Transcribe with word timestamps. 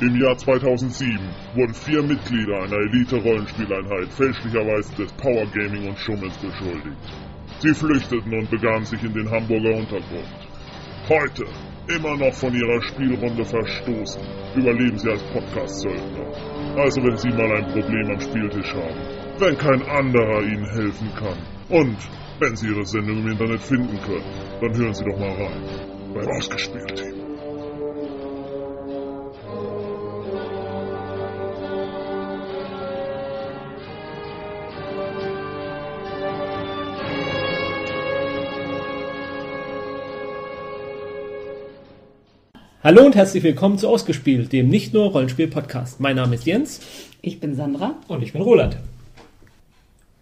Im 0.00 0.14
Jahr 0.14 0.36
2007 0.36 1.18
wurden 1.56 1.74
vier 1.74 2.00
Mitglieder 2.04 2.62
einer 2.62 2.76
Elite-Rollenspieleinheit 2.76 4.08
fälschlicherweise 4.10 4.94
des 4.94 5.12
Power 5.14 5.44
Gaming 5.52 5.88
und 5.88 5.98
Schummels 5.98 6.38
beschuldigt. 6.38 6.96
Sie 7.58 7.74
flüchteten 7.74 8.32
und 8.32 8.48
begaben 8.48 8.84
sich 8.84 9.02
in 9.02 9.12
den 9.12 9.28
Hamburger 9.28 9.74
Untergrund. 9.74 10.28
Heute, 11.08 11.46
immer 11.88 12.16
noch 12.16 12.32
von 12.32 12.54
ihrer 12.54 12.80
Spielrunde 12.82 13.44
verstoßen, 13.44 14.22
überleben 14.54 14.98
sie 14.98 15.10
als 15.10 15.22
Podcast-Söldner. 15.32 16.30
Also 16.76 17.02
wenn 17.02 17.16
Sie 17.16 17.30
mal 17.30 17.56
ein 17.56 17.66
Problem 17.72 18.10
am 18.12 18.20
Spieltisch 18.20 18.72
haben, 18.74 19.00
wenn 19.40 19.58
kein 19.58 19.82
anderer 19.82 20.42
Ihnen 20.44 20.70
helfen 20.76 21.10
kann 21.18 21.38
und 21.70 21.96
wenn 22.38 22.54
Sie 22.54 22.68
Ihre 22.68 22.86
Sendung 22.86 23.18
im 23.18 23.32
Internet 23.32 23.62
finden 23.62 23.98
können, 24.02 24.30
dann 24.60 24.76
hören 24.76 24.94
Sie 24.94 25.04
doch 25.04 25.18
mal 25.18 25.32
rein 25.32 25.62
beim 26.14 26.28
Ausgespielt-Team. 26.36 27.17
Hallo 42.88 43.02
und 43.02 43.16
herzlich 43.16 43.42
willkommen 43.42 43.76
zu 43.76 43.86
Ausgespielt, 43.86 44.50
dem 44.50 44.70
nicht 44.70 44.94
nur 44.94 45.10
Rollenspiel-Podcast. 45.10 46.00
Mein 46.00 46.16
Name 46.16 46.36
ist 46.36 46.46
Jens. 46.46 46.80
Ich 47.20 47.38
bin 47.38 47.54
Sandra. 47.54 47.96
Und 48.08 48.22
ich 48.22 48.32
bin 48.32 48.40
Roland. 48.40 48.78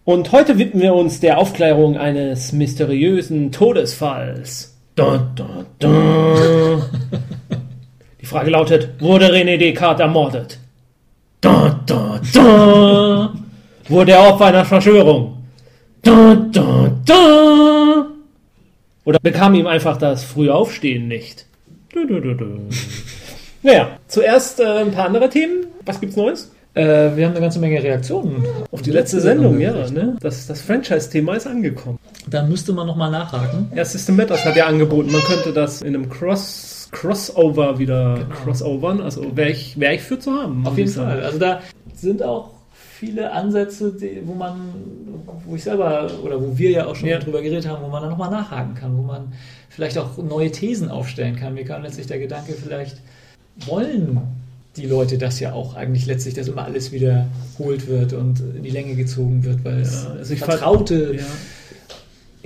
Und 0.03 0.33
heute 0.33 0.57
widmen 0.57 0.83
wir 0.83 0.93
uns 0.93 1.21
der 1.21 1.37
Aufklärung 1.37 1.95
eines 1.95 2.51
mysteriösen 2.51 3.53
Todesfalls. 3.53 4.75
Da, 4.95 5.31
da, 5.33 5.65
da. 5.79 6.89
Die 8.19 8.25
Frage 8.25 8.49
lautet, 8.49 8.89
wurde 8.99 9.31
René 9.31 9.55
Descartes 9.55 10.01
ermordet? 10.01 10.59
Da, 11.39 11.79
da, 11.85 12.19
da. 12.33 13.33
Wurde 13.87 14.11
er 14.11 14.29
Opfer 14.29 14.47
einer 14.47 14.65
Verschwörung? 14.65 15.37
Da, 16.01 16.35
da, 16.51 16.91
da. 17.05 18.07
Oder 19.05 19.19
bekam 19.21 19.55
ihm 19.55 19.67
einfach 19.67 19.95
das 19.95 20.25
frühe 20.25 20.53
Aufstehen 20.53 21.07
nicht? 21.07 21.47
Du, 21.93 22.05
du, 22.05 22.19
du, 22.19 22.33
du. 22.33 22.45
Naja, 23.63 23.97
zuerst 24.07 24.59
äh, 24.59 24.63
ein 24.63 24.91
paar 24.91 25.07
andere 25.07 25.29
Themen. 25.29 25.65
Was 25.83 25.99
gibt's 25.99 26.15
Neues? 26.15 26.51
Äh, 26.73 27.15
wir 27.15 27.25
haben 27.25 27.31
eine 27.31 27.41
ganze 27.41 27.59
Menge 27.59 27.81
Reaktionen 27.81 28.45
Auf 28.71 28.83
die 28.83 28.91
letzte 28.91 29.19
Sendung, 29.19 29.59
ja. 29.59 29.73
Ne? 29.89 30.15
Das, 30.21 30.45
das 30.45 30.61
Franchise-Thema 30.61 31.35
ist 31.35 31.47
angekommen. 31.47 31.97
Da 32.27 32.43
müsste 32.43 32.71
man 32.71 32.85
nochmal 32.85 33.09
nachhaken. 33.09 33.71
Ja, 33.75 33.83
System 33.83 34.15
Matters 34.15 34.45
hat 34.45 34.55
ja 34.55 34.67
angeboten, 34.67 35.11
man 35.11 35.21
könnte 35.21 35.53
das 35.53 35.81
in 35.81 35.95
einem 35.95 36.07
Cross, 36.07 36.89
Crossover 36.91 37.79
wieder 37.79 38.19
crossovern. 38.43 39.01
Also 39.01 39.35
wäre 39.35 39.49
ich, 39.49 39.79
wär 39.79 39.93
ich 39.93 40.01
für 40.01 40.19
zu 40.19 40.31
haben. 40.33 40.67
Auf 40.67 40.77
jeden. 40.77 40.91
Fall. 40.91 41.21
Also 41.23 41.39
da 41.39 41.61
sind 41.93 42.21
auch 42.21 42.51
viele 42.99 43.31
Ansätze, 43.31 43.91
die, 43.93 44.21
wo 44.25 44.33
man, 44.33 44.59
wo 45.45 45.55
ich 45.55 45.63
selber 45.63 46.09
oder 46.23 46.41
wo 46.41 46.57
wir 46.57 46.71
ja 46.71 46.85
auch 46.87 46.95
schon 46.95 47.09
Ja. 47.09 47.19
drüber 47.19 47.41
geredet 47.41 47.67
haben, 47.67 47.83
wo 47.83 47.87
man 47.89 48.01
dann 48.01 48.09
nochmal 48.11 48.31
nachhaken 48.31 48.73
kann, 48.75 48.97
wo 48.97 49.01
man 49.03 49.33
vielleicht 49.69 49.97
auch 49.97 50.17
neue 50.17 50.51
Thesen 50.51 50.89
aufstellen 50.89 51.35
kann. 51.35 51.53
Mir 51.53 51.63
kam 51.63 51.83
letztlich 51.83 52.07
der 52.07 52.19
Gedanke, 52.19 52.53
vielleicht 52.53 52.97
wollen 53.65 54.19
die 54.75 54.85
Leute 54.85 55.17
das 55.17 55.39
ja 55.39 55.53
auch 55.53 55.75
eigentlich 55.75 56.05
letztlich, 56.05 56.33
dass 56.35 56.47
immer 56.47 56.65
alles 56.65 56.91
wiederholt 56.91 57.87
wird 57.87 58.13
und 58.13 58.39
in 58.55 58.63
die 58.63 58.69
Länge 58.69 58.95
gezogen 58.95 59.43
wird, 59.43 59.63
weil 59.63 59.81
es 59.81 60.03
Ja, 60.05 60.11
also 60.11 60.33
ich 60.33 60.39
fand- 60.39 60.51
vertraute 60.53 61.15
Ja. 61.17 61.23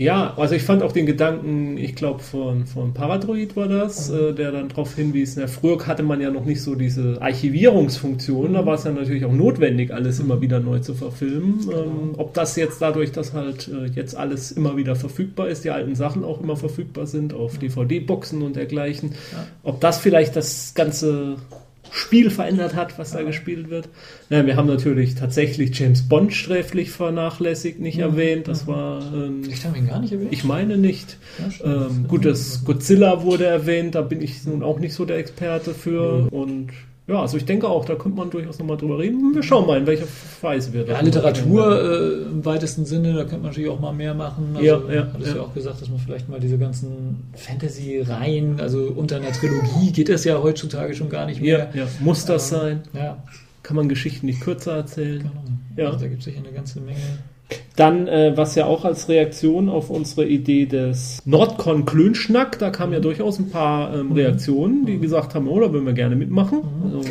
Ja, 0.02 0.34
also 0.36 0.56
ich 0.56 0.64
fand 0.64 0.82
auch 0.82 0.94
den 0.94 1.06
Gedanken, 1.06 1.78
ich 1.78 1.94
glaube 1.94 2.24
von, 2.24 2.66
von 2.66 2.92
Paradroid 2.92 3.56
war 3.56 3.68
das, 3.68 4.10
äh, 4.10 4.34
der 4.34 4.52
dann 4.52 4.70
darauf 4.70 4.96
hinwies, 4.96 5.36
na, 5.36 5.46
früher 5.46 5.86
hatte 5.86 6.02
man 6.02 6.20
ja 6.20 6.32
noch 6.32 6.44
nicht 6.44 6.64
so 6.64 6.74
diese 6.74 7.22
Archivierungsfunktion, 7.22 8.54
da 8.56 8.66
war 8.66 8.74
es 8.74 8.84
ja 8.84 8.92
natürlich 8.94 9.26
auch 9.26 9.32
notwendig, 9.32 9.94
alles 9.94 10.20
immer 10.20 10.42
wieder 10.42 10.60
neu 10.60 10.80
zu 10.80 10.96
verfilmen. 10.96 11.70
Ähm, 11.72 12.16
ob 12.18 12.34
das 12.34 12.56
jetzt 12.56 12.82
dadurch, 12.82 13.12
dass 13.12 13.34
halt 13.34 13.68
äh, 13.68 13.92
jetzt 13.94 14.16
alles 14.18 14.52
immer 14.52 14.76
wieder 14.76 14.96
verfügbar 14.96 15.50
ist, 15.50 15.66
die 15.66 15.70
alten 15.70 15.94
Sachen 15.94 16.24
auch 16.24 16.42
immer 16.42 16.58
verfügbar 16.58 17.06
sind 17.06 17.36
auf 17.36 17.60
DVD-Boxen 17.60 18.42
und 18.42 18.56
dergleichen, 18.56 19.14
ob 19.62 19.82
das 19.82 20.00
vielleicht 20.00 20.36
das 20.36 20.74
ganze 20.74 21.36
Spiel 21.92 22.30
verändert 22.30 22.74
hat, 22.76 22.98
was 22.98 23.12
da 23.12 23.22
gespielt 23.22 23.70
wird. 23.70 23.90
Ja, 24.30 24.46
wir 24.46 24.56
haben 24.56 24.68
natürlich 24.68 25.16
tatsächlich 25.16 25.78
James 25.78 26.08
Bond 26.08 26.34
sträflich 26.34 26.92
vernachlässigt, 26.92 27.80
nicht 27.80 28.00
erwähnt. 28.00 28.48
Das 28.48 28.66
war, 28.66 29.02
ähm, 29.14 29.42
Ich 29.50 29.66
habe 29.66 29.78
ihn 29.78 29.88
gar 29.88 30.00
nicht 30.00 30.14
erwähnt. 30.14 30.32
ich 30.32 30.44
meine 30.44 30.78
nicht. 30.78 31.18
Ja. 31.60 31.88
Ähm, 31.88 32.08
gut, 32.08 32.26
das 32.26 32.64
Godzilla 32.64 33.24
wurde 33.24 33.46
erwähnt, 33.46 33.96
da 33.96 34.02
bin 34.02 34.22
ich 34.22 34.46
nun 34.46 34.64
auch 34.64 34.80
nicht 34.80 34.94
so 34.94 35.06
der 35.06 35.18
Experte 35.18 35.74
für. 35.74 36.28
Und 36.32 36.70
ja, 37.08 37.20
also 37.20 37.36
ich 37.38 37.46
denke 37.46 37.68
auch, 37.68 37.84
da 37.86 37.96
könnte 37.96 38.18
man 38.18 38.30
durchaus 38.30 38.58
nochmal 38.60 38.78
drüber 38.78 39.00
reden. 39.00 39.34
Wir 39.34 39.44
schauen 39.44 39.68
mal, 39.68 39.78
in 39.80 39.86
welcher 39.88 40.06
Weise 40.42 40.72
wir 40.72 40.82
Ja, 40.86 40.94
das 40.94 41.02
Literatur 41.04 41.82
äh, 41.82 42.22
im 42.32 42.46
weitesten 42.46 42.86
Sinne, 42.86 43.14
da 43.14 43.22
könnte 43.22 43.38
man 43.40 43.48
natürlich 43.48 43.70
auch 43.70 43.80
mal 43.80 43.92
mehr 43.94 44.14
machen. 44.14 44.52
Also, 44.56 44.66
Ja, 44.66 44.80
ja, 44.94 45.08
hattest 45.14 45.32
ja. 45.32 45.36
ja. 45.38 45.42
auch 45.42 45.54
gesagt, 45.54 45.82
dass 45.82 45.90
man 45.90 46.00
vielleicht 46.00 46.30
mal 46.30 46.40
diese 46.40 46.58
ganzen 46.58 47.24
Fantasy-Reihen, 47.36 48.60
also 48.60 48.94
unter 48.96 49.18
einer 49.18 49.32
Trilogie 49.32 49.92
geht 49.92 50.10
das 50.10 50.24
ja 50.24 50.42
heutzutage 50.42 50.94
schon 50.94 51.10
gar 51.10 51.26
nicht 51.26 51.42
Ja, 51.42 51.58
mehr. 51.58 51.70
ja, 51.74 51.88
muss 52.00 52.26
das 52.26 52.52
Ähm, 52.52 52.58
sein? 52.60 52.82
Ja, 52.94 53.24
Kann 53.64 53.76
man 53.76 53.90
Geschichten 53.90 54.26
nicht 54.26 54.42
kürzer 54.42 54.76
erzählen? 54.78 55.20
genau. 55.20 55.34
Ja. 55.78 55.88
Also 55.88 56.00
da 56.00 56.08
gibt 56.08 56.20
es 56.20 56.26
sicher 56.26 56.40
eine 56.40 56.52
ganze 56.52 56.80
Menge. 56.82 56.98
Dann, 57.76 58.08
äh, 58.08 58.34
was 58.36 58.56
ja 58.56 58.66
auch 58.66 58.86
als 58.86 59.10
Reaktion 59.10 59.70
auf 59.70 59.90
unsere 59.90 60.26
Idee 60.26 60.66
des 60.66 61.22
Nordcon 61.26 61.86
Klönschnack, 61.86 62.60
da 62.60 62.70
kamen 62.70 62.94
ja 62.94 63.00
durchaus 63.00 63.40
ein 63.40 63.50
paar 63.50 63.94
ähm, 63.96 64.12
Reaktionen, 64.12 64.86
die 64.86 65.00
gesagt 65.00 65.36
haben, 65.36 65.48
oh, 65.48 65.60
da 65.60 65.72
würden 65.72 65.86
wir 65.86 65.94
gerne 65.94 66.16
mitmachen. 66.16 66.62
Also, 66.84 67.02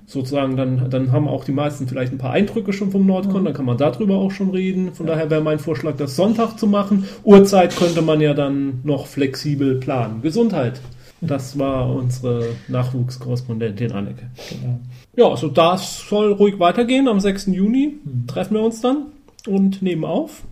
sozusagen, 0.06 0.56
dann, 0.56 0.90
dann 0.90 1.12
haben 1.12 1.28
auch 1.28 1.44
die 1.44 1.52
meisten 1.52 1.88
vielleicht 1.88 2.12
ein 2.12 2.18
paar 2.18 2.32
Eindrücke 2.32 2.72
schon 2.72 2.90
vom 2.90 3.06
Nordcon, 3.06 3.44
dann 3.44 3.54
kann 3.54 3.64
man 3.64 3.78
darüber 3.78 4.16
auch 4.16 4.30
schon 4.30 4.50
reden. 4.50 4.94
Von 4.94 5.06
daher 5.06 5.30
wäre 5.30 5.40
mein 5.40 5.58
Vorschlag, 5.58 5.96
das 5.96 6.14
Sonntag 6.14 6.58
zu 6.58 6.66
machen. 6.66 7.04
Uhrzeit 7.24 7.74
könnte 7.74 8.02
man 8.02 8.20
ja 8.20 8.34
dann 8.34 8.80
noch 8.84 9.06
flexibel 9.06 9.76
planen. 9.76 10.22
Gesundheit. 10.22 10.80
Das 11.22 11.58
war 11.58 11.94
unsere 11.94 12.50
Nachwuchskorrespondentin 12.68 13.92
Anneke. 13.92 14.26
Genau. 14.50 14.78
Ja, 15.16 15.28
also 15.30 15.48
das 15.48 16.06
soll 16.06 16.32
ruhig 16.32 16.58
weitergehen. 16.58 17.08
Am 17.08 17.20
6. 17.20 17.46
Juni 17.46 17.94
treffen 18.26 18.54
wir 18.54 18.62
uns 18.62 18.82
dann 18.82 19.06
und 19.46 19.80
nehmen 19.80 20.04
auf. 20.04 20.42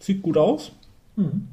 Sieht 0.00 0.22
gut 0.22 0.36
aus. 0.36 0.72
Mhm. 1.14 1.46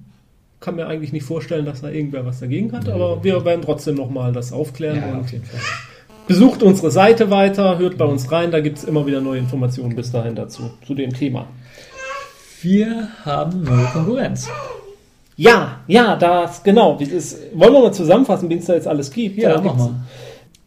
Kann 0.60 0.76
mir 0.76 0.88
eigentlich 0.88 1.14
nicht 1.14 1.24
vorstellen, 1.24 1.66
dass 1.66 1.82
da 1.82 1.90
irgendwer 1.90 2.26
was 2.26 2.40
dagegen 2.40 2.72
hat, 2.74 2.90
aber 2.90 3.24
wir 3.24 3.46
werden 3.46 3.62
trotzdem 3.62 3.96
nochmal 3.96 4.34
das 4.34 4.52
aufklären 4.52 4.98
Ja, 4.98 5.12
und 5.12 5.20
auf 5.22 5.32
jeden 5.32 5.46
Fall. 5.46 5.62
Besucht 6.30 6.62
unsere 6.62 6.92
Seite 6.92 7.32
weiter, 7.32 7.80
hört 7.80 7.98
bei 7.98 8.06
uns 8.06 8.32
rein, 8.32 8.52
da 8.52 8.60
gibt 8.60 8.78
es 8.78 8.84
immer 8.84 9.06
wieder 9.08 9.20
neue 9.20 9.40
Informationen 9.40 9.96
bis 9.96 10.12
dahin 10.12 10.36
dazu, 10.36 10.70
zu 10.86 10.94
dem 10.94 11.12
Thema. 11.12 11.48
Wir 12.62 13.08
haben 13.26 13.64
neue 13.64 13.86
Konkurrenz. 13.86 14.48
Ja, 15.36 15.80
ja, 15.88 16.16
das, 16.18 16.62
genau. 16.62 16.98
Das 17.00 17.08
ist, 17.10 17.38
wollen 17.56 17.74
wir 17.74 17.82
mal 17.82 17.94
zusammenfassen, 17.94 18.48
wie 18.48 18.56
es 18.58 18.66
da 18.66 18.76
jetzt 18.76 18.88
alles 18.88 19.10
gibt? 19.10 19.38
Ja, 19.40 19.54
da 19.56 19.62
mach 19.62 19.76
mal. 19.76 19.92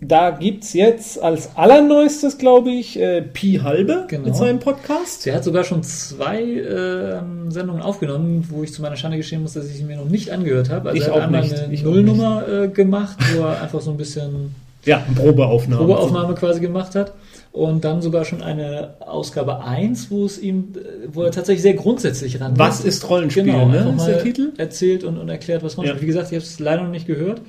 Da 0.00 0.30
gibt 0.30 0.64
es 0.64 0.72
jetzt 0.72 1.22
als 1.22 1.54
allerneuestes, 1.54 2.38
glaube 2.38 2.70
ich, 2.72 2.98
äh, 2.98 3.22
Pi 3.22 3.60
Halbe 3.62 4.06
Genau. 4.08 4.24
mit 4.26 4.34
seinem 4.34 4.58
Podcast. 4.58 5.22
Sie 5.22 5.32
hat 5.32 5.44
sogar 5.44 5.62
schon 5.62 5.84
zwei 5.84 6.42
ähm, 6.42 7.52
Sendungen 7.52 7.82
aufgenommen, 7.82 8.44
wo 8.50 8.64
ich 8.64 8.72
zu 8.72 8.82
meiner 8.82 8.96
Schande 8.96 9.16
gestehen 9.16 9.42
muss, 9.42 9.52
dass 9.52 9.66
ich 9.68 9.76
sie 9.76 9.84
mir 9.84 9.96
noch 9.98 10.08
nicht 10.08 10.32
angehört 10.32 10.70
habe. 10.70 10.88
Also 10.88 11.00
Ich 11.00 11.06
er 11.06 11.14
hat 11.14 11.20
auch 11.20 11.26
einmal 11.26 11.42
nicht. 11.42 11.54
eine 11.56 11.72
Ich 11.72 11.84
Nullnummer 11.84 12.48
äh, 12.48 12.66
gemacht, 12.68 13.16
wo 13.36 13.42
er 13.44 13.62
einfach 13.62 13.80
so 13.80 13.92
ein 13.92 13.96
bisschen 13.96 14.56
Ja, 14.84 15.04
Probeaufnahme. 15.14 15.84
Probeaufnahme 15.84 16.34
quasi 16.34 16.60
gemacht 16.60 16.94
hat. 16.94 17.14
und 17.52 17.84
dann 17.84 18.00
sogar 18.00 18.24
schon 18.24 18.42
eine 18.42 18.94
Ausgabe 19.00 19.62
1, 19.62 20.10
wo 20.10 20.24
es 20.24 20.38
ihm, 20.38 20.72
wo 21.12 21.22
er 21.22 21.30
tatsächlich 21.30 21.62
sehr 21.62 21.74
grundsätzlich 21.74 22.40
ran 22.40 22.58
Was 22.58 22.82
ist 22.82 23.08
Rollenspiel, 23.08 23.44
genau, 23.44 23.68
ne? 23.68 23.94
Ist 23.96 24.06
der 24.06 24.22
Titel? 24.22 24.52
erzählt 24.56 25.04
und, 25.04 25.18
und 25.18 25.28
erklärt, 25.28 25.62
was 25.62 25.76
Rollenspiel 25.76 25.98
Ja. 25.98 26.02
Wie 26.02 26.06
gesagt, 26.06 26.28
ich 26.32 26.36
habe 26.36 26.44
es 26.44 26.58
leider 26.58 26.82
noch 26.82 26.90
nicht 26.90 27.06
gehört, 27.06 27.42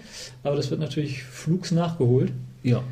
aber 0.44 0.58
das 0.58 0.70
wird 0.70 0.82
natürlich 0.82 1.24
flugs 1.24 1.72
nachgeholt. 1.72 2.32
Ja. 2.64 2.84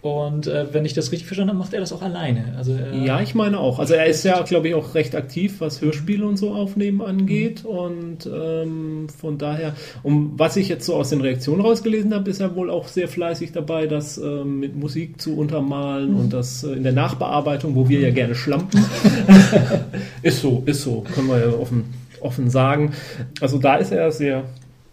Und 0.00 0.46
äh, 0.46 0.72
wenn 0.72 0.84
ich 0.84 0.94
das 0.94 1.10
richtig 1.10 1.26
verstanden 1.26 1.50
habe, 1.50 1.58
macht 1.58 1.74
er 1.74 1.80
das 1.80 1.92
auch 1.92 2.02
alleine. 2.02 2.54
Also 2.56 2.72
er, 2.72 2.94
Ja, 2.94 3.20
ich 3.20 3.34
meine 3.34 3.58
auch. 3.58 3.80
Also 3.80 3.94
er 3.94 4.06
ist 4.06 4.24
ja, 4.24 4.40
glaube 4.42 4.68
ich, 4.68 4.74
auch 4.74 4.94
recht 4.94 5.16
aktiv, 5.16 5.56
was 5.58 5.80
Hörspiele 5.80 6.24
und 6.24 6.36
so 6.36 6.52
aufnehmen 6.52 7.02
angeht. 7.02 7.64
Und 7.64 8.28
ähm, 8.32 9.08
von 9.08 9.38
daher, 9.38 9.74
um 10.04 10.34
was 10.36 10.56
ich 10.56 10.68
jetzt 10.68 10.86
so 10.86 10.94
aus 10.94 11.10
den 11.10 11.20
Reaktionen 11.20 11.62
rausgelesen 11.62 12.14
habe, 12.14 12.30
ist 12.30 12.40
er 12.40 12.54
wohl 12.54 12.70
auch 12.70 12.86
sehr 12.86 13.08
fleißig 13.08 13.50
dabei, 13.50 13.88
das 13.88 14.18
ähm, 14.18 14.60
mit 14.60 14.76
Musik 14.76 15.20
zu 15.20 15.36
untermalen 15.36 16.14
und 16.14 16.32
das 16.32 16.62
äh, 16.62 16.72
in 16.72 16.84
der 16.84 16.92
Nachbearbeitung, 16.92 17.74
wo 17.74 17.88
wir 17.88 17.98
ja 17.98 18.10
gerne 18.10 18.36
schlampen. 18.36 18.84
ist 20.22 20.40
so, 20.40 20.62
ist 20.66 20.82
so, 20.82 21.04
können 21.12 21.26
wir 21.26 21.40
ja 21.40 21.48
offen, 21.48 21.84
offen 22.20 22.50
sagen. 22.50 22.92
Also 23.40 23.58
da 23.58 23.76
ist 23.76 23.90
er 23.90 24.12
sehr, 24.12 24.44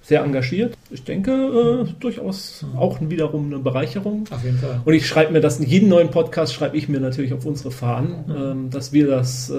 sehr 0.06 0.24
engagiert. 0.24 0.78
Ich 0.92 1.04
denke, 1.04 1.31
äh, 1.31 1.92
durchaus 2.00 2.63
auch 2.78 3.00
wiederum 3.02 3.48
eine 3.48 3.57
Bereicherung. 3.57 4.25
auf 4.30 4.44
jeden 4.44 4.60
Fall. 4.60 4.81
Und 4.86 4.94
ich 4.94 5.07
schreibe 5.07 5.34
mir 5.34 5.42
das, 5.42 5.57
jeden 5.60 5.90
neuen 5.90 6.12
Podcast 6.12 6.54
schreibe 6.54 6.78
ich 6.78 6.88
mir 6.88 7.00
natürlich 7.00 7.34
auf 7.34 7.44
unsere 7.46 7.72
Fahnen, 7.72 8.25
ähm, 8.30 8.69
dass 8.69 8.94
wir 8.94 9.07
das 9.07 9.50
äh, 9.50 9.56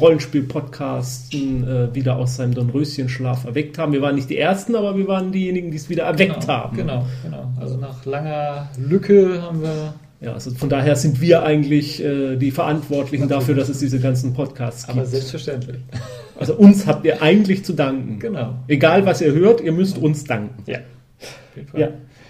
Rollenspiel-Podcasten 0.00 1.66
äh, 1.66 1.94
wieder 1.94 2.16
aus 2.16 2.36
seinem 2.36 2.54
Dornröschenschlaf 2.54 3.44
erweckt 3.44 3.76
haben. 3.78 3.92
Wir 3.92 4.00
waren 4.00 4.14
nicht 4.14 4.30
die 4.30 4.38
Ersten, 4.38 4.76
aber 4.76 4.96
wir 4.96 5.08
waren 5.08 5.32
diejenigen, 5.32 5.72
die 5.72 5.76
es 5.76 5.88
wieder 5.88 6.04
erweckt 6.04 6.42
genau, 6.42 6.46
haben. 6.46 6.76
Genau, 6.76 7.06
genau. 7.24 7.50
Also 7.58 7.76
nach 7.76 8.04
langer 8.04 8.70
Lücke 8.78 9.42
haben 9.42 9.62
wir. 9.62 9.94
Ja, 10.20 10.32
also 10.32 10.50
von 10.50 10.68
daher 10.68 10.96
sind 10.96 11.20
wir 11.20 11.44
eigentlich 11.44 12.02
äh, 12.02 12.36
die 12.36 12.50
Verantwortlichen 12.50 13.28
dafür, 13.28 13.54
dass 13.54 13.68
es 13.68 13.78
diese 13.78 14.00
ganzen 14.00 14.34
Podcasts 14.34 14.88
Aber 14.88 15.00
gibt. 15.00 15.12
selbstverständlich. 15.12 15.76
Also 16.38 16.54
uns 16.54 16.86
habt 16.86 17.04
ihr 17.04 17.22
eigentlich 17.22 17.64
zu 17.64 17.72
danken. 17.72 18.18
Genau. 18.18 18.56
Egal, 18.66 19.06
was 19.06 19.20
ihr 19.20 19.32
hört, 19.32 19.60
ihr 19.60 19.72
müsst 19.72 19.96
uns 19.98 20.24
danken. 20.24 20.62
Ja. 20.66 20.78
Auf 20.78 21.56
jeden 21.56 21.68
Fall. 21.68 21.80
Ja. 21.80 21.88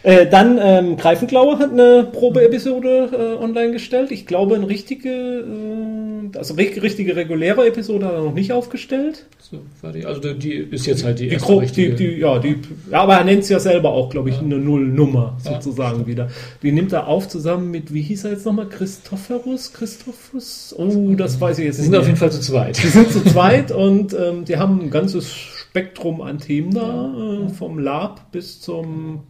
Äh, 0.08 0.26
dann 0.30 0.58
ähm, 0.62 0.96
Greifenklaue 0.96 1.58
hat 1.58 1.70
eine 1.72 2.08
Probeepisode 2.10 3.10
äh, 3.38 3.42
online 3.44 3.72
gestellt. 3.72 4.10
Ich 4.10 4.24
glaube, 4.24 4.54
eine 4.54 4.66
richtige, 4.66 5.10
äh, 5.10 6.38
also 6.38 6.54
ri- 6.54 6.80
richtige 6.80 7.14
reguläre 7.14 7.66
Episode 7.66 8.06
hat 8.06 8.12
er 8.14 8.22
noch 8.22 8.32
nicht 8.32 8.50
aufgestellt. 8.52 9.26
So, 9.38 9.58
fertig. 9.80 10.06
Also 10.06 10.20
die- 10.22 10.38
die 10.38 10.52
ist 10.74 10.86
jetzt 10.86 11.04
halt 11.04 11.18
die 11.18 11.26
Die, 11.28 11.34
erste 11.34 11.46
Gro 11.46 11.54
die, 11.56 11.60
richtige. 11.66 11.94
die, 11.94 12.06
ja, 12.20 12.38
die, 12.38 12.56
ja, 12.90 13.02
aber 13.02 13.16
er 13.16 13.24
nennt 13.24 13.42
es 13.42 13.50
ja 13.50 13.60
selber 13.60 13.90
auch, 13.90 14.08
glaube 14.08 14.30
ich, 14.30 14.36
Ja. 14.36 14.42
eine 14.42 14.56
Nullnummer 14.58 15.36
Ja, 15.44 15.52
sozusagen 15.60 16.06
wieder. 16.06 16.28
Die 16.62 16.72
nimmt 16.72 16.92
er 16.94 17.06
auf 17.06 17.28
zusammen 17.28 17.70
mit, 17.70 17.92
wie 17.92 18.00
hieß 18.00 18.24
er 18.24 18.30
jetzt 18.30 18.46
nochmal? 18.46 18.68
Christophorus? 18.70 19.74
Christophus? 19.74 20.74
Oh, 20.78 21.14
das 21.18 21.38
weiß 21.38 21.58
ich 21.58 21.66
jetzt 21.66 21.76
nicht. 21.76 21.82
sind 21.84 21.90
mehr. 21.90 22.00
auf 22.00 22.06
jeden 22.06 22.18
Fall 22.18 22.32
zu 22.32 22.40
zweit. 22.40 22.82
Die 22.82 22.86
sind 22.86 23.10
zu 23.12 23.22
zweit 23.30 23.72
und 23.72 24.14
ähm, 24.14 24.46
die 24.46 24.56
haben 24.56 24.80
ein 24.80 24.90
ganzes 24.90 25.30
Spektrum 25.30 26.22
an 26.22 26.38
Themen 26.38 26.72
da, 26.72 27.44
äh, 27.46 27.48
vom 27.50 27.78
Lab 27.78 28.32
bis 28.32 28.60
zum 28.60 29.24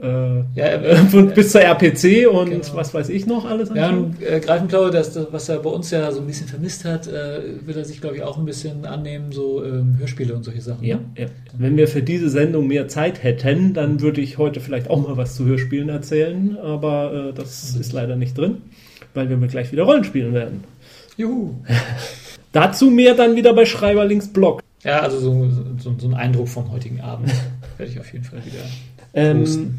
äh, 0.00 0.06
Ja, 0.06 0.44
äh, 0.56 0.92
äh, 0.92 0.96
von, 0.96 1.30
bis 1.32 1.52
zur 1.52 1.60
RPC 1.62 2.26
und 2.26 2.50
Genau. 2.50 2.64
was 2.74 2.92
weiß 2.92 3.08
ich 3.08 3.26
noch 3.26 3.44
alles. 3.44 3.70
an 3.70 3.76
Ja, 3.76 4.26
äh, 4.26 4.40
Greifenklaue, 4.40 4.90
das, 4.90 5.12
das, 5.12 5.28
was 5.30 5.48
er 5.48 5.58
bei 5.60 5.70
uns 5.70 5.90
ja 5.90 6.10
so 6.12 6.20
ein 6.20 6.26
bisschen 6.26 6.48
vermisst 6.48 6.84
hat, 6.84 7.06
äh, 7.06 7.40
wird 7.64 7.76
er 7.76 7.84
sich, 7.84 8.00
glaube 8.00 8.16
ich, 8.16 8.22
auch 8.22 8.38
ein 8.38 8.44
bisschen 8.44 8.84
annehmen, 8.86 9.32
so 9.32 9.64
ähm, 9.64 9.96
Hörspiele 9.98 10.34
und 10.34 10.44
solche 10.44 10.60
Sachen. 10.60 10.84
Ja, 10.84 10.96
ne? 10.96 11.04
ja. 11.16 11.26
Wenn 11.56 11.76
wir 11.76 11.88
für 11.88 12.02
diese 12.02 12.28
Sendung 12.28 12.66
mehr 12.66 12.88
Zeit 12.88 13.22
hätten, 13.22 13.74
dann 13.74 14.00
würde 14.00 14.20
ich 14.20 14.38
heute 14.38 14.60
vielleicht 14.60 14.90
auch 14.90 15.06
mal 15.06 15.16
was 15.16 15.36
zu 15.36 15.44
Hörspielen 15.44 15.88
erzählen, 15.88 16.58
aber 16.58 17.30
äh, 17.30 17.32
das 17.32 17.74
ist 17.76 17.92
leider 17.92 18.16
nicht 18.16 18.36
drin, 18.36 18.58
weil 19.14 19.28
wir 19.28 19.36
gleich 19.48 19.72
wieder 19.72 19.84
Rollen 19.84 20.04
spielen 20.04 20.34
werden. 20.34 20.64
Juhu. 21.16 21.54
Dazu 22.52 22.90
mehr 22.90 23.14
dann 23.14 23.34
wieder 23.36 23.52
bei 23.52 23.64
Schreiberlings 23.64 24.32
Blog. 24.32 24.62
Ja, 24.84 25.00
also 25.00 25.18
so, 25.18 25.48
so, 25.78 25.94
so 25.98 26.08
ein 26.08 26.14
Eindruck 26.14 26.48
vom 26.48 26.70
heutigen 26.70 27.00
Abend 27.00 27.30
werde 27.78 27.92
ich 27.92 28.00
auf 28.00 28.12
jeden 28.12 28.24
Fall 28.24 28.40
wieder. 28.44 28.64
Ähm, 29.14 29.74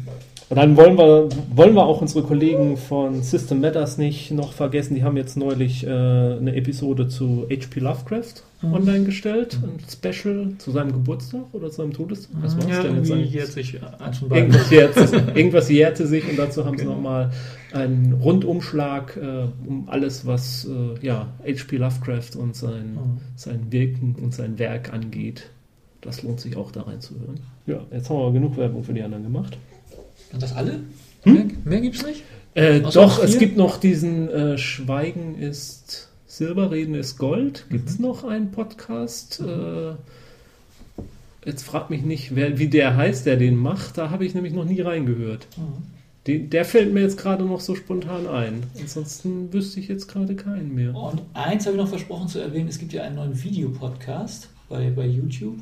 und 0.48 0.56
dann 0.56 0.76
wollen 0.76 0.96
wir, 0.96 1.28
wollen 1.56 1.74
wir 1.74 1.84
auch 1.84 2.00
unsere 2.00 2.22
Kollegen 2.22 2.76
von 2.76 3.20
System 3.22 3.60
Matters 3.60 3.98
nicht 3.98 4.30
noch 4.30 4.52
vergessen. 4.52 4.94
Die 4.94 5.02
haben 5.02 5.16
jetzt 5.16 5.36
neulich 5.36 5.84
äh, 5.84 5.88
eine 5.90 6.54
Episode 6.54 7.08
zu 7.08 7.46
H.P. 7.50 7.80
Lovecraft 7.80 8.44
Mhm. 8.62 8.72
online 8.72 9.04
gestellt. 9.04 9.58
Ein 9.62 9.80
Special 9.86 10.52
zu 10.56 10.70
seinem 10.70 10.90
Geburtstag 10.92 11.42
oder 11.52 11.68
zu 11.70 11.76
seinem 11.82 11.92
Todestag. 11.92 12.30
Was 12.40 12.56
war's 12.56 12.66
ja, 12.68 12.82
denn 12.84 12.96
jetzt 12.96 13.10
eigentlich? 13.12 13.32
jährt 13.32 13.48
sich 13.48 13.78
beiden. 13.78 14.32
Irgendwas 14.34 14.70
jährte, 14.70 15.22
irgendwas 15.34 15.68
jährte 15.68 16.06
sich 16.06 16.26
und 16.30 16.38
dazu 16.38 16.64
haben 16.64 16.78
sie 16.78 16.84
Genau. 16.84 16.96
nochmal 16.96 17.32
einen 17.74 18.14
Rundumschlag 18.14 19.16
äh, 19.18 19.48
um 19.68 19.88
alles, 19.88 20.24
was 20.26 20.64
äh, 20.66 21.04
ja, 21.06 21.28
H.P. 21.44 21.76
Lovecraft 21.76 22.36
und 22.38 22.56
sein, 22.56 22.94
Mhm. 22.94 23.18
sein 23.34 23.66
Wirken 23.70 24.14
und 24.22 24.32
sein 24.32 24.58
Werk 24.58 24.90
angeht. 24.92 25.50
Das 26.00 26.22
lohnt 26.22 26.40
sich 26.40 26.56
auch 26.56 26.70
da 26.70 26.82
reinzuhören. 26.82 27.40
Ja, 27.66 27.80
jetzt 27.90 28.08
haben 28.10 28.18
wir 28.18 28.32
genug 28.32 28.56
Werbung 28.56 28.84
für 28.84 28.94
die 28.94 29.02
anderen 29.02 29.24
gemacht. 29.24 29.58
Und 30.32 30.42
das 30.42 30.54
alle? 30.54 30.80
Hm? 31.22 31.34
Mehr, 31.34 31.46
mehr 31.64 31.80
gibt's 31.80 32.04
nicht? 32.04 32.22
Äh, 32.54 32.80
doch, 32.80 33.22
es 33.22 33.38
gibt 33.38 33.56
noch 33.56 33.76
diesen 33.78 34.30
äh, 34.30 34.58
Schweigen 34.58 35.36
ist 35.38 36.08
Silber, 36.26 36.70
Reden 36.70 36.94
ist 36.94 37.18
Gold. 37.18 37.66
Gibt 37.70 37.88
es 37.88 37.98
noch 37.98 38.24
einen 38.24 38.50
Podcast? 38.50 39.40
Äh, 39.40 39.94
jetzt 41.44 41.64
fragt 41.64 41.90
mich 41.90 42.02
nicht, 42.02 42.34
wer, 42.34 42.58
wie 42.58 42.68
der 42.68 42.96
heißt, 42.96 43.26
der 43.26 43.36
den 43.36 43.56
macht. 43.56 43.98
Da 43.98 44.10
habe 44.10 44.24
ich 44.24 44.34
nämlich 44.34 44.52
noch 44.52 44.64
nie 44.64 44.80
reingehört. 44.80 45.46
Den, 46.26 46.50
der 46.50 46.64
fällt 46.64 46.92
mir 46.92 47.00
jetzt 47.00 47.18
gerade 47.18 47.44
noch 47.44 47.60
so 47.60 47.74
spontan 47.74 48.26
ein. 48.26 48.62
Ansonsten 48.80 49.52
wüsste 49.52 49.80
ich 49.80 49.88
jetzt 49.88 50.08
gerade 50.08 50.34
keinen 50.34 50.74
mehr. 50.74 50.94
Und 50.94 51.22
eins 51.34 51.66
habe 51.66 51.76
ich 51.76 51.82
noch 51.82 51.88
versprochen 51.88 52.28
zu 52.28 52.38
erwähnen, 52.38 52.68
es 52.68 52.78
gibt 52.78 52.92
ja 52.92 53.02
einen 53.02 53.16
neuen 53.16 53.42
Videopodcast 53.42 54.48
bei, 54.68 54.90
bei 54.90 55.06
YouTube, 55.06 55.58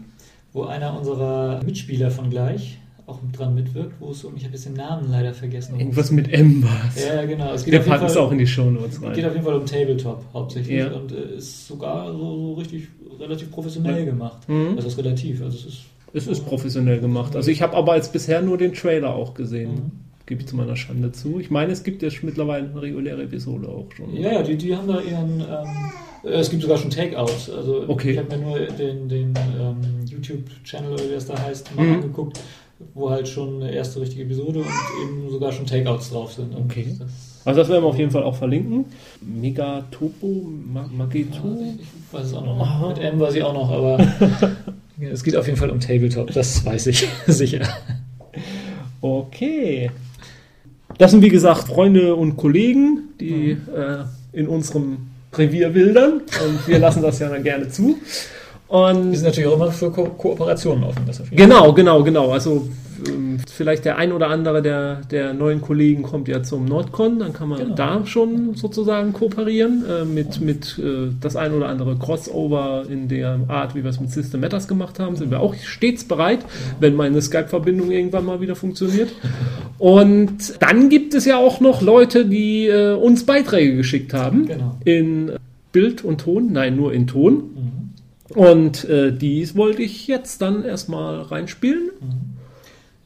wo 0.54 0.62
einer 0.64 0.96
unserer 0.98 1.60
Mitspieler 1.64 2.10
von 2.10 2.30
gleich 2.30 2.78
auch 3.06 3.18
dran 3.36 3.54
mitwirkt, 3.54 3.96
wo 4.00 4.12
es 4.12 4.24
um, 4.24 4.34
ich 4.34 4.44
habe 4.44 4.54
jetzt 4.54 4.64
den 4.64 4.72
Namen 4.72 5.10
leider 5.10 5.34
vergessen. 5.34 5.78
Irgendwas 5.78 6.10
mit 6.10 6.32
M 6.32 6.62
war 6.62 6.70
es. 6.88 7.04
Ja, 7.06 7.16
ja, 7.16 7.26
genau. 7.26 7.52
Es 7.52 7.62
geht 7.64 7.74
jeden 7.74 7.84
packen 7.84 8.06
es 8.06 8.16
auch 8.16 8.32
in 8.32 8.38
die 8.38 8.46
Shownotes 8.46 8.98
geht 8.98 9.10
rein. 9.10 9.24
auf 9.26 9.32
jeden 9.34 9.44
Fall 9.44 9.54
um 9.56 9.66
Tabletop 9.66 10.24
hauptsächlich 10.32 10.78
Ja. 10.78 10.90
und 10.92 11.12
äh, 11.12 11.36
ist 11.36 11.66
sogar 11.66 12.10
so, 12.12 12.18
so 12.18 12.52
richtig 12.54 12.88
relativ 13.20 13.50
professionell 13.50 13.98
Ja. 13.98 14.04
gemacht. 14.06 14.48
Mhm. 14.48 14.76
Das 14.76 14.86
ist 14.86 14.96
relativ, 14.96 15.42
also 15.42 15.54
es 15.58 15.66
ist 15.66 15.82
Es 16.14 16.26
ist 16.28 16.46
professionell 16.46 16.98
gemacht. 17.00 17.36
Also 17.36 17.50
ich 17.50 17.60
habe 17.60 17.76
aber 17.76 17.96
jetzt 17.96 18.12
bisher 18.14 18.40
nur 18.40 18.56
den 18.56 18.72
Trailer 18.72 19.14
auch 19.14 19.34
gesehen. 19.34 19.70
Mhm. 19.72 19.90
Gebe 20.26 20.40
ich 20.40 20.46
zu 20.48 20.56
meiner 20.56 20.74
Schande 20.76 21.12
zu. 21.12 21.38
Ich 21.40 21.50
meine, 21.50 21.72
es 21.72 21.82
gibt 21.84 22.00
jetzt 22.00 22.22
mittlerweile 22.24 22.70
eine 22.70 22.80
reguläre 22.80 23.24
Episode 23.24 23.68
auch 23.68 23.84
schon. 23.94 24.16
Ja, 24.16 24.32
ja, 24.32 24.42
die, 24.42 24.56
die 24.56 24.74
haben 24.74 24.88
da 24.88 24.98
ihren. 25.02 25.40
Ähm, 25.40 25.90
äh, 26.24 26.28
es 26.38 26.48
gibt 26.48 26.62
sogar 26.62 26.78
schon 26.78 26.88
Takeouts. 26.88 27.50
Also 27.50 27.84
Okay. 27.86 28.12
ich 28.12 28.18
habe 28.18 28.34
mir 28.34 28.42
nur 28.42 28.58
den, 28.60 29.08
den 29.10 29.34
ähm, 29.60 30.03
YouTube-Channel 30.28 30.92
oder 30.92 31.04
wie 31.04 31.14
das 31.14 31.26
da 31.26 31.38
heißt, 31.38 31.74
mal 31.76 31.84
Mhm. 31.86 31.92
angeguckt, 31.94 32.40
wo 32.94 33.10
halt 33.10 33.28
schon 33.28 33.62
eine 33.62 33.72
erste 33.72 34.00
richtige 34.00 34.22
Episode 34.24 34.60
und 34.60 34.66
eben 35.02 35.30
sogar 35.30 35.52
schon 35.52 35.66
Takeouts 35.66 36.10
drauf 36.10 36.32
sind. 36.32 36.54
Und 36.54 36.64
Okay. 36.70 36.96
Das, 36.98 37.08
Also 37.44 37.60
das 37.60 37.68
werden 37.68 37.82
wir 37.84 37.88
auf 37.88 37.98
jeden 37.98 38.10
Fall 38.10 38.22
auch 38.22 38.36
verlinken. 38.36 38.86
Megatopo, 39.20 40.26
Ma 40.72 40.88
Mageto. 40.96 41.36
ja, 41.60 41.74
ich 41.78 41.86
weiß 42.12 42.26
es 42.26 42.34
auch 42.34 42.44
noch. 42.44 42.58
Aha. 42.60 42.88
Mit 42.88 42.98
M 42.98 43.20
weiß 43.20 43.34
ich 43.34 43.42
auch 43.42 43.52
noch, 43.54 43.70
aber 43.70 43.98
es 45.00 45.22
geht 45.22 45.36
auf 45.36 45.46
jeden 45.46 45.58
Fall 45.58 45.70
um 45.70 45.78
Tabletop, 45.80 46.32
das 46.32 46.64
weiß 46.64 46.86
ich 46.88 47.06
sicher. 47.26 47.60
Okay. 49.00 49.90
Das 50.98 51.10
sind 51.10 51.22
wie 51.22 51.28
gesagt 51.28 51.66
Freunde 51.68 52.14
und 52.14 52.36
Kollegen, 52.36 53.08
die 53.20 53.50
äh, 53.50 54.04
in 54.32 54.46
unserem 54.48 54.98
Revier 55.34 55.74
wildern 55.74 56.20
und 56.44 56.68
wir 56.68 56.78
lassen 56.78 57.02
das 57.02 57.18
ja 57.18 57.28
dann 57.28 57.42
gerne 57.42 57.68
zu. 57.68 57.96
Wir 58.74 58.80
Und 58.80 59.14
sind 59.14 59.24
natürlich 59.24 59.48
auch 59.48 59.54
immer 59.54 59.70
für 59.70 59.90
Ko 59.92 60.04
Kooperationen 60.06 60.82
offen. 60.82 61.04
Genau, 61.30 61.72
genau, 61.72 62.02
genau. 62.02 62.32
Also 62.32 62.66
ähm, 63.06 63.38
vielleicht 63.48 63.84
der 63.84 63.98
ein 63.98 64.10
oder 64.12 64.30
andere 64.30 64.62
der, 64.62 64.96
der 65.12 65.32
neuen 65.32 65.60
Kollegen 65.60 66.02
kommt 66.02 66.26
ja 66.26 66.42
zum 66.42 66.64
Nordcon, 66.64 67.20
dann 67.20 67.32
kann 67.32 67.50
man 67.50 67.58
Genau. 67.60 67.74
da 67.76 68.04
schon 68.04 68.54
sozusagen 68.56 69.12
kooperieren 69.12 69.84
äh, 69.88 70.04
mit, 70.04 70.40
mit 70.40 70.76
äh, 70.80 71.12
das 71.20 71.36
ein 71.36 71.54
oder 71.54 71.68
andere 71.68 71.94
Crossover 71.96 72.82
in 72.88 73.06
der 73.06 73.38
Art, 73.46 73.76
wie 73.76 73.84
wir 73.84 73.90
es 73.90 74.00
mit 74.00 74.10
System 74.10 74.40
Matters 74.40 74.66
gemacht 74.66 74.98
haben, 74.98 75.14
sind 75.14 75.30
wir 75.30 75.38
auch 75.38 75.54
stets 75.54 76.02
bereit, 76.02 76.40
wenn 76.80 76.96
meine 76.96 77.22
Skype-Verbindung 77.22 77.92
irgendwann 77.92 78.24
mal 78.24 78.40
wieder 78.40 78.56
funktioniert. 78.56 79.10
Und 79.78 80.60
dann 80.60 80.88
gibt 80.88 81.14
es 81.14 81.24
ja 81.26 81.36
auch 81.36 81.60
noch 81.60 81.80
Leute, 81.80 82.26
die 82.26 82.66
äh, 82.66 82.94
uns 82.94 83.24
Beiträge 83.24 83.76
geschickt 83.76 84.12
haben 84.14 84.46
Genau. 84.46 84.76
in 84.84 85.30
Bild 85.70 86.02
und 86.04 86.22
Ton, 86.22 86.50
nein, 86.52 86.74
nur 86.74 86.92
in 86.92 87.06
Ton. 87.06 87.34
Mhm. 87.34 87.84
Und 88.34 88.84
äh, 88.84 89.12
dies 89.12 89.56
wollte 89.56 89.82
ich 89.82 90.06
jetzt 90.08 90.42
dann 90.42 90.64
erstmal 90.64 91.22
reinspielen. 91.22 91.90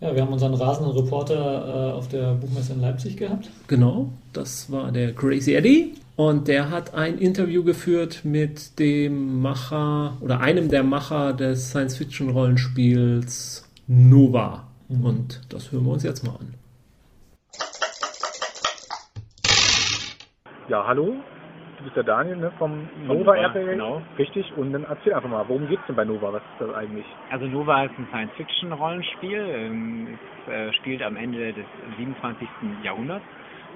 Ja, 0.01 0.15
wir 0.15 0.23
haben 0.23 0.33
unseren 0.33 0.55
rasenden 0.55 0.97
Reporter 0.97 1.91
äh, 1.91 1.93
auf 1.93 2.09
der 2.09 2.35
Buchmesse 2.35 2.73
in 2.73 2.81
Leipzig 2.81 3.17
gehabt. 3.17 3.51
Genau, 3.67 4.11
das 4.33 4.71
war 4.71 4.93
der 4.93 5.13
Crazy 5.15 5.55
Eddie. 5.55 5.95
Und 6.17 6.49
der 6.49 6.71
hat 6.71 6.95
ein 6.95 7.19
Interview 7.19 7.63
geführt 7.63 8.25
mit 8.25 8.79
dem 8.79 9.41
Macher 9.41 10.17
oder 10.21 10.41
einem 10.41 10.69
der 10.69 10.83
Macher 10.83 11.33
des 11.33 11.71
Science-Fiction-Rollenspiels 11.71 13.69
Nova. 13.87 14.67
Mhm. 14.89 15.05
Und 15.05 15.41
das 15.49 15.71
hören 15.71 15.85
wir 15.85 15.93
uns 15.93 16.03
jetzt 16.03 16.25
mal 16.25 16.33
an. 16.33 16.55
Ja, 20.69 20.87
hallo. 20.87 21.15
Du 21.79 21.85
bist 21.85 21.97
der 21.97 22.03
Daniel 22.03 22.37
ne, 22.37 22.51
vom 22.59 22.89
Nova 23.07 23.37
RPG. 23.37 23.71
Genau. 23.71 24.03
Richtig. 24.19 24.53
Und 24.57 24.73
dann 24.73 24.85
erzähl 24.85 25.15
einfach 25.15 25.29
mal, 25.29 25.45
worum 25.47 25.69
geht's 25.69 25.87
denn 25.87 25.95
bei 25.95 26.05
Nova? 26.05 26.33
Was 26.33 26.43
ist 26.43 26.61
das 26.61 26.75
eigentlich? 26.75 27.07
Also 27.31 27.47
Nova 27.47 27.85
ist 27.85 27.97
ein 27.99 28.07
Science-Fiction-Rollenspiel. 28.11 29.39
Ähm, 29.39 30.19
Es 30.47 30.53
äh, 30.53 30.73
spielt 30.75 31.03
am 31.03 31.17
Ende 31.17 31.53
des 31.53 31.65
27. 31.97 32.49
Jahrhunderts. 32.83 33.25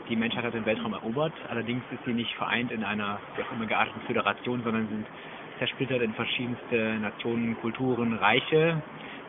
Die 0.09 0.17
Menschheit 0.17 0.45
hat 0.45 0.55
den 0.55 0.67
Weltraum 0.67 0.95
erobert. 0.95 1.33
Allerdings 1.49 1.85
ist 1.93 2.05
sie 2.05 2.13
nicht 2.13 2.35
vereint 2.35 2.73
in 2.73 2.83
einer 2.83 3.19
wie 3.37 3.43
auch 3.43 3.53
immer 3.53 3.67
gearteten 3.67 4.01
Föderation, 4.03 4.63
sondern 4.65 4.89
sind 4.89 5.07
zersplittert 5.59 6.03
in 6.03 6.13
verschiedenste 6.15 6.99
Nationen, 7.01 7.57
Kulturen, 7.61 8.15
Reiche. 8.15 8.83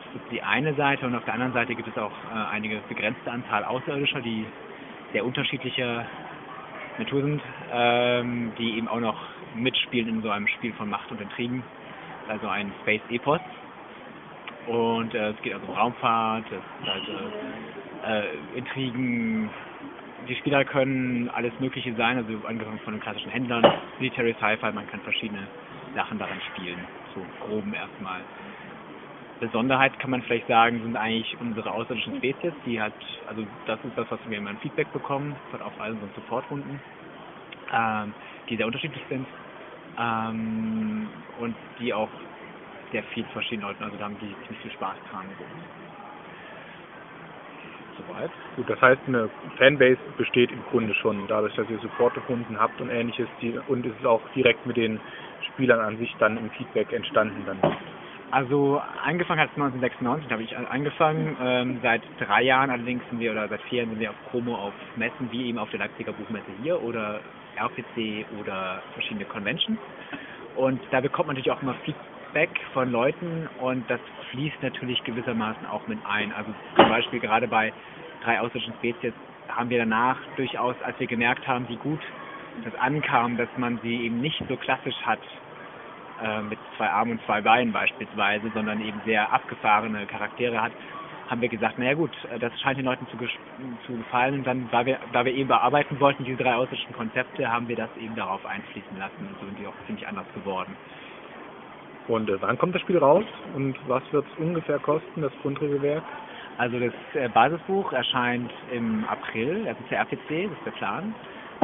Das 0.04 0.22
ist 0.22 0.32
die 0.32 0.42
eine 0.42 0.74
Seite 0.74 1.06
und 1.06 1.14
auf 1.14 1.24
der 1.24 1.34
anderen 1.34 1.52
Seite 1.52 1.76
gibt 1.76 1.88
es 1.88 1.96
auch 1.96 2.10
äh, 2.10 2.54
eine 2.54 2.80
begrenzte 2.88 3.30
Anzahl 3.30 3.64
Außerirdischer, 3.64 4.20
die 4.20 4.44
sehr 5.12 5.24
unterschiedlicher 5.24 6.06
Natur 6.98 7.22
sind, 7.22 7.42
ähm, 7.72 8.52
die 8.58 8.78
eben 8.78 8.88
auch 8.88 9.00
noch 9.00 9.20
mitspielen 9.54 10.08
in 10.08 10.22
so 10.22 10.30
einem 10.30 10.46
Spiel 10.48 10.72
von 10.74 10.88
Macht 10.88 11.10
und 11.10 11.20
Intrigen. 11.20 11.62
Also 12.28 12.48
ein 12.48 12.72
Space-Epos. 12.82 13.40
Und 14.66 15.14
äh, 15.14 15.30
es 15.30 15.42
geht 15.42 15.54
also 15.54 15.66
um 15.66 15.74
Raumfahrt, 15.74 16.44
es 16.50 16.88
also 16.88 17.12
äh, 18.06 18.58
Intrigen. 18.58 19.50
Die 20.28 20.36
Spieler 20.36 20.64
können 20.64 21.28
alles 21.34 21.52
Mögliche 21.60 21.94
sein, 21.96 22.16
also 22.16 22.32
angefangen 22.46 22.78
von 22.80 22.94
den 22.94 23.02
klassischen 23.02 23.30
Händlern, 23.30 23.62
Military 23.98 24.34
Sci-Fi, 24.38 24.72
man 24.72 24.86
kann 24.86 25.00
verschiedene 25.00 25.46
Sachen 25.94 26.18
daran 26.18 26.40
spielen, 26.52 26.78
so 27.14 27.20
groben 27.44 27.74
erstmal. 27.74 28.22
Besonderheit 29.40 29.98
kann 29.98 30.10
man 30.10 30.22
vielleicht 30.22 30.46
sagen, 30.46 30.80
sind 30.82 30.96
eigentlich 30.96 31.36
unsere 31.40 31.70
außerirdischen 31.70 32.16
Spezies, 32.16 32.52
die 32.64 32.80
halt, 32.80 32.94
also 33.26 33.44
das 33.66 33.78
ist 33.84 33.96
das, 33.96 34.10
was 34.10 34.20
wir 34.28 34.38
immer 34.38 34.50
ein 34.50 34.58
Feedback 34.58 34.92
bekommen 34.92 35.36
von 35.50 35.60
auf 35.60 35.72
all 35.80 35.92
unseren 35.92 36.12
Supportrunden, 36.14 36.80
ähm, 37.72 38.14
die 38.48 38.56
sehr 38.56 38.66
unterschiedlich 38.66 39.02
sind 39.08 39.26
ähm, 39.98 41.08
und 41.38 41.54
die 41.78 41.92
auch 41.92 42.10
sehr 42.92 43.02
viel 43.02 43.24
verschiedene 43.32 43.68
Leute, 43.68 43.84
also 43.84 43.96
da 43.96 44.04
haben 44.04 44.18
die 44.20 44.34
ziemlich 44.44 44.62
viel 44.62 44.70
Spaß 44.72 44.96
dran. 45.10 45.26
Soweit. 47.96 48.30
Gut, 48.56 48.68
das 48.68 48.80
heißt, 48.80 49.00
eine 49.06 49.30
Fanbase 49.56 49.98
besteht 50.16 50.50
im 50.50 50.62
Grunde 50.70 50.94
schon, 50.94 51.26
dadurch, 51.28 51.54
dass 51.54 51.68
ihr 51.68 51.78
Support-Kunden 51.78 52.58
habt 52.58 52.80
und 52.80 52.90
ähnliches. 52.90 53.28
Die, 53.40 53.56
und 53.66 53.86
es 53.86 53.96
ist 53.96 54.06
auch 54.06 54.22
direkt 54.34 54.66
mit 54.66 54.76
den 54.76 55.00
Spielern 55.52 55.80
an 55.80 55.96
sich 55.98 56.14
dann 56.18 56.36
im 56.36 56.50
Feedback 56.50 56.92
entstanden 56.92 57.44
dann. 57.46 57.60
Also 58.34 58.82
angefangen 59.04 59.40
hat 59.40 59.50
es 59.50 59.62
1996, 59.62 60.26
da 60.26 60.32
habe 60.32 60.42
ich 60.42 60.56
angefangen. 60.56 61.36
Ähm, 61.40 61.78
seit 61.82 62.02
drei 62.18 62.42
Jahren 62.42 62.68
allerdings 62.68 63.00
sind 63.08 63.20
wir, 63.20 63.30
oder 63.30 63.46
seit 63.46 63.62
vier 63.62 63.78
Jahren 63.78 63.90
sind 63.90 64.00
wir 64.00 64.10
auf 64.10 64.16
Promo 64.32 64.56
auf 64.56 64.72
Messen, 64.96 65.30
wie 65.30 65.46
eben 65.46 65.56
auf 65.56 65.70
der 65.70 65.78
Leipziger 65.78 66.12
Buchmesse 66.12 66.50
hier 66.60 66.82
oder 66.82 67.20
RPC 67.54 68.26
oder 68.40 68.82
verschiedene 68.94 69.24
Conventions. 69.26 69.78
Und 70.56 70.80
da 70.90 71.00
bekommt 71.00 71.28
man 71.28 71.36
natürlich 71.36 71.56
auch 71.56 71.62
immer 71.62 71.76
Feedback 71.84 72.50
von 72.72 72.90
Leuten 72.90 73.48
und 73.60 73.88
das 73.88 74.00
fließt 74.32 74.60
natürlich 74.62 75.04
gewissermaßen 75.04 75.64
auch 75.66 75.86
mit 75.86 76.00
ein. 76.04 76.32
Also 76.32 76.50
zum 76.74 76.88
Beispiel 76.88 77.20
gerade 77.20 77.46
bei 77.46 77.72
drei 78.24 78.40
außerirdischen 78.40 78.74
Spezies 78.80 79.12
haben 79.46 79.70
wir 79.70 79.78
danach 79.78 80.18
durchaus, 80.34 80.74
als 80.82 80.98
wir 80.98 81.06
gemerkt 81.06 81.46
haben, 81.46 81.68
wie 81.68 81.76
gut 81.76 82.00
das 82.64 82.74
ankam, 82.80 83.36
dass 83.36 83.48
man 83.58 83.78
sie 83.84 84.06
eben 84.06 84.20
nicht 84.20 84.42
so 84.48 84.56
klassisch 84.56 85.00
hat, 85.04 85.20
äh, 86.22 86.42
mit 86.42 86.58
zwei 86.76 86.88
Armen 86.88 87.12
und 87.12 87.24
zwei 87.26 87.40
Beinen 87.40 87.72
beispielsweise, 87.72 88.50
sondern 88.54 88.80
eben 88.80 89.00
sehr 89.04 89.32
abgefahrene 89.32 90.06
Charaktere 90.06 90.60
hat, 90.60 90.72
haben 91.28 91.40
wir 91.40 91.48
gesagt, 91.48 91.78
naja 91.78 91.94
gut, 91.94 92.12
äh, 92.32 92.38
das 92.38 92.52
scheint 92.60 92.78
den 92.78 92.84
Leuten 92.84 93.06
zu, 93.08 93.16
zu 93.86 93.96
gefallen. 93.96 94.34
Und 94.34 94.46
dann, 94.46 94.68
da 94.70 94.84
wir, 94.84 94.98
da 95.12 95.24
wir 95.24 95.32
eben 95.32 95.48
bearbeiten 95.48 95.98
wollten, 96.00 96.24
diese 96.24 96.42
drei 96.42 96.54
außerirdischen 96.54 96.94
Konzepte, 96.94 97.50
haben 97.50 97.68
wir 97.68 97.76
das 97.76 97.90
eben 97.96 98.14
darauf 98.14 98.44
einfließen 98.44 98.98
lassen. 98.98 99.28
Und 99.28 99.40
so 99.40 99.46
sind 99.46 99.58
die 99.58 99.66
auch 99.66 99.86
ziemlich 99.86 100.06
anders 100.06 100.26
geworden. 100.34 100.76
Und 102.08 102.28
äh, 102.28 102.40
wann 102.40 102.58
kommt 102.58 102.74
das 102.74 102.82
Spiel 102.82 102.98
raus? 102.98 103.24
Und 103.54 103.76
was 103.88 104.02
wird 104.12 104.26
es 104.26 104.38
ungefähr 104.38 104.78
kosten, 104.78 105.22
das 105.22 105.32
Grundregelwerk? 105.42 106.02
Also 106.58 106.78
das 106.78 106.92
äh, 107.14 107.28
Basisbuch 107.28 107.92
erscheint 107.92 108.52
im 108.70 109.04
April, 109.08 109.64
das 109.64 109.78
ist 109.80 109.90
der 109.90 109.98
RPC, 110.00 110.48
das 110.48 110.58
ist 110.58 110.66
der 110.66 110.70
Plan. 110.72 111.14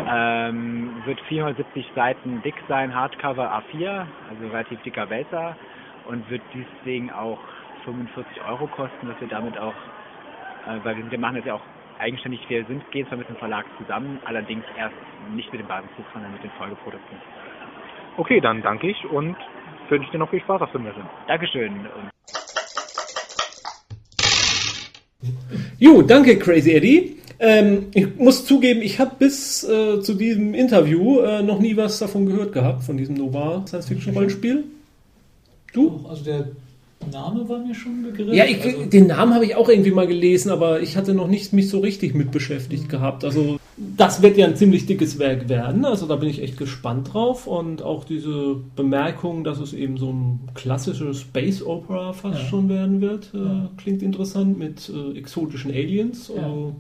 Ähm, 0.08 1.02
wird 1.04 1.20
470 1.22 1.86
Seiten 1.94 2.42
dick 2.42 2.54
sein, 2.68 2.94
Hardcover 2.94 3.52
A4, 3.72 4.06
also 4.30 4.48
relativ 4.50 4.80
dicker 4.82 5.08
Wälzer 5.10 5.56
und 6.06 6.28
wird 6.30 6.42
deswegen 6.54 7.10
auch 7.10 7.38
45 7.84 8.42
Euro 8.48 8.66
kosten, 8.68 9.08
dass 9.08 9.20
wir 9.20 9.28
damit 9.28 9.56
auch, 9.58 9.74
äh, 10.66 10.78
weil 10.84 10.96
wir, 10.96 11.02
sind- 11.02 11.10
wir 11.10 11.18
machen 11.18 11.36
das 11.36 11.44
ja 11.44 11.54
auch 11.54 11.62
eigenständig, 11.98 12.40
wir 12.48 12.64
sind, 12.64 12.88
gehen 12.90 13.06
zwar 13.08 13.18
mit 13.18 13.28
dem 13.28 13.36
Verlag 13.36 13.66
zusammen, 13.78 14.20
allerdings 14.24 14.64
erst 14.78 14.94
nicht 15.34 15.50
mit 15.52 15.60
dem 15.60 15.68
Basisbuch, 15.68 16.04
sondern 16.12 16.32
mit 16.32 16.42
den 16.42 16.50
Folgeprodukten. 16.52 17.18
Okay, 18.16 18.40
dann 18.40 18.62
danke 18.62 18.88
ich 18.88 19.04
und 19.10 19.36
wünsche 19.88 20.10
dir 20.10 20.18
noch 20.18 20.30
viel 20.30 20.40
Spaß 20.40 20.62
auf 20.62 20.72
der 20.72 20.80
Messe. 20.80 21.00
Dankeschön. 21.26 21.72
Und 21.86 22.10
Jo, 25.78 26.02
danke 26.02 26.38
Crazy 26.38 26.72
Eddie. 26.74 27.19
Ähm, 27.40 27.86
ich 27.94 28.16
muss 28.16 28.44
zugeben, 28.44 28.82
ich 28.82 29.00
habe 29.00 29.12
bis 29.18 29.64
äh, 29.64 30.00
zu 30.02 30.14
diesem 30.14 30.52
Interview 30.52 31.20
äh, 31.20 31.42
noch 31.42 31.58
nie 31.58 31.74
was 31.76 31.98
davon 31.98 32.26
gehört 32.26 32.52
gehabt, 32.52 32.84
von 32.84 32.98
diesem 32.98 33.14
Nova 33.14 33.64
Science-Fiction-Rollenspiel. 33.66 34.64
Du? 35.72 36.04
Also 36.06 36.24
der 36.24 36.48
Name 37.10 37.48
war 37.48 37.58
mir 37.58 37.74
schon 37.74 37.92
ein 37.92 38.02
Begriff. 38.02 38.34
Ja, 38.34 38.44
ich, 38.44 38.62
also, 38.62 38.84
den 38.84 39.06
Namen 39.06 39.32
habe 39.32 39.46
ich 39.46 39.56
auch 39.56 39.70
irgendwie 39.70 39.90
mal 39.90 40.06
gelesen, 40.06 40.50
aber 40.50 40.82
ich 40.82 40.98
hatte 40.98 41.14
noch 41.14 41.28
nicht 41.28 41.54
mich 41.54 41.70
so 41.70 41.78
richtig 41.78 42.14
mit 42.14 42.30
beschäftigt 42.30 42.90
gehabt. 42.90 43.24
Also 43.24 43.58
das 43.78 44.20
wird 44.20 44.36
ja 44.36 44.46
ein 44.46 44.56
ziemlich 44.56 44.84
dickes 44.84 45.18
Werk 45.18 45.48
werden. 45.48 45.86
Also 45.86 46.06
da 46.06 46.16
bin 46.16 46.28
ich 46.28 46.42
echt 46.42 46.58
gespannt 46.58 47.14
drauf. 47.14 47.46
Und 47.46 47.80
auch 47.80 48.04
diese 48.04 48.56
Bemerkung, 48.76 49.44
dass 49.44 49.60
es 49.60 49.72
eben 49.72 49.96
so 49.96 50.12
ein 50.12 50.40
klassisches 50.52 51.20
Space 51.20 51.62
Opera 51.62 52.12
fast 52.12 52.40
Ja. 52.40 52.44
schon 52.48 52.68
werden 52.68 53.00
wird, 53.00 53.32
äh, 53.34 53.80
klingt 53.80 54.02
interessant 54.02 54.58
mit 54.58 54.90
äh, 54.90 55.18
exotischen 55.18 55.70
Aliens. 55.70 56.30
Ja. 56.36 56.42
Also, 56.42 56.74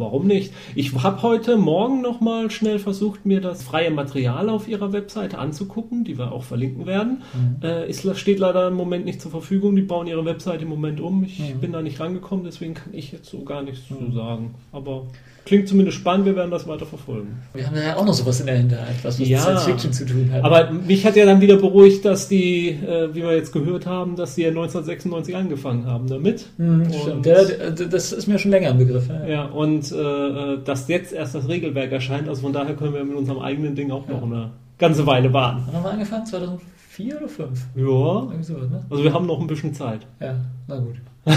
Warum 0.00 0.26
nicht? 0.26 0.52
Ich 0.74 0.94
habe 0.94 1.20
heute 1.22 1.58
Morgen 1.58 2.00
nochmal 2.00 2.50
schnell 2.50 2.78
versucht, 2.78 3.26
mir 3.26 3.42
das 3.42 3.62
freie 3.62 3.90
Material 3.90 4.48
auf 4.48 4.66
ihrer 4.66 4.94
Webseite 4.94 5.38
anzugucken, 5.38 6.04
die 6.04 6.16
wir 6.16 6.32
auch 6.32 6.42
verlinken 6.42 6.86
werden. 6.86 7.22
Mhm. 7.34 7.62
Äh, 7.62 7.88
ist, 7.90 8.08
steht 8.18 8.38
leider 8.38 8.68
im 8.68 8.74
Moment 8.74 9.04
nicht 9.04 9.20
zur 9.20 9.30
Verfügung. 9.30 9.76
Die 9.76 9.82
bauen 9.82 10.06
ihre 10.06 10.24
Webseite 10.24 10.62
im 10.62 10.70
Moment 10.70 11.00
um. 11.00 11.22
Ich 11.24 11.38
Mhm. 11.38 11.60
bin 11.60 11.72
da 11.72 11.82
nicht 11.82 12.00
rangekommen, 12.00 12.44
deswegen 12.44 12.72
kann 12.74 12.94
ich 12.94 13.12
jetzt 13.12 13.28
so 13.28 13.44
gar 13.44 13.62
nichts 13.62 13.90
Mhm. 13.90 14.06
zu 14.06 14.12
sagen. 14.16 14.54
Aber 14.72 15.06
klingt 15.44 15.68
zumindest 15.68 15.96
spannend, 15.98 16.26
wir 16.26 16.36
werden 16.36 16.50
das 16.50 16.66
weiter 16.68 16.86
verfolgen. 16.86 17.38
wir 17.54 17.66
haben 17.66 17.76
ja 17.76 17.96
auch 17.96 18.04
noch 18.04 18.12
sowas 18.14 18.40
in 18.40 18.46
der 18.46 18.56
Hinterhand, 18.56 19.02
was 19.02 19.18
mit 19.18 19.28
Ja. 19.28 19.40
Science 19.40 19.64
Fiction 19.64 19.92
zu 19.92 20.06
tun 20.06 20.30
hat. 20.32 20.44
Aber 20.44 20.70
mich 20.70 21.04
hat 21.06 21.16
ja 21.16 21.24
dann 21.24 21.40
wieder 21.40 21.56
beruhigt, 21.56 22.04
dass 22.04 22.28
die, 22.28 22.68
äh, 22.68 23.08
wie 23.14 23.22
wir 23.22 23.34
jetzt 23.34 23.52
gehört 23.52 23.86
haben, 23.86 24.16
dass 24.16 24.34
die 24.36 24.42
ja 24.42 24.48
1996 24.50 25.34
angefangen 25.36 25.86
haben 25.86 26.08
damit. 26.08 26.46
Hm, 26.56 26.82
Und- 26.82 26.94
stimmt. 26.94 27.26
Ja, 27.26 27.36
das 27.44 28.12
ist 28.12 28.26
mir 28.26 28.38
schon 28.38 28.50
länger 28.50 28.70
ein 28.70 28.78
Begriff. 28.78 29.08
Ja. 29.08 29.26
Ja, 29.26 29.44
und 29.46 29.90
äh, 29.92 29.96
äh, 29.96 30.58
dass 30.64 30.86
jetzt 30.88 31.12
erst 31.12 31.34
das 31.34 31.48
Regelwerk 31.48 31.90
erscheint, 31.92 32.28
also 32.28 32.42
von 32.42 32.52
daher 32.52 32.74
können 32.76 32.94
wir 32.94 33.04
mit 33.04 33.16
unserem 33.16 33.40
eigenen 33.40 33.74
Ding 33.74 33.90
auch 33.90 34.06
noch 34.08 34.22
eine 34.22 34.50
ganze 34.78 35.06
Weile 35.06 35.32
warten. 35.32 35.62
Wann 35.66 35.74
haben 35.76 35.84
wir 35.84 35.90
angefangen? 35.90 36.26
2004 36.26 37.16
oder 37.16 37.28
2005? 37.28 37.60
Ja, 37.76 37.82
Irgendwie 37.84 38.42
sowas, 38.44 38.70
ne? 38.70 38.84
also 38.90 39.02
wir 39.04 39.12
haben 39.12 39.26
noch 39.26 39.40
ein 39.40 39.46
bisschen 39.46 39.74
Zeit. 39.74 40.00
Ja, 40.20 40.34
na 40.68 40.78
gut. 40.78 40.96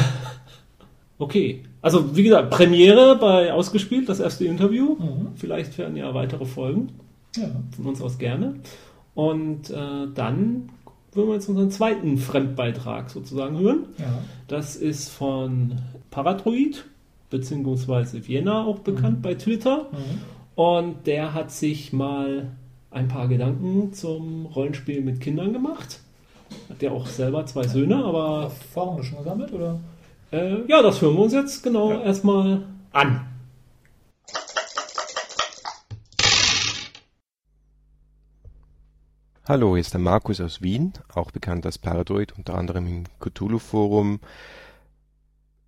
Okay. 1.19 1.63
Also, 1.83 2.15
wie 2.15 2.23
gesagt, 2.23 2.49
Premiere 2.49 3.17
bei 3.17 3.51
Ausgespielt, 3.51 4.07
das 4.07 4.21
erste 4.21 4.45
Interview. 4.45 4.95
Mhm. 4.95 5.27
Vielleicht 5.35 5.77
werden 5.77 5.97
ja 5.97 6.13
weitere 6.13 6.45
Folgen. 6.45 6.93
Ja. 7.35 7.49
Von 7.75 7.85
uns 7.85 8.01
aus 8.01 8.17
gerne. 8.17 8.55
Und 9.15 9.69
äh, 9.69 10.07
dann 10.15 10.69
würden 11.11 11.27
wir 11.27 11.33
jetzt 11.35 11.49
unseren 11.49 11.71
zweiten 11.71 12.17
Fremdbeitrag 12.17 13.09
sozusagen 13.09 13.59
hören. 13.59 13.85
ja. 13.99 14.19
Das 14.47 14.75
ist 14.75 15.09
von 15.09 15.79
Paradroid, 16.09 16.85
beziehungsweise 17.29 18.27
Vienna 18.27 18.63
auch 18.63 18.79
bekannt 18.79 19.21
bei 19.21 19.35
Twitter. 19.35 19.87
Mhm. 19.91 20.21
Und 20.55 21.05
der 21.05 21.33
hat 21.33 21.51
sich 21.51 21.91
mal 21.91 22.51
ein 22.91 23.09
paar 23.09 23.27
Gedanken 23.27 23.91
zum 23.91 24.45
Rollenspiel 24.45 25.01
mit 25.01 25.19
Kindern 25.19 25.51
gemacht. 25.51 25.99
Hat 26.69 26.81
ja 26.81 26.91
auch 26.91 27.07
selber 27.07 27.45
zwei 27.45 27.67
Söhne, 27.67 28.05
aber 28.05 28.43
Erfahrungen 28.43 29.03
schon 29.03 29.17
gesammelt, 29.17 29.51
oder? 29.51 29.79
Äh, 30.33 30.65
ja, 30.67 30.81
das 30.81 31.01
hören 31.01 31.15
wir 31.15 31.21
uns 31.23 31.33
jetzt 31.33 31.63
genau 31.63 31.91
Ja. 31.91 32.01
erstmal 32.01 32.65
an. 32.91 33.27
Hallo, 39.45 39.75
hier 39.75 39.81
ist 39.81 39.93
der 39.93 39.99
Markus 39.99 40.39
aus 40.39 40.61
Wien, 40.61 40.93
auch 41.13 41.31
bekannt 41.31 41.65
als 41.65 41.77
Paradroid, 41.77 42.31
unter 42.37 42.55
anderem 42.55 42.87
im 42.87 43.03
Cthulhu-Forum. 43.19 44.21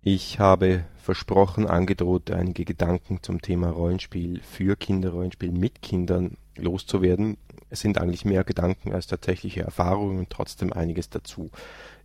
Ich 0.02 0.38
habe 0.38 0.84
versprochen, 0.96 1.66
angedroht, 1.66 2.30
einige 2.30 2.64
Gedanken 2.64 3.22
zum 3.22 3.42
Thema 3.42 3.68
Rollenspiel 3.70 4.40
für 4.40 4.76
Kinder, 4.76 5.10
Rollenspiel 5.10 5.52
mit 5.52 5.82
Kindern 5.82 6.36
loszuwerden. 6.56 7.36
Es 7.68 7.80
sind 7.80 7.98
eigentlich 7.98 8.24
mehr 8.24 8.44
Gedanken 8.44 8.94
als 8.94 9.08
tatsächliche 9.08 9.62
Erfahrungen 9.62 10.20
und 10.20 10.30
trotzdem 10.30 10.72
einiges 10.72 11.10
dazu. 11.10 11.50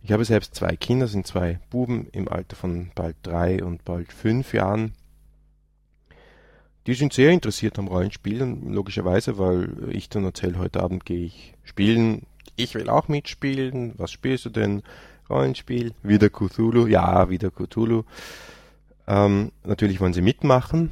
Ich 0.04 0.10
habe 0.10 0.24
selbst 0.24 0.56
zwei 0.56 0.74
Kinder, 0.74 1.06
sind 1.06 1.28
zwei 1.28 1.60
Buben 1.70 2.08
im 2.10 2.26
Alter 2.26 2.56
von 2.56 2.90
bald 2.96 3.16
drei 3.22 3.62
und 3.62 3.84
bald 3.84 4.12
fünf 4.12 4.52
Jahren. 4.52 4.94
die 6.88 6.94
sind 6.94 7.12
sehr 7.12 7.30
interessiert 7.30 7.78
am 7.78 7.86
Rollenspielen, 7.86 8.72
logischerweise, 8.72 9.38
weil 9.38 9.88
ich 9.90 10.08
dann 10.08 10.24
erzähle, 10.24 10.58
heute 10.58 10.82
Abend 10.82 11.04
gehe 11.04 11.24
ich 11.26 11.54
spielen. 11.62 12.26
Ich 12.56 12.74
will 12.74 12.88
auch 12.88 13.06
mitspielen. 13.06 13.94
Was 13.98 14.10
spielst 14.10 14.44
du 14.44 14.50
denn? 14.50 14.82
Rollenspiel? 15.30 15.94
Wieder 16.02 16.28
Cthulhu? 16.28 16.88
Ja, 16.88 17.30
wieder 17.30 17.52
Cthulhu. 17.52 18.02
Ähm, 19.06 19.52
natürlich 19.64 20.00
wollen 20.00 20.12
sie 20.12 20.22
mitmachen. 20.22 20.90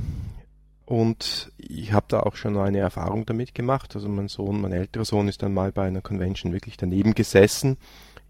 Und 0.87 1.51
ich 1.59 1.93
habe 1.93 2.07
da 2.09 2.21
auch 2.21 2.37
schon 2.37 2.57
eine 2.57 2.79
Erfahrung 2.79 3.27
damit 3.27 3.55
gemacht. 3.57 3.97
Also 3.97 4.09
mein 4.09 4.29
Sohn, 4.29 4.61
mein 4.61 4.73
älterer 4.73 5.05
Sohn 5.05 5.27
ist 5.27 5.43
dann 5.43 5.55
mal 5.55 5.73
bei 5.73 5.89
einer 5.89 6.01
Convention 6.01 6.53
wirklich 6.53 6.77
daneben 6.77 7.15
gesessen. 7.15 7.77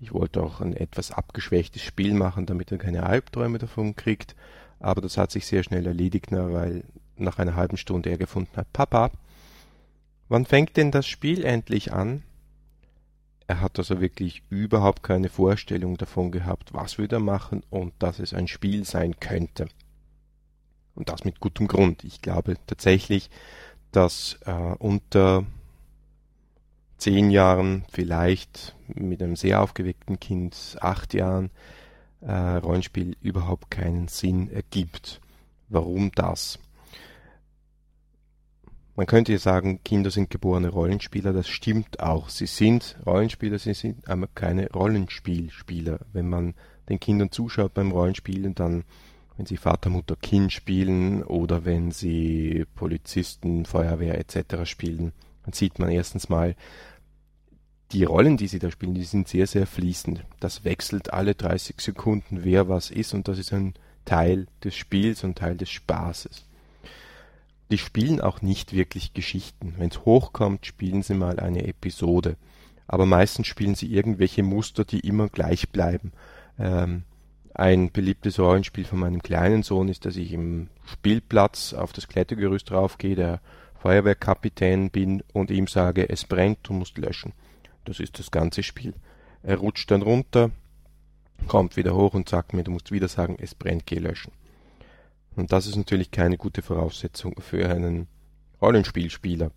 Ich 0.01 0.15
wollte 0.15 0.43
auch 0.43 0.61
ein 0.61 0.75
etwas 0.75 1.11
abgeschwächtes 1.11 1.83
Spiel 1.83 2.15
machen, 2.15 2.47
damit 2.47 2.73
er 2.73 2.79
keine 2.79 3.05
Albträume 3.05 3.59
davon 3.59 3.97
kriegt. 3.97 4.35
Aber 4.79 5.03
das 5.03 5.19
hat 5.19 5.31
sich 5.31 5.47
sehr 5.47 5.63
schnell 5.63 5.87
erledigt, 5.87 6.33
weil 6.33 6.85
nach 7.17 7.39
einer 7.39 7.55
halben 7.55 7.77
Stunde 7.77 8.09
er 8.09 8.17
gefunden 8.17 8.57
hat, 8.57 8.73
Papa, 8.73 9.11
wann 10.29 10.47
fängt 10.47 10.79
denn 10.79 10.91
das 10.91 11.07
Spiel 11.07 11.45
endlich 11.45 11.93
an? 11.93 12.23
Er 13.47 13.61
hat 13.61 13.79
also 13.79 14.01
wirklich 14.01 14.43
überhaupt 14.49 15.03
keine 15.03 15.29
Vorstellung 15.29 15.99
davon 15.99 16.31
gehabt, 16.31 16.73
was 16.73 16.97
wir 16.97 17.09
da 17.09 17.19
machen 17.19 17.63
und 17.69 17.93
dass 17.99 18.21
es 18.21 18.33
ein 18.33 18.49
Spiel 18.49 18.85
sein 18.85 19.21
könnte. 19.21 19.69
Und 20.95 21.11
das 21.11 21.25
mit 21.25 21.41
gutem 21.41 21.69
Grund. 21.69 22.05
Ich 22.05 22.23
glaube 22.23 22.57
tatsächlich, 22.67 23.29
dass 23.93 24.39
äh, 24.47 24.53
unter 24.79 25.45
zehn 27.01 27.31
Jahren, 27.31 27.85
vielleicht 27.91 28.77
mit 28.87 29.23
einem 29.23 29.37
sehr 29.37 29.63
aufgeweckten 29.63 30.21
Kind, 30.21 30.77
acht 30.81 31.15
Jahren, 31.15 31.51
äh, 32.21 32.33
Rollenspiel 32.33 33.17
überhaupt 33.23 33.71
keinen 33.71 34.09
Sinn 34.09 34.51
ergibt. 34.51 35.21
Warum 35.69 36.13
das? 36.15 36.59
Man 38.97 39.07
könnte 39.07 39.39
sagen, 39.39 39.81
Kinder 39.83 40.11
sind 40.11 40.29
geborene 40.29 40.69
Rollenspieler, 40.69 41.33
das 41.33 41.49
stimmt 41.49 42.01
auch. 42.01 42.29
Sie 42.29 42.47
sind 42.47 42.99
Rollenspieler, 43.07 43.59
sie 43.59 43.73
sind 43.73 44.07
aber 44.07 44.29
keine 44.35 44.71
Rollenspielspieler. 44.71 46.01
Wenn 46.13 46.29
man 46.29 46.55
den 46.91 47.01
Kindern 47.01 47.31
zuschaut 47.31 47.73
beim 47.73 47.93
Rollenspielen, 47.93 48.55
dann, 48.55 48.85
wenn 49.37 49.47
sie 49.47 49.57
Vater, 49.57 49.89
Mutter, 49.89 50.17
Kind 50.17 50.53
spielen 50.53 51.23
oder 51.23 51.65
wenn 51.65 51.93
sie 51.93 52.67
Polizisten, 52.75 53.65
Feuerwehr 53.65 54.19
etc. 54.19 54.69
spielen, 54.69 55.13
dann 55.45 55.55
sieht 55.55 55.79
man 55.79 55.89
erstens 55.89 56.29
mal, 56.29 56.55
die 57.93 58.05
Rollen, 58.05 58.37
die 58.37 58.47
sie 58.47 58.59
da 58.59 58.71
spielen, 58.71 58.95
die 58.95 59.05
sind 59.05 59.29
sehr, 59.29 59.47
sehr 59.47 59.67
fließend. 59.67 60.25
Das 60.39 60.65
wechselt 60.65 61.13
alle 61.13 61.35
30 61.35 61.81
Sekunden, 61.81 62.45
wer 62.45 62.69
was 62.69 62.91
ist 62.91 63.15
und 63.15 63.29
das 63.29 63.39
ist 63.39 63.53
ein 63.53 63.75
Teil 64.05 64.47
des 64.65 64.75
Spiels 64.77 65.25
und 65.25 65.39
Teil 65.39 65.57
des 65.57 65.71
Spaßes. 65.71 66.45
Die 67.71 67.79
spielen 67.79 68.21
auch 68.21 68.43
nicht 68.43 68.73
wirklich 68.73 69.13
Geschichten. 69.15 69.75
Wenn 69.79 69.91
es 69.91 70.05
hochkommt, 70.05 70.67
spielen 70.67 71.03
sie 71.03 71.15
mal 71.15 71.39
eine 71.39 71.67
Episode. 71.67 72.37
Aber 72.89 73.07
meistens 73.07 73.47
spielen 73.47 73.77
sie 73.77 73.93
irgendwelche 73.93 74.43
Muster, 74.43 74.85
die 74.85 75.01
immer 75.01 75.29
gleich 75.29 75.69
bleiben. 75.71 76.13
Ähm, 76.59 77.05
ein 77.55 77.93
beliebtes 77.93 78.41
Rollenspiel 78.41 78.85
von 78.85 78.99
meinem 78.99 79.23
kleinen 79.23 79.63
Sohn 79.63 79.89
ist, 79.89 80.05
dass 80.05 80.17
ich 80.17 80.33
im 80.33 80.69
Spielplatz 80.85 81.73
auf 81.73 81.93
das 81.93 82.09
Klettergerüst 82.09 82.73
raufgehe, 82.73 83.15
der 83.15 83.41
Feuerwehrkapitän 83.81 84.91
bin 84.91 85.23
und 85.33 85.51
ihm 85.51 85.67
sage, 85.67 86.09
es 86.09 86.25
brennt, 86.25 86.59
du 86.65 86.73
musst 86.73 86.99
löschen. 86.99 87.33
Das 87.85 88.01
ist 88.01 88.19
das 88.19 88.31
ganze 88.31 88.63
Spiel. 88.63 88.95
Er 89.43 89.57
rutscht 89.57 89.91
dann 89.91 90.03
runter, 90.03 90.51
kommt 91.47 91.77
wieder 91.77 91.95
hoch 91.95 92.15
und 92.15 92.29
sagt 92.29 92.53
mir, 92.53 92.65
du 92.65 92.71
musst 92.71 92.93
wieder 92.93 93.09
sagen, 93.09 93.37
es 93.41 93.55
brennt, 93.55 93.87
geh 93.87 93.99
löschen. 93.99 94.33
Und 95.37 95.53
das 95.53 95.67
ist 95.67 95.77
natürlich 95.77 96.11
keine 96.11 96.37
gute 96.37 96.63
Voraussetzung 96.63 97.41
für 97.41 97.69
einen 97.69 98.09
Rollenspielspieler. 98.61 99.51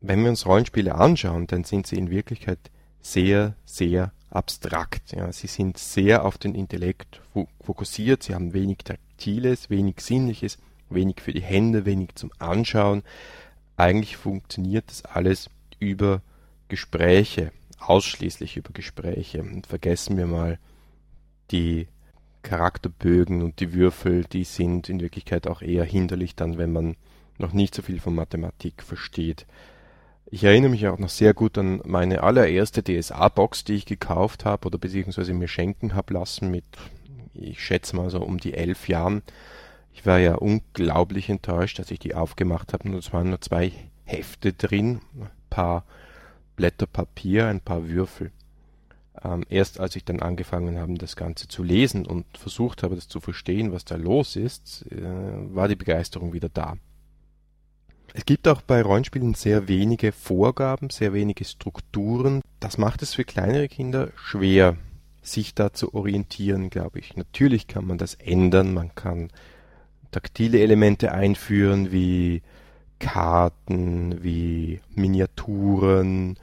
Wenn 0.00 0.22
wir 0.22 0.30
uns 0.30 0.46
Rollenspiele 0.46 0.94
anschauen, 0.94 1.46
dann 1.46 1.64
sind 1.64 1.86
sie 1.86 1.96
in 1.96 2.10
Wirklichkeit 2.10 2.58
sehr, 3.00 3.54
sehr 3.64 4.12
abstrakt. 4.30 5.12
Ja. 5.12 5.32
Sie 5.32 5.46
sind 5.46 5.78
sehr 5.78 6.24
auf 6.24 6.38
den 6.38 6.54
Intellekt 6.54 7.20
fokussiert, 7.62 8.22
sie 8.22 8.34
haben 8.34 8.52
wenig 8.52 8.78
Taktiles, 8.78 9.68
wenig 9.68 10.00
Sinnliches, 10.00 10.58
wenig 10.88 11.20
für 11.20 11.32
die 11.32 11.42
Hände, 11.42 11.84
wenig 11.84 12.14
zum 12.14 12.30
Anschauen. 12.38 13.02
Eigentlich 13.76 14.16
funktioniert 14.16 14.90
das 14.90 15.04
alles 15.04 15.50
über 15.78 16.22
Gespräche, 16.70 17.52
ausschließlich 17.78 18.56
über 18.56 18.70
Gespräche. 18.72 19.42
Und 19.42 19.66
vergessen 19.66 20.16
wir 20.16 20.26
mal 20.26 20.58
die 21.50 21.88
Charakterbögen 22.42 23.42
und 23.42 23.60
die 23.60 23.74
Würfel, 23.74 24.24
die 24.24 24.44
sind 24.44 24.88
in 24.88 25.00
Wirklichkeit 25.00 25.46
auch 25.46 25.60
eher 25.60 25.84
hinderlich 25.84 26.34
dann, 26.34 26.56
wenn 26.56 26.72
man 26.72 26.96
noch 27.36 27.52
nicht 27.52 27.74
so 27.74 27.82
viel 27.82 28.00
von 28.00 28.14
Mathematik 28.14 28.82
versteht. 28.82 29.46
Ich 30.26 30.44
erinnere 30.44 30.70
mich 30.70 30.86
auch 30.86 30.98
noch 30.98 31.08
sehr 31.08 31.34
gut 31.34 31.58
an 31.58 31.80
meine 31.84 32.22
allererste 32.22 32.82
DSA-Box, 32.82 33.64
die 33.64 33.74
ich 33.74 33.86
gekauft 33.86 34.44
habe 34.44 34.68
oder 34.68 34.78
beziehungsweise 34.78 35.34
mir 35.34 35.48
schenken 35.48 35.94
habe 35.94 36.14
lassen 36.14 36.50
mit, 36.50 36.64
ich 37.34 37.62
schätze 37.62 37.96
mal 37.96 38.10
so 38.10 38.20
um 38.20 38.38
die 38.38 38.54
elf 38.54 38.88
Jahren. 38.88 39.22
Ich 39.92 40.06
war 40.06 40.18
ja 40.18 40.36
unglaublich 40.36 41.28
enttäuscht, 41.28 41.80
als 41.80 41.90
ich 41.90 41.98
die 41.98 42.14
aufgemacht 42.14 42.72
habe. 42.72 42.88
Und 42.88 42.94
es 42.94 43.12
waren 43.12 43.30
nur 43.30 43.40
zwei 43.40 43.72
Hefte 44.04 44.52
drin, 44.52 45.00
ein 45.18 45.30
paar 45.50 45.84
Blätter 46.60 46.86
Papier, 46.86 47.46
ein 47.46 47.60
paar 47.60 47.88
Würfel. 47.88 48.32
Ähm, 49.24 49.44
erst 49.48 49.80
als 49.80 49.96
ich 49.96 50.04
dann 50.04 50.20
angefangen 50.20 50.78
habe, 50.78 50.92
das 50.92 51.16
Ganze 51.16 51.48
zu 51.48 51.62
lesen 51.62 52.04
und 52.04 52.26
versucht 52.36 52.82
habe, 52.82 52.96
das 52.96 53.08
zu 53.08 53.18
verstehen, 53.18 53.72
was 53.72 53.86
da 53.86 53.96
los 53.96 54.36
ist, 54.36 54.84
äh, 54.92 55.00
war 55.54 55.68
die 55.68 55.76
Begeisterung 55.76 56.34
wieder 56.34 56.50
da. 56.50 56.76
Es 58.12 58.26
gibt 58.26 58.46
auch 58.46 58.60
bei 58.60 58.82
Rollenspielen 58.82 59.32
sehr 59.32 59.68
wenige 59.68 60.12
Vorgaben, 60.12 60.90
sehr 60.90 61.14
wenige 61.14 61.46
Strukturen. 61.46 62.42
Das 62.58 62.76
macht 62.76 63.00
es 63.00 63.14
für 63.14 63.24
kleinere 63.24 63.68
Kinder 63.68 64.10
schwer, 64.16 64.76
sich 65.22 65.54
da 65.54 65.72
zu 65.72 65.94
orientieren, 65.94 66.68
glaube 66.68 66.98
ich. 66.98 67.16
Natürlich 67.16 67.68
kann 67.68 67.86
man 67.86 67.96
das 67.96 68.16
ändern, 68.16 68.74
man 68.74 68.94
kann 68.94 69.30
taktile 70.10 70.60
Elemente 70.60 71.12
einführen, 71.12 71.90
wie 71.90 72.42
Karten, 73.00 74.22
wie 74.22 74.80
Miniaturen, 74.94 76.36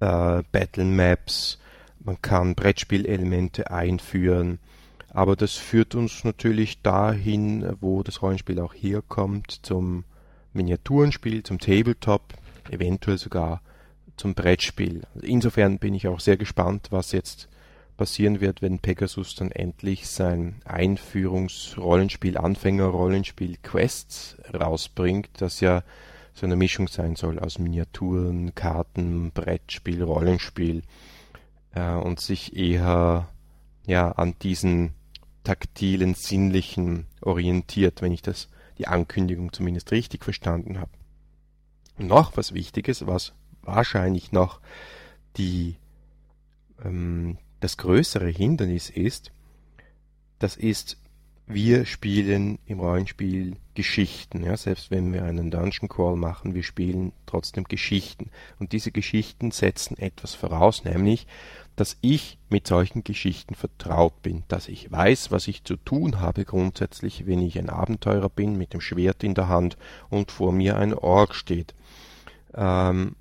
äh, 0.00 0.42
Battle 0.52 0.84
Maps, 0.84 1.58
man 2.00 2.20
kann 2.20 2.54
Brettspielelemente 2.54 3.70
einführen, 3.70 4.58
aber 5.12 5.36
das 5.36 5.54
führt 5.54 5.94
uns 5.94 6.24
natürlich 6.24 6.82
dahin, 6.82 7.76
wo 7.80 8.02
das 8.02 8.22
Rollenspiel 8.22 8.60
auch 8.60 8.74
herkommt, 8.74 9.60
zum 9.62 10.04
Miniaturenspiel, 10.52 11.42
zum 11.42 11.58
Tabletop, 11.58 12.34
eventuell 12.70 13.18
sogar 13.18 13.62
zum 14.16 14.34
Brettspiel. 14.34 15.02
Insofern 15.22 15.78
bin 15.78 15.94
ich 15.94 16.06
auch 16.06 16.20
sehr 16.20 16.36
gespannt, 16.36 16.88
was 16.90 17.12
jetzt 17.12 17.48
passieren 18.00 18.40
wird, 18.40 18.62
wenn 18.62 18.78
Pegasus 18.78 19.34
dann 19.34 19.52
endlich 19.52 20.08
sein 20.08 20.62
Einführungsrollenspiel, 20.64 22.38
Anfängerrollenspiel 22.38 23.58
Quests 23.62 24.38
rausbringt, 24.54 25.28
das 25.36 25.60
ja 25.60 25.82
so 26.32 26.46
eine 26.46 26.56
Mischung 26.56 26.88
sein 26.88 27.14
soll 27.14 27.38
aus 27.38 27.58
Miniaturen, 27.58 28.54
Karten, 28.54 29.32
Brettspiel, 29.32 30.02
Rollenspiel 30.02 30.80
äh, 31.74 31.92
und 31.92 32.20
sich 32.20 32.56
eher 32.56 33.28
ja 33.86 34.12
an 34.12 34.34
diesen 34.40 34.94
taktilen, 35.44 36.14
sinnlichen 36.14 37.04
orientiert, 37.20 38.00
wenn 38.00 38.12
ich 38.12 38.22
das 38.22 38.48
die 38.78 38.88
Ankündigung 38.88 39.52
zumindest 39.52 39.92
richtig 39.92 40.24
verstanden 40.24 40.80
habe. 40.80 40.92
Noch 41.98 42.38
was 42.38 42.54
Wichtiges, 42.54 43.06
was 43.06 43.34
wahrscheinlich 43.60 44.32
noch 44.32 44.62
die 45.36 45.76
ähm, 46.82 47.36
das 47.60 47.76
größere 47.76 48.28
Hindernis 48.28 48.90
ist, 48.90 49.32
das 50.38 50.56
ist 50.56 50.96
wir 51.52 51.84
spielen 51.84 52.58
im 52.66 52.80
Rollenspiel 52.80 53.56
Geschichten. 53.74 54.44
Ja, 54.44 54.56
selbst 54.56 54.90
wenn 54.90 55.12
wir 55.12 55.24
einen 55.24 55.50
Dungeon 55.50 55.88
Crawl 55.88 56.16
machen, 56.16 56.54
wir 56.54 56.62
spielen 56.62 57.12
trotzdem 57.26 57.64
Geschichten. 57.64 58.30
Und 58.58 58.72
diese 58.72 58.92
Geschichten 58.92 59.50
setzen 59.50 59.98
etwas 59.98 60.34
voraus, 60.34 60.84
nämlich, 60.84 61.26
dass 61.76 61.96
ich 62.02 62.38
mit 62.50 62.66
solchen 62.66 63.04
Geschichten 63.04 63.54
vertraut 63.54 64.22
bin, 64.22 64.44
dass 64.48 64.68
ich 64.68 64.92
weiß, 64.92 65.30
was 65.30 65.48
ich 65.48 65.64
zu 65.64 65.76
tun 65.76 66.20
habe 66.20 66.44
grundsätzlich, 66.44 67.26
wenn 67.26 67.40
ich 67.40 67.58
ein 67.58 67.70
Abenteurer 67.70 68.28
bin 68.28 68.56
mit 68.56 68.72
dem 68.72 68.80
Schwert 68.80 69.24
in 69.24 69.34
der 69.34 69.48
Hand 69.48 69.76
und 70.08 70.30
vor 70.30 70.52
mir 70.52 70.76
ein 70.76 70.94
Org 70.94 71.34
steht. 71.34 71.74
Ähm, 72.54 73.16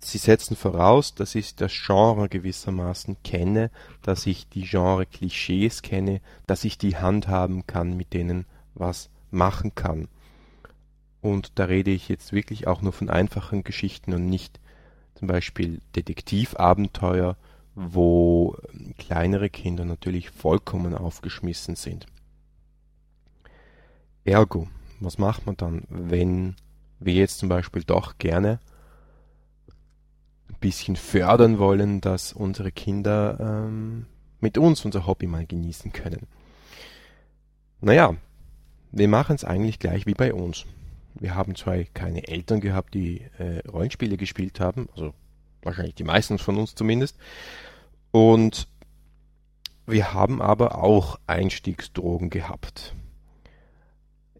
sie 0.00 0.18
setzen 0.18 0.56
voraus, 0.56 1.14
dass 1.14 1.34
ich 1.34 1.54
das 1.54 1.72
Genre 1.72 2.28
gewissermaßen 2.28 3.16
kenne, 3.22 3.70
dass 4.02 4.26
ich 4.26 4.48
die 4.48 4.62
Genre-Klischees 4.62 5.82
kenne, 5.82 6.20
dass 6.46 6.64
ich 6.64 6.78
die 6.78 6.96
handhaben 6.96 7.66
kann, 7.66 7.96
mit 7.96 8.12
denen 8.12 8.46
was 8.74 9.10
machen 9.30 9.74
kann. 9.74 10.08
Und 11.20 11.58
da 11.58 11.64
rede 11.64 11.90
ich 11.90 12.08
jetzt 12.08 12.32
wirklich 12.32 12.66
auch 12.66 12.82
nur 12.82 12.92
von 12.92 13.10
einfachen 13.10 13.62
Geschichten 13.62 14.14
und 14.14 14.26
nicht 14.26 14.58
zum 15.14 15.28
Beispiel 15.28 15.80
Detektivabenteuer, 15.94 17.36
wo 17.74 18.56
kleinere 18.98 19.50
Kinder 19.50 19.84
natürlich 19.84 20.30
vollkommen 20.30 20.94
aufgeschmissen 20.94 21.76
sind. 21.76 22.06
Ergo, 24.24 24.68
was 24.98 25.18
macht 25.18 25.46
man 25.46 25.56
dann, 25.56 25.82
wenn 25.88 26.56
wir 26.98 27.14
jetzt 27.14 27.38
zum 27.38 27.48
Beispiel 27.48 27.82
doch 27.84 28.18
gerne 28.18 28.60
bisschen 30.60 30.96
fördern 30.96 31.58
wollen, 31.58 32.00
dass 32.00 32.32
unsere 32.32 32.72
Kinder 32.72 33.38
ähm, 33.40 34.06
mit 34.40 34.58
uns 34.58 34.84
unser 34.84 35.06
Hobby 35.06 35.26
mal 35.26 35.46
genießen 35.46 35.92
können? 35.92 36.26
Naja, 37.80 38.14
wir 38.92 39.08
machen 39.08 39.36
es 39.36 39.44
eigentlich 39.44 39.78
gleich 39.78 40.06
wie 40.06 40.14
bei 40.14 40.34
uns. 40.34 40.66
Wir 41.14 41.34
haben 41.34 41.54
zwar 41.56 41.76
keine 41.94 42.28
Eltern 42.28 42.60
gehabt, 42.60 42.94
die 42.94 43.22
äh, 43.38 43.66
Rollenspiele 43.68 44.16
gespielt 44.16 44.60
haben, 44.60 44.88
also 44.92 45.14
wahrscheinlich 45.62 45.94
die 45.94 46.04
meisten 46.04 46.38
von 46.38 46.56
uns 46.56 46.74
zumindest. 46.74 47.16
Und 48.10 48.68
wir 49.86 50.12
haben 50.12 50.40
aber 50.40 50.82
auch 50.82 51.18
Einstiegsdrogen 51.26 52.30
gehabt. 52.30 52.94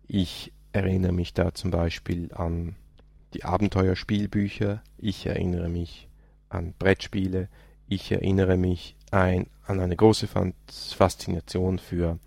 Ich 0.07 0.53
erinnere 0.73 1.13
mich 1.13 1.35
da 1.35 1.55
zum 1.55 1.71
Beispiel 1.71 2.33
an 2.33 2.77
die 3.35 3.45
Abenteuerspielbücher, 3.45 4.83
ich 4.99 5.27
erinnere 5.27 5.69
mich 5.69 6.09
an 6.51 6.75
Brettspiele, 6.79 7.49
ich 7.89 8.13
erinnere 8.13 8.57
mich 8.57 8.95
ein, 9.11 9.49
an 9.67 9.81
eine 9.81 9.97
große 9.97 10.29
Faszination 10.69 11.79
für 11.79 12.19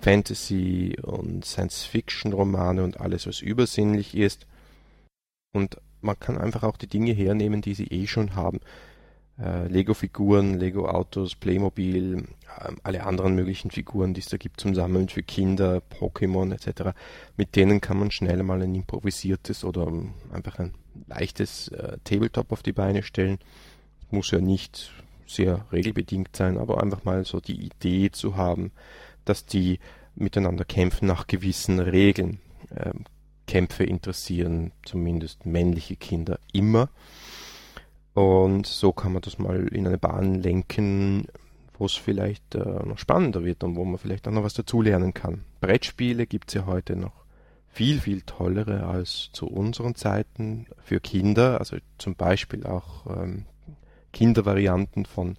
Fantasy 0.00 0.96
und 1.02 1.44
Science-Fiction-Romane 1.44 2.82
und 2.84 3.00
alles, 3.00 3.26
was 3.26 3.40
übersinnlich 3.40 4.16
ist. 4.16 4.46
Und 5.52 5.80
man 6.00 6.18
kann 6.18 6.38
einfach 6.38 6.62
auch 6.62 6.76
die 6.76 6.86
Dinge 6.86 7.12
hernehmen, 7.12 7.62
die 7.62 7.74
sie 7.74 7.86
eh 7.86 8.06
schon 8.06 8.34
haben. 8.34 8.60
Äh, 9.40 9.68
Lego-Figuren, 9.68 10.58
Lego-Autos, 10.58 11.36
Playmobil, 11.36 12.26
äh, 12.58 12.72
alle 12.82 13.04
anderen 13.04 13.34
möglichen 13.34 13.70
Figuren, 13.70 14.12
die 14.12 14.20
es 14.20 14.28
da 14.28 14.36
gibt 14.36 14.60
zum 14.60 14.74
Sammeln 14.74 15.08
für 15.08 15.22
Kinder, 15.22 15.80
Pokémon 16.00 16.52
etc. 16.52 16.96
Mit 17.36 17.54
denen 17.54 17.80
kann 17.80 17.98
man 17.98 18.10
schnell 18.10 18.42
mal 18.42 18.60
ein 18.60 18.74
improvisiertes 18.74 19.64
oder 19.64 19.86
ähm, 19.86 20.14
einfach 20.32 20.58
ein 20.58 20.74
leichtes 21.06 21.68
äh, 21.68 21.98
Tabletop 22.02 22.50
auf 22.50 22.62
die 22.62 22.72
Beine 22.72 23.04
stellen. 23.04 23.38
Muss 24.10 24.32
ja 24.32 24.40
nicht 24.40 24.92
sehr 25.26 25.66
regelbedingt 25.70 26.34
sein, 26.34 26.58
aber 26.58 26.82
einfach 26.82 27.04
mal 27.04 27.24
so 27.24 27.38
die 27.38 27.66
Idee 27.66 28.10
zu 28.10 28.36
haben, 28.36 28.72
dass 29.24 29.46
die 29.46 29.78
miteinander 30.16 30.64
kämpfen 30.64 31.06
nach 31.06 31.28
gewissen 31.28 31.78
Regeln. 31.78 32.40
Ähm, 32.74 33.04
Kämpfe 33.46 33.84
interessieren 33.84 34.72
zumindest 34.84 35.46
männliche 35.46 35.96
Kinder 35.96 36.38
immer. 36.52 36.90
Und 38.18 38.66
so 38.66 38.90
kann 38.90 39.12
man 39.12 39.22
das 39.22 39.38
mal 39.38 39.68
in 39.68 39.86
eine 39.86 39.96
Bahn 39.96 40.34
lenken, 40.34 41.28
wo 41.78 41.86
es 41.86 41.94
vielleicht 41.94 42.56
äh, 42.56 42.84
noch 42.84 42.98
spannender 42.98 43.44
wird 43.44 43.62
und 43.62 43.76
wo 43.76 43.84
man 43.84 43.96
vielleicht 43.96 44.26
auch 44.26 44.32
noch 44.32 44.42
was 44.42 44.54
dazulernen 44.54 45.14
kann. 45.14 45.44
Brettspiele 45.60 46.26
gibt 46.26 46.48
es 46.48 46.54
ja 46.54 46.66
heute 46.66 46.96
noch 46.96 47.12
viel, 47.68 48.00
viel 48.00 48.22
tollere 48.22 48.88
als 48.88 49.30
zu 49.32 49.46
unseren 49.46 49.94
Zeiten 49.94 50.66
für 50.82 50.98
Kinder. 50.98 51.60
Also 51.60 51.76
zum 51.98 52.16
Beispiel 52.16 52.66
auch 52.66 53.06
ähm, 53.06 53.44
Kindervarianten 54.12 55.06
von 55.06 55.36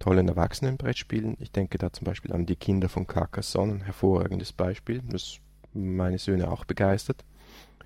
tollen 0.00 0.26
Erwachsenenbrettspielen. 0.26 1.36
Ich 1.38 1.52
denke 1.52 1.78
da 1.78 1.92
zum 1.92 2.06
Beispiel 2.06 2.32
an 2.32 2.44
die 2.44 2.56
Kinder 2.56 2.88
von 2.88 3.06
Carcassonne, 3.06 3.74
ein 3.74 3.80
hervorragendes 3.82 4.52
Beispiel, 4.52 5.00
das 5.08 5.38
meine 5.74 6.18
Söhne 6.18 6.50
auch 6.50 6.64
begeistert. 6.64 7.24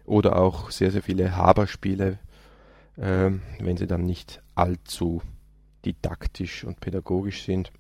Oder 0.07 0.37
auch 0.37 0.70
sehr, 0.70 0.92
sehr 0.92 1.03
viele 1.03 1.37
Haberspiele, 1.37 2.18
wenn 3.04 3.76
sie 3.76 3.86
dann 3.86 4.04
nicht 4.04 4.42
allzu 4.54 5.22
didaktisch 5.84 6.64
und 6.64 6.80
pädagogisch 6.80 7.44
sind. 7.44 7.72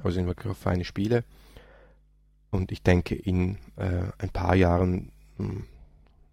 Aber 0.00 0.10
sind 0.10 0.26
wirklich 0.26 0.56
feine 0.56 0.84
Spiele. 0.84 1.24
Und 2.50 2.72
ich 2.72 2.82
denke, 2.82 3.14
in 3.14 3.58
äh, 3.76 4.10
ein 4.18 4.30
paar 4.30 4.56
Jahren, 4.56 5.12
mh, 5.38 5.48
hm, 5.48 5.64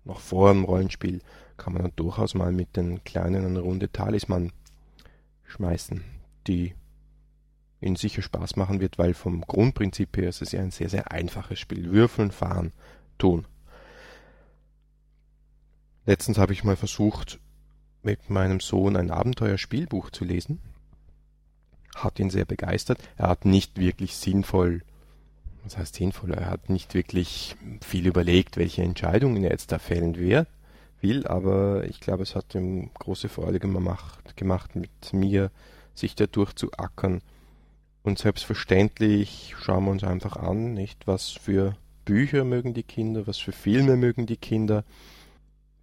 noch 0.05 0.19
vor 0.19 0.51
dem 0.51 0.63
Rollenspiel, 0.63 1.21
kann 1.57 1.73
man 1.73 1.83
dann 1.83 1.91
durchaus 1.95 2.33
mal 2.33 2.51
mit 2.51 2.75
den 2.77 3.03
Kleinen 3.03 3.45
eine 3.45 3.59
Runde 3.59 3.91
Talisman 3.91 4.51
schmeißen 5.43 6.03
die 6.47 6.73
ihnen 7.79 7.95
sicher 7.95 8.21
Spaß 8.21 8.55
machen 8.55 8.79
wird, 8.79 8.97
weil 8.97 9.13
vom 9.13 9.41
Grundprinzip 9.41 10.17
her 10.17 10.29
ist 10.29 10.41
es 10.41 10.51
ja 10.51 10.61
ein 10.61 10.71
sehr, 10.71 10.89
sehr 10.89 11.11
einfaches 11.11 11.59
Spiel. 11.59 11.91
Würfeln, 11.91 12.31
fahren, 12.31 12.71
tun. 13.17 13.45
Letztens 16.05 16.37
habe 16.37 16.53
ich 16.53 16.63
mal 16.63 16.75
versucht, 16.75 17.39
mit 18.07 18.29
meinem 18.29 18.61
Sohn 18.61 18.95
ein 18.95 19.11
Abenteuerspielbuch 19.11 20.11
zu 20.11 20.23
lesen. 20.23 20.61
Hat 21.93 22.19
ihn 22.19 22.29
sehr 22.29 22.45
begeistert. 22.45 22.99
Er 23.17 23.27
hat 23.27 23.43
nicht 23.43 23.77
wirklich 23.77 24.15
sinnvoll, 24.15 24.81
was 25.65 25.77
heißt 25.77 25.95
sinnvoll, 25.95 26.31
er 26.31 26.49
hat 26.49 26.69
nicht 26.69 26.93
wirklich 26.93 27.57
viel 27.81 28.07
überlegt, 28.07 28.55
welche 28.55 28.81
Entscheidungen 28.81 29.43
er 29.43 29.51
jetzt 29.51 29.73
da 29.73 29.77
fällen 29.77 30.15
will, 30.17 31.27
aber 31.27 31.83
ich 31.83 31.99
glaube, 31.99 32.23
es 32.23 32.33
hat 32.33 32.55
ihm 32.55 32.91
große 32.93 33.27
Freude 33.27 33.59
gemacht, 33.59 34.37
gemacht 34.37 34.77
mit 34.77 35.11
mir 35.11 35.51
sich 35.93 36.15
da 36.15 36.27
durchzuackern. 36.27 37.21
Und 38.03 38.19
selbstverständlich 38.19 39.53
schauen 39.59 39.83
wir 39.83 39.91
uns 39.91 40.05
einfach 40.05 40.37
an, 40.37 40.73
nicht, 40.73 41.07
was 41.07 41.31
für 41.31 41.75
Bücher 42.05 42.45
mögen 42.45 42.73
die 42.73 42.83
Kinder, 42.83 43.27
was 43.27 43.37
für 43.37 43.51
Filme 43.51 43.97
mögen 43.97 44.27
die 44.27 44.37
Kinder. 44.37 44.85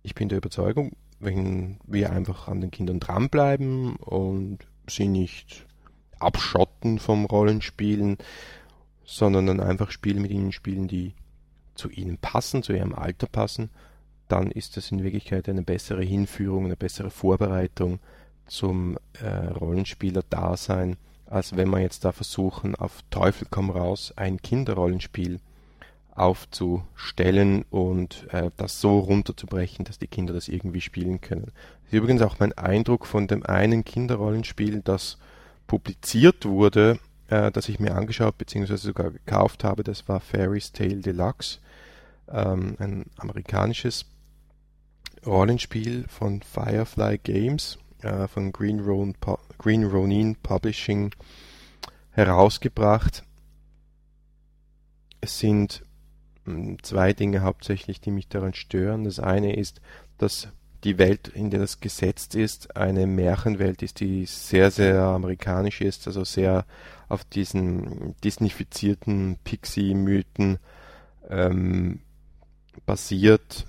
Ich 0.03 0.15
bin 0.15 0.31
der 0.31 0.39
Überzeugung, 0.39 0.93
wenn 1.25 1.79
wir 1.87 2.13
einfach 2.13 2.49
an 2.49 2.61
den 2.61 2.71
Kindern 2.71 3.01
dranbleiben 3.01 3.97
und 3.97 4.59
sie 4.89 5.09
nicht 5.09 5.67
abschotten 6.19 6.99
vom 6.99 7.25
Rollenspielen, 7.25 8.19
sondern 9.05 9.47
dann 9.47 9.61
einfach 9.61 9.91
Spiele 9.91 10.21
mit 10.21 10.31
ihnen 10.31 10.53
spielen, 10.53 10.89
die 10.89 11.15
zu 11.75 11.91
ihnen 11.91 12.19
passen, 12.19 12.63
zu 12.63 12.73
ihrem 12.73 12.95
Alter 12.95 13.27
passen, 13.27 13.71
dann 14.29 14.51
ist 14.51 14.77
das 14.77 14.91
in 14.91 15.03
Wirklichkeit 15.03 15.49
eine 15.49 15.63
bessere 15.63 16.03
Hinführung, 16.03 16.65
eine 16.65 16.77
bessere 16.77 17.11
Vorbereitung 17.11 17.99
zum 18.47 18.97
äh, 19.21 19.29
Rollenspieler-Dasein, 19.29 20.97
als 21.27 21.57
wenn 21.57 21.71
wir 21.71 21.81
jetzt 21.81 22.05
da 22.05 22.13
versuchen, 22.13 22.75
auf 22.75 23.01
Teufel 23.11 23.47
komm 23.51 23.71
raus 23.71 24.13
ein 24.17 24.41
Kinderrollenspiel 24.41 25.41
aufzustellen 26.15 27.65
und 27.71 28.27
äh, 28.33 28.51
das 28.57 28.81
so 28.81 28.99
runterzubrechen, 28.99 29.85
dass 29.85 29.99
die 29.99 30.07
Kinder 30.07 30.33
das 30.33 30.49
irgendwie 30.49 30.81
spielen 30.81 31.21
können. 31.21 31.47
Das 31.47 31.93
ist 31.93 31.99
übrigens 31.99 32.23
auch 32.23 32.39
mein 32.39 32.53
Eindruck 32.53 33.07
von 33.07 33.27
dem 33.27 33.45
einen 33.45 33.85
Kinderrollenspiel, 33.85 34.81
das 34.83 35.19
publiziert 35.67 36.45
wurde, 36.45 36.99
äh, 37.29 37.51
das 37.51 37.69
ich 37.69 37.81
mir 37.81 37.95
angeschaut 37.95 38.39
bzw. 38.39 38.77
sogar 38.77 39.11
gekauft 39.11 39.65
habe. 39.65 39.83
Das 39.83 40.09
war 40.09 40.21
Fairy's 40.21 40.73
Tale 40.73 41.01
Deluxe, 41.01 41.59
ähm, 42.29 42.77
ein 42.79 43.07
amerikanisches 43.17 44.07
Rollenspiel 45.27 46.05
von 46.09 46.43
Firefly 46.43 47.19
Games 47.19 47.79
äh, 48.03 48.29
von 48.29 48.53
Green, 48.53 48.81
Ron, 48.81 49.15
Green 49.59 49.85
Ronin 49.85 50.37
Publishing 50.37 51.13
herausgebracht. 52.11 53.25
Es 55.21 55.39
sind 55.39 55.84
zwei 56.83 57.13
Dinge 57.13 57.43
hauptsächlich, 57.43 58.01
die 58.01 58.11
mich 58.11 58.29
daran 58.29 58.55
stören. 58.55 59.05
Das 59.05 59.19
eine 59.19 59.57
ist, 59.57 59.81
dass 60.19 60.49
die 60.85 60.99
Welt, 60.99 61.29
in 61.29 61.51
der 61.51 61.61
das 61.61 61.81
gesetzt 61.81 62.35
ist, 62.35 62.77
eine 62.77 63.07
Märchenwelt 63.07 63.83
ist, 63.83 64.01
die 64.01 64.27
sehr, 64.27 64.71
sehr 64.71 65.01
amerikanisch 65.01 65.81
ist, 65.81 66.07
also 66.07 66.25
sehr 66.25 66.67
auf 67.09 67.25
diesen 67.25 68.15
disneyfizierten 68.23 69.39
Pixie-Mythen 69.45 70.59
ähm, 71.31 72.01
basiert, 72.85 73.67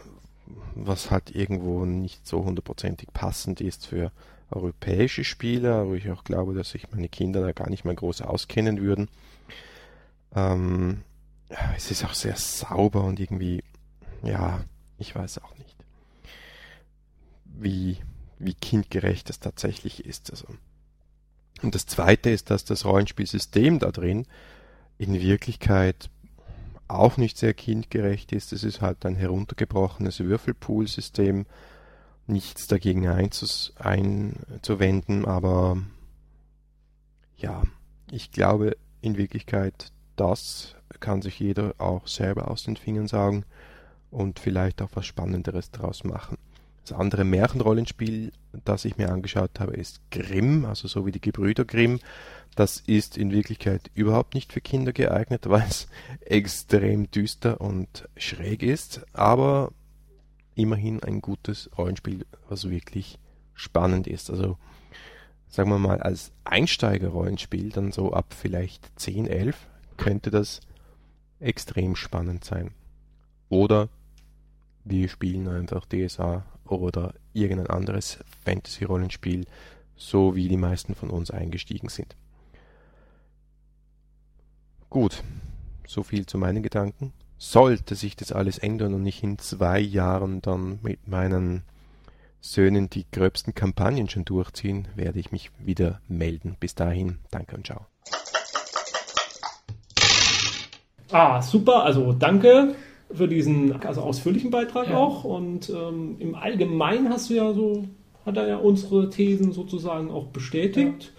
was 0.76 1.10
halt 1.10 1.34
irgendwo 1.34 1.86
nicht 1.86 2.28
so 2.28 2.44
hundertprozentig 2.44 3.14
passend 3.14 3.62
ist 3.62 3.88
für 3.88 4.12
europäische 4.52 5.24
Spieler, 5.24 5.88
wo 5.88 5.96
ich 5.96 6.12
auch 6.12 6.24
glaube, 6.24 6.54
dass 6.54 6.72
sich 6.72 6.92
meine 6.92 7.10
Kinder 7.10 7.42
da 7.42 7.52
gar 7.54 7.70
nicht 7.70 7.86
mehr 7.86 7.96
groß 7.96 8.22
auskennen 8.22 8.82
würden. 8.82 9.10
Ähm, 10.36 11.02
es 11.76 11.92
ist 11.92 12.04
auch 12.06 12.14
sehr 12.14 12.36
sauber 12.36 13.04
und 13.04 13.20
irgendwie, 13.20 13.64
ja, 14.24 14.64
ich 14.98 15.16
weiß 15.16 15.40
auch 15.40 15.58
nicht, 15.58 15.76
wie, 17.46 17.98
wie 18.40 18.54
kindgerecht 18.54 19.30
das 19.30 19.40
tatsächlich 19.40 20.06
ist. 20.06 20.32
Also. 20.32 20.48
Und 21.62 21.76
das 21.76 21.86
Zweite 21.86 22.30
ist, 22.30 22.50
dass 22.50 22.66
das 22.66 22.86
Rollenspielsystem 22.86 23.80
da 23.80 23.92
drin 23.92 24.26
in 24.98 25.14
Wirklichkeit 25.14 26.10
auch 26.88 27.18
nicht 27.18 27.38
sehr 27.38 27.54
kindgerecht 27.54 28.32
ist. 28.32 28.54
Es 28.54 28.64
ist 28.64 28.82
halt 28.82 29.06
ein 29.06 29.16
heruntergebrochenes 29.16 30.20
Würfelpool-System. 30.20 31.46
Nichts 32.28 32.66
dagegen 32.66 33.08
einzuwenden, 33.78 35.26
aber 35.26 35.78
ja, 37.38 37.62
ich 38.10 38.32
glaube 38.32 38.78
in 39.02 39.16
Wirklichkeit, 39.16 39.92
das 40.16 40.75
kann 41.00 41.22
sich 41.22 41.40
jeder 41.40 41.76
auch 41.78 42.08
selber 42.08 42.50
aus 42.50 42.64
den 42.64 42.78
Fingern 42.78 43.08
sagen 43.08 43.46
und 44.12 44.40
vielleicht 44.40 44.82
auch 44.82 44.90
was 44.94 45.06
Spannenderes 45.06 45.72
daraus 45.72 46.04
machen. 46.04 46.38
Das 46.86 46.98
andere 46.98 47.24
Märchenrollenspiel, 47.24 48.32
das 48.64 48.86
ich 48.86 48.98
mir 48.98 49.12
angeschaut 49.12 49.60
habe, 49.60 49.74
ist 49.74 50.02
Grimm, 50.12 50.66
also 50.66 50.88
so 50.88 51.06
wie 51.06 51.12
die 51.12 51.22
Gebrüder 51.22 51.66
Grimm. 51.66 52.00
Das 52.56 52.78
ist 52.86 53.18
in 53.18 53.32
Wirklichkeit 53.32 53.90
überhaupt 53.96 54.36
nicht 54.36 54.54
für 54.54 54.62
Kinder 54.62 54.94
geeignet, 54.94 55.42
weil 55.50 55.66
es 55.68 55.88
extrem 56.22 57.10
düster 57.10 57.60
und 57.60 58.08
schräg 58.18 58.62
ist, 58.62 59.02
aber 59.14 59.72
immerhin 60.54 61.04
ein 61.04 61.22
gutes 61.22 61.70
Rollenspiel, 61.78 62.26
was 62.50 62.70
wirklich 62.70 63.18
spannend 63.56 64.06
ist. 64.06 64.30
Also 64.30 64.58
sagen 65.48 65.70
wir 65.70 65.80
mal 65.80 66.02
als 66.02 66.32
Einsteiger-Rollenspiel, 66.44 67.70
dann 67.70 67.92
so 67.92 68.14
ab 68.14 68.34
vielleicht 68.38 68.92
10, 69.00 69.28
11, 69.28 69.58
könnte 69.98 70.30
das 70.30 70.62
extrem 71.40 71.96
spannend 71.96 72.44
sein. 72.44 72.72
Oder 73.50 73.90
wir 74.84 75.10
spielen 75.10 75.48
einfach 75.48 75.86
DSA 75.86 76.46
oder 76.66 77.14
irgendein 77.34 77.68
anderes 77.68 78.20
Fantasy-Rollenspiel, 78.44 79.46
so 79.96 80.36
wie 80.36 80.48
die 80.48 80.58
meisten 80.58 80.96
von 80.96 81.10
uns 81.10 81.32
eingestiegen 81.32 81.90
sind. 81.90 82.16
Gut, 84.90 85.24
so 85.88 86.04
viel 86.04 86.26
zu 86.26 86.38
meinen 86.38 86.64
Gedanken. 86.64 87.14
Sollte 87.38 87.96
sich 87.96 88.16
das 88.16 88.32
alles 88.32 88.58
ändern 88.58 88.94
und 88.94 89.06
ich 89.06 89.22
in 89.24 89.38
zwei 89.40 89.80
Jahren 89.80 90.42
dann 90.42 90.80
mit 90.82 91.08
meinen 91.08 91.64
Söhnen 92.40 92.90
die 92.90 93.06
gröbsten 93.12 93.56
Kampagnen 93.56 94.08
schon 94.08 94.24
durchziehen, 94.24 94.88
werde 94.96 95.20
ich 95.20 95.32
mich 95.32 95.52
wieder 95.58 96.00
melden. 96.08 96.56
Bis 96.60 96.76
dahin, 96.76 97.18
danke 97.32 97.56
und 97.56 97.66
ciao. 97.66 97.88
Ah, 101.12 101.42
super, 101.42 101.84
also 101.84 102.14
danke 102.18 102.76
für 103.14 103.28
diesen 103.28 103.82
also 103.86 104.02
ausführlichen 104.02 104.52
Beitrag 104.52 104.90
ja. 104.90 104.98
auch. 104.98 105.24
Und 105.24 105.70
ähm, 105.70 106.16
im 106.20 106.36
Allgemeinen 106.36 107.10
hast 107.10 107.30
du 107.30 107.36
ja 107.36 107.54
so, 107.54 107.86
hat 108.26 108.38
er 108.38 108.48
ja 108.48 108.58
unsere 108.58 109.10
Thesen 109.10 109.52
sozusagen 109.52 110.12
auch 110.12 110.28
bestätigt. 110.28 111.04
Ja. 111.04 111.10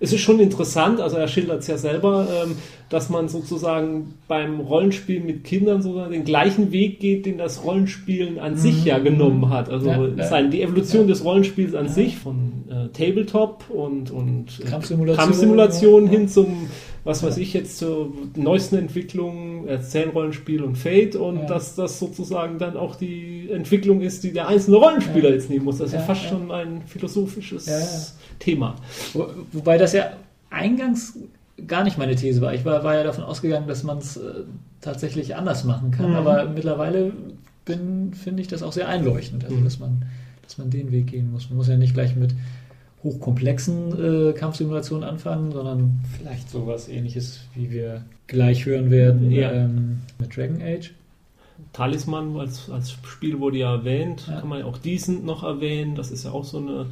Es 0.00 0.12
ist 0.12 0.20
schon 0.20 0.40
interessant, 0.40 1.00
also 1.00 1.16
er 1.16 1.28
schildert 1.28 1.60
es 1.60 1.66
ja 1.68 1.78
selber, 1.78 2.26
ähm, 2.28 2.56
dass 2.90 3.10
man 3.10 3.28
sozusagen 3.28 4.14
beim 4.26 4.60
Rollenspiel 4.60 5.20
mit 5.20 5.44
Kindern 5.44 5.82
sozusagen 5.82 6.12
den 6.12 6.24
gleichen 6.24 6.72
Weg 6.72 7.00
geht, 7.00 7.26
den 7.26 7.38
das 7.38 7.64
Rollenspielen 7.64 8.38
an 8.38 8.52
mhm. 8.52 8.56
sich 8.58 8.84
ja 8.84 8.98
genommen 8.98 9.48
hat. 9.50 9.70
Also 9.70 9.88
ja, 9.90 10.42
die 10.42 10.62
Evolution 10.62 11.06
des 11.06 11.24
Rollenspiels 11.24 11.74
an 11.74 11.88
sich 11.88 12.16
von 12.16 12.64
äh, 12.68 12.88
Tabletop 12.88 13.70
und, 13.70 14.10
und 14.10 14.46
Kampfsimulation, 14.68 15.24
Kampfsimulation 15.24 16.06
hin 16.08 16.28
zum 16.28 16.68
was 17.04 17.22
weiß 17.22 17.36
ich 17.36 17.52
jetzt 17.52 17.78
zur 17.78 18.12
neuesten 18.34 18.76
Entwicklung, 18.76 19.66
Erzählrollenspiel 19.66 20.62
und 20.62 20.76
Fate 20.76 21.16
und 21.16 21.36
ja. 21.36 21.46
dass 21.46 21.74
das 21.74 21.98
sozusagen 21.98 22.58
dann 22.58 22.76
auch 22.76 22.96
die 22.96 23.50
Entwicklung 23.50 24.00
ist, 24.00 24.24
die 24.24 24.32
der 24.32 24.48
einzelne 24.48 24.78
Rollenspieler 24.78 25.28
ja. 25.28 25.34
jetzt 25.34 25.50
nehmen 25.50 25.66
muss. 25.66 25.78
Das 25.78 25.88
ist 25.88 25.94
ja, 25.94 26.00
fast 26.00 26.24
schon 26.24 26.50
ein 26.50 26.82
philosophisches 26.86 28.16
Thema. 28.38 28.76
Wo, 29.12 29.28
wobei 29.52 29.76
das 29.76 29.92
ja 29.92 30.14
eingangs 30.50 31.18
gar 31.66 31.84
nicht 31.84 31.98
meine 31.98 32.16
These 32.16 32.40
war. 32.40 32.54
Ich 32.54 32.64
war, 32.64 32.82
war 32.82 32.96
ja 32.96 33.04
davon 33.04 33.24
ausgegangen, 33.24 33.68
dass 33.68 33.84
man 33.84 33.98
es 33.98 34.16
äh, 34.16 34.42
tatsächlich 34.80 35.36
anders 35.36 35.64
machen 35.64 35.90
kann, 35.90 36.10
mhm. 36.10 36.16
aber 36.16 36.46
mittlerweile 36.46 37.12
finde 37.64 38.42
ich 38.42 38.48
das 38.48 38.62
auch 38.62 38.72
sehr 38.72 38.88
einleuchtend, 38.88 39.44
also 39.44 39.56
mhm. 39.56 39.64
dass 39.64 39.78
man 39.78 40.04
dass 40.44 40.58
man 40.58 40.70
den 40.70 40.92
Weg 40.92 41.08
gehen 41.08 41.30
muss. 41.30 41.48
Man 41.48 41.56
muss 41.56 41.68
ja 41.68 41.76
nicht 41.76 41.94
gleich 41.94 42.14
mit 42.16 42.34
hochkomplexen 43.04 44.30
äh, 44.30 44.32
Kampfsimulationen 44.32 45.08
anfangen, 45.08 45.52
sondern 45.52 46.00
vielleicht 46.18 46.50
sowas 46.50 46.88
ähnliches, 46.88 47.40
wie 47.54 47.70
wir 47.70 48.02
gleich 48.26 48.64
hören 48.64 48.90
werden 48.90 49.30
ja. 49.30 49.52
ähm, 49.52 50.00
mit 50.18 50.36
Dragon 50.36 50.60
Age. 50.62 50.92
Talisman 51.72 52.36
als, 52.36 52.70
als 52.70 52.92
Spiel 52.92 53.38
wurde 53.40 53.58
ja 53.58 53.74
erwähnt, 53.74 54.26
ja. 54.26 54.40
kann 54.40 54.48
man 54.48 54.60
ja 54.60 54.64
auch 54.64 54.78
Decent 54.78 55.24
noch 55.24 55.42
erwähnen, 55.44 55.94
das 55.94 56.10
ist 56.10 56.24
ja 56.24 56.32
auch 56.32 56.44
so 56.44 56.58
eine, 56.58 56.86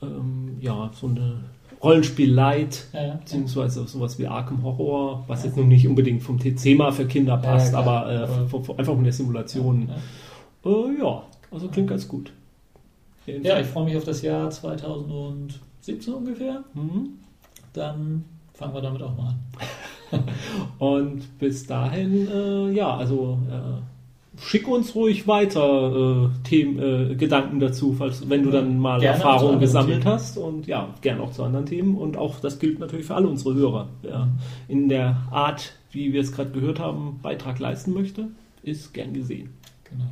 ähm, 0.00 0.56
ja, 0.60 0.90
so 0.94 1.08
eine 1.08 1.40
Rollenspiel-Light, 1.82 2.86
ja, 2.92 3.14
beziehungsweise 3.16 3.86
sowas 3.88 4.18
wie 4.18 4.28
Arkham 4.28 4.62
Horror, 4.62 5.24
was 5.26 5.44
jetzt 5.44 5.56
noch 5.56 5.64
nicht 5.64 5.88
unbedingt 5.88 6.22
vom 6.22 6.38
TC-Ma 6.38 6.92
für 6.92 7.06
Kinder 7.06 7.36
passt, 7.38 7.74
aber, 7.74 8.08
äh, 8.08 8.78
einfach 8.78 8.94
von 8.94 9.04
der 9.04 9.12
Simulation. 9.12 9.90
Äh, 10.64 10.68
ja, 11.00 11.24
also 11.50 11.68
klingt 11.68 11.88
ganz 11.88 12.06
gut. 12.06 12.32
Ja, 13.26 13.60
ich 13.60 13.66
freue 13.66 13.84
mich 13.84 13.96
auf 13.96 14.04
das 14.04 14.22
Jahr 14.22 14.50
2017 14.50 16.14
ungefähr. 16.14 16.64
Mhm. 16.74 17.18
Dann 17.72 18.24
fangen 18.54 18.74
wir 18.74 18.82
damit 18.82 19.02
auch 19.02 19.16
mal 19.16 19.28
an. 19.28 20.24
Und 20.78 21.38
bis 21.38 21.66
dahin, 21.66 22.28
äh, 22.28 22.70
ja, 22.72 22.96
also 22.96 23.38
äh, 23.50 24.40
schick 24.40 24.68
uns 24.68 24.94
ruhig 24.94 25.26
weiter 25.26 26.30
äh, 26.30 26.48
Themen, 26.48 26.78
äh, 27.12 27.14
Gedanken 27.14 27.60
dazu, 27.60 27.94
falls 27.96 28.28
wenn 28.28 28.42
du 28.42 28.50
dann 28.50 28.78
mal 28.78 29.00
gerne 29.00 29.16
Erfahrungen 29.16 29.60
gesammelt 29.60 30.02
Themen. 30.02 30.14
hast 30.14 30.36
und 30.36 30.66
ja, 30.66 30.94
gerne 31.00 31.22
auch 31.22 31.32
zu 31.32 31.44
anderen 31.44 31.66
Themen 31.66 31.96
und 31.96 32.16
auch 32.16 32.40
das 32.40 32.58
gilt 32.58 32.78
natürlich 32.78 33.06
für 33.06 33.14
alle 33.14 33.28
unsere 33.28 33.54
Hörer. 33.54 33.88
Wer 34.02 34.26
mhm. 34.26 34.32
in 34.68 34.88
der 34.88 35.16
Art, 35.30 35.72
wie 35.92 36.12
wir 36.12 36.20
es 36.20 36.32
gerade 36.32 36.50
gehört 36.50 36.78
haben, 36.80 37.20
Beitrag 37.22 37.58
leisten 37.58 37.92
möchte, 37.92 38.28
ist 38.62 38.92
gern 38.92 39.12
gesehen. 39.12 39.50
Genau. 39.84 40.04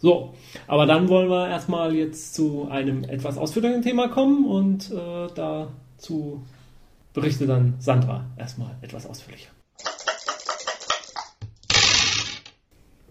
So, 0.00 0.34
aber 0.66 0.86
dann 0.86 1.08
wollen 1.08 1.28
wir 1.28 1.48
erstmal 1.48 1.94
jetzt 1.94 2.34
zu 2.34 2.68
einem 2.70 3.04
etwas 3.04 3.36
ausführlichen 3.36 3.82
Thema 3.82 4.08
kommen 4.08 4.46
und 4.46 4.90
äh, 4.90 5.28
dazu 5.34 6.42
berichtet 7.12 7.50
dann 7.50 7.74
Sandra 7.80 8.24
erstmal 8.38 8.76
etwas 8.80 9.06
ausführlicher. 9.06 9.50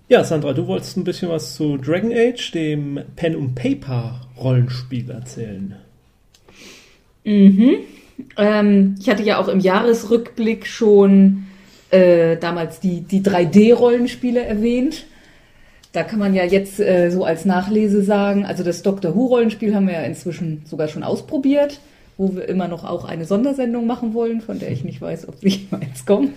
Ja, 0.08 0.24
Sandra, 0.24 0.54
du 0.54 0.66
wolltest 0.66 0.98
ein 0.98 1.04
bisschen 1.04 1.30
was 1.30 1.54
zu 1.54 1.78
Dragon 1.78 2.12
Age, 2.12 2.52
dem 2.52 3.00
Pen 3.16 3.36
und 3.36 3.54
Paper 3.54 4.22
Rollenspiel 4.36 5.12
erzählen. 5.12 5.76
Mhm. 7.24 7.76
Ähm, 8.36 8.96
ich 9.00 9.08
hatte 9.08 9.22
ja 9.22 9.38
auch 9.38 9.48
im 9.48 9.60
Jahresrückblick 9.60 10.66
schon 10.66 11.46
äh, 11.92 12.38
damals 12.38 12.80
die, 12.80 13.02
die 13.02 13.22
3D-Rollenspiele 13.22 14.40
erwähnt. 14.40 15.06
Da 15.92 16.04
kann 16.04 16.20
man 16.20 16.36
ja 16.36 16.44
jetzt 16.44 16.80
äh, 16.80 17.10
so 17.10 17.24
als 17.24 17.46
Nachlese 17.46 18.04
sagen, 18.04 18.46
also 18.46 18.64
das 18.64 18.84
Doctor 18.84 19.16
Who-Rollenspiel 19.16 19.74
haben 19.74 19.88
wir 19.88 19.96
ja 19.96 20.04
inzwischen 20.04 20.62
sogar 20.66 20.88
schon 20.88 21.04
ausprobiert 21.04 21.80
wo 22.20 22.36
wir 22.36 22.50
immer 22.50 22.68
noch 22.68 22.84
auch 22.84 23.06
eine 23.06 23.24
Sondersendung 23.24 23.88
machen 23.88 24.14
wollen, 24.14 24.42
von 24.42 24.60
der 24.60 24.70
ich 24.74 24.84
nicht 24.84 25.02
weiß, 25.02 25.30
ob 25.30 25.36
sie 25.40 25.48
jemals 25.72 26.06
kommt. 26.06 26.34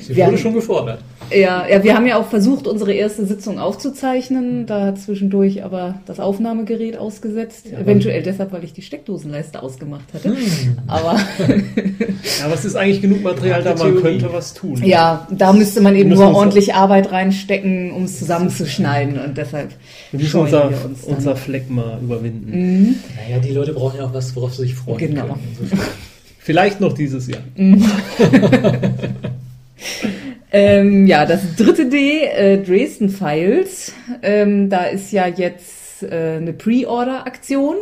Sie 0.00 0.16
wurde 0.16 0.24
haben, 0.24 0.38
schon 0.38 0.54
gefordert. 0.54 1.00
Ja, 1.30 1.68
ja, 1.68 1.84
wir 1.84 1.94
haben 1.94 2.06
ja 2.06 2.18
auch 2.18 2.26
versucht, 2.26 2.66
unsere 2.66 2.94
erste 2.94 3.26
Sitzung 3.26 3.58
aufzuzeichnen. 3.58 4.64
Da 4.64 4.86
hat 4.86 5.00
zwischendurch 5.00 5.62
aber 5.62 6.00
das 6.06 6.18
Aufnahmegerät 6.18 6.96
ausgesetzt. 6.96 7.66
Ja, 7.70 7.80
Eventuell 7.80 8.22
deshalb, 8.22 8.52
weil 8.52 8.64
ich 8.64 8.72
die 8.72 8.80
Steckdosenleiste 8.80 9.62
ausgemacht 9.62 10.14
hatte. 10.14 10.30
Hm. 10.30 10.78
Aber, 10.86 11.12
ja, 11.38 12.44
aber 12.46 12.54
es 12.54 12.64
ist 12.64 12.74
eigentlich 12.74 13.02
genug 13.02 13.22
Material 13.22 13.62
da, 13.62 13.74
man 13.74 14.00
könnte 14.00 14.32
was 14.32 14.54
tun. 14.54 14.80
Ja, 14.82 15.28
da 15.30 15.52
müsste 15.52 15.82
man 15.82 15.94
eben 15.94 16.08
nur 16.08 16.34
ordentlich 16.34 16.72
Arbeit 16.74 17.12
reinstecken, 17.12 17.92
um 17.92 18.04
es 18.04 18.18
zusammenzuschneiden. 18.18 19.18
Und 19.18 19.36
deshalb 19.36 19.72
wir 20.10 20.20
müssen 20.20 20.40
unser, 20.40 20.70
wir 20.70 20.84
uns 20.86 21.04
unser 21.04 21.36
Fleck 21.36 21.68
mal 21.68 21.98
überwinden. 22.00 22.50
Mhm. 22.50 22.94
Naja, 23.14 23.40
die 23.40 23.52
Leute 23.52 23.74
brauchen 23.74 23.98
ja 23.98 24.05
auch 24.06 24.14
was, 24.14 24.34
worauf 24.36 24.54
sie 24.54 24.62
sich 24.62 24.74
freuen 24.74 24.98
genau. 24.98 25.26
können. 25.26 25.56
Vielleicht 26.38 26.80
noch 26.80 26.92
dieses 26.92 27.26
Jahr. 27.26 27.42
ähm, 30.52 31.06
ja, 31.06 31.26
das 31.26 31.56
dritte 31.56 31.88
D, 31.88 32.24
äh, 32.24 32.62
Dresden 32.62 33.08
Files. 33.08 33.92
Ähm, 34.22 34.70
da 34.70 34.84
ist 34.84 35.10
ja 35.12 35.26
jetzt 35.26 36.02
äh, 36.02 36.36
eine 36.36 36.52
Pre-Order-Aktion. 36.52 37.74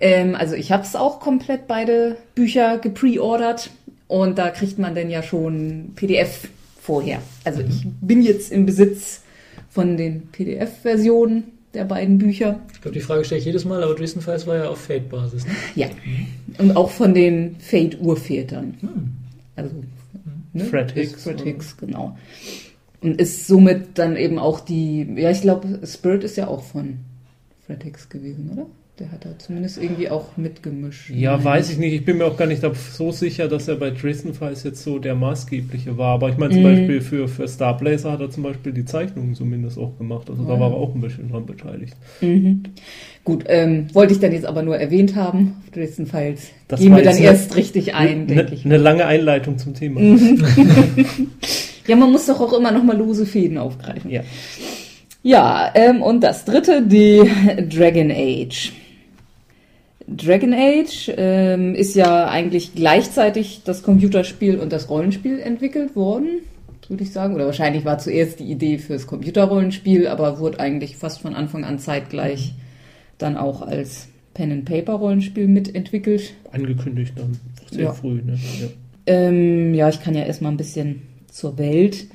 Ähm, 0.00 0.34
also 0.34 0.56
ich 0.56 0.72
habe 0.72 0.82
es 0.82 0.96
auch 0.96 1.20
komplett 1.20 1.68
beide 1.68 2.16
Bücher 2.34 2.78
gepreordert 2.78 3.70
und 4.08 4.38
da 4.38 4.50
kriegt 4.50 4.78
man 4.78 4.94
dann 4.94 5.10
ja 5.10 5.22
schon 5.22 5.92
PDF 5.94 6.48
vorher. 6.80 7.20
Also 7.44 7.60
ich 7.60 7.86
bin 8.00 8.22
jetzt 8.22 8.50
im 8.50 8.66
Besitz 8.66 9.20
von 9.68 9.96
den 9.96 10.28
PDF-Versionen 10.32 11.44
der 11.74 11.84
beiden 11.84 12.18
Bücher. 12.18 12.60
Ich 12.72 12.80
glaube, 12.80 12.94
die 12.94 13.00
Frage 13.00 13.24
stelle 13.24 13.38
ich 13.38 13.44
jedes 13.44 13.64
Mal, 13.64 13.82
aber 13.82 13.94
Dresden 13.94 14.20
Files 14.20 14.46
war 14.46 14.56
ja 14.56 14.68
auf 14.68 14.80
Fate-Basis. 14.80 15.46
Ne? 15.46 15.52
Ja. 15.74 15.88
Und 16.58 16.76
auch 16.76 16.90
von 16.90 17.14
den 17.14 17.56
Fate-Urvätern. 17.60 18.76
Hm. 18.80 19.10
Also 19.56 19.74
ne? 20.52 20.64
Fred 20.64 20.92
Hicks. 20.92 21.22
Fred 21.22 21.40
Hicks, 21.42 21.76
genau. 21.76 22.16
Und 23.00 23.20
ist 23.20 23.46
somit 23.46 23.98
dann 23.98 24.16
eben 24.16 24.38
auch 24.38 24.60
die, 24.60 25.06
ja, 25.16 25.30
ich 25.30 25.40
glaube, 25.40 25.80
Spirit 25.86 26.24
ist 26.24 26.36
ja 26.36 26.48
auch 26.48 26.62
von 26.62 26.98
Fred 27.66 27.82
Hicks 27.82 28.08
gewesen, 28.08 28.50
oder? 28.52 28.66
Der 29.00 29.10
hat 29.10 29.24
da 29.24 29.30
zumindest 29.38 29.82
irgendwie 29.82 30.10
auch 30.10 30.36
mitgemischt. 30.36 31.08
Ja, 31.08 31.36
Nein. 31.36 31.44
weiß 31.44 31.70
ich 31.70 31.78
nicht. 31.78 31.94
Ich 31.94 32.04
bin 32.04 32.18
mir 32.18 32.26
auch 32.26 32.36
gar 32.36 32.46
nicht 32.46 32.62
so 32.62 33.12
sicher, 33.12 33.48
dass 33.48 33.66
er 33.66 33.76
bei 33.76 33.90
Dresden 33.90 34.34
Files 34.34 34.62
jetzt 34.62 34.82
so 34.82 34.98
der 34.98 35.14
maßgebliche 35.14 35.96
war. 35.96 36.12
Aber 36.12 36.28
ich 36.28 36.36
meine 36.36 36.52
zum 36.52 36.60
mm. 36.60 36.64
Beispiel 36.64 37.00
für, 37.00 37.26
für 37.26 37.48
Star 37.48 37.78
Blazer 37.78 38.12
hat 38.12 38.20
er 38.20 38.28
zum 38.28 38.42
Beispiel 38.42 38.72
die 38.72 38.84
Zeichnungen 38.84 39.34
zumindest 39.34 39.78
auch 39.78 39.96
gemacht. 39.96 40.28
Also 40.28 40.44
da 40.44 40.60
war 40.60 40.70
er 40.70 40.76
auch 40.76 40.94
ein 40.94 41.00
bisschen 41.00 41.30
dran 41.30 41.46
beteiligt. 41.46 41.96
Mhm. 42.20 42.64
Gut, 43.24 43.44
ähm, 43.48 43.86
wollte 43.94 44.12
ich 44.12 44.20
dann 44.20 44.32
jetzt 44.32 44.44
aber 44.44 44.62
nur 44.62 44.76
erwähnt 44.76 45.16
haben. 45.16 45.56
Dresden 45.72 46.04
Files 46.04 46.50
das 46.68 46.80
gehen 46.80 46.94
wir 46.94 47.02
dann 47.02 47.16
erst 47.16 47.56
richtig 47.56 47.94
ein, 47.94 48.26
ne, 48.26 48.34
denke 48.34 48.54
ich. 48.54 48.66
Eine 48.66 48.76
lange 48.76 49.06
Einleitung 49.06 49.56
zum 49.56 49.72
Thema. 49.72 49.98
Mhm. 49.98 50.44
ja, 51.86 51.96
man 51.96 52.12
muss 52.12 52.26
doch 52.26 52.38
auch 52.38 52.52
immer 52.52 52.70
noch 52.70 52.84
mal 52.84 52.98
lose 52.98 53.24
Fäden 53.24 53.56
aufgreifen. 53.56 54.10
Ja. 54.10 54.20
Ja, 55.22 55.70
ähm, 55.74 56.02
und 56.02 56.20
das 56.20 56.44
dritte, 56.44 56.82
die 56.82 57.22
Dragon 57.68 58.10
Age. 58.10 58.72
Dragon 60.16 60.52
Age 60.52 61.12
ähm, 61.16 61.74
ist 61.74 61.94
ja 61.94 62.28
eigentlich 62.28 62.74
gleichzeitig 62.74 63.62
das 63.64 63.82
Computerspiel 63.82 64.58
und 64.58 64.72
das 64.72 64.90
Rollenspiel 64.90 65.38
entwickelt 65.38 65.94
worden, 65.94 66.40
würde 66.88 67.04
ich 67.04 67.12
sagen. 67.12 67.34
Oder 67.34 67.46
wahrscheinlich 67.46 67.84
war 67.84 67.98
zuerst 67.98 68.40
die 68.40 68.50
Idee 68.50 68.78
fürs 68.78 69.06
Computerrollenspiel, 69.06 70.08
aber 70.08 70.40
wurde 70.40 70.58
eigentlich 70.58 70.96
fast 70.96 71.20
von 71.20 71.34
Anfang 71.34 71.64
an 71.64 71.78
zeitgleich 71.78 72.54
dann 73.18 73.36
auch 73.36 73.62
als 73.62 74.08
Pen-and-Paper-Rollenspiel 74.34 75.46
mitentwickelt. 75.46 76.34
Angekündigt 76.52 77.12
dann 77.16 77.38
sehr 77.70 77.84
Ja. 77.84 77.92
früh. 77.92 78.20
Ne? 78.22 78.38
Ja. 78.60 78.66
Ähm, 79.06 79.74
ja, 79.74 79.88
ich 79.88 80.00
kann 80.00 80.14
ja 80.14 80.24
erstmal 80.24 80.52
ein 80.52 80.56
bisschen 80.56 81.02
zur 81.30 81.56
Welt. 81.58 82.06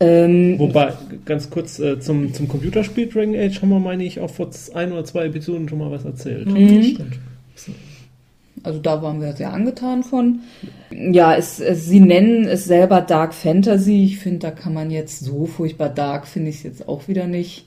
Ähm, 0.00 0.58
Wobei, 0.58 0.92
ganz 1.24 1.50
kurz 1.50 1.78
äh, 1.80 1.98
zum, 1.98 2.32
zum 2.32 2.46
Computerspiel 2.46 3.08
Dragon 3.08 3.34
Age 3.34 3.60
haben 3.62 3.70
wir, 3.70 3.80
meine 3.80 4.04
ich, 4.04 4.20
auch 4.20 4.30
vor 4.30 4.48
ein 4.74 4.92
oder 4.92 5.04
zwei 5.04 5.26
Episoden 5.26 5.68
schon 5.68 5.78
mal 5.78 5.90
was 5.90 6.04
erzählt. 6.04 6.46
Mhm. 6.46 6.82
Stimmt. 6.82 7.18
Also 8.64 8.80
da 8.80 9.02
waren 9.02 9.20
wir 9.20 9.32
sehr 9.34 9.52
angetan 9.52 10.02
von. 10.02 10.40
Ja, 10.90 11.34
es, 11.36 11.60
es, 11.60 11.86
sie 11.86 12.00
nennen 12.00 12.44
es 12.46 12.64
selber 12.64 13.00
Dark 13.00 13.34
Fantasy. 13.34 14.04
Ich 14.04 14.18
finde, 14.18 14.40
da 14.40 14.50
kann 14.50 14.74
man 14.74 14.90
jetzt 14.90 15.20
so 15.20 15.46
furchtbar 15.46 15.88
dark, 15.90 16.26
finde 16.26 16.50
ich 16.50 16.56
es 16.56 16.62
jetzt 16.64 16.88
auch 16.88 17.06
wieder 17.08 17.26
nicht. 17.26 17.66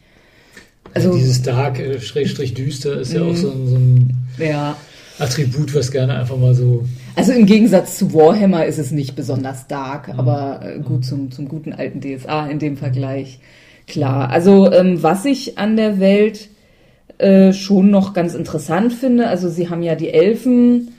Also 0.93 1.10
Also, 1.10 1.19
dieses 1.19 1.41
Dark, 1.41 1.80
äh, 1.80 1.99
Schrägstrich 2.01 2.54
düster, 2.56 2.99
ist 2.99 3.13
ja 3.13 3.23
Mhm. 3.23 3.30
auch 3.32 3.36
so 3.36 3.51
ein, 3.51 3.67
so 3.67 3.75
ein 3.75 4.17
ja. 4.38 4.75
Attribut, 5.19 5.73
was 5.75 5.91
gerne 5.91 6.15
einfach 6.19 6.38
mal 6.38 6.56
so. 6.56 6.84
Also 7.15 7.32
im 7.32 7.45
Gegensatz 7.45 7.97
zu 7.97 8.13
Warhammer 8.13 8.65
ist 8.65 8.80
es 8.80 8.91
nicht 8.91 9.15
besonders 9.15 9.67
dark, 9.67 10.10
aber 10.10 10.62
äh, 10.63 10.80
gut 10.80 11.06
zum, 11.06 11.32
zum 11.32 11.47
guten 11.47 11.73
alten 11.73 12.01
DSA 12.01 12.47
in 12.47 12.60
dem 12.60 12.75
Vergleich. 12.75 13.39
Klar. 13.88 14.30
Also 14.30 14.71
ähm, 14.71 15.04
was 15.04 15.23
ich 15.25 15.58
an 15.58 15.75
der 15.77 15.99
Welt 15.99 16.49
äh, 17.21 17.53
schon 17.53 17.91
noch 17.91 18.13
ganz 18.13 18.34
interessant 18.34 18.93
finde, 18.93 19.27
also 19.27 19.47
sie 19.47 19.69
haben 19.69 19.84
ja 19.84 19.95
die 19.95 20.10
Elfen 20.10 20.89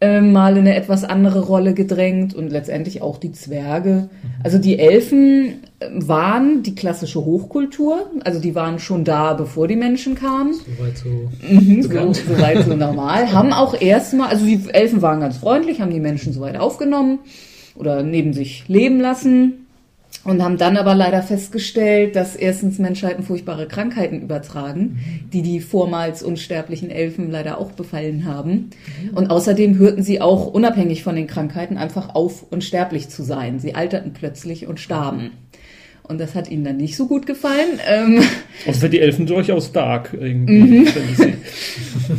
äh, 0.00 0.20
mal 0.20 0.52
in 0.52 0.66
eine 0.66 0.76
etwas 0.76 1.04
andere 1.04 1.40
Rolle 1.40 1.72
gedrängt 1.72 2.34
und 2.34 2.50
letztendlich 2.50 3.00
auch 3.00 3.16
die 3.16 3.32
Zwerge. 3.32 4.10
Also 4.42 4.58
die 4.58 4.78
Elfen 4.78 5.62
äh, 5.80 5.88
waren 5.94 6.62
die 6.62 6.74
klassische 6.74 7.24
Hochkultur, 7.24 8.10
also 8.24 8.40
die 8.40 8.54
waren 8.54 8.78
schon 8.78 9.04
da, 9.04 9.32
bevor 9.32 9.66
die 9.66 9.76
Menschen 9.76 10.14
kamen. 10.14 10.52
Soweit 10.52 10.98
so. 10.98 11.08
Mhm, 11.48 11.82
so, 11.82 11.88
so 12.34 12.42
weit 12.42 12.64
so 12.64 12.74
normal. 12.74 13.32
Haben 13.32 13.52
auch 13.54 13.80
erstmal, 13.80 14.28
also 14.28 14.44
die 14.44 14.60
Elfen 14.70 15.00
waren 15.00 15.20
ganz 15.20 15.38
freundlich, 15.38 15.80
haben 15.80 15.92
die 15.92 16.00
Menschen 16.00 16.34
soweit 16.34 16.58
aufgenommen 16.58 17.20
oder 17.74 18.02
neben 18.02 18.34
sich 18.34 18.68
leben 18.68 19.00
lassen 19.00 19.63
und 20.24 20.42
haben 20.42 20.56
dann 20.56 20.76
aber 20.76 20.94
leider 20.94 21.22
festgestellt, 21.22 22.16
dass 22.16 22.34
erstens 22.34 22.78
Menschheiten 22.78 23.22
furchtbare 23.22 23.68
Krankheiten 23.68 24.22
übertragen, 24.22 24.98
die 25.32 25.42
die 25.42 25.60
vormals 25.60 26.22
unsterblichen 26.22 26.90
Elfen 26.90 27.30
leider 27.30 27.58
auch 27.58 27.72
befallen 27.72 28.24
haben. 28.24 28.70
Und 29.14 29.30
außerdem 29.30 29.78
hörten 29.78 30.02
sie 30.02 30.20
auch 30.20 30.46
unabhängig 30.46 31.02
von 31.02 31.14
den 31.14 31.26
Krankheiten 31.26 31.76
einfach 31.76 32.14
auf, 32.14 32.46
unsterblich 32.50 33.10
zu 33.10 33.22
sein. 33.22 33.58
Sie 33.58 33.74
alterten 33.74 34.12
plötzlich 34.14 34.66
und 34.66 34.80
starben. 34.80 35.32
Und 36.06 36.20
das 36.20 36.34
hat 36.34 36.50
ihnen 36.50 36.64
dann 36.64 36.76
nicht 36.76 36.96
so 36.96 37.06
gut 37.06 37.26
gefallen. 37.26 37.80
Ähm, 37.86 38.22
Außer 38.66 38.80
für 38.80 38.88
die 38.90 39.00
Elfen 39.00 39.26
durchaus 39.26 39.72
dark 39.72 40.10
irgendwie. 40.12 40.80
Mhm. 40.80 40.86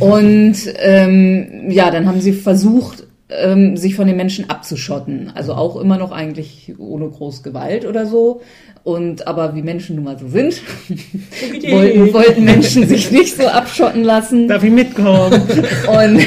Und 0.00 0.56
ähm, 0.78 1.70
ja, 1.70 1.92
dann 1.92 2.06
haben 2.06 2.20
sie 2.20 2.32
versucht, 2.32 3.05
ähm, 3.28 3.76
sich 3.76 3.94
von 3.96 4.06
den 4.06 4.16
Menschen 4.16 4.48
abzuschotten. 4.50 5.32
Also 5.34 5.54
auch 5.54 5.76
immer 5.76 5.98
noch 5.98 6.12
eigentlich 6.12 6.74
ohne 6.78 7.08
groß 7.08 7.42
Gewalt 7.42 7.84
oder 7.84 8.06
so. 8.06 8.42
Und 8.84 9.26
aber 9.26 9.56
wie 9.56 9.62
Menschen 9.62 9.96
nun 9.96 10.04
mal 10.04 10.18
so 10.18 10.28
sind, 10.28 10.62
wollten, 11.68 12.14
wollten 12.14 12.44
Menschen 12.44 12.86
sich 12.86 13.10
nicht 13.10 13.36
so 13.36 13.46
abschotten 13.48 14.04
lassen. 14.04 14.46
Darf 14.46 14.62
ich 14.62 14.70
mitkommen? 14.70 15.42
Und 15.88 16.20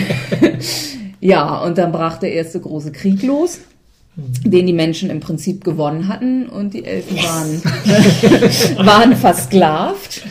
ja, 1.21 1.57
und 1.59 1.77
dann 1.77 1.91
brach 1.91 2.17
der 2.17 2.33
erste 2.33 2.59
große 2.59 2.91
Krieg 2.91 3.23
los, 3.23 3.59
den 4.15 4.67
die 4.67 4.73
Menschen 4.73 5.09
im 5.09 5.19
Prinzip 5.19 5.63
gewonnen 5.63 6.07
hatten 6.07 6.47
und 6.47 6.73
die 6.73 6.83
Elfen 6.83 7.17
waren, 7.17 8.85
waren 8.85 9.15
versklavt 9.15 10.23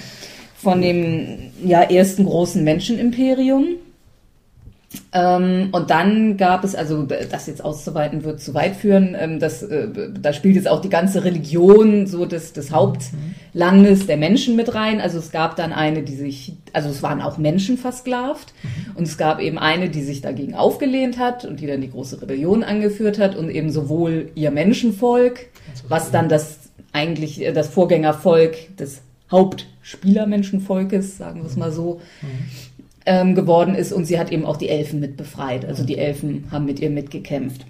von 0.57 0.83
dem 0.83 1.51
ja, 1.65 1.83
ersten 1.83 2.25
großen 2.25 2.63
Menschenimperium. 2.65 3.67
Ähm, 5.13 5.69
und 5.73 5.91
dann 5.91 6.39
gab 6.39 6.65
es, 6.65 6.75
also 6.75 7.03
das 7.03 7.47
jetzt 7.47 7.63
auszuweiten 7.63 8.25
wird 8.25 8.41
zu 8.41 8.55
weit 8.55 8.75
führen, 8.75 9.15
ähm, 9.19 9.39
das, 9.39 9.63
äh, 9.63 9.89
da 10.19 10.33
spielt 10.33 10.57
jetzt 10.57 10.69
auch 10.69 10.81
die 10.81 10.89
ganze 10.89 11.25
Religion 11.25 12.07
so 12.07 12.25
des, 12.25 12.55
des 12.55 12.73
Hauptlandes 12.73 14.07
der 14.07 14.17
Menschen 14.17 14.57
mit 14.57 14.75
rein. 14.75 15.01
Also 15.01 15.19
es 15.19 15.31
gab 15.31 15.57
dann 15.57 15.73
eine, 15.73 16.03
die 16.03 16.15
sich, 16.15 16.55
also 16.73 16.89
es 16.89 17.03
waren 17.03 17.21
auch 17.21 17.37
Menschen 17.37 17.77
versklavt. 17.77 18.55
Und 18.95 19.07
es 19.07 19.19
gab 19.19 19.41
eben 19.41 19.59
eine, 19.59 19.91
die 19.91 20.03
sich 20.03 20.23
dagegen 20.23 20.55
aufgelehnt 20.55 21.19
hat 21.19 21.45
und 21.45 21.61
die 21.61 21.67
dann 21.67 21.83
die 21.83 21.91
große 21.91 22.23
Rebellion 22.23 22.65
angeführt 22.65 23.19
hat 23.19 23.37
und 23.37 23.51
eben 23.51 23.71
sowohl 23.71 24.31
ihr 24.35 24.51
Menschenvolk, 24.51 25.47
was 25.87 26.11
dann 26.11 26.31
das 26.31 26.59
eigentlich 26.93 27.43
äh, 27.43 27.53
das 27.53 27.69
Vorgängervolk 27.69 28.77
des 28.77 29.03
Hauptspielermenschenvolkes, 29.31 31.19
sagen 31.19 31.43
wir 31.43 31.47
es 31.47 31.57
mal 31.57 31.73
so, 31.73 32.01
ähm, 33.09 33.35
geworden 33.35 33.75
ist 33.75 33.93
und 33.93 34.05
sie 34.05 34.19
hat 34.21 34.31
eben 34.31 34.45
auch 34.45 34.59
die 34.59 34.69
Elfen 34.69 35.01
mit 35.01 35.17
befreit. 35.17 35.65
Also 35.65 35.83
die 35.83 35.97
Elfen 35.97 36.45
haben 36.53 36.67
mit 36.67 36.79
ihr 36.79 36.91
mitgekämpft. 36.91 37.65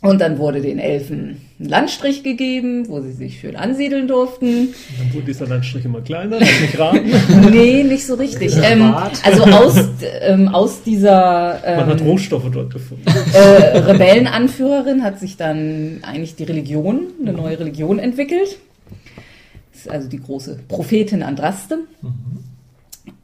Und 0.00 0.20
dann 0.20 0.38
wurde 0.38 0.60
den 0.60 0.78
Elfen 0.78 1.40
ein 1.58 1.68
Landstrich 1.68 2.22
gegeben, 2.22 2.88
wo 2.88 3.00
sie 3.00 3.10
sich 3.12 3.40
schön 3.40 3.56
ansiedeln 3.56 4.06
durften. 4.06 4.68
Dann 4.96 5.12
wurde 5.12 5.26
dieser 5.26 5.48
Landstrich 5.48 5.84
immer 5.84 6.00
kleiner, 6.00 6.38
lass 6.38 6.60
mich 6.60 6.78
raten. 6.78 7.10
Nee, 7.50 7.82
nicht 7.82 8.06
so 8.06 8.14
richtig. 8.14 8.52
Ähm, 8.62 8.94
also 9.24 9.42
aus, 9.44 9.76
ähm, 10.20 10.48
aus 10.48 10.82
dieser 10.82 11.60
Man 11.64 11.86
hat 11.86 12.00
ähm, 12.00 12.06
Rohstoffe 12.06 12.48
dort 12.52 12.72
gefunden. 12.72 13.04
äh, 13.34 13.78
Rebellenanführerin 13.78 15.02
hat 15.02 15.18
sich 15.18 15.36
dann 15.36 15.98
eigentlich 16.02 16.36
die 16.36 16.44
Religion, 16.44 17.08
eine 17.20 17.32
neue 17.32 17.58
Religion 17.58 17.98
entwickelt. 17.98 18.58
Das 19.72 19.82
ist 19.82 19.90
also 19.90 20.08
die 20.08 20.20
große 20.20 20.60
Prophetin 20.68 21.24
Andraste. 21.24 21.78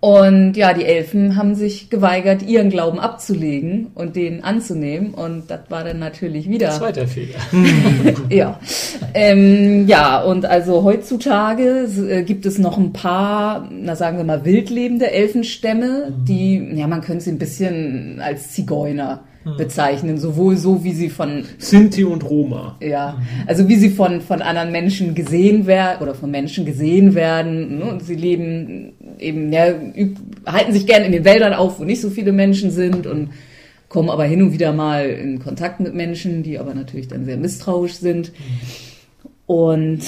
Und 0.04 0.54
ja, 0.58 0.74
die 0.74 0.84
Elfen 0.84 1.34
haben 1.34 1.54
sich 1.54 1.88
geweigert, 1.88 2.42
ihren 2.42 2.68
Glauben 2.68 3.00
abzulegen 3.00 3.86
und 3.94 4.16
den 4.16 4.44
anzunehmen. 4.44 5.14
Und 5.14 5.44
das 5.48 5.60
war 5.70 5.82
dann 5.82 5.98
natürlich 5.98 6.46
wieder. 6.46 6.72
Zweiter 6.72 7.08
Fehler. 7.08 7.38
Ja. 8.28 8.60
Ähm, 9.14 9.86
ja, 9.86 10.20
und 10.20 10.44
also 10.44 10.84
heutzutage 10.84 11.88
äh, 12.10 12.22
gibt 12.22 12.44
es 12.44 12.58
noch 12.58 12.76
ein 12.76 12.92
paar, 12.92 13.66
na 13.70 13.96
sagen 13.96 14.18
wir 14.18 14.24
mal, 14.24 14.44
wildlebende 14.44 15.10
Elfenstämme, 15.10 16.12
die, 16.28 16.72
ja, 16.74 16.86
man 16.86 17.00
könnte 17.00 17.24
sie 17.24 17.30
ein 17.30 17.38
bisschen 17.38 18.20
als 18.20 18.52
Zigeuner 18.52 19.24
bezeichnen, 19.58 20.18
sowohl 20.18 20.56
so, 20.56 20.84
wie 20.84 20.92
sie 20.92 21.10
von 21.10 21.44
Sinti 21.58 22.04
und 22.04 22.24
Roma. 22.28 22.76
ja, 22.80 23.20
also 23.46 23.68
wie 23.68 23.76
sie 23.76 23.90
von, 23.90 24.20
von 24.20 24.40
anderen 24.42 24.72
Menschen 24.72 25.14
gesehen 25.14 25.66
werden 25.66 26.02
oder 26.02 26.14
von 26.14 26.30
Menschen 26.30 26.64
gesehen 26.64 27.14
werden. 27.14 27.78
Ne? 27.78 27.84
Und 27.84 28.02
sie 28.02 28.14
leben 28.14 28.92
eben, 29.18 29.52
ja, 29.52 29.66
üb- 29.66 30.16
halten 30.46 30.72
sich 30.72 30.86
gern 30.86 31.04
in 31.04 31.12
den 31.12 31.24
Wäldern 31.24 31.52
auf, 31.52 31.78
wo 31.78 31.84
nicht 31.84 32.00
so 32.00 32.10
viele 32.10 32.32
Menschen 32.32 32.70
sind 32.70 33.06
und 33.06 33.30
kommen 33.88 34.10
aber 34.10 34.24
hin 34.24 34.42
und 34.42 34.52
wieder 34.52 34.72
mal 34.72 35.06
in 35.06 35.38
Kontakt 35.38 35.78
mit 35.80 35.94
Menschen, 35.94 36.42
die 36.42 36.58
aber 36.58 36.74
natürlich 36.74 37.08
dann 37.08 37.24
sehr 37.24 37.36
misstrauisch 37.36 37.94
sind. 37.94 38.32
Und 39.46 40.00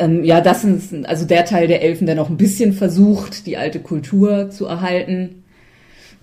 ähm, 0.00 0.24
ja, 0.24 0.40
das 0.40 0.64
ist 0.64 0.92
also 1.06 1.24
der 1.24 1.44
Teil 1.44 1.68
der 1.68 1.82
Elfen, 1.82 2.06
der 2.06 2.16
noch 2.16 2.28
ein 2.28 2.36
bisschen 2.36 2.72
versucht, 2.72 3.46
die 3.46 3.56
alte 3.56 3.78
Kultur 3.78 4.50
zu 4.50 4.66
erhalten 4.66 5.39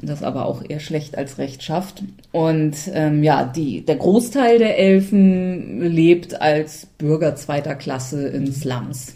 das 0.02 0.24
aber 0.24 0.46
auch 0.46 0.64
eher 0.68 0.80
schlecht 0.80 1.18
als 1.18 1.38
recht 1.38 1.64
schafft. 1.64 2.04
Und 2.32 2.76
ähm, 2.94 3.24
ja, 3.24 3.46
die, 3.46 3.86
der 3.86 3.96
Großteil 3.96 4.60
der 4.60 4.78
Elfen 4.78 5.82
lebt 5.82 6.40
als 6.40 6.86
Bürger 6.98 7.36
zweiter 7.36 7.76
Klasse 7.76 8.28
in 8.28 8.52
Slums. 8.52 9.16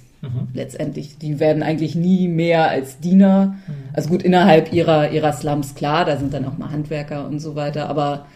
Letztendlich, 0.53 1.17
die 1.17 1.39
werden 1.39 1.63
eigentlich 1.63 1.95
nie 1.95 2.27
mehr 2.27 2.69
als 2.69 2.99
Diener. 2.99 3.55
Also 3.93 4.09
gut, 4.09 4.21
innerhalb 4.21 4.71
ihrer, 4.71 5.11
ihrer 5.11 5.33
Slums, 5.33 5.73
klar, 5.73 6.05
da 6.05 6.17
sind 6.17 6.33
dann 6.33 6.45
auch 6.45 6.57
mal 6.57 6.69
Handwerker 6.71 7.25
und 7.27 7.39
so 7.39 7.55
weiter, 7.55 7.89
aber 7.89 8.27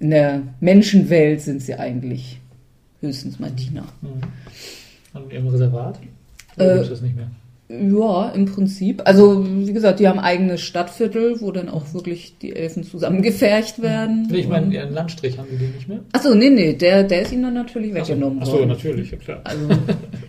in 0.00 0.10
der 0.10 0.42
Menschenwelt 0.60 1.40
sind 1.40 1.62
sie 1.62 1.74
eigentlich 1.74 2.40
höchstens 3.00 3.38
mal 3.38 3.50
Diener. 3.50 3.84
Und 5.14 5.32
im 5.32 5.48
Reservat? 5.48 5.98
Äh, 6.56 6.74
gibt's 6.74 6.90
das 6.90 7.00
nicht 7.00 7.16
mehr? 7.16 7.30
Ja, 7.72 8.30
im 8.30 8.46
Prinzip. 8.46 9.02
Also, 9.04 9.46
wie 9.46 9.72
gesagt, 9.72 10.00
die 10.00 10.08
haben 10.08 10.18
eigenes 10.18 10.60
Stadtviertel, 10.60 11.40
wo 11.40 11.52
dann 11.52 11.68
auch 11.68 11.94
wirklich 11.94 12.36
die 12.38 12.56
Elfen 12.56 12.82
zusammengefercht 12.82 13.80
werden. 13.80 14.26
Nee, 14.28 14.38
ich 14.38 14.48
meine, 14.48 14.74
ihren 14.74 14.92
Landstrich 14.92 15.38
haben 15.38 15.46
die 15.52 15.56
den 15.56 15.74
nicht 15.76 15.86
mehr? 15.86 16.00
Achso, 16.10 16.34
nee, 16.34 16.50
nee, 16.50 16.72
der, 16.72 17.04
der 17.04 17.22
ist 17.22 17.32
ihnen 17.32 17.44
dann 17.44 17.54
natürlich 17.54 17.94
weggenommen 17.94 18.40
Achso, 18.40 18.54
worden. 18.54 18.70
natürlich, 18.70 19.12
ja 19.12 19.18
klar. 19.18 19.40
Also, 19.44 19.68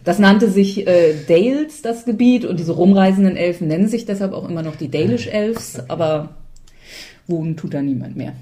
das 0.03 0.19
nannte 0.19 0.51
sich 0.51 0.85
äh, 0.85 1.15
Dales, 1.27 1.81
das 1.81 2.05
Gebiet, 2.05 2.45
und 2.45 2.59
diese 2.59 2.73
rumreisenden 2.73 3.35
Elfen 3.35 3.67
nennen 3.67 3.87
sich 3.87 4.05
deshalb 4.05 4.33
auch 4.33 4.47
immer 4.47 4.61
noch 4.61 4.75
die 4.75 4.91
Dalish 4.91 5.25
Elves, 5.25 5.81
aber 5.87 6.35
wohnen 7.25 7.57
tut 7.57 7.73
da 7.73 7.81
niemand 7.81 8.15
mehr. 8.17 8.33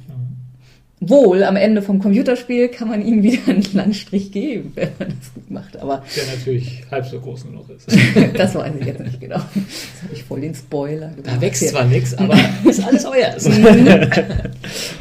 Wohl, 1.02 1.46
am 1.46 1.56
Ende 1.56 1.82
vom 1.82 2.00
Computerspiel 2.00 2.68
kann 2.68 2.90
man 2.90 3.06
ihm 3.06 3.24
wieder 3.24 3.40
einen 3.48 3.66
Landstrich 3.74 4.32
geben, 4.34 4.72
wenn 4.76 4.90
man 5.00 5.10
das 5.10 5.34
gut 5.34 5.50
macht. 5.50 5.78
Aber 5.78 6.04
Der 6.16 6.36
natürlich 6.36 6.84
halb 6.92 7.06
so 7.06 7.20
groß 7.20 7.46
nur 7.46 7.54
noch 7.54 7.70
ist. 7.70 7.88
das 8.38 8.54
weiß 8.56 8.74
ich 8.80 8.86
jetzt 8.86 9.00
nicht 9.00 9.22
genau. 9.22 9.36
Das 9.36 10.04
habe 10.04 10.14
ich 10.14 10.24
voll 10.24 10.42
den 10.42 10.54
Spoiler 10.54 11.10
gemacht. 11.10 11.26
Da 11.26 11.42
wächst 11.42 11.70
zwar 11.70 11.86
nichts, 11.86 12.18
aber 12.18 12.36
ist 12.66 12.84
alles 12.84 13.06
euer. 13.06 13.34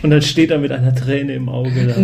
Und 0.02 0.10
dann 0.10 0.22
steht 0.22 0.52
er 0.52 0.58
mit 0.58 0.70
einer 0.70 0.94
Träne 0.94 1.34
im 1.34 1.48
Auge 1.48 1.86
da. 1.88 1.96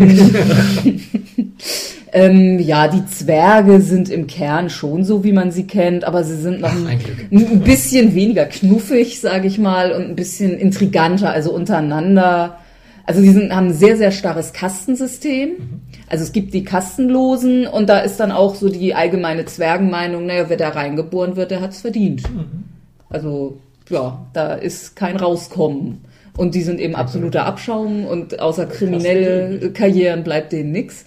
Ähm, 2.17 2.61
ja, 2.61 2.87
die 2.87 3.05
Zwerge 3.07 3.81
sind 3.81 4.09
im 4.09 4.29
Kern 4.29 4.71
schon 4.71 5.03
so, 5.03 5.25
wie 5.25 5.33
man 5.33 5.51
sie 5.51 5.67
kennt, 5.67 6.05
aber 6.05 6.23
sie 6.23 6.37
sind 6.37 6.61
noch 6.61 6.71
Ach, 6.71 6.89
ein, 6.89 7.01
ein 7.33 7.61
bisschen 7.61 8.15
weniger 8.15 8.47
knuffig, 8.47 9.21
sage 9.21 9.49
ich 9.49 9.59
mal, 9.59 9.91
und 9.91 10.05
ein 10.11 10.15
bisschen 10.15 10.57
intriganter, 10.57 11.31
also 11.31 11.53
untereinander. 11.53 12.59
Also 13.07 13.21
die 13.21 13.31
sind, 13.31 13.55
haben 13.55 13.69
ein 13.69 13.75
sehr, 13.75 13.97
sehr 13.97 14.11
starres 14.11 14.53
Kastensystem. 14.53 15.57
Also 16.09 16.25
es 16.25 16.33
gibt 16.33 16.55
die 16.55 16.65
Kastenlosen 16.65 17.67
und 17.67 17.89
da 17.89 18.01
ist 18.01 18.19
dann 18.19 18.33
auch 18.33 18.55
so 18.55 18.69
die 18.69 18.95
allgemeine 18.95 19.45
Zwergenmeinung, 19.45 20.27
naja, 20.27 20.49
wer 20.49 20.57
da 20.57 20.71
reingeboren 20.71 21.37
wird, 21.37 21.51
der 21.51 21.61
hat's 21.61 21.83
verdient. 21.83 22.23
Also 23.11 23.59
ja, 23.91 24.27
da 24.33 24.55
ist 24.55 24.97
kein 24.97 25.17
Rauskommen. 25.17 26.05
Und 26.37 26.55
die 26.55 26.63
sind 26.63 26.81
eben 26.81 26.97
absoluter 26.97 27.47
Abschaum 27.47 28.07
und 28.07 28.41
außer 28.41 28.67
kriminelle 28.67 29.71
Karrieren 29.73 30.25
bleibt 30.25 30.53
denen 30.53 30.73
nix. 30.73 31.05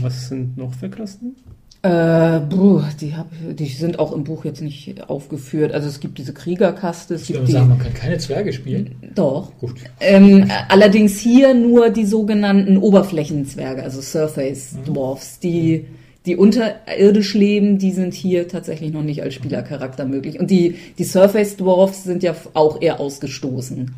Was 0.00 0.28
sind 0.28 0.56
noch 0.56 0.72
für 0.74 0.88
Kasten? 0.88 1.34
Äh, 1.82 2.40
buh, 2.40 2.82
die, 3.00 3.16
hab, 3.16 3.28
die 3.52 3.66
sind 3.66 3.98
auch 3.98 4.12
im 4.12 4.24
Buch 4.24 4.44
jetzt 4.44 4.60
nicht 4.60 5.08
aufgeführt. 5.08 5.72
Also 5.72 5.88
es 5.88 6.00
gibt 6.00 6.18
diese 6.18 6.34
Kriegerkaste, 6.34 7.14
es 7.14 7.22
Ich 7.22 7.30
würde 7.32 7.46
die. 7.46 7.52
sagen, 7.52 7.68
man 7.68 7.78
kann 7.78 7.94
keine 7.94 8.18
Zwerge 8.18 8.52
spielen. 8.52 8.96
Doch. 9.14 9.52
Gut. 9.58 9.76
Ähm, 9.98 10.50
allerdings 10.68 11.18
hier 11.18 11.54
nur 11.54 11.88
die 11.88 12.04
sogenannten 12.04 12.76
Oberflächenzwerge, 12.76 13.82
also 13.82 14.02
Surface 14.02 14.76
Dwarfs, 14.86 15.38
die, 15.38 15.86
die 16.26 16.36
unterirdisch 16.36 17.32
leben, 17.32 17.78
die 17.78 17.92
sind 17.92 18.12
hier 18.12 18.46
tatsächlich 18.46 18.92
noch 18.92 19.02
nicht 19.02 19.22
als 19.22 19.32
Spielercharakter 19.32 20.04
möglich. 20.04 20.38
Und 20.38 20.50
die, 20.50 20.74
die 20.98 21.04
Surface 21.04 21.56
Dwarfs 21.56 22.04
sind 22.04 22.22
ja 22.22 22.34
auch 22.52 22.82
eher 22.82 23.00
ausgestoßen. 23.00 23.90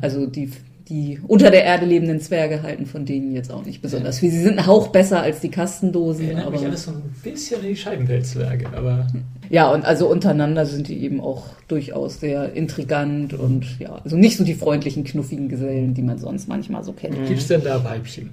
Also 0.00 0.24
die, 0.24 0.52
die 0.88 1.18
unter 1.26 1.50
der 1.50 1.64
Erde 1.64 1.84
lebenden 1.84 2.20
Zwerge 2.20 2.62
halten 2.62 2.86
von 2.86 3.04
denen 3.04 3.32
jetzt 3.34 3.50
auch 3.50 3.64
nicht 3.64 3.82
besonders 3.82 4.20
viel. 4.20 4.30
Sie 4.30 4.40
sind 4.40 4.58
ein 4.58 4.66
Hauch 4.66 4.88
besser 4.88 5.20
als 5.20 5.40
die 5.40 5.48
Kastendosen, 5.50 6.26
Erinnert 6.26 6.50
mich 6.50 6.60
aber 6.60 6.68
alles 6.68 6.84
so 6.84 6.92
ein 6.92 7.02
bisschen 7.24 7.60
an 7.60 7.66
die 7.66 7.76
Scheibenweltzwerge, 7.76 8.66
aber 8.72 9.06
ja, 9.50 9.72
und 9.72 9.84
also 9.84 10.08
untereinander 10.08 10.64
sind 10.66 10.86
die 10.88 10.98
eben 11.02 11.20
auch 11.20 11.46
durchaus 11.68 12.20
sehr 12.20 12.52
intrigant 12.52 13.34
und 13.34 13.64
ja, 13.80 14.00
also 14.04 14.16
nicht 14.16 14.36
so 14.36 14.44
die 14.44 14.54
freundlichen, 14.54 15.02
knuffigen 15.04 15.48
Gesellen, 15.48 15.94
die 15.94 16.02
man 16.02 16.18
sonst 16.18 16.48
manchmal 16.48 16.84
so 16.84 16.92
kennt. 16.92 17.14
gibt 17.26 17.40
es 17.40 17.48
denn 17.48 17.62
da 17.64 17.82
Weibchen? 17.82 18.30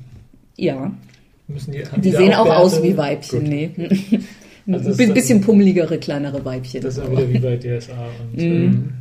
Ja, 0.55 0.91
Müssen 1.47 1.71
die, 1.71 1.83
die 2.01 2.11
da 2.11 2.17
sehen 2.19 2.33
auch 2.35 2.45
Bärte? 2.45 2.59
aus 2.59 2.81
wie 2.83 2.95
Weibchen, 2.95 3.39
Gut. 3.41 3.49
nee. 3.49 3.71
Also 4.71 4.91
Ein 5.03 5.13
bisschen 5.13 5.41
pummeligere, 5.41 5.97
kleinere 5.97 6.45
Weibchen. 6.45 6.81
Das 6.81 6.93
ist 6.97 7.03
ja 7.03 7.09
aber- 7.09 7.27
wieder 7.27 7.33
wie 7.33 7.39
bei 7.39 7.57
DSA 7.57 7.91
und 8.31 8.41
ähm, 8.41 8.93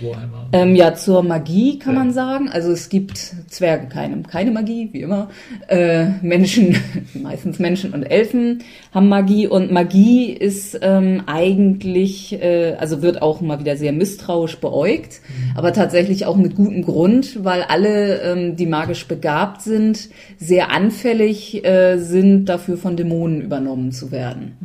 Warhammer. 0.00 0.48
Ähm, 0.52 0.74
ja, 0.76 0.94
zur 0.94 1.22
Magie 1.22 1.78
kann 1.78 1.94
Ja. 1.94 2.00
man 2.00 2.12
sagen. 2.12 2.48
Also 2.48 2.70
es 2.72 2.88
gibt 2.88 3.18
Zwerge 3.48 3.88
keine, 3.88 4.22
keine 4.22 4.50
Magie, 4.50 4.88
wie 4.92 5.00
immer. 5.02 5.28
Äh, 5.68 6.06
Menschen, 6.22 6.76
meistens 7.14 7.58
Menschen 7.58 7.92
und 7.94 8.02
Elfen 8.02 8.62
haben 8.92 9.08
Magie 9.08 9.46
und 9.46 9.70
Magie 9.72 10.30
ist 10.32 10.78
ähm, 10.82 11.22
eigentlich, 11.26 12.32
äh, 12.40 12.74
also 12.78 13.02
wird 13.02 13.22
auch 13.22 13.40
mal 13.40 13.58
wieder 13.60 13.76
sehr 13.76 13.92
misstrauisch 13.92 14.56
beäugt, 14.56 15.20
aber 15.54 15.72
tatsächlich 15.72 16.26
auch 16.26 16.36
mit 16.36 16.54
gutem 16.56 16.82
Grund, 16.82 17.44
weil 17.44 17.62
alle, 17.62 18.20
ähm, 18.22 18.56
die 18.56 18.66
magisch 18.66 19.06
begabt 19.08 19.62
sind, 19.62 20.08
sehr 20.38 20.70
anfällig 20.70 21.64
äh, 21.64 21.98
sind, 21.98 22.46
dafür 22.46 22.76
von 22.76 22.96
Dämonen 22.96 23.40
übernommen 23.40 23.92
zu 23.92 24.10
werden 24.10 24.56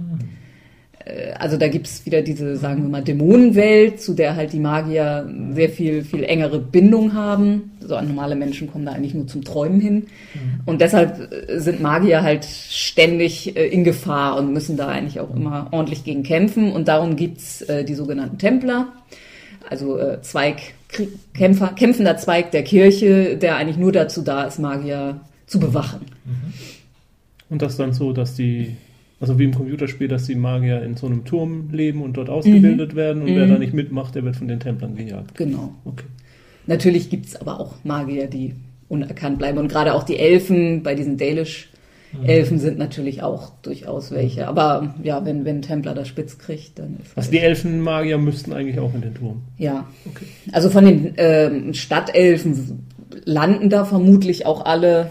also 1.37 1.57
da 1.57 1.67
gibt's 1.67 2.05
wieder 2.05 2.21
diese, 2.21 2.57
sagen 2.57 2.83
wir 2.83 2.89
mal, 2.89 3.03
Dämonenwelt, 3.03 4.01
zu 4.01 4.13
der 4.13 4.35
halt 4.35 4.53
die 4.53 4.59
Magier 4.59 5.27
sehr 5.53 5.69
viel, 5.69 6.03
viel 6.03 6.23
engere 6.23 6.59
Bindung 6.59 7.13
haben. 7.13 7.71
So 7.79 7.99
normale 7.99 8.35
Menschen 8.35 8.71
kommen 8.71 8.85
da 8.85 8.91
eigentlich 8.91 9.13
nur 9.13 9.27
zum 9.27 9.43
Träumen 9.43 9.81
hin. 9.81 10.07
Und 10.65 10.81
deshalb 10.81 11.31
äh, 11.31 11.59
sind 11.59 11.81
Magier 11.81 12.21
halt 12.21 12.45
ständig 12.45 13.55
äh, 13.55 13.67
in 13.67 13.83
Gefahr 13.83 14.37
und 14.37 14.53
müssen 14.53 14.77
da 14.77 14.87
eigentlich 14.87 15.19
auch 15.19 15.35
immer 15.35 15.67
ordentlich 15.71 16.03
gegen 16.03 16.23
kämpfen. 16.23 16.71
Und 16.71 16.87
darum 16.87 17.15
gibt's 17.15 17.61
äh, 17.63 17.83
die 17.83 17.95
sogenannten 17.95 18.37
Templer, 18.37 18.87
also 19.69 19.97
äh, 19.97 20.21
Zweig, 20.21 20.57
Kämpfer, 21.33 21.69
kämpfender 21.69 22.17
Zweig 22.17 22.51
der 22.51 22.63
Kirche, 22.63 23.37
der 23.37 23.55
eigentlich 23.55 23.77
nur 23.77 23.91
dazu 23.91 24.21
da 24.21 24.43
ist, 24.43 24.59
Magier 24.59 25.21
zu 25.47 25.59
bewachen. 25.59 26.01
Und 27.49 27.61
das 27.61 27.77
dann 27.77 27.93
so, 27.93 28.13
dass 28.13 28.35
die, 28.35 28.75
also 29.21 29.37
wie 29.37 29.43
im 29.43 29.53
Computerspiel, 29.53 30.07
dass 30.07 30.25
die 30.25 30.35
Magier 30.35 30.81
in 30.81 30.97
so 30.97 31.05
einem 31.05 31.23
Turm 31.25 31.69
leben 31.71 32.01
und 32.01 32.17
dort 32.17 32.29
ausgebildet 32.29 32.95
werden 32.95 33.21
und 33.21 33.27
wer 33.27 33.45
da 33.45 33.57
nicht 33.59 33.73
mitmacht, 33.73 34.15
der 34.15 34.23
wird 34.25 34.35
von 34.35 34.47
den 34.47 34.59
Templern 34.59 34.95
gejagt. 34.95 35.35
Genau. 35.35 35.75
Okay. 35.85 36.05
Natürlich 36.65 37.09
gibt's 37.09 37.35
aber 37.35 37.59
auch 37.59 37.75
Magier, 37.83 38.27
die 38.27 38.55
unerkannt 38.87 39.37
bleiben. 39.37 39.59
Und 39.59 39.67
gerade 39.67 39.93
auch 39.93 40.03
die 40.03 40.17
Elfen, 40.17 40.83
bei 40.83 40.95
diesen 40.95 41.17
Dalish-Elfen 41.17 42.59
sind 42.59 42.77
natürlich 42.77 43.23
auch 43.23 43.51
durchaus 43.61 44.11
welche. 44.11 44.47
Aber 44.47 44.95
ja, 45.03 45.23
wenn, 45.23 45.45
wenn 45.45 45.57
ein 45.57 45.61
Templer 45.61 45.93
das 45.93 46.07
spitz 46.07 46.37
kriegt, 46.37 46.79
dann 46.79 46.97
ist 47.01 47.15
Also 47.15 47.31
die 47.31 47.39
Elfenmagier 47.39 48.17
müssten 48.17 48.53
eigentlich 48.53 48.79
auch 48.79 48.93
in 48.93 49.01
den 49.01 49.13
Turm. 49.13 49.43
Ja. 49.57 49.87
Okay. 50.09 50.25
Also 50.51 50.69
von 50.69 50.85
den 50.85 51.13
ähm, 51.17 51.73
Stadtelfen 51.73 52.87
landen 53.23 53.69
da 53.69 53.85
vermutlich 53.85 54.45
auch 54.45 54.65
alle. 54.65 55.09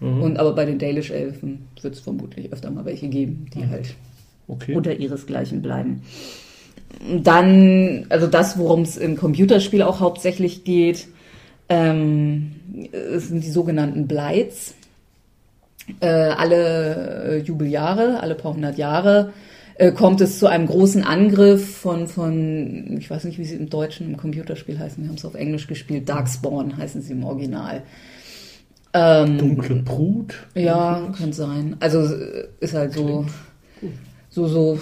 Mhm. 0.00 0.22
Und 0.22 0.38
aber 0.38 0.54
bei 0.54 0.64
den 0.64 0.78
Dalish-Elfen 0.78 1.68
wird 1.80 1.94
es 1.94 2.00
vermutlich 2.00 2.52
öfter 2.52 2.70
mal 2.70 2.84
welche 2.84 3.08
geben, 3.08 3.46
die 3.54 3.66
halt 3.66 3.94
Okay. 4.48 4.74
unter 4.74 4.94
ihresgleichen 4.94 5.60
bleiben. 5.60 6.02
Dann, 7.22 8.06
also 8.08 8.26
das, 8.26 8.58
worum 8.58 8.82
es 8.82 8.96
im 8.96 9.16
Computerspiel 9.16 9.82
auch 9.82 10.00
hauptsächlich 10.00 10.64
geht, 10.64 11.08
ähm, 11.68 12.52
sind 13.16 13.44
die 13.44 13.50
sogenannten 13.50 14.08
Blights. 14.08 14.74
Äh, 16.00 16.06
alle 16.06 17.24
äh, 17.24 17.38
Jubeljahre, 17.38 18.20
alle 18.20 18.34
paar 18.34 18.54
hundert 18.54 18.78
Jahre, 18.78 19.32
äh, 19.76 19.92
kommt 19.92 20.20
es 20.20 20.38
zu 20.38 20.46
einem 20.46 20.66
großen 20.66 21.02
Angriff 21.02 21.76
von, 21.78 22.08
von, 22.08 22.98
ich 22.98 23.08
weiß 23.08 23.24
nicht, 23.24 23.38
wie 23.38 23.44
sie 23.44 23.56
im 23.56 23.70
Deutschen 23.70 24.08
im 24.08 24.16
Computerspiel 24.16 24.78
heißen, 24.78 25.02
wir 25.02 25.08
haben 25.08 25.16
es 25.16 25.24
auf 25.24 25.34
Englisch 25.34 25.66
gespielt, 25.66 26.08
Darkspawn 26.08 26.76
heißen 26.76 27.00
sie 27.00 27.12
im 27.12 27.24
Original. 27.24 27.82
Ähm, 28.98 29.38
Dunkle 29.38 29.76
Brut. 29.76 30.34
ja, 30.54 31.12
kann 31.16 31.32
sein. 31.32 31.76
Also 31.80 32.02
ist 32.60 32.74
halt 32.74 32.92
so, 32.92 33.26
so, 34.30 34.46
so 34.46 34.78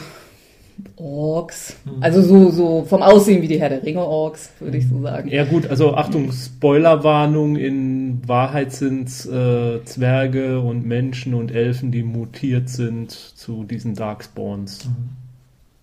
Orks. 0.96 1.76
Also 2.00 2.22
so, 2.22 2.50
so 2.50 2.84
vom 2.84 3.02
Aussehen 3.02 3.42
wie 3.42 3.48
die 3.48 3.60
Herr 3.60 3.70
der 3.70 3.82
Ringe 3.82 4.04
Orks, 4.04 4.50
würde 4.60 4.76
ich 4.78 4.88
so 4.88 5.00
sagen. 5.00 5.28
Ja 5.30 5.44
gut, 5.44 5.66
also 5.68 5.94
Achtung, 5.94 6.30
Spoilerwarnung, 6.32 7.56
in 7.56 8.20
Wahrheit 8.26 8.72
sind 8.72 9.08
äh, 9.26 9.82
Zwerge 9.84 10.60
und 10.60 10.84
Menschen 10.86 11.34
und 11.34 11.50
Elfen, 11.50 11.92
die 11.92 12.02
mutiert 12.02 12.68
sind 12.68 13.10
zu 13.10 13.64
diesen 13.64 13.94
Darkspawns. 13.94 14.88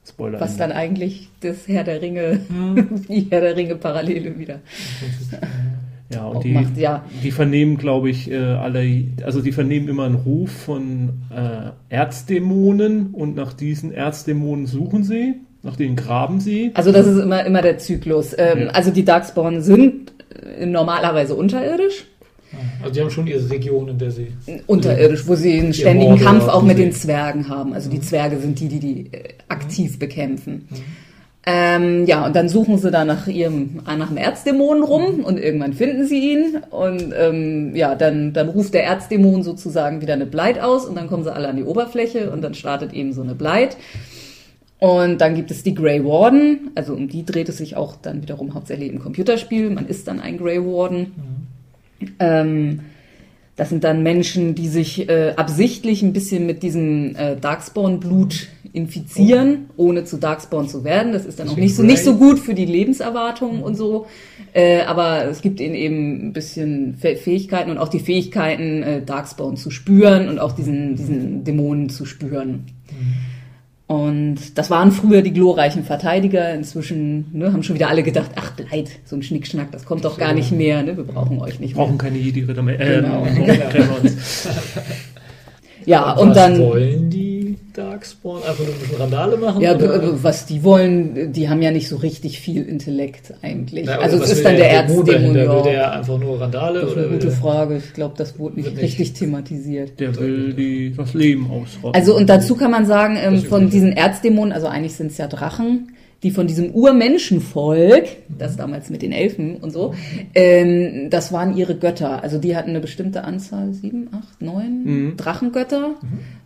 Spoiler. 0.07 0.39
Was 0.39 0.57
dann 0.57 0.71
eigentlich 0.71 1.29
das 1.39 1.67
Herr 1.67 1.83
der 1.83 2.01
Ringe, 2.01 2.41
die 3.09 3.27
Herr 3.29 3.41
der 3.41 3.55
Ringe 3.55 3.75
Parallele 3.75 4.37
wieder. 4.37 4.59
Ja, 6.13 6.23
auch 6.23 6.35
und 6.35 6.43
die, 6.43 6.51
macht, 6.51 6.77
ja. 6.77 7.03
die 7.23 7.31
vernehmen, 7.31 7.77
glaube 7.77 8.09
ich, 8.09 8.29
äh, 8.31 8.37
alle, 8.37 9.05
also 9.23 9.41
die 9.41 9.51
vernehmen 9.51 9.87
immer 9.87 10.05
einen 10.05 10.15
Ruf 10.15 10.51
von 10.51 11.09
äh, 11.29 11.71
Erzdämonen 11.93 13.07
und 13.11 13.35
nach 13.35 13.53
diesen 13.53 13.91
Erzdämonen 13.91 14.65
suchen 14.65 15.03
sie, 15.03 15.35
nach 15.61 15.75
denen 15.75 15.95
graben 15.95 16.39
sie. 16.39 16.71
Also 16.73 16.91
das 16.91 17.07
ist 17.07 17.19
immer, 17.19 17.45
immer 17.45 17.61
der 17.61 17.77
Zyklus. 17.77 18.35
Ähm, 18.37 18.63
Ja. 18.63 18.67
Also 18.69 18.91
die 18.91 19.05
Darkspawn 19.05 19.61
sind 19.61 20.13
äh, 20.59 20.65
normalerweise 20.65 21.35
unterirdisch. 21.35 22.05
Also 22.81 22.93
die 22.93 23.01
haben 23.01 23.09
schon 23.09 23.27
ihre 23.27 23.49
Region, 23.49 23.87
in 23.89 23.97
der 23.97 24.11
sie. 24.11 24.27
Unterirdisch, 24.67 25.27
wo 25.27 25.35
sie 25.35 25.59
einen 25.59 25.73
ständigen 25.73 26.17
Kampf 26.17 26.47
auch 26.47 26.61
mit 26.61 26.77
den 26.77 26.91
Zwergen 26.91 27.49
haben. 27.49 27.73
Also 27.73 27.89
die 27.89 28.01
Zwerge 28.01 28.37
sind 28.37 28.59
die, 28.59 28.67
die 28.67 28.79
die 28.79 29.09
äh, 29.11 29.29
aktiv 29.47 29.97
bekämpfen. 29.97 30.67
Ähm, 31.45 32.05
ja, 32.05 32.25
und 32.25 32.37
dann 32.37 32.47
suchen 32.47 32.77
sie 32.77 32.89
da 32.89 33.03
nach 33.03 33.27
ihrem, 33.27 33.81
nach 33.85 34.07
dem 34.07 34.15
Erzdämonen 34.15 34.81
rum 34.81 35.25
und 35.25 35.37
irgendwann 35.37 35.73
finden 35.73 36.07
sie 36.07 36.31
ihn 36.31 36.61
und 36.69 37.13
ähm, 37.17 37.75
ja, 37.75 37.95
dann, 37.95 38.31
dann 38.31 38.47
ruft 38.47 38.73
der 38.73 38.85
Erzdämon 38.85 39.43
sozusagen 39.43 39.99
wieder 39.99 40.13
eine 40.13 40.25
Bleit 40.25 40.61
aus 40.61 40.85
und 40.85 40.95
dann 40.95 41.07
kommen 41.07 41.25
sie 41.25 41.33
alle 41.33 41.49
an 41.49 41.57
die 41.57 41.65
Oberfläche 41.65 42.31
und 42.31 42.41
dann 42.41 42.53
startet 42.53 42.93
eben 42.93 43.11
so 43.11 43.21
eine 43.21 43.35
Bleit. 43.35 43.75
Und 44.79 45.19
dann 45.19 45.35
gibt 45.35 45.51
es 45.51 45.63
die 45.63 45.75
Grey 45.75 46.03
Warden, 46.03 46.71
also 46.75 46.93
um 46.93 47.09
die 47.09 47.25
dreht 47.25 47.49
es 47.49 47.57
sich 47.57 47.75
auch 47.75 47.95
dann 47.97 48.21
wiederum 48.21 48.53
hauptsächlich 48.53 48.91
im 48.91 48.99
Computerspiel. 48.99 49.69
Man 49.69 49.87
ist 49.87 50.07
dann 50.07 50.21
ein 50.21 50.37
Grey 50.37 50.59
Warden. 50.61 51.13
Ähm, 52.19 52.81
das 53.55 53.69
sind 53.69 53.83
dann 53.83 54.01
Menschen, 54.01 54.55
die 54.55 54.67
sich 54.67 55.09
äh, 55.09 55.33
absichtlich 55.35 56.01
ein 56.03 56.13
bisschen 56.13 56.45
mit 56.45 56.63
diesem 56.63 57.15
äh, 57.15 57.35
Darkspawn-Blut 57.35 58.47
infizieren, 58.73 59.69
ohne 59.77 60.03
zu 60.03 60.17
Darkspawn 60.17 60.67
zu 60.67 60.83
werden. 60.83 61.13
Das 61.13 61.25
ist 61.25 61.39
dann 61.39 61.47
auch 61.47 61.51
Deswegen 61.51 61.65
nicht 61.65 61.75
so, 61.75 61.83
nicht 61.83 62.03
so 62.03 62.15
gut 62.17 62.39
für 62.39 62.55
die 62.55 62.65
Lebenserwartung 62.65 63.61
und 63.61 63.75
so. 63.75 64.07
Äh, 64.53 64.81
aber 64.81 65.25
es 65.25 65.41
gibt 65.41 65.59
ihnen 65.59 65.75
eben 65.75 66.27
ein 66.29 66.33
bisschen 66.33 66.97
Fäh- 67.01 67.15
Fähigkeiten 67.15 67.69
und 67.71 67.77
auch 67.77 67.87
die 67.89 67.99
Fähigkeiten, 67.99 68.81
äh, 68.83 69.01
Darkspawn 69.03 69.57
zu 69.57 69.69
spüren 69.69 70.27
und 70.27 70.39
auch 70.39 70.53
diesen, 70.53 70.95
diesen 70.95 71.43
Dämonen 71.43 71.89
zu 71.89 72.05
spüren. 72.05 72.65
Und 73.85 74.57
das 74.57 74.69
waren 74.71 74.91
früher 74.91 75.21
die 75.21 75.33
glorreichen 75.33 75.83
Verteidiger. 75.83 76.53
Inzwischen 76.53 77.25
ne, 77.33 77.53
haben 77.53 77.61
schon 77.63 77.75
wieder 77.75 77.89
alle 77.89 78.01
gedacht, 78.01 78.31
ach 78.35 78.51
Bleit, 78.55 78.89
so 79.05 79.15
ein 79.15 79.21
Schnickschnack, 79.21 79.71
das 79.71 79.85
kommt 79.85 80.03
doch 80.05 80.17
gar 80.17 80.33
nicht 80.33 80.51
mehr. 80.51 80.81
Ne? 80.81 80.97
Wir 80.97 81.03
brauchen 81.03 81.39
euch 81.39 81.59
nicht 81.59 81.75
mehr. 81.75 81.85
Brauchen 81.85 81.97
keine 81.99 82.17
Jedi-Ritter 82.17 82.63
mehr. 82.63 82.79
Äh, 82.79 83.01
Genau. 83.01 83.23
Gremlins. 83.71 84.47
Ja, 85.85 86.13
und 86.13 86.29
was 86.29 86.35
dann... 86.37 86.59
wollen 86.59 87.09
die 87.09 87.32
Darkspawn? 87.73 88.37
Einfach 88.43 88.59
nur 88.65 88.73
ein 88.73 88.79
bisschen 88.79 88.97
Randale 88.97 89.37
machen? 89.37 89.61
Ja, 89.61 89.75
oder? 89.75 90.23
was 90.23 90.45
die 90.45 90.63
wollen, 90.63 91.33
die 91.33 91.49
haben 91.49 91.61
ja 91.61 91.71
nicht 91.71 91.87
so 91.89 91.97
richtig 91.97 92.39
viel 92.39 92.63
Intellekt 92.63 93.33
eigentlich. 93.41 93.85
Na, 93.87 93.97
also 93.97 94.17
es 94.21 94.31
ist 94.31 94.45
dann 94.45 94.55
der 94.55 94.83
Dämon 94.83 94.97
Erzdämon. 95.07 95.33
dahinter? 95.33 95.33
Will 95.33 95.57
Ja. 95.57 95.61
der 95.63 95.91
einfach 95.93 96.17
nur 96.19 96.39
Randale? 96.39 96.79
Das 96.81 96.89
ist 96.89 96.95
oder 96.95 97.01
eine 97.05 97.13
gute 97.13 97.27
der- 97.27 97.35
Frage. 97.35 97.77
Ich 97.77 97.93
glaube, 97.93 98.13
das 98.17 98.39
wurde 98.39 98.55
nicht 98.55 98.65
Wird 98.65 98.75
nicht- 98.75 98.83
richtig 98.83 99.13
thematisiert. 99.13 99.99
Der 99.99 100.15
will 100.19 100.53
die, 100.53 100.93
das 100.95 101.13
Leben 101.13 101.49
ausrotten. 101.49 101.95
Also 101.99 102.15
und 102.15 102.29
dazu 102.29 102.55
kann 102.55 102.71
man 102.71 102.85
sagen, 102.85 103.17
ähm, 103.21 103.41
von 103.43 103.69
diesen 103.69 103.91
Erzdämonen, 103.93 104.51
also 104.53 104.67
eigentlich 104.67 104.93
sind 104.95 105.11
es 105.11 105.17
ja 105.17 105.27
Drachen, 105.27 105.89
die 106.21 106.31
von 106.31 106.47
diesem 106.47 106.71
Urmenschenvolk, 106.71 108.05
das 108.29 108.55
damals 108.55 108.89
mit 108.89 109.01
den 109.01 109.11
Elfen 109.11 109.57
und 109.57 109.71
so, 109.71 109.93
ähm, 110.35 111.09
das 111.09 111.33
waren 111.33 111.57
ihre 111.57 111.75
Götter. 111.75 112.23
Also 112.23 112.37
die 112.37 112.55
hatten 112.55 112.69
eine 112.69 112.79
bestimmte 112.79 113.23
Anzahl, 113.25 113.73
sieben, 113.73 114.07
acht, 114.13 114.41
neun 114.41 114.83
Mhm. 114.85 115.17
Drachengötter. 115.17 115.95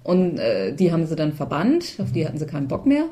Und 0.08 0.40
äh, 0.40 0.72
die 0.74 0.94
haben 0.94 1.06
sie 1.06 1.18
dann 1.18 1.34
verbannt, 1.34 1.96
auf 2.02 2.14
die 2.14 2.26
hatten 2.26 2.38
sie 2.38 2.46
keinen 2.46 2.70
Bock 2.70 2.86
mehr. 2.86 3.04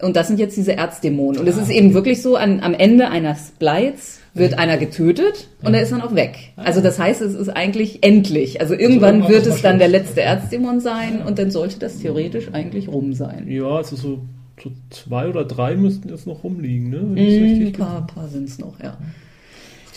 Und 0.00 0.16
das 0.16 0.28
sind 0.28 0.40
jetzt 0.40 0.56
diese 0.56 0.74
Erzdämonen. 0.74 1.38
Und 1.38 1.46
es 1.46 1.58
ist 1.58 1.68
eben 1.68 1.92
wirklich 1.92 2.22
so, 2.22 2.36
an, 2.36 2.60
am 2.60 2.72
Ende 2.72 3.10
eines 3.10 3.50
Bleits 3.58 4.18
wird 4.32 4.58
einer 4.58 4.78
getötet 4.78 5.48
und 5.62 5.74
er 5.74 5.82
ist 5.82 5.92
dann 5.92 6.00
auch 6.00 6.14
weg. 6.14 6.38
Also 6.56 6.80
das 6.80 6.98
heißt, 6.98 7.20
es 7.20 7.34
ist 7.34 7.50
eigentlich 7.50 8.02
endlich. 8.02 8.62
Also 8.62 8.72
irgendwann 8.72 9.16
irgendwann 9.16 9.30
wird 9.30 9.46
ist 9.46 9.56
es 9.56 9.62
dann 9.62 9.78
der 9.78 9.88
letzte 9.88 10.22
Erzdämon 10.22 10.80
sein 10.80 11.20
und 11.26 11.38
dann 11.38 11.50
sollte 11.50 11.78
das 11.80 11.98
theoretisch 11.98 12.48
eigentlich 12.52 12.88
rum 12.88 13.12
sein. 13.12 13.46
ja, 13.48 13.66
also 13.68 13.96
so, 13.96 14.20
so 14.62 14.70
zwei 14.88 15.28
oder 15.28 15.44
drei 15.44 15.74
müssten 15.76 16.08
jetzt 16.08 16.26
noch 16.26 16.44
rumliegen, 16.44 16.88
ne? 16.88 17.00
Wenn 17.02 17.12
Mm, 17.14 17.18
Ein 17.18 17.42
richtig 17.58 17.78
paar, 17.78 18.06
paar 18.06 18.28
sind 18.28 18.48
es 18.48 18.58
noch, 18.58 18.80
ja. 18.82 18.96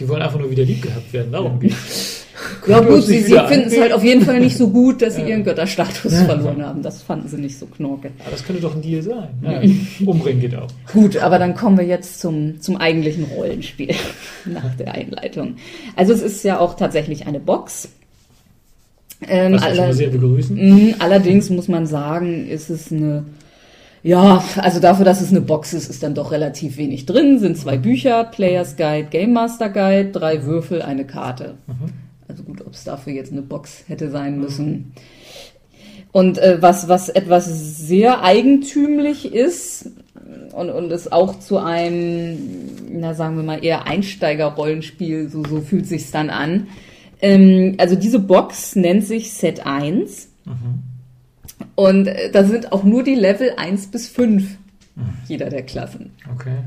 Die 0.01 0.09
wollen 0.09 0.21
einfach 0.21 0.39
nur 0.39 0.49
wieder 0.51 0.63
lieb 0.63 0.81
gehabt 0.81 1.13
werden, 1.13 1.31
darum 1.31 1.59
geht's. 1.59 2.17
Ja 2.67 2.79
gut, 2.79 3.03
sie, 3.03 3.19
sie 3.21 3.37
finden 3.47 3.67
es 3.67 3.79
halt 3.79 3.93
auf 3.93 4.03
jeden 4.03 4.23
Fall 4.25 4.39
nicht 4.39 4.57
so 4.57 4.67
gut, 4.69 5.01
dass 5.03 5.15
sie 5.15 5.21
Ja. 5.21 5.27
ihren 5.27 5.43
Götterstatus 5.43 6.11
verloren 6.25 6.65
haben. 6.65 6.81
Das 6.81 7.03
fanden 7.03 7.27
sie 7.27 7.37
nicht 7.37 7.59
so 7.59 7.67
knorke. 7.67 8.09
Aber 8.19 8.31
das 8.31 8.43
könnte 8.43 8.61
doch 8.63 8.73
ein 8.75 8.81
Deal 8.81 9.03
sein. 9.03 9.27
Ja, 9.43 9.61
umbringen 10.07 10.41
geht 10.41 10.55
auch. 10.55 10.67
Gut, 10.91 11.17
aber 11.17 11.37
dann 11.37 11.53
kommen 11.55 11.77
wir 11.77 11.85
jetzt 11.85 12.19
zum, 12.19 12.59
zum 12.59 12.77
eigentlichen 12.77 13.25
Rollenspiel 13.25 13.93
nach 14.45 14.73
der 14.75 14.91
Einleitung. 14.95 15.55
Also 15.95 16.13
es 16.13 16.21
ist 16.23 16.43
ja 16.43 16.57
auch 16.59 16.75
tatsächlich 16.75 17.27
eine 17.27 17.39
Box. 17.39 17.89
Ähm, 19.27 19.53
Was 19.53 19.61
wir 19.61 19.69
schon 19.69 19.77
alle- 19.77 19.87
mal 19.87 19.93
sehr 19.93 20.09
begrüßen. 20.09 20.55
Mhm, 20.55 20.95
Allerdings 20.97 21.49
muss 21.51 21.67
man 21.67 21.85
sagen, 21.85 22.47
ist 22.47 22.69
es 22.71 22.91
eine, 22.91 23.23
ja, 24.03 24.43
also 24.57 24.79
dafür, 24.79 25.05
dass 25.05 25.21
es 25.21 25.29
eine 25.29 25.41
Box 25.41 25.73
ist, 25.73 25.89
ist 25.89 26.01
dann 26.01 26.15
doch 26.15 26.31
relativ 26.31 26.77
wenig 26.77 27.05
drin. 27.05 27.39
Sind 27.39 27.57
zwei 27.57 27.77
Bücher, 27.77 28.23
Players 28.23 28.75
Guide, 28.75 29.09
Game 29.09 29.33
Master 29.33 29.69
Guide, 29.69 30.11
drei 30.11 30.43
Würfel, 30.43 30.81
eine 30.81 31.05
Karte. 31.05 31.55
Also 32.27 32.43
gut, 32.43 32.61
ob 32.65 32.73
es 32.73 32.83
dafür 32.83 33.13
jetzt 33.13 33.31
eine 33.31 33.41
Box 33.41 33.83
hätte 33.87 34.09
sein 34.09 34.39
müssen. 34.39 34.93
Und 36.11 36.39
äh, 36.39 36.61
was, 36.61 36.87
was 36.87 37.09
etwas 37.09 37.77
sehr 37.77 38.23
eigentümlich 38.23 39.33
ist 39.33 39.91
und, 40.53 40.69
und 40.69 40.91
es 40.91 41.11
auch 41.11 41.39
zu 41.39 41.57
einem, 41.57 42.37
na 42.91 43.13
sagen 43.13 43.37
wir 43.37 43.43
mal, 43.43 43.63
eher 43.63 43.87
Einsteiger-Rollenspiel, 43.87 45.29
so, 45.29 45.43
so 45.43 45.61
fühlt 45.61 45.87
sich's 45.87 46.11
dann 46.11 46.29
an. 46.29 46.67
Ähm, 47.21 47.75
also 47.77 47.95
diese 47.95 48.19
Box 48.19 48.75
nennt 48.75 49.05
sich 49.05 49.33
Set 49.33 49.65
1. 49.65 50.29
Und 51.81 52.07
äh, 52.07 52.29
da 52.31 52.43
sind 52.43 52.71
auch 52.71 52.83
nur 52.83 53.03
die 53.03 53.15
Level 53.15 53.53
1 53.57 53.87
bis 53.87 54.07
5 54.07 54.57
jeder 55.27 55.49
der 55.49 55.63
Klassen. 55.63 56.11
Okay. 56.31 56.57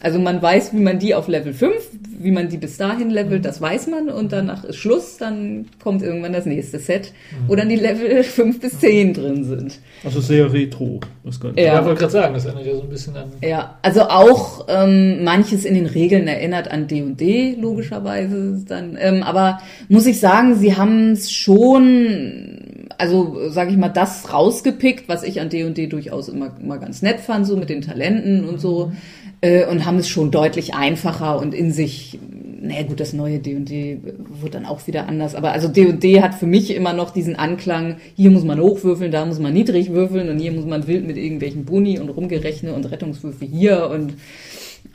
Also 0.00 0.20
man 0.20 0.40
weiß, 0.40 0.72
wie 0.74 0.78
man 0.78 1.00
die 1.00 1.14
auf 1.14 1.26
Level 1.26 1.52
5, 1.52 1.74
wie 2.20 2.30
man 2.30 2.48
die 2.48 2.56
bis 2.56 2.76
dahin 2.76 3.10
levelt, 3.10 3.44
das 3.44 3.60
weiß 3.60 3.88
man 3.88 4.08
und 4.08 4.32
danach 4.32 4.62
ist 4.62 4.76
Schluss, 4.76 5.16
dann 5.16 5.66
kommt 5.82 6.02
irgendwann 6.02 6.32
das 6.32 6.46
nächste 6.46 6.78
Set, 6.78 7.12
wo 7.48 7.56
dann 7.56 7.68
die 7.68 7.76
Level 7.76 8.22
5 8.22 8.60
bis 8.60 8.78
10 8.78 9.14
drin 9.14 9.44
sind. 9.44 9.80
Also 10.04 10.20
sehr 10.20 10.52
retro, 10.52 11.00
das 11.24 11.40
Ganze. 11.40 11.60
Ja. 11.60 11.74
Ja, 11.74 11.84
wollte 11.84 11.98
gerade 11.98 12.12
sagen, 12.12 12.34
das 12.34 12.44
erinnert 12.44 12.66
ja 12.66 12.74
so 12.76 12.82
ein 12.82 12.88
bisschen 12.88 13.16
an. 13.16 13.32
Ja, 13.42 13.78
also 13.82 14.02
auch 14.02 14.66
ähm, 14.68 15.24
manches 15.24 15.64
in 15.64 15.74
den 15.74 15.86
Regeln 15.86 16.28
erinnert 16.28 16.70
an 16.70 16.86
D&D, 16.86 17.56
logischerweise 17.60 18.64
dann. 18.68 18.96
Ähm, 19.00 19.24
aber 19.24 19.58
muss 19.88 20.06
ich 20.06 20.20
sagen, 20.20 20.54
sie 20.54 20.76
haben 20.76 21.12
es 21.12 21.32
schon, 21.32 22.67
also 22.98 23.48
sage 23.48 23.70
ich 23.70 23.76
mal, 23.76 23.88
das 23.88 24.32
rausgepickt, 24.32 25.08
was 25.08 25.22
ich 25.22 25.40
an 25.40 25.48
D&D 25.48 25.86
durchaus 25.86 26.28
immer, 26.28 26.50
immer 26.60 26.78
ganz 26.78 27.00
nett 27.00 27.20
fand, 27.20 27.46
so 27.46 27.56
mit 27.56 27.70
den 27.70 27.80
Talenten 27.80 28.44
und 28.44 28.60
so. 28.60 28.92
Äh, 29.40 29.66
und 29.66 29.86
haben 29.86 29.98
es 29.98 30.08
schon 30.08 30.32
deutlich 30.32 30.74
einfacher 30.74 31.38
und 31.38 31.54
in 31.54 31.70
sich, 31.70 32.18
naja 32.60 32.82
gut, 32.82 32.98
das 32.98 33.12
neue 33.12 33.38
D&D 33.38 34.00
wird 34.40 34.54
dann 34.54 34.66
auch 34.66 34.84
wieder 34.88 35.06
anders. 35.06 35.36
Aber 35.36 35.52
also 35.52 35.68
D&D 35.68 36.22
hat 36.22 36.34
für 36.34 36.46
mich 36.46 36.74
immer 36.74 36.92
noch 36.92 37.10
diesen 37.10 37.36
Anklang, 37.36 37.98
hier 38.16 38.32
muss 38.32 38.42
man 38.42 38.60
hochwürfeln, 38.60 39.12
da 39.12 39.24
muss 39.24 39.38
man 39.38 39.52
niedrig 39.52 39.90
würfeln 39.92 40.28
und 40.28 40.40
hier 40.40 40.50
muss 40.50 40.66
man 40.66 40.88
wild 40.88 41.06
mit 41.06 41.16
irgendwelchen 41.16 41.64
Boni 41.64 42.00
und 42.00 42.08
rumgerechnet 42.08 42.74
und 42.74 42.84
Rettungswürfe 42.84 43.44
hier 43.44 43.88
und 43.90 44.14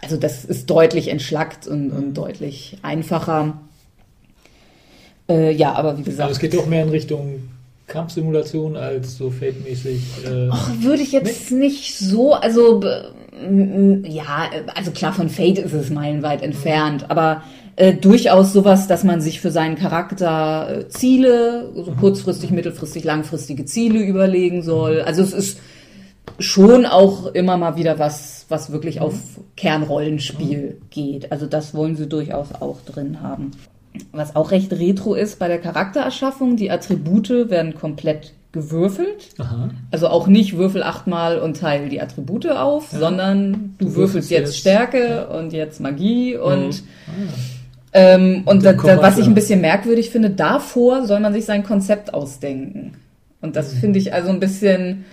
also 0.01 0.17
das 0.17 0.43
ist 0.43 0.69
deutlich 0.69 1.07
entschlackt 1.07 1.65
und, 1.67 1.91
und 1.91 2.13
deutlich 2.15 2.77
einfacher. 2.81 3.61
Äh, 5.29 5.53
ja, 5.53 5.71
aber 5.71 5.97
wie 5.97 6.03
gesagt, 6.03 6.31
es 6.31 6.39
geht 6.39 6.53
doch 6.53 6.65
mehr 6.65 6.83
in 6.83 6.89
Richtung 6.89 7.43
Kampfsimulation 7.87 8.75
als 8.75 9.17
so 9.17 9.29
Fate-mäßig. 9.29 10.01
Äh, 10.25 10.49
Ach, 10.51 10.71
würde 10.79 11.03
ich 11.03 11.11
jetzt 11.11 11.51
nicht 11.51 11.97
so, 11.97 12.33
also 12.33 12.81
ja, 14.03 14.49
also 14.75 14.91
klar 14.91 15.11
von 15.11 15.29
Fate 15.29 15.57
ist 15.57 15.73
es 15.73 15.89
meilenweit 15.89 16.41
entfernt, 16.43 17.09
aber 17.09 17.43
äh, 17.75 17.93
durchaus 17.93 18.53
sowas, 18.53 18.87
dass 18.87 19.03
man 19.03 19.21
sich 19.21 19.41
für 19.41 19.49
seinen 19.49 19.75
Charakter 19.75 20.81
äh, 20.81 20.87
Ziele, 20.89 21.71
so 21.75 21.91
kurzfristig, 21.99 22.51
mittelfristig, 22.51 23.03
langfristige 23.03 23.65
Ziele 23.65 23.99
überlegen 23.99 24.61
soll. 24.61 25.01
Also 25.01 25.23
es 25.23 25.33
ist 25.33 25.59
schon 26.39 26.85
auch 26.85 27.27
immer 27.27 27.57
mal 27.57 27.75
wieder 27.75 27.97
was, 27.97 28.45
was 28.49 28.71
wirklich 28.71 29.01
auf 29.01 29.15
Kernrollenspiel 29.57 30.77
geht. 30.89 31.31
Also 31.31 31.47
das 31.47 31.73
wollen 31.73 31.95
sie 31.95 32.07
durchaus 32.07 32.53
auch 32.59 32.81
drin 32.81 33.21
haben. 33.21 33.51
Was 34.11 34.35
auch 34.35 34.51
recht 34.51 34.71
retro 34.73 35.13
ist 35.13 35.37
bei 35.39 35.47
der 35.47 35.59
Charaktererschaffung, 35.59 36.55
die 36.55 36.71
Attribute 36.71 37.29
werden 37.49 37.75
komplett 37.75 38.33
gewürfelt. 38.51 39.29
aha. 39.39 39.69
Also 39.91 40.07
auch 40.07 40.27
nicht 40.27 40.57
würfel 40.57 40.83
achtmal 40.83 41.39
und 41.39 41.59
teile 41.59 41.89
die 41.89 42.01
Attribute 42.01 42.47
auf, 42.51 42.89
sondern 42.91 43.75
du, 43.79 43.85
Du 43.85 43.95
würfelst 43.95 43.97
würfelst 43.97 44.29
jetzt 44.31 44.41
jetzt- 44.49 44.57
Stärke 44.59 45.27
und 45.29 45.53
jetzt 45.53 45.79
Magie 45.79 46.37
und 46.37 46.83
Ah. 47.07 47.11
ähm, 47.93 48.43
und 48.45 48.63
da, 48.63 48.73
da, 48.73 49.01
was 49.01 49.17
ich 49.17 49.25
ein 49.27 49.33
bisschen 49.33 49.61
merkwürdig 49.61 50.09
finde, 50.11 50.29
davor 50.29 51.05
soll 51.05 51.19
man 51.19 51.33
sich 51.33 51.45
sein 51.45 51.63
Konzept 51.63 52.13
ausdenken. 52.13 52.93
Und 53.41 53.49
Mhm. 53.49 53.53
das 53.53 53.73
finde 53.73 53.99
ich 53.99 54.13
also 54.13 54.29
ein 54.29 54.39
bisschen, 54.39 55.05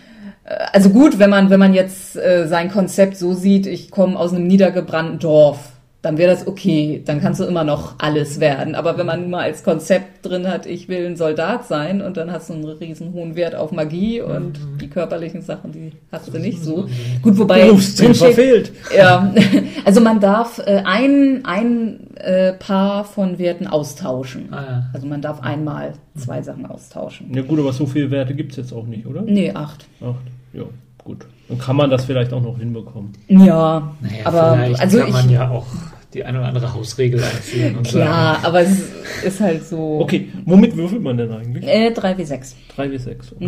äh, 0.44 0.54
also 0.72 0.90
gut, 0.90 1.18
wenn 1.18 1.30
man, 1.30 1.48
wenn 1.50 1.60
man 1.60 1.72
jetzt 1.74 2.16
äh, 2.16 2.46
sein 2.46 2.70
Konzept 2.70 3.16
so 3.16 3.32
sieht, 3.34 3.66
ich 3.66 3.90
komme 3.90 4.18
aus 4.18 4.32
einem 4.34 4.46
niedergebrannten 4.46 5.18
Dorf, 5.18 5.72
dann 6.02 6.16
wäre 6.16 6.30
das 6.32 6.46
okay, 6.46 7.02
dann 7.04 7.20
kannst 7.20 7.40
du 7.40 7.44
immer 7.44 7.62
noch 7.62 7.94
alles 7.98 8.40
werden. 8.40 8.74
Aber 8.74 8.96
wenn 8.96 9.04
man 9.04 9.20
nun 9.20 9.30
mal 9.30 9.42
als 9.42 9.62
Konzept 9.62 10.24
drin 10.24 10.48
hat, 10.48 10.64
ich 10.64 10.88
will 10.88 11.04
ein 11.06 11.16
Soldat 11.16 11.66
sein 11.66 12.00
und 12.00 12.16
dann 12.16 12.32
hast 12.32 12.48
du 12.48 12.54
einen 12.54 12.64
riesen 12.64 13.12
hohen 13.12 13.36
Wert 13.36 13.54
auf 13.54 13.70
Magie 13.70 14.22
und 14.22 14.58
Mhm. 14.58 14.78
die 14.80 14.88
körperlichen 14.88 15.42
Sachen, 15.42 15.72
die 15.72 15.92
hast 16.10 16.32
du 16.32 16.38
nicht 16.38 16.62
so. 16.64 16.86
Gut, 17.22 17.36
wobei 17.36 17.66
Berufsziel 17.66 18.06
drin 18.06 18.14
steht- 18.14 18.26
verfehlt. 18.34 18.72
ja, 18.96 19.30
also 19.84 20.00
man 20.00 20.20
darf 20.20 20.58
äh, 20.58 20.82
ein, 20.86 21.42
ein 21.44 22.14
äh, 22.16 22.54
Paar 22.54 23.04
von 23.04 23.38
Werten 23.38 23.66
austauschen. 23.66 24.52
Ah, 24.52 24.62
ja. 24.62 24.82
Also 24.94 25.06
man 25.06 25.20
darf 25.20 25.42
einmal 25.42 25.92
zwei 26.16 26.40
Sachen 26.40 26.64
austauschen. 26.64 27.34
Ja 27.34 27.42
gut, 27.42 27.58
aber 27.58 27.72
so 27.74 27.84
viele 27.86 28.10
Werte 28.10 28.34
gibt 28.34 28.52
es 28.52 28.56
jetzt 28.56 28.72
auch 28.72 28.86
nicht, 28.86 29.06
oder? 29.06 29.20
Nee, 29.22 29.52
acht. 29.52 29.84
Acht. 30.00 30.16
Ja, 30.54 30.62
gut. 31.04 31.26
Dann 31.48 31.58
kann 31.58 31.76
man 31.76 31.90
das 31.90 32.04
vielleicht 32.04 32.32
auch 32.32 32.42
noch 32.42 32.58
hinbekommen. 32.58 33.12
Ja, 33.28 33.92
Naja, 34.00 34.14
aber 34.24 34.54
vielleicht 34.56 34.80
also 34.80 34.98
kann 35.00 35.12
man 35.12 35.26
ich, 35.26 35.32
ja 35.32 35.48
auch 35.50 35.66
die 36.14 36.24
eine 36.24 36.38
oder 36.38 36.48
andere 36.48 36.74
Hausregel 36.74 37.22
einführen 37.22 37.76
und 37.76 37.86
klar, 37.86 38.34
sagen, 38.34 38.44
aber 38.46 38.60
es 38.62 38.88
ist 39.24 39.40
halt 39.40 39.64
so. 39.64 40.00
Okay, 40.00 40.28
womit 40.44 40.76
würfelt 40.76 41.02
man 41.02 41.16
denn 41.16 41.30
eigentlich? 41.30 41.64
Äh, 41.64 41.92
3W6. 41.92 42.54
3 42.74 42.88
bis 42.88 43.04
6. 43.04 43.32
Okay. 43.36 43.46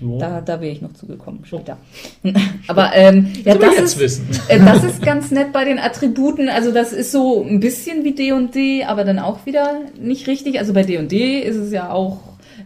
Mhm. 0.00 0.18
Da, 0.18 0.40
da 0.40 0.60
wäre 0.60 0.72
ich 0.72 0.80
noch 0.80 0.94
zugekommen 0.94 1.44
später. 1.44 1.76
Aber 2.68 2.92
ähm, 2.94 3.28
ja, 3.44 3.54
das 3.54 3.74
das 3.76 3.84
ist, 3.84 3.98
wissen. 3.98 4.28
Äh, 4.48 4.60
Das 4.60 4.82
ist 4.82 5.02
ganz 5.02 5.30
nett 5.30 5.52
bei 5.52 5.64
den 5.66 5.78
Attributen. 5.78 6.48
Also 6.48 6.72
das 6.72 6.92
ist 6.94 7.12
so 7.12 7.44
ein 7.46 7.60
bisschen 7.60 8.02
wie 8.04 8.14
D&D, 8.14 8.84
aber 8.84 9.04
dann 9.04 9.18
auch 9.18 9.44
wieder 9.44 9.80
nicht 10.00 10.26
richtig. 10.26 10.58
Also 10.58 10.72
bei 10.72 10.84
D&D 10.84 11.40
ist 11.40 11.56
es 11.56 11.70
ja 11.72 11.90
auch 11.92 12.18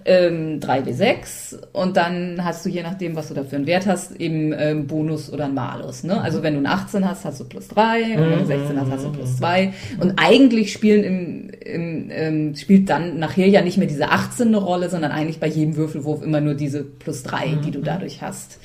ähm, 0.04 0.60
3W6 0.60 1.56
und 1.72 1.96
dann 1.96 2.44
hast 2.44 2.64
du 2.64 2.68
je 2.68 2.82
nachdem, 2.82 3.16
was 3.16 3.28
du 3.28 3.34
dafür 3.34 3.58
einen 3.58 3.66
Wert 3.66 3.86
hast, 3.86 4.16
eben 4.20 4.52
ähm, 4.56 4.86
Bonus 4.86 5.32
oder 5.32 5.46
einen 5.46 5.54
Malus. 5.54 6.04
Ne? 6.04 6.20
Also 6.20 6.42
wenn 6.42 6.54
du 6.54 6.58
einen 6.58 6.66
18 6.66 7.08
hast, 7.08 7.24
hast 7.24 7.40
du 7.40 7.44
plus 7.44 7.68
3 7.68 8.18
und 8.18 8.30
wenn 8.30 8.38
du 8.40 8.46
16 8.46 8.80
hast, 8.80 8.90
hast 8.90 9.04
du 9.04 9.12
plus 9.12 9.36
2. 9.38 9.72
Und 10.00 10.14
eigentlich 10.16 10.72
spielen 10.72 11.04
im, 11.04 11.50
im 11.64 12.10
ähm, 12.10 12.54
spielt 12.54 12.90
dann 12.90 13.18
nachher 13.18 13.48
ja 13.48 13.62
nicht 13.62 13.78
mehr 13.78 13.86
diese 13.86 14.10
18 14.10 14.48
eine 14.48 14.58
Rolle, 14.58 14.90
sondern 14.90 15.12
eigentlich 15.12 15.40
bei 15.40 15.48
jedem 15.48 15.76
Würfelwurf 15.76 16.22
immer 16.22 16.40
nur 16.40 16.54
diese 16.54 16.84
plus 16.84 17.22
3, 17.22 17.58
die 17.64 17.70
du 17.70 17.80
dadurch 17.80 18.20
hast. 18.20 18.58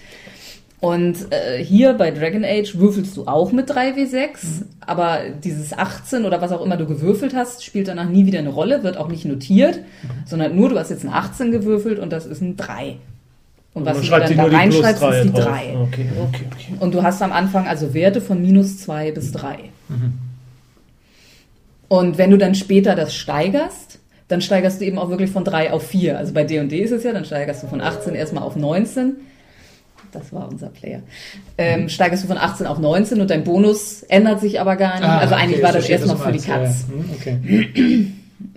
Und 0.82 1.32
äh, 1.32 1.62
hier 1.62 1.94
bei 1.94 2.10
Dragon 2.12 2.46
Age 2.46 2.78
würfelst 2.78 3.18
du 3.18 3.28
auch 3.28 3.52
mit 3.52 3.70
3W6, 3.70 4.64
aber 4.80 5.20
dieses 5.44 5.78
18 5.78 6.24
oder 6.24 6.42
was 6.42 6.54
auch 6.54 6.64
immer 6.64 6.78
du 6.78 6.86
gewürfelt 6.86 7.36
hast, 7.36 7.66
spielt 7.66 7.90
danach 7.90 8.08
nie 8.08 8.26
wieder 8.26 8.40
eine 8.40 8.50
Rolle, 8.50 8.82
wird 8.82 8.96
auch 8.96 9.10
nicht 9.10 9.26
notiert, 9.26 9.80
sondern 10.26 10.56
nur 10.56 10.70
du 10.70 10.80
hast 10.80 10.90
jetzt 10.90 11.04
ein 11.04 11.12
18 11.12 11.52
gewürfelt 11.52 12.00
und 12.00 12.14
das 12.14 12.26
ist 12.26 12.42
ein 12.42 12.56
3. 12.56 12.96
Und 13.74 13.86
was 13.86 13.98
man 14.10 14.22
du 14.22 14.36
dann 14.36 14.52
da 14.52 14.58
reinschreibst, 14.58 15.02
3 15.02 15.18
ist 15.18 15.24
die 15.26 15.32
drauf. 15.34 15.44
3. 15.44 15.78
Okay, 15.78 16.06
okay, 16.18 16.46
okay. 16.52 16.74
Und 16.80 16.94
du 16.94 17.04
hast 17.04 17.22
am 17.22 17.34
Anfang 17.34 17.68
also 17.68 17.94
Werte 17.94 18.22
von 18.22 18.42
minus 18.42 18.80
2 18.80 19.12
bis 19.12 19.34
3. 19.34 19.58
Und 21.90 22.18
wenn 22.18 22.32
du 22.32 22.38
dann 22.38 22.56
später 22.56 22.96
das 22.96 23.14
steigerst, 23.14 24.00
dann 24.30 24.42
steigerst 24.42 24.80
du 24.80 24.86
eben 24.86 24.98
auch 24.98 25.10
wirklich 25.10 25.32
von 25.32 25.44
3 25.44 25.74
auf 25.74 25.88
4. 25.88 26.18
Also 26.18 26.34
bei 26.34 26.44
D&D 26.44 26.78
ist 26.78 26.92
es 26.92 27.04
ja, 27.04 27.12
dann 27.12 27.26
steigerst 27.26 27.64
du 27.64 27.68
von 27.68 27.82
18 27.82 28.16
erstmal 28.16 28.44
auf 28.44 28.56
19. 28.56 29.18
Das 30.12 30.34
war 30.34 30.50
unser 30.50 30.68
Player. 30.70 31.02
Ähm, 31.58 31.90
steigerst 31.90 32.24
du 32.24 32.28
von 32.28 32.38
18 32.38 32.66
auf 32.68 32.80
19 32.80 33.22
und 33.22 33.30
dein 33.30 33.44
Bonus 33.44 34.04
ändert 34.04 34.40
sich 34.42 34.60
aber 34.60 34.76
gar 34.76 34.96
nicht. 34.96 35.04
Ah, 35.08 35.20
also 35.20 35.34
okay, 35.36 35.44
eigentlich 35.44 35.58
ich 35.58 35.64
war 35.64 35.72
das 35.74 35.86
verstehe, 35.86 36.08
erstmal 36.08 36.18
für 36.18 36.38
die. 36.38 36.46
Katz. 36.46 36.86
Ja, 36.90 37.32
ja. 37.32 37.38
Hm, 37.38 37.66
Okay. 38.00 38.14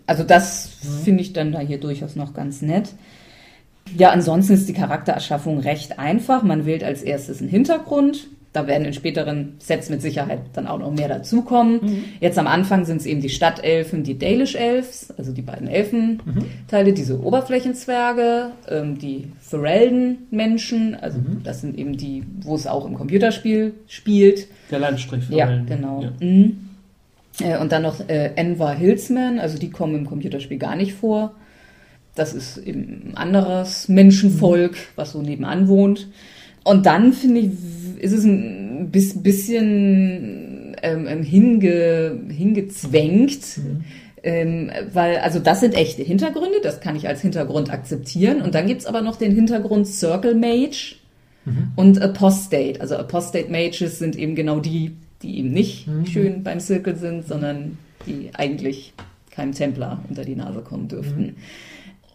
Also 0.06 0.22
das 0.24 0.68
finde 1.04 1.22
ich 1.22 1.32
dann 1.32 1.52
da 1.52 1.60
hier 1.60 1.78
durchaus 1.78 2.16
noch 2.16 2.34
ganz 2.34 2.62
nett. 2.62 2.90
Ja, 3.96 4.10
ansonsten 4.10 4.54
ist 4.54 4.68
die 4.68 4.72
Charaktererschaffung 4.72 5.58
recht 5.58 5.98
einfach. 5.98 6.42
Man 6.42 6.66
wählt 6.66 6.84
als 6.84 7.02
erstes 7.02 7.40
einen 7.40 7.48
Hintergrund. 7.50 8.28
Da 8.54 8.66
werden 8.66 8.84
in 8.84 8.92
späteren 8.92 9.54
Sets 9.60 9.88
mit 9.88 10.02
Sicherheit 10.02 10.40
dann 10.52 10.66
auch 10.66 10.78
noch 10.78 10.92
mehr 10.92 11.08
dazukommen. 11.08 12.04
Jetzt 12.20 12.38
am 12.38 12.46
Anfang 12.46 12.84
sind 12.84 12.98
es 12.98 13.06
eben 13.06 13.22
die 13.22 13.30
Stadtelfen, 13.30 14.04
die 14.04 14.18
Dalish 14.18 14.54
Elves, 14.56 15.10
also 15.16 15.32
die 15.32 15.40
beiden 15.40 15.68
Elfenteile, 15.68 16.92
diese 16.92 17.18
Oberflächenzwerge, 17.22 18.50
ähm, 18.68 18.98
die 18.98 19.28
Ferelden-Menschen, 19.40 20.94
also 20.96 21.18
das 21.44 21.60
sind 21.60 21.78
eben 21.78 21.96
die, 21.96 22.24
wo 22.42 22.54
es 22.54 22.66
auch 22.66 22.86
im 22.86 22.94
Computerspiel 22.94 23.74
spielt. 23.88 24.46
Der 24.70 24.78
Landstrich 24.80 25.28
Ja, 25.30 25.46
verweilen. 25.46 25.66
genau. 25.66 26.02
Ja. 26.02 26.12
Mhm. 26.20 26.68
Äh, 27.40 27.58
Und 27.58 27.72
dann 27.72 27.82
noch 27.82 28.06
äh, 28.08 28.32
Envar 28.36 28.74
Hillsman, 28.74 29.38
also 29.38 29.58
die 29.58 29.70
kommen 29.70 29.94
im 29.94 30.06
Computerspiel 30.06 30.58
gar 30.58 30.76
nicht 30.76 30.92
vor. 30.94 31.32
Das 32.14 32.34
ist 32.34 32.58
eben 32.58 33.12
ein 33.12 33.16
anderes 33.16 33.88
Menschenvolk, 33.88 34.76
was 34.96 35.12
so 35.12 35.22
nebenan 35.22 35.68
wohnt. 35.68 36.08
Und 36.64 36.86
dann 36.86 37.12
finde 37.12 37.40
ich, 37.40 37.50
ist 37.98 38.12
es 38.12 38.24
ein 38.24 38.90
bis, 38.90 39.22
bisschen 39.22 40.76
ähm, 40.82 41.06
ähm, 41.08 41.22
hinge, 41.22 42.20
hingezwängt. 42.28 43.60
Ähm, 44.24 44.70
weil, 44.92 45.16
also 45.16 45.40
das 45.40 45.60
sind 45.60 45.74
echte 45.74 46.02
Hintergründe, 46.02 46.60
das 46.62 46.80
kann 46.80 46.94
ich 46.94 47.08
als 47.08 47.20
Hintergrund 47.20 47.72
akzeptieren. 47.72 48.40
Und 48.40 48.54
dann 48.54 48.66
gibt's 48.66 48.86
aber 48.86 49.00
noch 49.00 49.16
den 49.16 49.34
Hintergrund 49.34 49.86
Circle 49.86 50.36
Mage 50.36 50.96
und 51.74 52.00
Apostate. 52.00 52.80
Also 52.80 52.96
Apostate 52.96 53.50
Mages 53.50 53.98
sind 53.98 54.16
eben 54.16 54.34
genau 54.36 54.60
die, 54.60 54.96
die 55.22 55.38
eben 55.38 55.52
nicht 55.52 55.88
schön 56.10 56.44
beim 56.44 56.60
Circle 56.60 56.96
sind, 56.96 57.26
sondern 57.26 57.78
die 58.06 58.30
eigentlich 58.34 58.92
keinem 59.30 59.52
Templar 59.52 60.04
unter 60.08 60.24
die 60.24 60.36
Nase 60.36 60.60
kommen 60.60 60.88
dürften. 60.88 61.36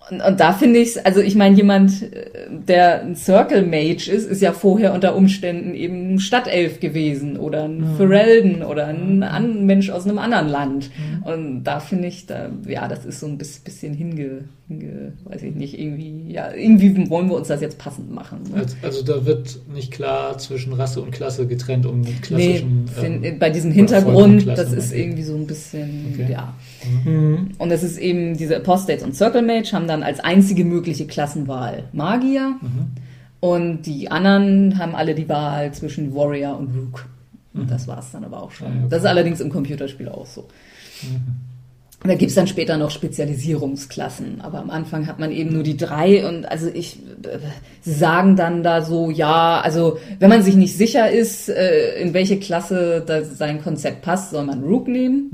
Und, 0.09 0.21
und 0.21 0.39
da 0.39 0.53
finde 0.53 0.79
ich 0.79 1.05
also 1.05 1.19
ich 1.21 1.35
meine, 1.35 1.55
jemand, 1.55 2.01
äh, 2.01 2.29
der 2.49 3.01
ein 3.03 3.15
Circle 3.15 3.63
Mage 3.63 4.09
ist, 4.11 4.29
ist 4.29 4.41
ja 4.41 4.53
vorher 4.53 4.93
unter 4.93 5.15
Umständen 5.15 5.73
eben 5.75 6.13
ein 6.15 6.19
Stadtelf 6.19 6.79
gewesen 6.79 7.37
oder 7.37 7.63
ein 7.65 7.95
Ferelden 7.97 8.63
oder 8.63 8.87
ein 8.87 9.23
an 9.23 9.65
Mensch 9.65 9.89
aus 9.89 10.05
einem 10.05 10.17
anderen 10.19 10.47
Land. 10.47 10.89
Und 11.25 11.63
da 11.65 11.79
finde 11.79 12.07
ich, 12.07 12.25
da, 12.25 12.49
ja, 12.67 12.87
das 12.87 13.05
ist 13.05 13.19
so 13.19 13.27
ein 13.27 13.37
bis- 13.37 13.59
bisschen 13.59 13.93
hinge, 13.93 14.45
weiß 14.69 15.43
ich 15.43 15.55
nicht, 15.55 15.79
irgendwie, 15.79 16.29
ja, 16.29 16.51
irgendwie 16.53 17.09
wollen 17.09 17.29
wir 17.29 17.35
uns 17.37 17.47
das 17.47 17.61
jetzt 17.61 17.77
passend 17.77 18.11
machen. 18.11 18.39
Ne? 18.53 18.57
Also, 18.59 18.75
also 18.81 19.01
da 19.03 19.25
wird 19.25 19.59
nicht 19.73 19.91
klar 19.91 20.37
zwischen 20.39 20.73
Rasse 20.73 21.01
und 21.01 21.11
Klasse 21.11 21.47
getrennt, 21.47 21.85
um 21.85 21.99
mit 22.01 22.09
Nee, 22.09 22.13
klassischen. 22.21 22.87
find, 22.89 23.25
ähm, 23.25 23.39
bei 23.39 23.49
diesem 23.49 23.71
Hintergrund, 23.71 24.45
das 24.45 24.73
ist 24.73 24.91
okay. 24.91 25.03
irgendwie 25.03 25.23
so 25.23 25.35
ein 25.35 25.47
bisschen, 25.47 26.13
Okay. 26.13 26.31
ja. 26.33 26.53
Und 27.57 27.71
es 27.71 27.81
ist 27.83 27.97
eben, 27.97 28.35
diese 28.35 28.57
Apostates 28.57 29.03
und 29.03 29.15
Circle 29.15 29.41
Mage 29.41 29.71
haben 29.71 29.87
dann 29.87 30.03
als 30.03 30.19
einzige 30.19 30.65
mögliche 30.65 31.07
Klassenwahl 31.07 31.85
Magier. 31.93 32.55
Und 33.39 33.83
die 33.83 34.11
anderen 34.11 34.77
haben 34.79 34.95
alle 34.95 35.15
die 35.15 35.29
Wahl 35.29 35.73
zwischen 35.73 36.13
Warrior 36.13 36.57
und 36.57 36.75
Rook. 36.75 37.05
Und 37.53 37.71
das 37.71 37.87
war's 37.87 38.11
dann 38.11 38.23
aber 38.25 38.43
auch 38.43 38.51
schon. 38.51 38.67
Ja, 38.67 38.73
okay. 38.79 38.87
Das 38.89 38.99
ist 38.99 39.05
allerdings 39.07 39.39
im 39.39 39.49
Computerspiel 39.49 40.09
auch 40.09 40.25
so. 40.25 40.45
Da 42.03 42.13
gibt's 42.13 42.35
dann 42.35 42.47
später 42.47 42.77
noch 42.77 42.91
Spezialisierungsklassen, 42.91 44.39
aber 44.41 44.59
am 44.59 44.69
Anfang 44.69 45.07
hat 45.07 45.17
man 45.19 45.31
eben 45.31 45.51
nur 45.51 45.63
die 45.63 45.75
drei 45.77 46.27
und 46.27 46.45
also 46.45 46.67
ich, 46.71 46.99
äh, 47.23 47.39
sie 47.81 47.93
sagen 47.93 48.35
dann 48.35 48.61
da 48.63 48.81
so, 48.83 49.09
ja, 49.09 49.59
also 49.61 49.97
wenn 50.19 50.29
man 50.29 50.43
sich 50.43 50.55
nicht 50.55 50.77
sicher 50.77 51.09
ist, 51.09 51.49
äh, 51.49 51.99
in 51.99 52.13
welche 52.13 52.39
Klasse 52.39 53.03
da 53.05 53.23
sein 53.23 53.61
Konzept 53.63 54.03
passt, 54.03 54.29
soll 54.31 54.45
man 54.45 54.63
Rook 54.63 54.87
nehmen. 54.87 55.31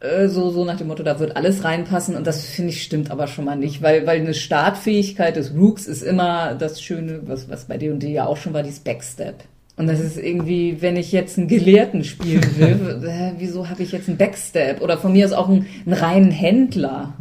Äh, 0.00 0.28
So, 0.28 0.50
so 0.50 0.64
nach 0.64 0.76
dem 0.76 0.88
Motto, 0.88 1.04
da 1.04 1.20
wird 1.20 1.36
alles 1.36 1.62
reinpassen 1.64 2.16
und 2.16 2.26
das 2.26 2.44
finde 2.44 2.70
ich 2.70 2.82
stimmt 2.82 3.10
aber 3.12 3.28
schon 3.28 3.44
mal 3.44 3.56
nicht, 3.56 3.82
weil, 3.82 4.04
weil 4.06 4.20
eine 4.20 4.34
Startfähigkeit 4.34 5.36
des 5.36 5.54
Rooks 5.54 5.86
ist 5.86 6.02
immer 6.02 6.54
das 6.56 6.82
Schöne, 6.82 7.20
was, 7.26 7.48
was 7.48 7.66
bei 7.66 7.78
D&D 7.78 8.12
ja 8.12 8.26
auch 8.26 8.36
schon 8.36 8.52
war, 8.52 8.64
die 8.64 8.72
Backstep. 8.84 9.44
Und 9.76 9.86
das 9.86 10.00
ist 10.00 10.18
irgendwie, 10.18 10.80
wenn 10.80 10.96
ich 10.96 11.12
jetzt 11.12 11.38
einen 11.38 11.48
Gelehrten 11.48 12.04
spielen 12.04 12.44
will, 12.58 13.04
äh, 13.08 13.32
wieso 13.38 13.68
habe 13.68 13.82
ich 13.82 13.92
jetzt 13.92 14.08
einen 14.08 14.18
Backstep? 14.18 14.82
Oder 14.82 14.98
von 14.98 15.12
mir 15.12 15.24
aus 15.24 15.32
auch 15.32 15.48
einen, 15.48 15.66
einen 15.86 15.94
reinen 15.94 16.30
Händler. 16.30 17.14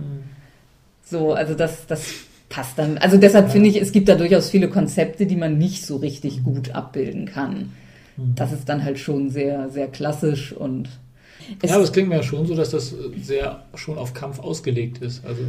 So, 1.04 1.34
also 1.34 1.54
das, 1.54 1.88
das 1.88 2.06
passt 2.49 2.78
dann. 2.78 2.97
Also 2.97 3.18
deshalb 3.18 3.52
finde 3.52 3.70
ich, 3.70 3.82
es 3.82 3.91
gibt 3.91 4.10
da 4.10 4.16
durchaus 4.16 4.49
viele 4.49 4.70
Konzepte, 4.70 5.26
die 5.26 5.38
man 5.38 5.58
nicht 5.58 5.86
so 5.86 5.97
richtig 5.97 6.43
gut 6.43 6.72
abbilden 6.72 7.26
kann. 7.26 7.72
Das 8.36 8.52
ist 8.52 8.70
dann 8.70 8.84
halt 8.84 8.99
schon 8.99 9.30
sehr, 9.30 9.70
sehr 9.70 9.88
klassisch 9.88 10.54
und 10.54 10.89
Ja, 11.64 11.76
aber 11.76 11.84
es 11.84 11.91
klingt 11.91 12.10
mir 12.10 12.18
ja 12.18 12.24
schon 12.24 12.45
so, 12.45 12.56
dass 12.56 12.72
das 12.72 12.93
sehr 13.22 13.64
schon 13.76 13.97
auf 13.97 14.14
Kampf 14.14 14.39
ausgelegt 14.39 14.99
ist. 14.99 15.26
Also, 15.26 15.41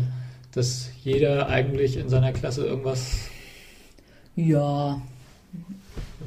dass 0.55 0.89
jeder 1.03 1.49
eigentlich 1.49 1.97
in 1.97 2.09
seiner 2.09 2.33
Klasse 2.33 2.65
irgendwas, 2.65 3.17
ja, 4.37 5.03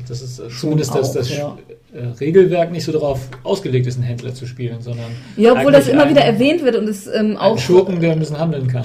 das 0.07 0.21
ist 0.21 0.39
äh, 0.39 0.49
Schon 0.49 0.59
zumindest 0.59 0.95
das, 0.95 1.09
auch, 1.09 1.13
das 1.15 1.37
ja. 1.37 1.57
äh, 1.93 2.05
Regelwerk 2.19 2.71
nicht 2.71 2.83
so 2.83 2.91
darauf 2.91 3.19
ausgelegt 3.43 3.87
ist, 3.87 3.95
einen 3.95 4.03
Händler 4.03 4.33
zu 4.33 4.45
spielen, 4.45 4.81
sondern 4.81 5.07
ja, 5.37 5.53
obwohl 5.53 5.71
das 5.71 5.87
immer 5.87 6.09
wieder 6.09 6.21
einen- 6.23 6.35
erwähnt 6.35 6.63
wird 6.63 6.75
und 6.75 6.87
es 6.87 7.07
ähm, 7.07 7.37
auch 7.37 7.57
Schurken, 7.57 7.99
der 7.99 8.13
ein 8.13 8.19
bisschen 8.19 8.39
handeln 8.39 8.67
kann. 8.67 8.83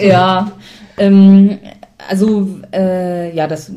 Äh, 0.00 0.08
ja, 0.08 0.52
ähm, 0.98 1.58
also 2.08 2.48
äh, 2.72 3.34
ja, 3.34 3.46
das 3.46 3.70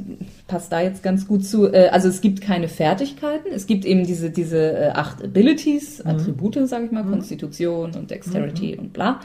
passt 0.47 0.71
da 0.71 0.81
jetzt 0.81 1.03
ganz 1.03 1.27
gut 1.27 1.45
zu. 1.45 1.71
Äh, 1.71 1.89
also 1.89 2.07
es 2.07 2.21
gibt 2.21 2.41
keine 2.41 2.67
Fertigkeiten, 2.67 3.49
es 3.53 3.67
gibt 3.67 3.85
eben 3.85 4.05
diese 4.05 4.29
diese 4.29 4.95
acht 4.95 5.23
Abilities, 5.23 6.01
Attribute, 6.05 6.67
sage 6.67 6.85
ich 6.85 6.91
mal, 6.91 7.03
Konstitution 7.03 7.91
und 7.95 8.11
Dexterity 8.11 8.75
und 8.77 8.93
bla. 8.93 9.19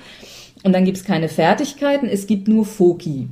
Und 0.62 0.74
dann 0.74 0.84
gibt 0.84 0.98
es 0.98 1.04
keine 1.04 1.28
Fertigkeiten, 1.28 2.06
es 2.06 2.26
gibt 2.26 2.46
nur 2.46 2.66
Foki. 2.66 3.28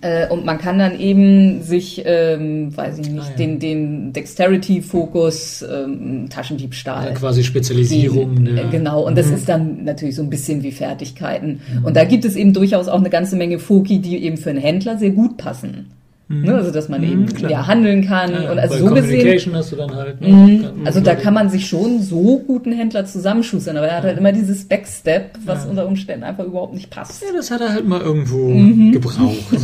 Äh, 0.00 0.28
und 0.28 0.44
man 0.44 0.58
kann 0.58 0.78
dann 0.78 0.98
eben 0.98 1.62
sich, 1.62 2.02
ähm, 2.04 2.76
weiß 2.76 2.98
ich 2.98 3.10
nicht, 3.10 3.22
Ah, 3.22 3.30
ja. 3.30 3.36
den, 3.36 3.58
den 3.58 4.12
Dexterity-Fokus, 4.12 5.62
ähm, 5.62 6.28
Taschendiebstahl. 6.28 7.08
Also 7.08 7.20
quasi 7.20 7.44
Spezialisierung. 7.44 8.46
Äh, 8.46 8.54
der- 8.54 8.64
Genau, 8.66 9.06
und 9.06 9.16
das 9.16 9.30
ist 9.30 9.48
dann 9.48 9.84
natürlich 9.84 10.16
so 10.16 10.22
ein 10.22 10.30
bisschen 10.30 10.62
wie 10.62 10.72
Fertigkeiten. 10.72 11.60
Und 11.84 11.96
da 11.96 12.04
gibt 12.04 12.24
es 12.24 12.36
eben 12.36 12.52
durchaus 12.52 12.88
auch 12.88 12.98
eine 13.00 13.10
ganze 13.10 13.36
Menge 13.36 13.58
Foki, 13.58 14.00
die 14.00 14.18
eben 14.24 14.36
für 14.36 14.50
einen 14.50 14.58
Händler 14.60 14.98
sehr 14.98 15.10
gut 15.10 15.36
passen. 15.36 15.86
Ne? 16.28 16.54
Also, 16.56 16.72
dass 16.72 16.88
man 16.88 17.04
eben 17.04 17.26
klar. 17.26 17.50
ja 17.52 17.66
handeln 17.68 18.04
kann. 18.04 18.32
Ja, 18.32 18.50
und 18.50 18.58
also 18.58 18.78
so 18.88 18.92
gesehen, 18.92 19.54
hast 19.54 19.70
du 19.70 19.76
dann 19.76 19.94
halt. 19.94 20.20
ne, 20.20 20.26
Mhm. 20.28 20.62
kann- 20.62 20.72
also 20.86 20.98
da 21.00 21.14
kann 21.14 21.32
man 21.34 21.50
sich 21.50 21.68
schon 21.68 22.02
so 22.02 22.42
guten 22.44 22.72
Händler 22.72 23.04
zusammenschustern, 23.06 23.76
aber 23.76 23.86
er 23.86 23.98
hat 23.98 24.02
halt 24.04 24.18
immer 24.18 24.32
dieses 24.32 24.64
Backstep, 24.64 25.30
was 25.44 25.62
Ja. 25.64 25.70
unter 25.70 25.86
Umständen 25.86 26.24
einfach 26.24 26.44
überhaupt 26.44 26.74
nicht 26.74 26.90
passt. 26.90 27.22
Ja, 27.22 27.28
das 27.32 27.52
hat 27.52 27.60
er 27.60 27.72
halt 27.72 27.86
mal 27.86 28.00
irgendwo 28.00 28.48
Mhm. 28.48 28.90
gebraucht. 28.92 29.36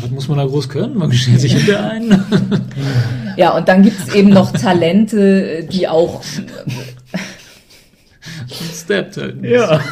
Was 0.00 0.10
muss 0.10 0.26
man 0.26 0.38
da 0.38 0.46
groß 0.46 0.70
können? 0.70 0.96
Man 0.96 1.12
stellt 1.12 1.38
sich 1.40 1.52
hinter 1.54 1.90
einen. 1.90 2.24
Ja, 3.36 3.54
und 3.56 3.68
dann 3.68 3.82
gibt 3.82 3.98
es 4.08 4.14
eben 4.14 4.30
noch 4.30 4.50
Talente, 4.52 5.64
die 5.70 5.86
auch 5.88 6.22
Steppt 8.74 9.18
halt. 9.18 9.36
Ja. 9.44 9.78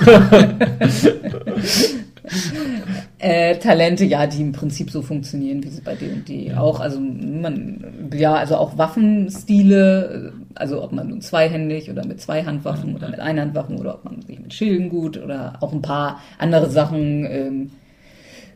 äh, 3.18 3.56
Talente, 3.56 4.04
ja, 4.04 4.26
die 4.26 4.40
im 4.40 4.52
Prinzip 4.52 4.90
so 4.90 5.02
funktionieren, 5.02 5.62
wie 5.62 5.68
sie 5.68 5.80
bei 5.80 5.94
D&D 5.94 6.48
ja. 6.48 6.60
auch. 6.60 6.80
Also 6.80 7.00
man, 7.00 8.10
ja, 8.14 8.34
also 8.34 8.56
auch 8.56 8.78
Waffenstile, 8.78 10.32
also 10.54 10.82
ob 10.82 10.92
man 10.92 11.08
nun 11.08 11.20
zweihändig 11.20 11.90
oder 11.90 12.04
mit 12.04 12.20
zwei 12.20 12.44
Handwaffen 12.44 12.94
oder 12.94 13.08
mit 13.08 13.20
Einhandwaffen 13.20 13.78
oder 13.78 13.94
ob 13.94 14.04
man 14.04 14.22
sich 14.22 14.38
mit 14.38 14.54
Schilden 14.54 14.88
gut 14.88 15.16
oder 15.22 15.54
auch 15.60 15.72
ein 15.72 15.82
paar 15.82 16.20
andere 16.38 16.70
Sachen, 16.70 17.26
ähm, 17.26 17.70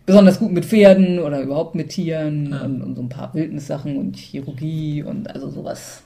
besonders 0.07 0.39
gut 0.39 0.53
mit 0.53 0.65
Pferden 0.65 1.19
oder 1.19 1.41
überhaupt 1.41 1.75
mit 1.75 1.91
Tieren 1.91 2.51
ja. 2.51 2.63
und, 2.63 2.83
und 2.83 2.95
so 2.97 3.03
ein 3.03 3.09
paar 3.09 3.35
Wildnissachen 3.35 3.97
und 3.97 4.17
Chirurgie 4.17 5.03
und 5.03 5.31
also 5.35 5.51
sowas. 5.51 6.03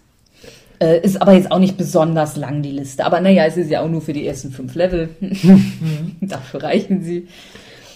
Äh, 0.80 1.00
ist 1.00 1.20
aber 1.20 1.32
jetzt 1.32 1.50
auch 1.50 1.58
nicht 1.58 1.76
besonders 1.76 2.36
lang, 2.36 2.62
die 2.62 2.70
Liste. 2.70 3.04
Aber 3.04 3.20
naja, 3.20 3.44
es 3.46 3.56
ist 3.56 3.70
ja 3.70 3.82
auch 3.82 3.88
nur 3.88 4.00
für 4.00 4.12
die 4.12 4.26
ersten 4.26 4.52
fünf 4.52 4.74
Level. 4.74 5.08
Dafür 6.20 6.62
reichen 6.62 7.02
sie. 7.02 7.26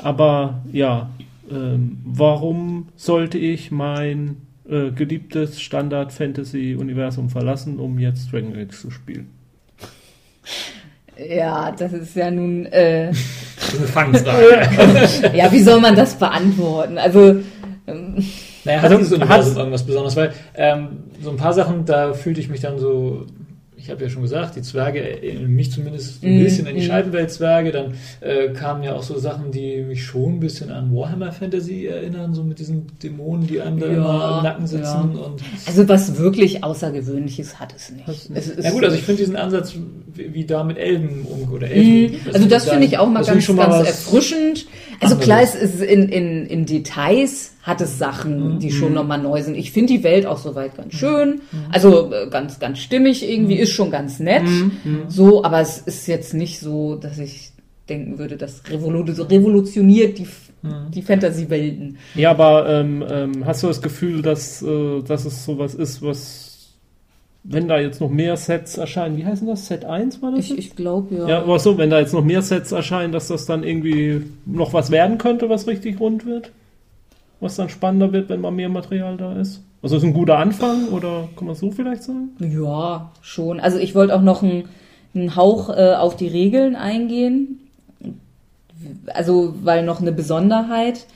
Aber 0.00 0.62
ja, 0.72 1.10
ähm, 1.50 1.98
warum 2.04 2.88
sollte 2.96 3.38
ich 3.38 3.70
mein 3.70 4.36
äh, 4.68 4.90
geliebtes 4.90 5.60
Standard-Fantasy-Universum 5.60 7.30
verlassen, 7.30 7.78
um 7.78 7.98
jetzt 8.00 8.32
Dragon 8.32 8.56
Age 8.56 8.76
zu 8.76 8.90
spielen? 8.90 9.30
Ja, 11.28 11.70
das 11.70 11.92
ist 11.92 12.16
ja 12.16 12.30
nun. 12.30 12.66
Äh, 12.66 13.10
das 13.10 13.74
ist 13.74 13.78
eine 13.78 13.86
Fangfrage. 13.86 15.36
ja, 15.36 15.52
wie 15.52 15.62
soll 15.62 15.80
man 15.80 15.94
das 15.94 16.14
beantworten? 16.14 16.98
Also. 16.98 17.36
Ähm, 17.86 18.24
naja, 18.64 18.78
hat 18.78 18.84
also, 18.84 18.98
dieses 18.98 19.12
Universum 19.12 19.56
irgendwas 19.56 19.84
Besonderes? 19.84 20.16
Weil 20.16 20.32
ähm, 20.54 21.04
so 21.20 21.30
ein 21.30 21.36
paar 21.36 21.52
Sachen, 21.52 21.84
da 21.84 22.12
fühlte 22.12 22.40
ich 22.40 22.48
mich 22.48 22.60
dann 22.60 22.78
so 22.78 23.26
ich 23.82 23.90
habe 23.90 24.04
ja 24.04 24.08
schon 24.08 24.22
gesagt, 24.22 24.54
die 24.54 24.62
Zwerge 24.62 25.00
erinnern 25.00 25.50
mich 25.50 25.72
zumindest 25.72 26.22
ein 26.22 26.38
mm, 26.38 26.44
bisschen 26.44 26.68
an 26.68 26.76
die 26.76 26.82
mm. 26.82 26.84
Scheibenwelt-Zwerge. 26.84 27.72
Dann 27.72 27.94
äh, 28.20 28.50
kamen 28.50 28.84
ja 28.84 28.94
auch 28.94 29.02
so 29.02 29.18
Sachen, 29.18 29.50
die 29.50 29.82
mich 29.82 30.04
schon 30.04 30.34
ein 30.34 30.40
bisschen 30.40 30.70
an 30.70 30.94
Warhammer 30.94 31.32
Fantasy 31.32 31.86
erinnern, 31.86 32.32
so 32.32 32.44
mit 32.44 32.60
diesen 32.60 32.86
Dämonen, 33.02 33.48
die 33.48 33.60
einem 33.60 33.80
da 33.80 33.86
ja, 33.86 33.92
immer 33.94 34.36
im 34.38 34.44
Nacken 34.44 34.66
sitzen. 34.68 35.14
Ja. 35.14 35.20
Und 35.24 35.42
also 35.66 35.88
was 35.88 36.16
wirklich 36.16 36.62
Außergewöhnliches 36.62 37.58
hat 37.58 37.74
es 37.74 37.90
nicht. 37.90 38.06
Es, 38.32 38.56
es 38.56 38.64
ja 38.64 38.70
gut, 38.70 38.84
also 38.84 38.96
ich 38.96 39.02
finde 39.02 39.22
diesen 39.22 39.36
Ansatz, 39.36 39.74
wie, 40.14 40.32
wie, 40.32 40.44
da 40.44 40.62
mit 40.62 40.78
Elben 40.78 41.26
um, 41.26 41.52
oder 41.52 41.68
Elfen. 41.68 42.20
Mm, 42.20 42.34
also 42.34 42.48
das 42.48 42.68
finde 42.68 42.86
ich 42.86 42.98
auch 42.98 43.08
mal 43.08 43.24
ganz, 43.24 43.46
ganz 43.48 43.86
erfrischend. 43.88 44.66
Also 45.02 45.16
klar, 45.16 45.42
es 45.42 45.54
ist 45.54 45.82
in, 45.82 46.08
in, 46.08 46.46
in 46.46 46.64
Details 46.64 47.52
hat 47.62 47.80
es 47.80 47.98
Sachen, 47.98 48.54
mhm. 48.54 48.58
die 48.58 48.70
schon 48.70 48.90
mhm. 48.90 48.94
nochmal 48.94 49.18
neu 49.18 49.42
sind. 49.42 49.56
Ich 49.56 49.72
finde 49.72 49.92
die 49.92 50.04
Welt 50.04 50.26
auch 50.26 50.38
soweit 50.38 50.76
ganz 50.76 50.94
schön. 50.94 51.40
Mhm. 51.50 51.58
Also 51.70 52.12
äh, 52.12 52.28
ganz, 52.28 52.58
ganz 52.58 52.78
stimmig 52.78 53.28
irgendwie, 53.28 53.56
ist 53.56 53.72
schon 53.72 53.90
ganz 53.90 54.18
nett. 54.18 54.42
So, 55.08 55.44
aber 55.44 55.60
es 55.60 55.78
ist 55.78 56.06
jetzt 56.06 56.34
nicht 56.34 56.60
so, 56.60 56.96
dass 56.96 57.18
ich 57.18 57.52
denken 57.88 58.18
würde, 58.18 58.36
das 58.36 58.62
revolutioniert 58.70 60.18
die, 60.18 60.26
die 60.94 61.02
Fantasy-Welten. 61.02 61.98
Ja, 62.14 62.30
aber 62.30 62.68
ähm, 62.68 63.04
ähm, 63.08 63.46
hast 63.46 63.62
du 63.62 63.66
das 63.66 63.82
Gefühl, 63.82 64.22
dass, 64.22 64.62
äh, 64.62 65.02
dass 65.02 65.24
es 65.24 65.44
sowas 65.44 65.74
ist, 65.74 66.02
was 66.02 66.51
wenn 67.44 67.68
da 67.68 67.78
jetzt 67.78 68.00
noch 68.00 68.10
mehr 68.10 68.36
Sets 68.36 68.76
erscheinen, 68.76 69.16
wie 69.16 69.24
heißen 69.24 69.46
das? 69.46 69.66
Set 69.66 69.84
1 69.84 70.22
war 70.22 70.30
das? 70.30 70.40
Ich, 70.40 70.58
ich 70.58 70.76
glaube, 70.76 71.14
ja. 71.14 71.28
Ja, 71.28 71.38
aber 71.42 71.58
so, 71.58 71.76
wenn 71.76 71.90
da 71.90 71.98
jetzt 71.98 72.14
noch 72.14 72.24
mehr 72.24 72.42
Sets 72.42 72.72
erscheinen, 72.72 73.12
dass 73.12 73.28
das 73.28 73.46
dann 73.46 73.64
irgendwie 73.64 74.24
noch 74.46 74.72
was 74.72 74.90
werden 74.90 75.18
könnte, 75.18 75.48
was 75.48 75.66
richtig 75.66 75.98
rund 75.98 76.24
wird? 76.24 76.52
was 77.42 77.56
dann 77.56 77.68
spannender 77.68 78.12
wird, 78.12 78.28
wenn 78.28 78.40
mal 78.40 78.52
mehr 78.52 78.68
Material 78.68 79.16
da 79.16 79.34
ist? 79.34 79.62
Also 79.82 79.96
ist 79.96 80.04
ein 80.04 80.14
guter 80.14 80.38
Anfang 80.38 80.88
oder 80.88 81.28
kann 81.36 81.48
man 81.48 81.56
so 81.56 81.72
vielleicht 81.72 82.04
sagen? 82.04 82.30
Ja, 82.38 83.10
schon. 83.20 83.58
Also 83.58 83.78
ich 83.78 83.96
wollte 83.96 84.14
auch 84.14 84.22
noch 84.22 84.44
einen, 84.44 84.68
einen 85.12 85.34
Hauch 85.34 85.68
äh, 85.68 85.94
auf 85.94 86.16
die 86.16 86.28
Regeln 86.28 86.76
eingehen. 86.76 87.58
Also, 89.12 89.54
weil 89.62 89.84
noch 89.84 90.00
eine 90.00 90.12
Besonderheit. 90.12 91.06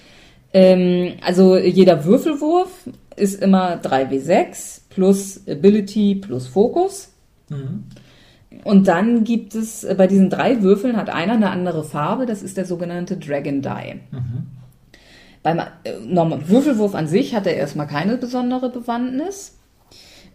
Ähm, 0.52 1.12
also 1.24 1.56
jeder 1.56 2.04
Würfelwurf 2.04 2.88
ist 3.16 3.42
immer 3.42 3.76
3w6 3.76 4.82
plus 4.90 5.42
Ability 5.48 6.16
plus 6.16 6.46
Fokus. 6.46 7.12
Mhm. 7.48 7.84
Und 8.64 8.88
dann 8.88 9.24
gibt 9.24 9.54
es 9.54 9.84
äh, 9.84 9.94
bei 9.96 10.06
diesen 10.06 10.30
drei 10.30 10.62
Würfeln 10.62 10.96
hat 10.96 11.10
einer 11.10 11.34
eine 11.34 11.50
andere 11.50 11.84
Farbe, 11.84 12.26
das 12.26 12.42
ist 12.42 12.56
der 12.56 12.64
sogenannte 12.64 13.16
Dragon 13.16 13.62
Die. 13.62 14.00
Mhm. 14.10 14.46
Beim 15.42 15.60
äh, 15.84 16.48
Würfelwurf 16.48 16.94
an 16.94 17.06
sich 17.06 17.34
hat 17.34 17.46
er 17.46 17.56
erstmal 17.56 17.86
keine 17.86 18.16
besondere 18.16 18.70
Bewandtnis. 18.70 19.58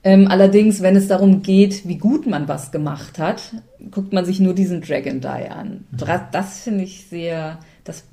Ähm, 0.03 0.27
allerdings, 0.27 0.81
wenn 0.81 0.95
es 0.95 1.07
darum 1.07 1.43
geht, 1.43 1.87
wie 1.87 1.97
gut 1.97 2.25
man 2.25 2.47
was 2.47 2.71
gemacht 2.71 3.19
hat, 3.19 3.53
guckt 3.91 4.13
man 4.13 4.25
sich 4.25 4.39
nur 4.39 4.55
diesen 4.55 4.81
Dragon 4.81 5.21
Die 5.21 5.27
an. 5.27 5.85
Mhm. 5.91 5.97
Das 6.31 6.61
finde 6.61 6.83
ich 6.83 7.07
sehr, 7.07 7.59
das 7.83 8.05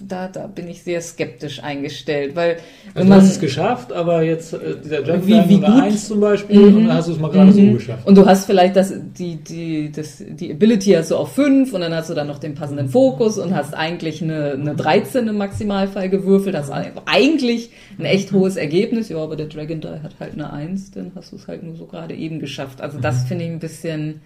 da, 0.00 0.28
da 0.28 0.46
bin 0.46 0.68
ich 0.68 0.82
sehr 0.82 1.00
skeptisch 1.00 1.62
eingestellt, 1.62 2.34
weil 2.34 2.58
also 2.94 3.08
man, 3.08 3.18
du 3.18 3.24
hast 3.24 3.32
es 3.32 3.40
geschafft, 3.40 3.92
aber 3.92 4.22
jetzt 4.22 4.52
äh, 4.52 4.76
dieser 4.82 5.02
Jump 5.02 5.26
wie, 5.26 5.48
wie 5.48 5.60
gut, 5.60 5.68
1 5.68 6.08
zum 6.08 6.20
Beispiel 6.20 6.70
mhm. 6.70 6.76
und 6.76 6.88
dann 6.88 6.96
hast 6.96 7.08
du 7.08 7.12
es 7.12 7.18
mal 7.18 7.30
gerade 7.30 7.50
mhm. 7.52 7.70
so 7.70 7.72
geschafft. 7.74 8.06
Und 8.06 8.16
du 8.16 8.26
hast 8.26 8.46
vielleicht 8.46 8.76
das, 8.76 8.92
die, 9.18 9.36
die, 9.36 9.92
das, 9.92 10.22
die 10.26 10.52
Ability 10.52 10.92
hast 10.92 11.10
du 11.10 11.16
auf 11.16 11.32
5 11.32 11.72
und 11.72 11.80
dann 11.80 11.94
hast 11.94 12.10
du 12.10 12.14
dann 12.14 12.26
noch 12.26 12.38
den 12.38 12.54
passenden 12.54 12.88
Fokus 12.88 13.38
und 13.38 13.54
hast 13.54 13.74
eigentlich 13.74 14.22
eine, 14.22 14.52
eine 14.52 14.74
13 14.74 15.28
im 15.28 15.36
Maximalfall 15.36 16.08
gewürfelt, 16.08 16.54
das 16.54 16.66
ist 16.66 16.72
eigentlich 17.06 17.70
ein 17.98 18.04
echt 18.04 18.32
hohes 18.32 18.56
Ergebnis, 18.56 19.08
ja, 19.08 19.18
aber 19.18 19.36
der 19.36 19.46
Dragon 19.46 19.80
Die 19.80 19.88
hat 19.88 20.14
halt 20.20 20.32
eine 20.34 20.52
1, 20.52 20.92
dann 20.92 21.12
hast 21.14 21.32
du 21.32 21.36
es 21.36 21.46
halt 21.46 21.62
nur 21.62 21.76
so 21.76 21.86
gerade 21.86 22.14
eben 22.14 22.38
geschafft. 22.38 22.80
Also 22.80 22.98
das 22.98 23.24
mhm. 23.24 23.26
finde 23.26 23.44
ich 23.44 23.50
ein 23.50 23.58
bisschen 23.58 24.20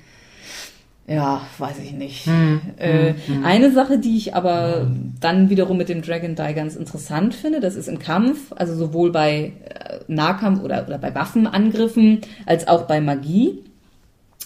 ja, 1.09 1.41
weiß 1.59 1.79
ich 1.79 1.93
nicht. 1.93 2.27
Hm, 2.27 2.61
äh, 2.79 3.15
hm, 3.15 3.15
hm. 3.27 3.45
Eine 3.45 3.71
Sache, 3.71 3.99
die 3.99 4.17
ich 4.17 4.35
aber 4.35 4.81
hm. 4.83 5.15
dann 5.21 5.51
wiederum 5.51 5.77
mit 5.77 5.89
dem 5.89 6.03
Dragon 6.03 6.35
Die 6.35 6.55
ganz 6.55 6.75
interessant 6.75 7.35
finde, 7.35 7.61
das 7.61 7.77
ist 7.77 7.89
im 7.89 8.01
Kampf, 8.01 8.53
also 8.57 8.75
sowohl 8.75 9.13
bei 9.13 9.53
äh, 9.69 9.99
Nahkampf 10.09 10.63
oder, 10.63 10.85
oder 10.87 10.99
bei 10.99 11.15
Waffenangriffen 11.15 12.23
als 12.45 12.67
auch 12.67 12.83
bei 12.83 13.01
Magie, 13.01 13.63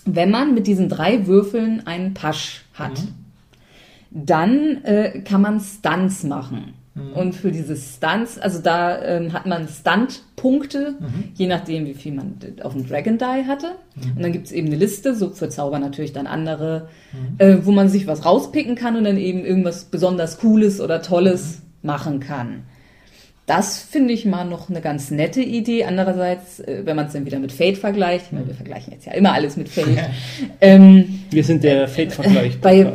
wenn 0.04 0.30
man 0.30 0.52
mit 0.52 0.66
diesen 0.66 0.90
drei 0.90 1.26
Würfeln 1.26 1.86
einen 1.86 2.12
Pasch 2.12 2.64
hat, 2.74 2.92
mhm. 2.92 3.14
dann 4.11 4.84
äh, 4.84 5.22
kann 5.22 5.40
man 5.40 5.61
Stunts 5.61 6.24
machen. 6.24 6.74
Mhm. 6.95 7.12
Und 7.12 7.34
für 7.34 7.53
diese 7.53 7.76
Stunts, 7.76 8.38
also 8.38 8.61
da 8.61 9.01
ähm, 9.03 9.32
hat 9.32 9.47
man 9.47 9.68
Stunt-Punkte, 9.68 10.97
mhm. 10.99 11.24
je 11.34 11.47
nachdem, 11.47 11.86
wie 11.86 11.95
viel 11.95 12.12
man 12.12 12.36
auf 12.62 12.72
dem 12.72 12.86
Dragon 12.86 13.16
Die 13.16 13.47
hatte. 13.47 13.68
Mhm. 13.95 14.16
Und 14.16 14.22
dann 14.22 14.32
gibt 14.32 14.47
es 14.47 14.53
eben 14.53 14.66
eine 14.66 14.76
Liste, 14.76 15.14
so 15.14 15.30
für 15.30 15.49
Zauber 15.49 15.78
natürlich 15.78 16.12
dann 16.12 16.26
andere, 16.26 16.88
mhm. 17.12 17.38
äh, 17.38 17.64
wo 17.64 17.70
man 17.70 17.88
sich 17.88 18.07
was 18.07 18.24
rauspicken 18.24 18.74
kann 18.74 18.97
und 18.97 19.05
dann 19.05 19.18
eben 19.18 19.45
irgendwas 19.45 19.84
besonders 19.84 20.38
Cooles 20.38 20.80
oder 20.80 21.01
Tolles 21.01 21.61
mhm. 21.61 21.86
machen 21.86 22.20
kann. 22.20 22.64
Das 23.47 23.78
finde 23.78 24.12
ich 24.14 24.26
mal 24.26 24.45
noch 24.45 24.70
eine 24.70 24.80
ganz 24.80 25.11
nette 25.11 25.43
Idee. 25.43 25.84
Andererseits, 25.84 26.61
äh, 26.61 26.82
wenn 26.84 26.95
man 26.97 27.07
es 27.07 27.12
dann 27.12 27.24
wieder 27.24 27.38
mit 27.38 27.51
Fate 27.53 27.78
vergleicht, 27.78 28.26
ich 28.26 28.32
meine, 28.32 28.47
wir 28.47 28.55
vergleichen 28.55 28.93
jetzt 28.93 29.07
ja 29.07 29.12
immer 29.12 29.32
alles 29.32 29.57
mit 29.57 29.68
Fate. 29.68 30.09
ähm, 30.61 31.20
wir 31.30 31.43
sind 31.45 31.64
der 31.64 31.88
Fate-Vergleich. 31.88 32.61
Bei, 32.61 32.93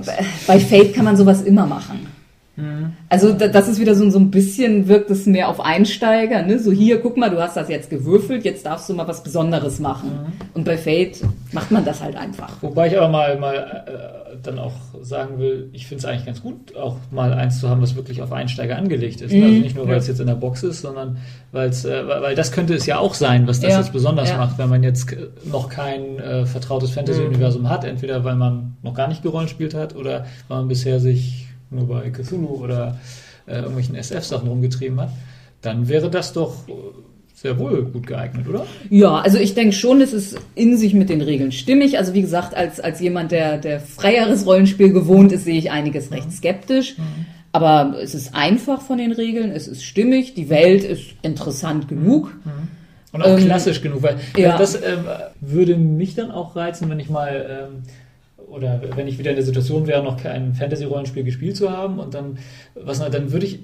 bei 0.47 0.59
Fate 0.59 0.93
kann 0.93 1.05
man 1.05 1.17
sowas 1.17 1.41
immer 1.41 1.65
machen. 1.65 2.07
Also 3.09 3.33
das 3.33 3.67
ist 3.67 3.79
wieder 3.79 3.95
so, 3.95 4.09
so 4.09 4.17
ein 4.17 4.31
bisschen, 4.31 4.87
wirkt 4.87 5.11
es 5.11 5.25
mehr 5.25 5.49
auf 5.49 5.59
Einsteiger, 5.59 6.41
ne? 6.43 6.59
So 6.59 6.71
hier, 6.71 7.01
guck 7.01 7.17
mal, 7.17 7.29
du 7.29 7.41
hast 7.41 7.57
das 7.57 7.67
jetzt 7.67 7.89
gewürfelt, 7.89 8.45
jetzt 8.45 8.65
darfst 8.65 8.89
du 8.89 8.93
mal 8.93 9.07
was 9.07 9.23
Besonderes 9.23 9.79
machen. 9.79 10.09
Mhm. 10.09 10.33
Und 10.53 10.63
bei 10.63 10.77
Fate 10.77 11.21
macht 11.51 11.71
man 11.71 11.83
das 11.83 12.01
halt 12.01 12.15
einfach. 12.15 12.61
Wobei 12.61 12.87
ich 12.87 12.97
aber 12.97 13.09
mal, 13.09 13.37
mal 13.37 13.55
äh, 13.55 14.37
dann 14.41 14.57
auch 14.59 14.73
sagen 15.01 15.37
will, 15.39 15.69
ich 15.73 15.85
finde 15.87 15.99
es 15.99 16.05
eigentlich 16.05 16.25
ganz 16.25 16.41
gut, 16.41 16.75
auch 16.77 16.97
mal 17.11 17.33
eins 17.33 17.59
zu 17.59 17.69
haben, 17.69 17.81
was 17.81 17.95
wirklich 17.95 18.21
auf 18.21 18.31
Einsteiger 18.31 18.77
angelegt 18.77 19.21
ist. 19.21 19.33
Mhm. 19.33 19.43
Also 19.43 19.55
nicht 19.55 19.75
nur, 19.75 19.87
weil 19.87 19.97
es 19.97 20.07
jetzt 20.07 20.21
in 20.21 20.27
der 20.27 20.35
Box 20.35 20.63
ist, 20.63 20.81
sondern 20.81 21.17
weil's, 21.51 21.83
äh, 21.83 22.07
weil 22.07 22.35
das 22.35 22.53
könnte 22.53 22.73
es 22.73 22.85
ja 22.85 22.99
auch 22.99 23.15
sein, 23.15 23.47
was 23.47 23.59
das 23.59 23.71
ja. 23.71 23.79
jetzt 23.79 23.91
besonders 23.91 24.29
ja. 24.29 24.37
macht, 24.37 24.57
wenn 24.57 24.69
man 24.69 24.81
jetzt 24.81 25.13
noch 25.43 25.67
kein 25.69 26.19
äh, 26.19 26.45
vertrautes 26.45 26.91
Fantasy-Universum 26.91 27.63
mhm. 27.63 27.69
hat, 27.69 27.83
entweder 27.83 28.23
weil 28.23 28.35
man 28.35 28.77
noch 28.81 28.93
gar 28.93 29.09
nicht 29.09 29.23
gerollenspielt 29.23 29.73
hat 29.73 29.93
oder 29.95 30.25
weil 30.47 30.59
man 30.59 30.67
bisher 30.69 31.01
sich 31.01 31.47
nur 31.69 31.87
bei 31.87 32.09
Cthulhu 32.09 32.63
oder 32.63 32.99
äh, 33.47 33.57
irgendwelchen 33.57 33.95
SF-Sachen 33.95 34.47
rumgetrieben 34.47 34.99
hat, 34.99 35.11
dann 35.61 35.87
wäre 35.87 36.09
das 36.09 36.33
doch 36.33 36.55
sehr 37.35 37.59
wohl 37.59 37.83
gut 37.83 38.07
geeignet, 38.07 38.47
oder? 38.47 38.65
Ja, 38.89 39.19
also 39.19 39.37
ich 39.37 39.53
denke 39.53 39.73
schon, 39.73 40.01
es 40.01 40.13
ist 40.13 40.37
in 40.55 40.77
sich 40.77 40.93
mit 40.93 41.09
den 41.09 41.21
Regeln 41.21 41.51
stimmig. 41.51 41.97
Also 41.97 42.13
wie 42.13 42.21
gesagt, 42.21 42.55
als, 42.55 42.79
als 42.79 43.01
jemand, 43.01 43.31
der, 43.31 43.57
der 43.57 43.81
freieres 43.81 44.45
Rollenspiel 44.45 44.93
gewohnt 44.93 45.31
ist, 45.31 45.43
sehe 45.43 45.57
ich 45.57 45.69
einiges 45.69 46.11
recht 46.11 46.31
skeptisch. 46.31 46.97
Mhm. 46.97 47.25
Aber 47.51 47.97
es 48.01 48.15
ist 48.15 48.33
einfach 48.33 48.81
von 48.81 48.97
den 48.97 49.11
Regeln, 49.11 49.51
es 49.51 49.67
ist 49.67 49.83
stimmig, 49.83 50.33
die 50.33 50.49
Welt 50.49 50.83
ist 50.83 51.03
interessant 51.21 51.87
genug. 51.87 52.33
Mhm. 52.43 52.67
Und 53.11 53.21
auch 53.21 53.37
ähm, 53.37 53.45
klassisch 53.45 53.81
genug, 53.81 54.01
weil 54.01 54.17
ja. 54.35 54.57
das 54.57 54.75
äh, 54.75 54.97
würde 55.39 55.77
mich 55.77 56.15
dann 56.15 56.31
auch 56.31 56.55
reizen, 56.55 56.89
wenn 56.89 56.99
ich 56.99 57.09
mal 57.09 57.69
ähm, 57.69 57.83
oder 58.55 58.81
wenn 58.95 59.07
ich 59.07 59.19
wieder 59.19 59.31
in 59.31 59.35
der 59.35 59.45
Situation 59.45 59.85
wäre, 59.87 60.01
noch 60.03 60.17
kein 60.21 60.53
Fantasy-Rollenspiel 60.53 61.23
gespielt 61.23 61.57
zu 61.57 61.69
haben 61.71 61.99
und 61.99 62.13
dann, 62.13 62.37
was, 62.75 62.99
dann 62.99 63.31
würde 63.31 63.45
ich 63.45 63.59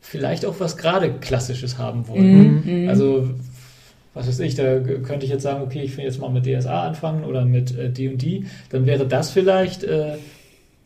vielleicht 0.00 0.44
auch 0.44 0.56
was 0.58 0.76
gerade 0.76 1.10
Klassisches 1.20 1.78
haben 1.78 2.08
wollen. 2.08 2.62
Mhm, 2.66 2.82
mhm. 2.82 2.88
Also, 2.88 3.28
was 4.12 4.28
weiß 4.28 4.40
ich, 4.40 4.54
da 4.54 4.78
könnte 4.80 5.24
ich 5.24 5.30
jetzt 5.30 5.42
sagen, 5.42 5.62
okay, 5.62 5.82
ich 5.82 5.96
will 5.96 6.04
jetzt 6.04 6.20
mal 6.20 6.30
mit 6.30 6.44
DSA 6.46 6.82
anfangen 6.86 7.24
oder 7.24 7.44
mit 7.44 7.70
D&D, 7.76 8.26
äh, 8.36 8.42
dann 8.70 8.86
wäre 8.86 9.06
das 9.06 9.30
vielleicht 9.30 9.82
äh, 9.84 10.14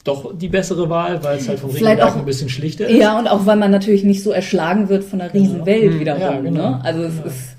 doch 0.04 0.36
die 0.38 0.48
bessere 0.48 0.88
Wahl, 0.88 1.22
weil 1.24 1.36
es 1.38 1.48
halt 1.48 1.58
vom 1.58 1.70
Regelwerk 1.70 2.00
auch- 2.02 2.16
ein 2.16 2.24
bisschen 2.24 2.48
schlichter 2.48 2.86
ist. 2.86 2.96
Ja, 2.98 3.18
und 3.18 3.26
auch 3.26 3.44
weil 3.44 3.56
man 3.56 3.70
natürlich 3.70 4.04
nicht 4.04 4.22
so 4.22 4.30
erschlagen 4.30 4.88
wird 4.88 5.04
von 5.04 5.20
einer 5.20 5.34
riesen 5.34 5.58
Ja. 5.60 5.66
Welt 5.66 5.94
Mhm. 5.94 6.00
wiederum. 6.00 6.20
Ja, 6.22 6.40
genau. 6.40 6.70
ne? 6.70 6.80
Also 6.84 7.02
es 7.02 7.18
Ja. 7.18 7.24
ist 7.24 7.56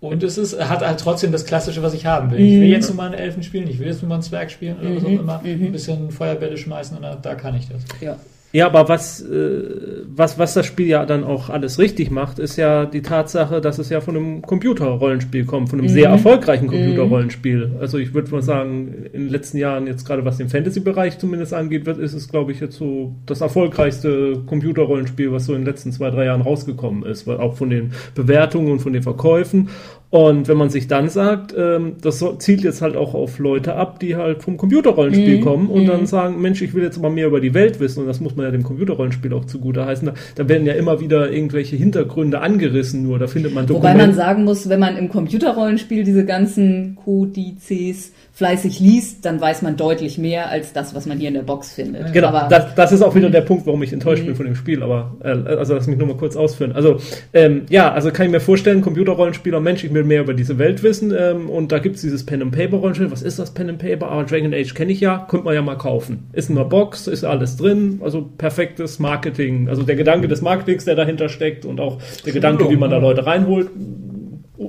Und 0.00 0.22
es 0.22 0.38
ist, 0.38 0.58
hat 0.58 0.80
halt 0.80 0.98
trotzdem 1.00 1.30
das 1.30 1.44
Klassische, 1.44 1.82
was 1.82 1.92
ich 1.92 2.06
haben 2.06 2.30
will. 2.30 2.40
Ich 2.40 2.54
Mhm. 2.56 2.60
will 2.62 2.68
jetzt 2.68 2.88
nur 2.88 2.96
mal 2.96 3.06
einen 3.06 3.14
Elfen 3.14 3.42
spielen, 3.42 3.68
ich 3.68 3.78
will 3.78 3.86
jetzt 3.88 4.00
nur 4.00 4.08
mal 4.08 4.14
einen 4.16 4.22
Zwerg 4.22 4.50
spielen 4.50 4.76
oder 4.80 4.96
was 4.96 5.04
auch 5.04 5.08
Mhm, 5.08 5.20
immer. 5.20 5.40
mhm. 5.44 5.64
Ein 5.66 5.72
bisschen 5.72 6.10
Feuerbälle 6.10 6.56
schmeißen 6.56 6.96
und 6.96 7.02
da, 7.02 7.16
da 7.16 7.34
kann 7.34 7.54
ich 7.54 7.68
das. 7.68 7.82
ja. 8.00 8.16
Ja, 8.52 8.66
aber 8.66 8.88
was, 8.88 9.22
äh, 9.22 9.62
was, 10.08 10.38
was 10.38 10.54
das 10.54 10.66
Spiel 10.66 10.88
ja 10.88 11.06
dann 11.06 11.22
auch 11.22 11.50
alles 11.50 11.78
richtig 11.78 12.10
macht, 12.10 12.40
ist 12.40 12.56
ja 12.56 12.84
die 12.84 13.00
Tatsache, 13.00 13.60
dass 13.60 13.78
es 13.78 13.90
ja 13.90 14.00
von 14.00 14.16
einem 14.16 14.42
Computerrollenspiel 14.42 15.44
kommt, 15.44 15.68
von 15.70 15.78
einem 15.78 15.88
Mhm. 15.88 15.92
sehr 15.92 16.08
erfolgreichen 16.08 16.66
Computerrollenspiel. 16.66 17.76
Also 17.80 17.98
ich 17.98 18.12
würde 18.12 18.30
mal 18.32 18.42
sagen, 18.42 19.06
in 19.12 19.22
den 19.22 19.28
letzten 19.28 19.58
Jahren, 19.58 19.86
jetzt 19.86 20.04
gerade 20.04 20.24
was 20.24 20.38
den 20.38 20.48
Fantasy-Bereich 20.48 21.18
zumindest 21.18 21.54
angeht, 21.54 21.86
wird, 21.86 21.98
ist 21.98 22.12
es, 22.12 22.28
glaube 22.28 22.50
ich, 22.50 22.58
jetzt 22.60 22.76
so 22.76 23.14
das 23.26 23.40
erfolgreichste 23.40 24.42
Computerrollenspiel, 24.46 25.30
was 25.30 25.46
so 25.46 25.52
in 25.54 25.60
den 25.60 25.66
letzten 25.66 25.92
zwei, 25.92 26.10
drei 26.10 26.24
Jahren 26.24 26.40
rausgekommen 26.42 27.04
ist, 27.04 27.28
weil 27.28 27.36
auch 27.38 27.54
von 27.56 27.70
den 27.70 27.92
Bewertungen 28.16 28.72
und 28.72 28.80
von 28.80 28.92
den 28.92 29.02
Verkäufen. 29.02 29.68
Und 30.10 30.48
wenn 30.48 30.56
man 30.56 30.70
sich 30.70 30.88
dann 30.88 31.08
sagt, 31.08 31.54
ähm, 31.56 31.92
das 32.02 32.24
zielt 32.38 32.62
jetzt 32.64 32.82
halt 32.82 32.96
auch 32.96 33.14
auf 33.14 33.38
Leute 33.38 33.74
ab, 33.76 34.00
die 34.00 34.16
halt 34.16 34.42
vom 34.42 34.56
Computerrollenspiel 34.56 35.36
Mhm. 35.36 35.40
kommen 35.40 35.68
und 35.68 35.84
Mhm. 35.84 35.86
dann 35.86 36.06
sagen, 36.06 36.40
Mensch, 36.42 36.60
ich 36.62 36.74
will 36.74 36.82
jetzt 36.82 37.00
mal 37.00 37.10
mehr 37.10 37.28
über 37.28 37.40
die 37.40 37.54
Welt 37.54 37.78
wissen 37.78 38.00
und 38.00 38.06
das 38.08 38.18
muss 38.18 38.34
man 38.34 38.44
ja 38.46 38.50
dem 38.50 38.64
Computerrollenspiel 38.64 39.32
auch 39.32 39.44
zugute 39.44 39.86
heißen. 39.86 40.06
Da, 40.06 40.14
da 40.34 40.48
werden 40.48 40.66
ja 40.66 40.72
immer 40.72 40.98
wieder 41.00 41.30
irgendwelche 41.30 41.76
Hintergründe 41.76 42.40
angerissen, 42.40 43.04
nur 43.04 43.20
da 43.20 43.28
findet 43.28 43.54
man 43.54 43.68
Wobei 43.68 43.94
man 43.94 44.12
sagen 44.12 44.42
muss, 44.42 44.68
wenn 44.68 44.80
man 44.80 44.96
im 44.96 45.08
Computerrollenspiel 45.10 46.02
diese 46.02 46.24
ganzen 46.24 46.96
Kodizes 47.04 48.12
fleißig 48.32 48.80
liest, 48.80 49.24
dann 49.26 49.40
weiß 49.40 49.62
man 49.62 49.76
deutlich 49.76 50.16
mehr 50.18 50.48
als 50.50 50.72
das, 50.72 50.94
was 50.94 51.04
man 51.06 51.18
hier 51.18 51.28
in 51.28 51.34
der 51.34 51.42
Box 51.42 51.72
findet. 51.74 52.12
Genau, 52.12 52.28
Aber, 52.28 52.48
das, 52.48 52.74
das 52.74 52.92
ist 52.92 53.02
auch 53.02 53.14
wieder 53.14 53.28
der 53.28 53.42
Punkt, 53.42 53.66
warum 53.66 53.82
ich 53.82 53.92
enttäuscht 53.92 54.22
Mhm. 54.22 54.26
bin 54.28 54.34
von 54.36 54.46
dem 54.46 54.54
Spiel, 54.56 54.82
aber 54.82 55.14
äh, 55.22 55.28
also 55.28 55.74
lass 55.74 55.86
mich 55.86 55.98
nur 55.98 56.08
mal 56.08 56.16
kurz 56.16 56.36
ausführen. 56.36 56.72
Also 56.72 56.96
ähm, 57.34 57.62
ja, 57.68 57.92
also 57.92 58.10
kann 58.10 58.26
ich 58.26 58.32
mir 58.32 58.40
vorstellen, 58.40 58.80
Computerrollenspieler, 58.80 59.60
Mensch, 59.60 59.84
ich 59.84 59.90
will 60.00 60.06
mehr 60.06 60.22
über 60.22 60.34
diese 60.34 60.58
Welt 60.58 60.82
wissen 60.82 61.14
ähm, 61.16 61.48
und 61.48 61.70
da 61.72 61.78
gibt's 61.78 62.00
dieses 62.00 62.24
Pen 62.24 62.42
and 62.42 62.52
Paper 62.52 62.78
Rollenspiel. 62.78 63.10
Was 63.10 63.22
ist 63.22 63.38
das 63.38 63.52
Pen 63.52 63.68
and 63.68 63.78
Paper? 63.78 64.10
Ah, 64.10 64.22
Dragon 64.24 64.52
Age 64.54 64.74
kenne 64.74 64.92
ich 64.92 65.00
ja, 65.00 65.26
könnte 65.28 65.44
man 65.44 65.54
ja 65.54 65.62
mal 65.62 65.76
kaufen. 65.76 66.28
Ist 66.32 66.50
in 66.50 66.56
der 66.56 66.64
Box, 66.64 67.06
ist 67.06 67.24
alles 67.24 67.56
drin, 67.56 68.00
also 68.02 68.22
perfektes 68.38 68.98
Marketing. 68.98 69.68
Also 69.68 69.82
der 69.82 69.96
Gedanke 69.96 70.28
des 70.28 70.40
Marketings, 70.42 70.84
der 70.84 70.94
dahinter 70.96 71.28
steckt 71.28 71.64
und 71.64 71.80
auch 71.80 71.98
der 72.24 72.32
Gedanke, 72.32 72.68
wie 72.70 72.76
man 72.76 72.90
da 72.90 72.98
Leute 72.98 73.26
reinholt, 73.26 73.68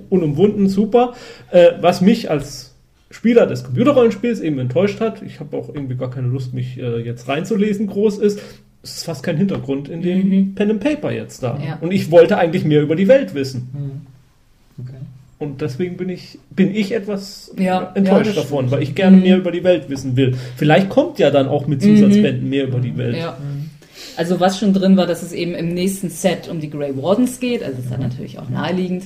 unumwunden, 0.09 0.67
super. 0.69 1.13
Äh, 1.51 1.71
was 1.81 2.01
mich 2.01 2.29
als 2.29 2.75
Spieler 3.09 3.45
des 3.45 3.63
Computerrollenspiels 3.63 4.39
eben 4.39 4.59
enttäuscht 4.59 5.01
hat, 5.01 5.21
ich 5.21 5.39
habe 5.39 5.57
auch 5.57 5.69
irgendwie 5.69 5.95
gar 5.95 6.09
keine 6.09 6.27
Lust, 6.27 6.53
mich 6.53 6.77
äh, 6.77 6.99
jetzt 6.99 7.27
reinzulesen, 7.27 7.87
groß 7.87 8.19
ist, 8.19 8.39
es 8.83 8.97
ist 8.97 9.03
fast 9.05 9.21
kein 9.23 9.37
Hintergrund 9.37 9.89
in 9.89 10.01
dem 10.01 10.27
Mhm. 10.29 10.55
Pen 10.55 10.71
and 10.71 10.79
Paper 10.79 11.11
jetzt 11.11 11.43
da. 11.43 11.59
Ja. 11.63 11.77
Und 11.81 11.91
ich 11.91 12.09
wollte 12.09 12.37
eigentlich 12.37 12.65
mehr 12.65 12.81
über 12.81 12.95
die 12.95 13.07
Welt 13.07 13.35
wissen. 13.35 13.69
Mhm. 13.73 14.85
Okay. 14.85 14.97
Und 15.41 15.59
deswegen 15.59 15.97
bin 15.97 16.07
ich, 16.09 16.37
bin 16.51 16.73
ich 16.75 16.91
etwas 16.91 17.51
Ja, 17.57 17.91
enttäuscht 17.95 18.27
ja, 18.35 18.41
davon, 18.41 18.69
weil 18.69 18.83
ich 18.83 18.93
gerne 18.93 19.17
Mhm. 19.17 19.23
mehr 19.23 19.37
über 19.37 19.51
die 19.51 19.63
Welt 19.63 19.89
wissen 19.89 20.15
will. 20.15 20.35
Vielleicht 20.55 20.89
kommt 20.89 21.17
ja 21.17 21.31
dann 21.31 21.47
auch 21.47 21.65
mit 21.65 21.81
Zusatzbänden 21.81 22.47
mehr 22.47 22.65
über 22.67 22.79
die 22.79 22.95
Welt. 22.95 23.17
ja. 23.17 23.35
Also 24.17 24.39
was 24.39 24.59
schon 24.59 24.73
drin 24.73 24.97
war, 24.97 25.07
dass 25.07 25.23
es 25.23 25.31
eben 25.33 25.55
im 25.55 25.69
nächsten 25.73 26.09
Set 26.09 26.47
um 26.49 26.59
die 26.59 26.69
Grey 26.69 26.95
Wardens 27.01 27.39
geht, 27.39 27.63
also 27.63 27.79
ist 27.79 27.91
dann 27.91 28.01
natürlich 28.01 28.37
auch 28.39 28.49
naheliegend. 28.49 29.05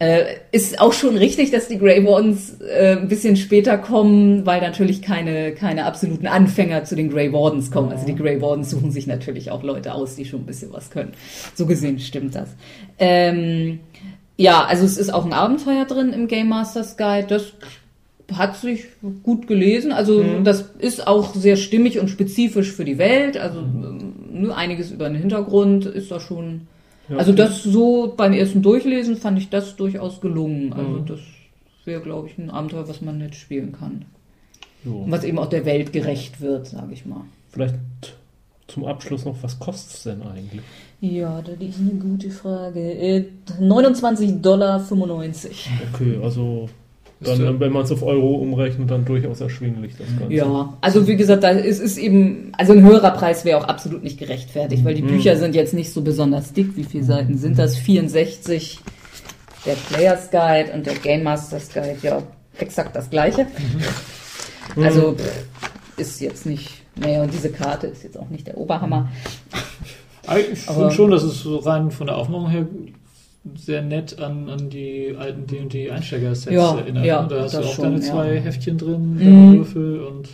Äh, 0.00 0.24
ist 0.52 0.80
auch 0.80 0.92
schon 0.92 1.16
richtig, 1.16 1.50
dass 1.50 1.66
die 1.68 1.78
Grey 1.78 2.04
Wardens 2.04 2.56
äh, 2.60 2.96
ein 2.96 3.08
bisschen 3.08 3.36
später 3.36 3.78
kommen, 3.78 4.44
weil 4.46 4.60
natürlich 4.60 5.00
keine, 5.02 5.52
keine 5.52 5.86
absoluten 5.86 6.26
Anfänger 6.26 6.84
zu 6.84 6.94
den 6.94 7.10
Grey 7.10 7.32
Wardens 7.32 7.70
kommen. 7.70 7.90
Also 7.90 8.06
die 8.06 8.14
Grey 8.14 8.40
Wardens 8.40 8.70
suchen 8.70 8.90
sich 8.92 9.06
natürlich 9.06 9.50
auch 9.50 9.62
Leute 9.62 9.94
aus, 9.94 10.14
die 10.14 10.24
schon 10.24 10.40
ein 10.40 10.46
bisschen 10.46 10.72
was 10.72 10.90
können. 10.90 11.12
So 11.54 11.64
gesehen 11.66 11.98
stimmt 11.98 12.34
das. 12.34 12.50
Ähm, 12.98 13.80
ja, 14.38 14.64
also 14.64 14.84
es 14.84 14.96
ist 14.96 15.12
auch 15.12 15.26
ein 15.26 15.32
Abenteuer 15.34 15.84
drin 15.84 16.12
im 16.14 16.26
Game 16.28 16.48
Masters 16.48 16.96
Guide. 16.96 17.26
Das 17.26 17.52
hat 18.32 18.56
sich 18.56 18.84
gut 19.22 19.46
gelesen. 19.46 19.92
Also 19.92 20.22
Mhm. 20.22 20.44
das 20.44 20.62
ist 20.78 21.06
auch 21.06 21.34
sehr 21.34 21.56
stimmig 21.56 21.98
und 21.98 22.08
spezifisch 22.08 22.72
für 22.72 22.84
die 22.84 22.98
Welt. 22.98 23.36
Also 23.36 23.60
ähm, 23.60 24.14
ne, 24.32 24.54
einiges 24.54 24.90
über 24.90 25.08
den 25.08 25.16
Hintergrund 25.18 25.84
ist 25.86 26.10
da 26.10 26.20
schon. 26.20 26.66
Ja, 27.08 27.16
also 27.16 27.32
okay. 27.32 27.38
das 27.42 27.62
so 27.62 28.14
beim 28.16 28.32
ersten 28.32 28.62
Durchlesen 28.62 29.16
fand 29.16 29.38
ich 29.38 29.48
das 29.48 29.76
durchaus 29.76 30.20
gelungen. 30.20 30.72
Also 30.72 30.88
Mhm. 30.90 31.06
das 31.06 31.20
wäre, 31.86 32.00
glaube 32.02 32.28
ich, 32.28 32.36
ein 32.38 32.50
Abenteuer, 32.50 32.86
was 32.88 33.00
man 33.00 33.18
nett 33.18 33.34
spielen 33.34 33.72
kann. 33.72 34.04
So. 34.84 34.98
Und 34.98 35.10
was 35.10 35.24
eben 35.24 35.38
auch 35.38 35.48
der 35.48 35.64
Welt 35.64 35.92
gerecht 35.92 36.40
wird, 36.40 36.66
sage 36.66 36.92
ich 36.92 37.06
mal. 37.06 37.22
Vielleicht 37.50 37.74
zum 38.68 38.84
Abschluss 38.84 39.24
noch, 39.24 39.36
was 39.42 39.58
kostet 39.58 39.94
es 39.96 40.02
denn 40.02 40.22
eigentlich? 40.22 40.60
Ja, 41.00 41.40
das 41.42 41.54
ist 41.68 41.78
eine 41.80 41.90
gute 42.00 42.30
Frage. 42.30 42.80
Äh, 42.80 43.24
29,95 43.60 44.40
Dollar. 44.40 44.84
Okay, 45.94 46.18
also 46.22 46.68
Ist, 47.20 47.28
dann, 47.30 47.40
äh, 47.56 47.60
wenn 47.60 47.72
man 47.72 47.84
es 47.84 47.92
auf 47.92 48.02
Euro 48.02 48.34
umrechnet, 48.36 48.90
dann 48.90 49.04
durchaus 49.04 49.40
erschwinglich 49.40 49.92
das 49.96 50.08
Ganze. 50.18 50.34
Ja, 50.34 50.76
also 50.80 51.06
wie 51.06 51.16
gesagt, 51.16 51.44
da 51.44 51.50
ist 51.50 51.80
es 51.80 51.98
eben, 51.98 52.50
also 52.56 52.72
ein 52.72 52.82
höherer 52.82 53.12
Preis 53.12 53.44
wäre 53.44 53.58
auch 53.58 53.64
absolut 53.68 54.02
nicht 54.02 54.18
gerechtfertigt, 54.18 54.84
weil 54.84 54.94
die 54.94 55.02
Mhm. 55.02 55.08
Bücher 55.08 55.36
sind 55.36 55.54
jetzt 55.54 55.72
nicht 55.72 55.92
so 55.92 56.02
besonders 56.02 56.52
dick. 56.52 56.76
Wie 56.76 56.84
viele 56.84 57.04
Seiten 57.04 57.38
sind 57.38 57.58
das? 57.58 57.76
64. 57.76 58.80
Der 59.66 59.74
Players 59.74 60.30
Guide 60.30 60.72
und 60.72 60.86
der 60.86 60.94
Game 60.94 61.22
Masters 61.22 61.68
Guide, 61.72 61.96
ja, 62.02 62.22
exakt 62.58 62.96
das 62.96 63.08
gleiche. 63.10 63.46
Mhm. 64.76 64.82
Also 64.82 65.12
pff, 65.14 65.44
ist 65.96 66.20
jetzt 66.20 66.44
nicht, 66.46 66.70
naja, 66.96 67.22
und 67.22 67.32
diese 67.32 67.50
Karte 67.50 67.86
ist 67.88 68.02
jetzt 68.04 68.18
auch 68.18 68.28
nicht 68.30 68.46
der 68.48 68.56
Oberhammer. 68.56 69.08
Ich 70.36 70.58
finde 70.60 70.90
schon, 70.90 71.10
dass 71.10 71.22
es 71.22 71.40
so 71.40 71.56
rein 71.58 71.90
von 71.90 72.06
der 72.06 72.16
Aufmachung 72.16 72.50
her 72.50 72.66
sehr 73.56 73.82
nett 73.82 74.18
an, 74.18 74.48
an 74.48 74.68
die 74.68 75.14
alten 75.18 75.46
D&D 75.46 75.90
Einsteiger-Sets 75.90 76.52
Ja, 76.54 76.76
erinnert. 76.78 77.06
ja, 77.06 77.22
da 77.26 77.42
hast 77.42 77.54
du 77.54 77.58
auch 77.60 77.72
schon, 77.74 77.84
deine 77.84 77.96
ja. 77.96 78.02
zwei 78.02 78.40
Heftchen 78.40 78.76
drin, 78.78 79.14
Mhm. 79.14 79.58
Würfel 79.58 80.00
und 80.00 80.28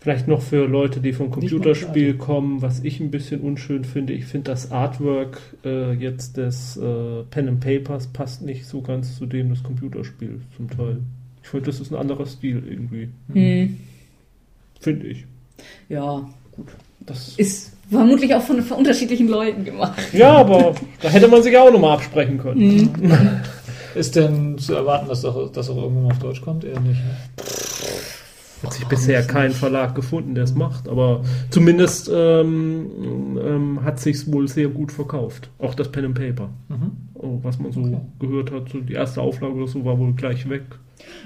Vielleicht 0.00 0.28
noch 0.28 0.42
für 0.42 0.66
Leute, 0.66 1.00
die 1.00 1.14
vom 1.14 1.30
Computerspiel 1.30 2.18
kommen, 2.18 2.60
was 2.60 2.84
ich 2.84 3.00
ein 3.00 3.10
bisschen 3.10 3.40
unschön 3.40 3.84
finde. 3.84 4.12
Ich 4.12 4.26
finde 4.26 4.50
das 4.50 4.70
Artwork 4.70 5.40
äh, 5.64 5.94
jetzt 5.94 6.36
des 6.36 6.76
äh, 6.76 7.22
Pen 7.30 7.48
and 7.48 7.60
Papers 7.60 8.08
passt 8.08 8.42
nicht 8.42 8.66
so 8.66 8.82
ganz 8.82 9.16
zu 9.16 9.24
dem 9.24 9.48
des 9.48 9.62
Computerspiels 9.62 10.42
zum 10.58 10.68
Teil. 10.68 10.98
Ich 11.42 11.48
finde, 11.48 11.66
das 11.66 11.80
ist 11.80 11.90
ein 11.90 11.96
anderer 11.96 12.26
Stil 12.26 12.62
irgendwie. 12.68 13.08
Hm, 13.32 13.78
Finde 14.78 15.06
ich. 15.06 15.24
ja, 15.88 16.28
Das, 17.06 17.34
ist 17.36 17.72
vermutlich 17.90 18.34
auch 18.34 18.42
von, 18.42 18.62
von 18.62 18.78
unterschiedlichen 18.78 19.28
Leuten 19.28 19.64
gemacht. 19.64 20.00
ja, 20.12 20.32
aber 20.32 20.74
da 21.02 21.08
hätte 21.08 21.28
man 21.28 21.42
sich 21.42 21.56
auch 21.56 21.70
nochmal 21.70 21.94
absprechen 21.96 22.38
können. 22.38 22.90
ist 23.94 24.16
denn 24.16 24.58
zu 24.58 24.74
erwarten, 24.74 25.08
dass 25.08 25.22
das 25.22 25.34
auch, 25.34 25.52
das 25.52 25.70
auch 25.70 25.76
irgendwann 25.76 26.10
auf 26.10 26.18
Deutsch 26.18 26.40
kommt? 26.40 26.64
Eher 26.64 26.80
nicht. 26.80 27.00
Ne? 27.00 27.16
Hat 28.62 28.72
sich 28.72 28.86
bisher 28.86 29.22
kein 29.22 29.52
Verlag 29.52 29.94
gefunden, 29.94 30.34
der 30.34 30.44
es 30.44 30.54
macht, 30.54 30.88
aber 30.88 31.22
zumindest 31.50 32.10
ähm, 32.12 33.38
ähm, 33.38 33.84
hat 33.84 34.00
sich 34.00 34.32
wohl 34.32 34.48
sehr 34.48 34.68
gut 34.68 34.90
verkauft. 34.90 35.50
Auch 35.58 35.74
das 35.74 35.92
Pen 35.92 36.06
and 36.06 36.14
Paper. 36.14 36.48
Mhm. 36.70 36.92
Oh, 37.12 37.38
was 37.42 37.58
man 37.58 37.72
so 37.72 37.80
Okay. 37.80 38.00
gehört 38.20 38.50
hat, 38.52 38.70
so 38.70 38.80
die 38.80 38.94
erste 38.94 39.20
Auflage 39.20 39.52
oder 39.54 39.66
so 39.68 39.84
war 39.84 39.98
wohl 39.98 40.14
gleich 40.14 40.48
weg. 40.48 40.62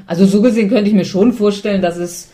Also 0.07 0.27
so 0.27 0.43
gesehen 0.43 0.69
könnte 0.69 0.91
ich 0.91 0.97
mir 0.97 1.05
schon 1.05 1.33
vorstellen, 1.33 1.81
dass 1.81 1.97
es 1.97 2.31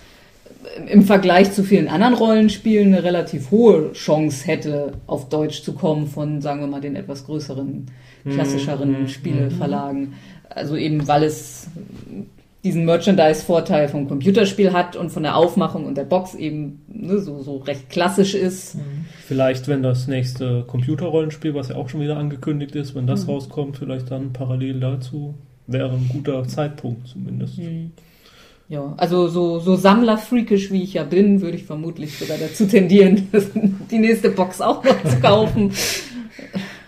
im 0.89 1.03
Vergleich 1.03 1.53
zu 1.53 1.62
vielen 1.62 1.89
anderen 1.89 2.15
Rollenspielen 2.15 2.89
eine 2.95 3.05
relativ 3.05 3.51
hohe 3.51 3.93
Chance 3.93 4.47
hätte, 4.47 4.93
auf 5.07 5.29
Deutsch 5.29 5.62
zu 5.62 5.73
kommen 5.75 6.07
von, 6.07 6.41
sagen 6.41 6.61
wir 6.61 6.67
mal, 6.67 6.81
den 6.81 6.97
etwas 6.97 7.27
größeren, 7.27 7.87
klassischeren 8.31 9.03
Mhm. 9.03 9.09
Spieleverlagen. 9.09 10.15
Also 10.49 10.77
eben, 10.77 11.07
weil 11.09 11.25
es 11.25 11.69
diesen 12.62 12.87
Merchandise-Vorteil 12.87 13.89
vom 13.89 14.09
Computerspiel 14.09 14.73
hat 14.73 14.97
und 14.97 15.11
von 15.11 15.23
der 15.23 15.37
Aufmachung 15.37 15.85
und 15.85 15.97
der 15.99 16.05
Box 16.05 16.35
eben 16.35 16.81
ne, 16.89 17.19
so, 17.19 17.43
so 17.43 17.59
recht 17.59 17.91
klassisch 17.91 18.35
ist. 18.35 18.77
Vielleicht, 19.27 19.69
wenn 19.69 19.83
das 19.83 20.07
nächste 20.09 20.62
Computerrollenspiel, 20.67 21.55
was 21.55 21.69
ja 21.69 21.77
auch 21.77 21.91
schon 21.91 22.01
wieder 22.01 22.17
angekündigt 22.17 22.75
ist, 22.75 22.95
wenn 22.95 23.07
das 23.07 23.25
Mhm. 23.27 23.33
rauskommt, 23.33 23.77
vielleicht 23.77 24.11
dann 24.11 24.33
parallel 24.33 24.81
dazu 24.81 25.35
wäre 25.67 25.91
ein 25.93 26.09
guter 26.11 26.47
Zeitpunkt 26.49 27.09
zumindest. 27.09 27.59
Ja, 28.69 28.95
also 28.97 29.29
so, 29.29 29.61
so 29.61 29.77
Sammlerfreakisch 29.77 30.71
wie 30.71 30.83
ich 30.83 30.95
ja 30.95 31.05
bin, 31.05 31.43
würde 31.43 31.57
ich 31.57 31.65
vermutlich 31.65 32.19
sogar 32.19 32.39
dazu 32.39 32.67
tendieren, 32.67 33.29
die 33.91 33.99
nächste 33.99 34.31
Box 34.31 34.61
auch 34.61 34.83
noch 34.83 35.05
zu 35.05 35.21
kaufen. 35.21 35.73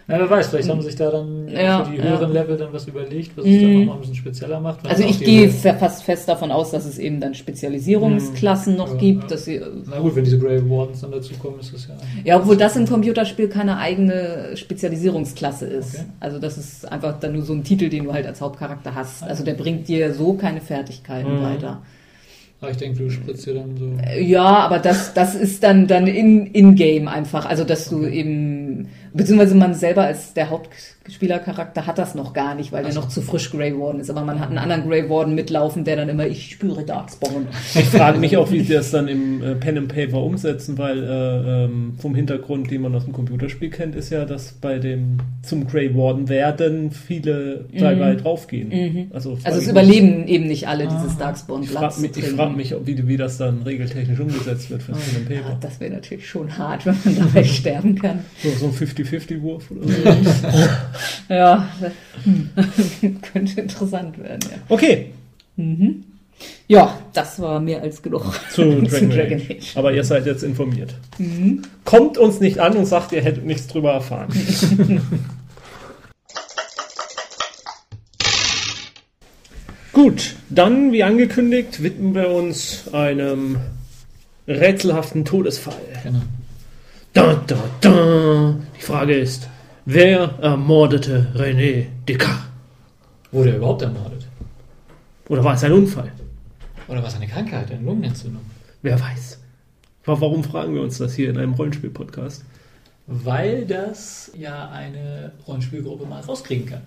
Ja, 0.08 0.20
wer 0.20 0.30
weiß, 0.30 0.46
vielleicht 0.48 0.68
haben 0.68 0.80
sich 0.82 0.94
da 0.94 1.10
dann 1.10 1.48
Ja, 1.48 1.82
für 1.84 1.90
die 1.90 1.96
ja. 1.98 2.04
höheren 2.04 2.32
Level 2.32 2.56
dann 2.56 2.72
was 2.72 2.86
überlegt, 2.86 3.36
was 3.36 3.44
es 3.44 3.50
Mhm. 3.50 3.60
dann 3.62 3.72
nochmal 3.80 3.94
ein 3.96 4.00
bisschen 4.02 4.14
spezieller 4.14 4.60
macht. 4.60 4.88
Also 4.88 5.02
ich 5.02 5.18
gehe 5.18 5.48
fast 5.50 6.04
fest 6.04 6.28
davon 6.28 6.52
aus, 6.52 6.70
dass 6.70 6.84
es 6.86 6.98
eben 6.98 7.18
dann 7.18 7.34
Spezialisierungsklassen 7.34 8.76
noch 8.76 8.92
Ja, 8.92 8.98
gibt. 9.00 9.22
ja. 9.24 9.28
Dass 9.30 9.44
sie, 9.46 9.60
Na 9.86 9.98
gut, 9.98 10.14
wenn 10.14 10.22
diese 10.24 10.38
Grey 10.38 10.62
Wardens 10.70 11.00
dann 11.00 11.10
dazukommen, 11.10 11.58
ist 11.58 11.74
das 11.74 11.88
ja. 11.88 11.94
ja, 12.24 12.36
obwohl 12.40 12.56
das 12.56 12.76
im 12.76 12.86
Computerspiel 12.86 13.48
keine 13.48 13.78
eigene 13.78 14.56
Spezialisierungsklasse 14.56 15.66
ist. 15.66 15.96
Okay. 15.96 16.04
Also 16.20 16.38
das 16.38 16.56
ist 16.58 16.90
einfach 16.90 17.18
dann 17.18 17.32
nur 17.32 17.42
so 17.42 17.52
ein 17.52 17.64
Titel, 17.64 17.88
den 17.88 18.04
du 18.04 18.12
halt 18.12 18.26
als 18.26 18.40
Hauptcharakter 18.40 18.94
hast. 18.94 19.22
Also 19.24 19.44
der 19.44 19.54
bringt 19.54 19.88
dir 19.88 20.14
so 20.14 20.34
keine 20.34 20.60
Fertigkeiten 20.60 21.38
Mhm. 21.40 21.42
weiter. 21.42 21.82
Ich 22.70 22.76
denke, 22.78 22.98
du 22.98 23.10
spritzt 23.10 23.46
dir 23.46 23.54
dann 23.54 23.76
so. 23.76 23.98
Ja, 24.18 24.44
aber 24.44 24.78
das, 24.78 25.12
das 25.12 25.34
ist 25.34 25.62
dann, 25.62 25.86
dann 25.86 26.06
in, 26.06 26.46
in-game 26.46 27.06
einfach. 27.06 27.44
Also, 27.46 27.64
dass 27.64 27.88
du 27.90 28.06
eben, 28.06 28.88
beziehungsweise 29.12 29.54
man 29.54 29.74
selber 29.74 30.04
als 30.04 30.32
der 30.32 30.50
Hauptspielercharakter 31.10 31.86
hat 31.86 31.98
das 31.98 32.14
noch 32.16 32.32
gar 32.32 32.54
nicht, 32.56 32.72
weil 32.72 32.84
der 32.84 32.92
noch 32.94 33.08
zu 33.08 33.22
frisch 33.22 33.50
Grey 33.52 33.72
Warden 33.78 34.00
ist. 34.00 34.10
Aber 34.10 34.22
man 34.22 34.40
hat 34.40 34.48
einen 34.48 34.58
anderen 34.58 34.88
Grey 34.88 35.08
Warden 35.08 35.34
mitlaufen, 35.36 35.84
der 35.84 35.94
dann 35.96 36.08
immer, 36.08 36.26
ich 36.26 36.50
spüre 36.50 36.82
Darkspawn. 36.84 37.46
Ich 37.74 37.84
frage 37.84 38.18
mich 38.18 38.36
auch, 38.36 38.50
wie 38.50 38.60
sie 38.60 38.74
das 38.74 38.90
dann 38.90 39.06
im 39.06 39.42
äh, 39.42 39.54
Pen 39.54 39.78
and 39.78 39.88
Paper 39.88 40.18
umsetzen, 40.22 40.76
weil 40.78 41.02
äh, 41.04 41.64
ähm, 41.64 41.94
vom 41.98 42.14
Hintergrund, 42.16 42.70
den 42.70 42.82
man 42.82 42.94
aus 42.94 43.04
dem 43.04 43.12
Computerspiel 43.12 43.70
kennt, 43.70 43.94
ist 43.94 44.10
ja, 44.10 44.24
dass 44.24 44.52
bei 44.52 44.78
dem 44.78 45.18
zum 45.42 45.66
Grey 45.68 45.94
Warden 45.96 46.28
werden 46.28 46.90
viele 46.90 47.66
dabei 47.72 48.16
draufgehen. 48.16 49.10
Also, 49.12 49.36
frag 49.36 49.46
Also, 49.46 49.60
es 49.60 49.68
überleben 49.68 50.26
eben 50.26 50.48
nicht 50.48 50.66
alle 50.66 50.88
dieses 50.88 51.16
Darkspawn 51.18 51.62
Ich 51.62 51.70
frage 51.70 52.00
mich, 52.00 52.16
ich 52.16 52.28
frag 52.30 52.56
mich, 52.56 52.74
ob- 52.74 52.86
wie, 52.86 53.06
wie 53.06 53.16
das 53.16 53.38
dann 53.38 53.62
regeltechnisch 53.62 54.18
umgesetzt 54.18 54.70
wird 54.70 54.82
für 54.82 54.92
das 54.92 55.02
Pen 55.02 55.22
and 55.22 55.30
Ja, 55.30 55.36
Paper. 55.42 55.58
das 55.60 55.78
wäre 55.80 55.92
natürlich 55.94 56.28
schon 56.28 56.58
hart, 56.58 56.84
wenn 56.86 56.96
man 57.04 57.16
dabei 57.18 57.44
sterben 57.44 57.94
kann. 57.94 58.20
So, 58.42 58.48
so 58.50 58.66
ein 58.66 58.72
50-50-Wurf 58.72 59.70
oder 59.70 59.86
so. 59.86 59.92
Ja, 61.28 61.68
hm. 62.24 62.50
könnte 63.32 63.60
interessant 63.60 64.18
werden, 64.18 64.40
ja. 64.50 64.58
Okay, 64.68 65.12
Ja, 66.68 66.98
das 67.12 67.40
war 67.40 67.60
mehr 67.60 67.82
als 67.82 68.02
genug 68.02 68.24
zu 68.52 68.62
Dragon, 68.62 69.10
Dragon 69.10 69.40
Age. 69.40 69.50
Age. 69.50 69.76
Aber 69.76 69.92
ihr 69.92 70.04
seid 70.04 70.26
jetzt 70.26 70.42
informiert. 70.42 70.94
Kommt 71.84 72.18
uns 72.18 72.40
nicht 72.40 72.58
an 72.58 72.76
und 72.76 72.86
sagt, 72.86 73.12
ihr 73.12 73.22
hättet 73.22 73.44
nichts 73.46 73.66
drüber 73.68 73.92
erfahren. 73.92 74.28
Gut, 79.96 80.34
dann, 80.50 80.92
wie 80.92 81.02
angekündigt, 81.02 81.82
widmen 81.82 82.14
wir 82.14 82.28
uns 82.28 82.84
einem 82.92 83.56
rätselhaften 84.46 85.24
Todesfall. 85.24 85.74
Genau. 86.02 86.20
Da, 87.14 87.42
da, 87.46 87.56
da. 87.80 88.56
Die 88.78 88.82
Frage 88.82 89.14
ist, 89.16 89.48
wer 89.86 90.34
ermordete 90.42 91.28
René 91.34 91.86
Descartes? 92.06 92.44
Wurde 93.32 93.50
er 93.50 93.56
überhaupt 93.56 93.82
ermordet? 93.82 94.26
Oder 95.28 95.42
war 95.42 95.54
es 95.54 95.64
ein 95.64 95.72
Unfall? 95.72 96.12
Oder 96.88 97.00
war 97.00 97.08
es 97.08 97.16
eine 97.16 97.26
Krankheit, 97.26 97.70
eine 97.70 97.82
Lungenentzündung? 97.82 98.42
Wer 98.82 99.00
weiß. 99.00 99.38
Warum 100.04 100.44
fragen 100.44 100.74
wir 100.74 100.82
uns 100.82 100.98
das 100.98 101.14
hier 101.14 101.30
in 101.30 101.38
einem 101.38 101.54
Rollenspiel-Podcast? 101.54 102.44
Weil 103.08 103.64
das 103.64 104.30
ja 104.36 104.68
eine 104.70 105.32
Rollenspielgruppe 105.48 106.06
mal 106.06 106.20
rauskriegen 106.20 106.66
kann. 106.66 106.82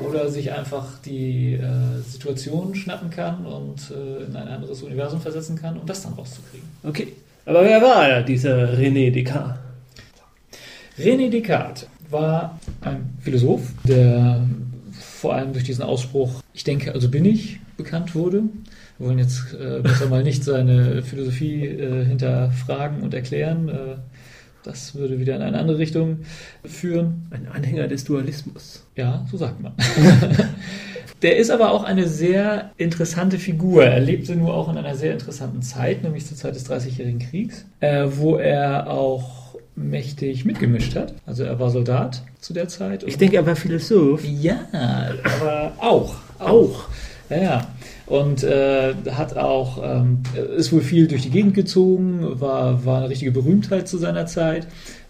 Oder 0.00 0.30
sich 0.30 0.50
einfach 0.52 0.98
die 1.04 1.54
äh, 1.54 2.00
Situation 2.00 2.74
schnappen 2.74 3.10
kann 3.10 3.44
und 3.44 3.90
äh, 3.90 4.24
in 4.24 4.34
ein 4.34 4.48
anderes 4.48 4.82
Universum 4.82 5.20
versetzen 5.20 5.56
kann, 5.56 5.78
um 5.78 5.86
das 5.86 6.02
dann 6.02 6.14
rauszukriegen. 6.14 6.66
Okay. 6.82 7.12
Aber 7.44 7.62
wer 7.62 7.82
war 7.82 8.08
er, 8.08 8.22
dieser 8.22 8.72
René 8.74 9.10
Descartes? 9.10 9.69
René 10.98 11.30
Descartes 11.30 11.86
war 12.10 12.58
ein 12.80 13.14
Philosoph, 13.20 13.62
der 13.84 14.46
vor 14.92 15.34
allem 15.34 15.52
durch 15.52 15.64
diesen 15.64 15.82
Ausspruch, 15.82 16.42
ich 16.52 16.64
denke, 16.64 16.92
also 16.92 17.08
bin 17.08 17.24
ich, 17.24 17.60
bekannt 17.76 18.14
wurde. 18.14 18.44
Wir 18.98 19.06
wollen 19.06 19.18
jetzt 19.18 19.54
äh, 19.54 19.80
besser 19.80 20.08
mal 20.08 20.22
nicht 20.22 20.44
seine 20.44 21.02
Philosophie 21.02 21.66
äh, 21.66 22.04
hinterfragen 22.04 23.00
und 23.00 23.14
erklären. 23.14 23.68
Äh, 23.68 23.96
das 24.62 24.94
würde 24.94 25.18
wieder 25.18 25.36
in 25.36 25.42
eine 25.42 25.58
andere 25.58 25.78
Richtung 25.78 26.18
führen. 26.64 27.26
Ein 27.30 27.48
Anhänger 27.48 27.88
des 27.88 28.04
Dualismus. 28.04 28.84
Ja, 28.96 29.26
so 29.30 29.38
sagt 29.38 29.60
man. 29.60 29.72
Der 31.22 31.36
ist 31.36 31.50
aber 31.50 31.72
auch 31.72 31.84
eine 31.84 32.08
sehr 32.08 32.70
interessante 32.78 33.38
Figur. 33.38 33.84
Er 33.84 34.00
lebte 34.00 34.36
nur 34.36 34.54
auch 34.54 34.70
in 34.70 34.78
einer 34.78 34.96
sehr 34.96 35.12
interessanten 35.12 35.60
Zeit, 35.60 36.02
nämlich 36.02 36.26
zur 36.26 36.36
Zeit 36.36 36.54
des 36.54 36.64
Dreißigjährigen 36.64 37.18
Kriegs, 37.18 37.66
äh, 37.80 38.06
wo 38.08 38.36
er 38.36 38.90
auch 38.90 39.39
mächtig 39.76 40.44
mitgemischt 40.44 40.96
hat. 40.96 41.14
Also 41.26 41.44
er 41.44 41.58
war 41.58 41.70
Soldat 41.70 42.22
zu 42.40 42.52
der 42.52 42.68
Zeit. 42.68 43.02
Ich 43.04 43.18
denke, 43.18 43.36
er 43.36 43.46
war 43.46 43.56
Philosoph. 43.56 44.24
ja, 44.24 44.60
aber 44.72 45.72
auch. 45.78 46.14
Auch. 46.38 46.88
Ja, 47.28 47.42
ja. 47.42 47.66
Und 48.06 48.42
äh, 48.42 48.94
hat 49.12 49.36
auch, 49.36 49.80
ähm, 49.82 50.22
ist 50.56 50.72
wohl 50.72 50.80
viel 50.80 51.06
durch 51.06 51.22
die 51.22 51.30
Gegend 51.30 51.54
gezogen, 51.54 52.40
war, 52.40 52.84
war 52.84 52.98
eine 52.98 53.08
richtige 53.08 53.30
Berühmtheit 53.30 53.86
zu 53.86 53.98
seiner 53.98 54.26
Zeit, 54.26 54.66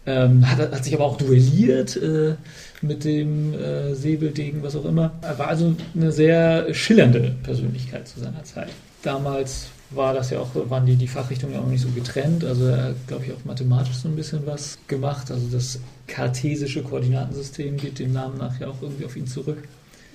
ähm, 0.07 0.49
hat, 0.49 0.59
hat 0.59 0.85
sich 0.85 0.95
aber 0.95 1.07
auch 1.07 1.17
duelliert 1.17 1.97
äh, 1.97 2.35
mit 2.83 3.05
dem 3.05 3.55
äh, 3.55 3.95
Säbeldegen, 3.95 4.63
was 4.63 4.77
auch 4.77 4.85
immer. 4.85 5.13
Er 5.23 5.39
war 5.39 5.49
also 5.49 5.75
eine 5.95 6.13
sehr 6.13 6.75
schillernde 6.75 7.37
Persönlichkeit 7.43 8.07
zu 8.07 8.21
seiner 8.21 8.45
Zeit. 8.45 8.69
Damals 9.03 9.69
war 9.91 10.15
das 10.15 10.31
ja 10.31 10.39
auch, 10.39 10.49
waren 10.55 10.87
die, 10.87 10.97
die 10.97 11.09
Fachrichtungen 11.09 11.55
ja 11.55 11.61
auch 11.61 11.67
nicht 11.67 11.83
so 11.83 11.89
getrennt. 11.89 12.45
Also 12.45 12.67
er 12.67 12.85
hat, 12.85 13.09
glaube 13.09 13.25
ich, 13.27 13.33
auch 13.33 13.45
mathematisch 13.45 13.95
so 13.95 14.09
ein 14.09 14.17
bisschen 14.17 14.47
was 14.47 14.79
gemacht. 14.87 15.31
Also 15.31 15.47
das 15.51 15.81
kartesische 16.07 16.83
Koordinatensystem 16.83 17.77
geht 17.77 17.99
dem 17.99 18.13
Namen 18.13 18.39
nach 18.39 18.59
ja 18.61 18.69
auch 18.69 18.81
irgendwie 18.81 19.05
auf 19.05 19.17
ihn 19.17 19.27
zurück. 19.27 19.59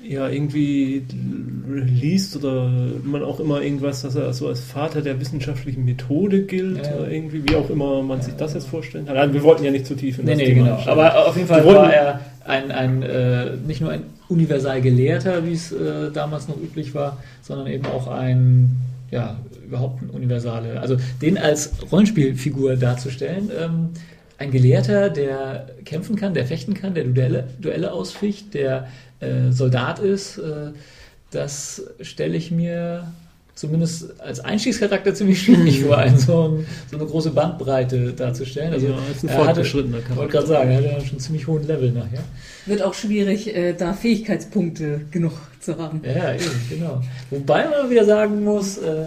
Ja, 0.07 0.30
irgendwie 0.30 1.03
liest 1.67 2.36
oder 2.36 2.69
man 3.03 3.23
auch 3.23 3.39
immer 3.39 3.61
irgendwas, 3.61 4.03
dass 4.03 4.13
er 4.15 4.32
so 4.34 4.47
als 4.47 4.59
Vater 4.59 5.01
der 5.01 5.19
wissenschaftlichen 5.19 5.84
Methode 5.84 6.43
gilt. 6.43 6.86
Ja. 6.86 6.95
Oder 6.95 7.09
irgendwie, 7.09 7.43
wie 7.49 7.55
auch 7.55 7.69
immer 7.69 8.03
man 8.03 8.21
sich 8.21 8.36
das 8.36 8.53
jetzt 8.53 8.67
vorstellen 8.67 9.07
kann. 9.07 9.17
Also 9.17 9.34
wir 9.34 9.43
wollten 9.43 9.63
ja 9.63 9.71
nicht 9.71 9.88
zu 9.88 9.95
tief 9.95 10.19
in 10.19 10.26
Nee, 10.26 10.32
das 10.32 10.39
nee, 10.39 10.45
Thema 10.45 10.63
genau. 10.63 10.76
einsteigen. 10.76 11.01
Aber 11.01 11.28
auf 11.28 11.36
jeden 11.36 11.47
Fall 11.47 11.65
war 11.65 11.91
er 11.91 12.19
ein, 12.45 12.71
ein 12.71 13.01
äh, 13.01 13.55
nicht 13.65 13.82
nur 13.82 13.91
ein 13.91 14.03
universal 14.30 14.82
Gelehrter, 14.82 15.45
wie 15.45 15.53
es 15.53 15.71
äh, 15.71 16.11
damals 16.13 16.47
noch 16.47 16.57
üblich 16.57 16.93
war, 16.93 17.17
sondern 17.41 17.67
eben 17.67 17.86
auch 17.88 18.07
ein, 18.07 18.78
ja, 19.12 19.39
überhaupt 19.66 20.01
ein 20.01 20.10
universale, 20.10 20.80
also 20.80 20.97
den 21.22 21.38
als 21.38 21.72
Rollenspielfigur 21.91 22.76
darzustellen. 22.76 23.51
Ähm, 23.58 23.89
ein 24.38 24.51
Gelehrter, 24.51 25.10
der 25.10 25.68
kämpfen 25.86 26.16
kann, 26.16 26.34
der 26.34 26.45
fechten 26.45 26.74
kann, 26.74 26.93
der 26.93 27.06
Duelle, 27.06 27.47
Duelle 27.60 27.91
ausficht, 27.93 28.53
der 28.53 28.88
äh, 29.20 29.51
Soldat 29.51 29.99
ist, 29.99 30.38
äh, 30.38 30.72
das 31.32 31.84
stelle 32.01 32.36
ich 32.36 32.51
mir 32.51 33.12
zumindest 33.56 34.20
als 34.20 34.41
Einstiegscharakter 34.41 35.14
ziemlich 35.16 35.41
schwierig 35.41 35.82
vor, 35.84 35.97
einen 35.97 36.18
so, 36.18 36.49
ein, 36.49 36.66
so 36.91 36.97
eine 36.97 37.06
große 37.06 37.32
Bandbreite 37.32 38.12
darzustellen. 38.14 38.74
Also 38.74 38.88
Ja, 38.88 38.97
ist 39.12 39.24
ein 39.24 39.30
er 39.30 39.36
hatte- 39.38 39.45
fortgeschrittener 39.45 39.97
ich 39.99 40.03
Charakter. 40.03 40.22
wollte 40.22 40.32
gerade 40.34 40.47
sagen, 40.47 40.70
er 40.72 40.78
hat 40.78 40.84
ja 40.84 40.99
schon 40.99 41.10
einen 41.12 41.20
ziemlich 41.20 41.47
hohen 41.47 41.66
Level 41.66 41.91
nachher. 41.91 42.20
Wird 42.66 42.82
auch 42.82 42.93
schwierig, 42.93 43.56
äh, 43.56 43.74
da 43.74 43.93
Fähigkeitspunkte 43.93 45.01
genug 45.12 45.34
zu 45.62 45.78
haben. 45.78 46.01
Ja, 46.03 46.34
eben, 46.34 46.43
genau. 46.70 47.01
Wobei 47.30 47.70
man 47.70 47.89
wieder 47.89 48.03
sagen 48.06 48.43
muss, 48.43 48.78
äh, 48.78 49.06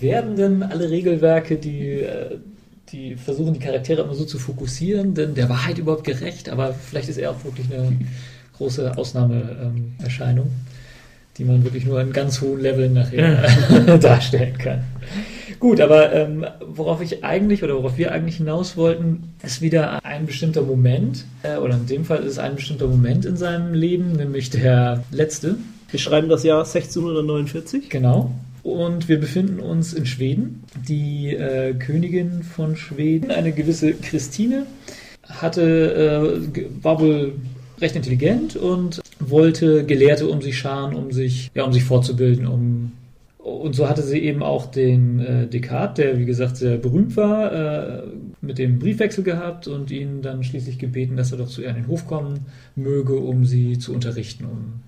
werden 0.00 0.36
denn 0.36 0.62
alle 0.62 0.88
Regelwerke, 0.90 1.56
die, 1.56 2.00
äh, 2.00 2.38
die 2.90 3.16
versuchen, 3.16 3.52
die 3.52 3.60
Charaktere 3.60 4.02
immer 4.02 4.14
so 4.14 4.24
zu 4.24 4.38
fokussieren, 4.38 5.14
denn 5.14 5.34
der 5.34 5.48
Wahrheit 5.48 5.78
überhaupt 5.78 6.04
gerecht, 6.04 6.48
aber 6.48 6.72
vielleicht 6.72 7.08
ist 7.08 7.18
er 7.18 7.32
auch 7.32 7.44
wirklich 7.44 7.66
eine 7.72 7.96
große 8.56 8.96
Ausnahmeerscheinung, 8.96 10.46
die 11.38 11.44
man 11.44 11.64
wirklich 11.64 11.84
nur 11.84 12.00
in 12.00 12.12
ganz 12.12 12.40
hohen 12.40 12.60
Leveln 12.60 12.94
nachher 12.94 13.98
darstellen 14.00 14.56
kann. 14.58 14.84
Gut, 15.60 15.80
aber 15.80 16.12
ähm, 16.12 16.44
worauf 16.60 17.00
ich 17.00 17.24
eigentlich 17.24 17.62
oder 17.62 17.76
worauf 17.76 17.96
wir 17.96 18.12
eigentlich 18.12 18.36
hinaus 18.36 18.76
wollten, 18.76 19.34
ist 19.42 19.62
wieder 19.62 20.04
ein 20.04 20.26
bestimmter 20.26 20.62
Moment, 20.62 21.24
äh, 21.42 21.56
oder 21.56 21.74
in 21.74 21.86
dem 21.86 22.04
Fall 22.04 22.18
ist 22.18 22.32
es 22.32 22.38
ein 22.38 22.56
bestimmter 22.56 22.86
Moment 22.86 23.24
in 23.24 23.36
seinem 23.36 23.72
Leben, 23.72 24.12
nämlich 24.12 24.50
der 24.50 25.04
letzte, 25.10 25.56
Wir 25.94 26.00
schreiben 26.00 26.28
das 26.28 26.42
Jahr 26.42 26.64
1649. 26.64 27.88
Genau. 27.88 28.32
Und 28.64 29.08
wir 29.08 29.20
befinden 29.20 29.60
uns 29.60 29.92
in 29.92 30.06
Schweden. 30.06 30.64
Die 30.88 31.36
äh, 31.36 31.72
Königin 31.74 32.42
von 32.42 32.74
Schweden, 32.74 33.30
eine 33.30 33.52
gewisse 33.52 33.92
Christine, 33.92 34.66
hatte, 35.22 36.42
äh, 36.52 36.82
war 36.82 37.00
wohl 37.00 37.34
recht 37.80 37.94
intelligent 37.94 38.56
und 38.56 39.02
wollte 39.30 39.84
Gelehrte 39.84 40.28
um 40.28 40.40
sich 40.40 40.58
scharen, 40.58 40.94
um 40.94 41.12
sich, 41.12 41.50
ja, 41.54 41.64
um 41.64 41.72
sich 41.72 41.84
fortzubilden, 41.84 42.46
um 42.46 42.92
und 43.44 43.74
so 43.74 43.86
hatte 43.86 44.00
sie 44.02 44.20
eben 44.20 44.42
auch 44.42 44.70
den 44.70 45.20
äh, 45.20 45.46
Descartes, 45.46 46.02
der 46.02 46.18
wie 46.18 46.24
gesagt 46.24 46.56
sehr 46.56 46.78
berühmt 46.78 47.14
war, 47.14 47.52
äh, 47.52 48.02
mit 48.40 48.56
dem 48.56 48.78
Briefwechsel 48.78 49.22
gehabt 49.22 49.68
und 49.68 49.90
ihn 49.90 50.22
dann 50.22 50.44
schließlich 50.44 50.78
gebeten, 50.78 51.16
dass 51.16 51.30
er 51.30 51.36
doch 51.36 51.48
zu 51.48 51.60
ihr 51.60 51.68
an 51.68 51.74
den 51.74 51.86
Hof 51.86 52.06
kommen 52.06 52.46
möge, 52.74 53.16
um 53.16 53.44
sie 53.44 53.78
zu 53.78 53.92
unterrichten, 53.92 54.46
um 54.46 54.80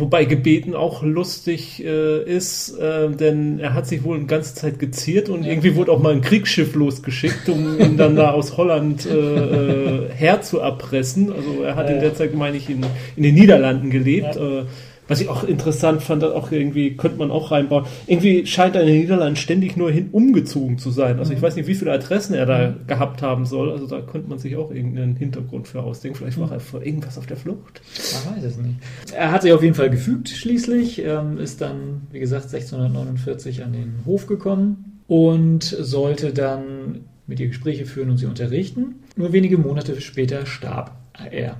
Wobei 0.00 0.24
gebeten 0.24 0.74
auch 0.74 1.02
lustig 1.02 1.84
äh, 1.84 2.22
ist, 2.24 2.76
äh, 2.78 3.10
denn 3.10 3.58
er 3.60 3.74
hat 3.74 3.86
sich 3.86 4.02
wohl 4.02 4.16
eine 4.16 4.26
ganze 4.26 4.54
Zeit 4.54 4.78
geziert 4.78 5.28
und 5.28 5.44
irgendwie 5.44 5.76
wurde 5.76 5.92
auch 5.92 6.00
mal 6.02 6.12
ein 6.12 6.22
Kriegsschiff 6.22 6.74
losgeschickt, 6.74 7.48
um 7.48 7.78
ihn 7.78 7.96
dann 7.96 8.16
da 8.16 8.30
aus 8.32 8.56
Holland 8.56 9.06
äh, 9.06 9.10
äh, 9.14 10.08
herzuerpressen. 10.14 11.32
Also 11.32 11.62
er 11.62 11.76
hat 11.76 11.88
in 11.88 11.96
Ja. 11.96 12.00
der 12.02 12.14
Zeit, 12.14 12.34
meine 12.34 12.56
ich, 12.56 12.68
in, 12.70 12.80
in 13.16 13.22
den 13.22 13.34
Niederlanden 13.34 13.90
gelebt. 13.90 14.36
Ja. 14.36 14.64
Was 15.10 15.20
ich 15.20 15.28
auch 15.28 15.42
interessant 15.42 16.04
fand, 16.04 16.22
auch 16.22 16.52
irgendwie 16.52 16.96
könnte 16.96 17.18
man 17.18 17.32
auch 17.32 17.50
reinbauen. 17.50 17.84
Irgendwie 18.06 18.46
scheint 18.46 18.76
er 18.76 18.82
in 18.82 18.86
den 18.86 19.00
Niederlanden 19.00 19.34
ständig 19.34 19.76
nur 19.76 19.90
hin 19.90 20.10
umgezogen 20.12 20.78
zu 20.78 20.92
sein. 20.92 21.18
Also 21.18 21.32
ich 21.32 21.42
weiß 21.42 21.56
nicht, 21.56 21.66
wie 21.66 21.74
viele 21.74 21.90
Adressen 21.90 22.32
er 22.34 22.46
da 22.46 22.72
gehabt 22.86 23.20
haben 23.20 23.44
soll. 23.44 23.72
Also 23.72 23.88
da 23.88 24.02
könnte 24.02 24.28
man 24.28 24.38
sich 24.38 24.54
auch 24.54 24.70
irgendeinen 24.70 25.16
Hintergrund 25.16 25.66
für 25.66 25.82
ausdenken. 25.82 26.18
Vielleicht 26.18 26.38
war 26.38 26.52
er 26.52 26.60
vor 26.60 26.82
irgendwas 26.82 27.18
auf 27.18 27.26
der 27.26 27.36
Flucht. 27.36 27.82
Man 28.24 28.36
weiß 28.36 28.44
es 28.44 28.56
nicht. 28.56 28.76
Er 29.12 29.32
hat 29.32 29.42
sich 29.42 29.52
auf 29.52 29.64
jeden 29.64 29.74
Fall 29.74 29.90
gefügt 29.90 30.28
schließlich, 30.28 31.04
ähm, 31.04 31.38
ist 31.38 31.60
dann, 31.60 32.02
wie 32.12 32.20
gesagt, 32.20 32.44
1649 32.44 33.64
an 33.64 33.72
den 33.72 33.94
Hof 34.06 34.28
gekommen 34.28 35.00
und 35.08 35.64
sollte 35.64 36.32
dann 36.32 37.00
mit 37.26 37.40
ihr 37.40 37.48
Gespräche 37.48 37.84
führen 37.84 38.10
und 38.10 38.18
sie 38.18 38.26
unterrichten. 38.26 39.00
Nur 39.16 39.32
wenige 39.32 39.58
Monate 39.58 40.00
später 40.00 40.46
starb 40.46 40.96
er. 41.32 41.56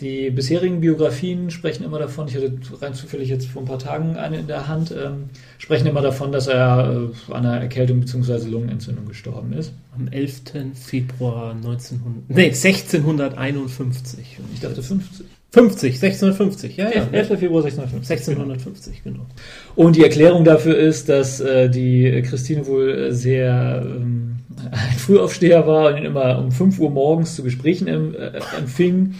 Die 0.00 0.30
bisherigen 0.30 0.80
Biografien 0.80 1.50
sprechen 1.50 1.82
immer 1.82 1.98
davon, 1.98 2.28
ich 2.28 2.36
hatte 2.36 2.52
rein 2.82 2.92
zufällig 2.92 3.30
jetzt 3.30 3.46
vor 3.46 3.62
ein 3.62 3.64
paar 3.64 3.78
Tagen 3.78 4.16
eine 4.16 4.38
in 4.38 4.46
der 4.46 4.68
Hand, 4.68 4.90
ähm, 4.90 5.30
sprechen 5.56 5.86
immer 5.86 6.02
davon, 6.02 6.32
dass 6.32 6.48
er 6.48 7.10
äh, 7.30 7.32
an 7.32 7.46
einer 7.46 7.62
Erkältung 7.62 8.00
bzw. 8.00 8.46
Lungenentzündung 8.48 9.06
gestorben 9.06 9.54
ist. 9.54 9.72
Am 9.96 10.08
11. 10.08 10.42
Februar 10.74 11.52
1900, 11.52 12.28
nee, 12.28 12.50
1651. 12.50 14.38
Ich 14.52 14.60
dachte 14.60 14.82
50. 14.82 15.26
50, 15.52 15.94
1650, 15.94 16.76
ja, 16.76 16.90
ja. 16.90 17.08
11. 17.10 17.38
Februar 17.38 17.64
1650. 17.64 18.10
1650, 18.10 19.02
genau. 19.02 19.24
Und 19.76 19.96
die 19.96 20.02
Erklärung 20.02 20.44
dafür 20.44 20.76
ist, 20.76 21.08
dass 21.08 21.40
äh, 21.40 21.70
die 21.70 22.20
Christine 22.28 22.66
wohl 22.66 23.12
sehr 23.12 23.82
ähm, 23.82 24.40
ein 24.70 24.98
Frühaufsteher 24.98 25.66
war 25.66 25.92
und 25.92 25.98
ihn 25.98 26.04
immer 26.04 26.38
um 26.38 26.52
5 26.52 26.78
Uhr 26.78 26.90
morgens 26.90 27.36
zu 27.36 27.42
Gesprächen 27.42 27.88
em, 27.88 28.14
äh, 28.14 28.32
empfing. 28.58 29.14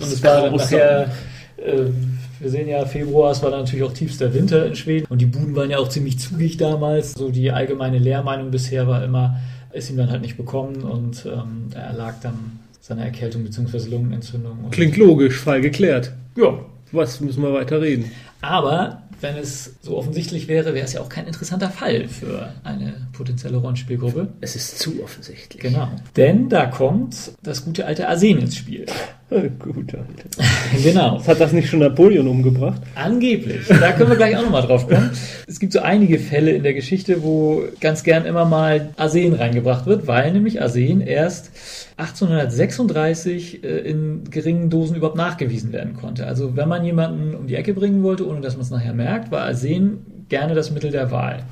Und 0.00 0.12
es 0.12 0.22
war 0.22 0.42
dann 0.42 0.56
nachher, 0.56 1.10
äh, 1.56 1.82
wir 2.40 2.50
sehen 2.50 2.68
ja, 2.68 2.84
Februar, 2.86 3.32
es 3.32 3.42
war 3.42 3.50
natürlich 3.50 3.84
auch 3.84 3.92
tiefster 3.92 4.32
Winter 4.32 4.66
in 4.66 4.74
Schweden 4.76 5.06
und 5.10 5.20
die 5.20 5.26
Buden 5.26 5.54
waren 5.54 5.70
ja 5.70 5.78
auch 5.78 5.88
ziemlich 5.88 6.18
zugig 6.18 6.56
damals. 6.56 7.12
So 7.12 7.30
die 7.30 7.50
allgemeine 7.50 7.98
Lehrmeinung 7.98 8.50
bisher 8.50 8.86
war 8.86 9.04
immer, 9.04 9.38
ist 9.72 9.90
ihm 9.90 9.96
dann 9.96 10.10
halt 10.10 10.22
nicht 10.22 10.36
bekommen 10.36 10.82
und 10.82 11.26
ähm, 11.26 11.68
er 11.74 11.82
erlag 11.82 12.14
dann 12.22 12.58
seiner 12.80 13.04
Erkältung 13.04 13.44
bzw. 13.44 13.88
Lungenentzündung. 13.90 14.70
Klingt 14.70 14.96
logisch, 14.96 15.38
Fall 15.38 15.60
geklärt. 15.60 16.12
ja, 16.36 16.58
Was 16.92 17.20
müssen 17.20 17.42
wir 17.42 17.52
weiter 17.52 17.80
reden? 17.80 18.10
aber 18.40 19.02
wenn 19.20 19.36
es 19.36 19.74
so 19.82 19.98
offensichtlich 19.98 20.48
wäre, 20.48 20.72
wäre 20.72 20.86
es 20.86 20.94
ja 20.94 21.02
auch 21.02 21.10
kein 21.10 21.26
interessanter 21.26 21.68
Fall 21.68 22.08
für 22.08 22.54
eine 22.64 22.94
potenzielle 23.12 23.58
Rollenspielgruppe. 23.58 24.28
Es 24.40 24.56
ist 24.56 24.78
zu 24.78 25.02
offensichtlich. 25.04 25.60
Genau. 25.60 25.90
Denn 26.16 26.48
da 26.48 26.64
kommt 26.64 27.32
das 27.42 27.62
gute 27.66 27.84
alte 27.84 28.08
Arsen 28.08 28.38
ins 28.38 28.56
Spiel. 28.56 28.86
Gut, 29.60 29.94
Alter. 29.94 30.82
genau. 30.82 31.24
Hat 31.24 31.40
das 31.40 31.52
nicht 31.52 31.68
schon 31.68 31.78
Napoleon 31.78 32.26
umgebracht? 32.26 32.82
Angeblich. 32.96 33.60
Da 33.68 33.92
können 33.92 34.10
wir 34.10 34.16
gleich 34.16 34.36
auch 34.36 34.42
nochmal 34.42 34.62
drauf 34.62 34.88
kommen. 34.88 35.10
Es 35.46 35.60
gibt 35.60 35.72
so 35.72 35.80
einige 35.80 36.18
Fälle 36.18 36.50
in 36.50 36.64
der 36.64 36.74
Geschichte, 36.74 37.22
wo 37.22 37.62
ganz 37.80 38.02
gern 38.02 38.24
immer 38.24 38.44
mal 38.44 38.90
Arsen 38.96 39.34
reingebracht 39.34 39.86
wird, 39.86 40.08
weil 40.08 40.32
nämlich 40.32 40.60
Arsen 40.60 41.00
erst 41.00 41.50
1836 41.96 43.62
äh, 43.62 43.68
in 43.78 44.24
geringen 44.30 44.68
Dosen 44.68 44.96
überhaupt 44.96 45.16
nachgewiesen 45.16 45.72
werden 45.72 45.94
konnte. 45.94 46.26
Also 46.26 46.56
wenn 46.56 46.68
man 46.68 46.84
jemanden 46.84 47.36
um 47.36 47.46
die 47.46 47.54
Ecke 47.54 47.72
bringen 47.72 48.02
wollte, 48.02 48.26
ohne 48.26 48.40
dass 48.40 48.54
man 48.54 48.62
es 48.62 48.70
nachher 48.70 48.94
merkt, 48.94 49.30
war 49.30 49.42
Arsen 49.42 50.24
gerne 50.28 50.54
das 50.54 50.72
Mittel 50.72 50.90
der 50.90 51.10
Wahl. 51.12 51.44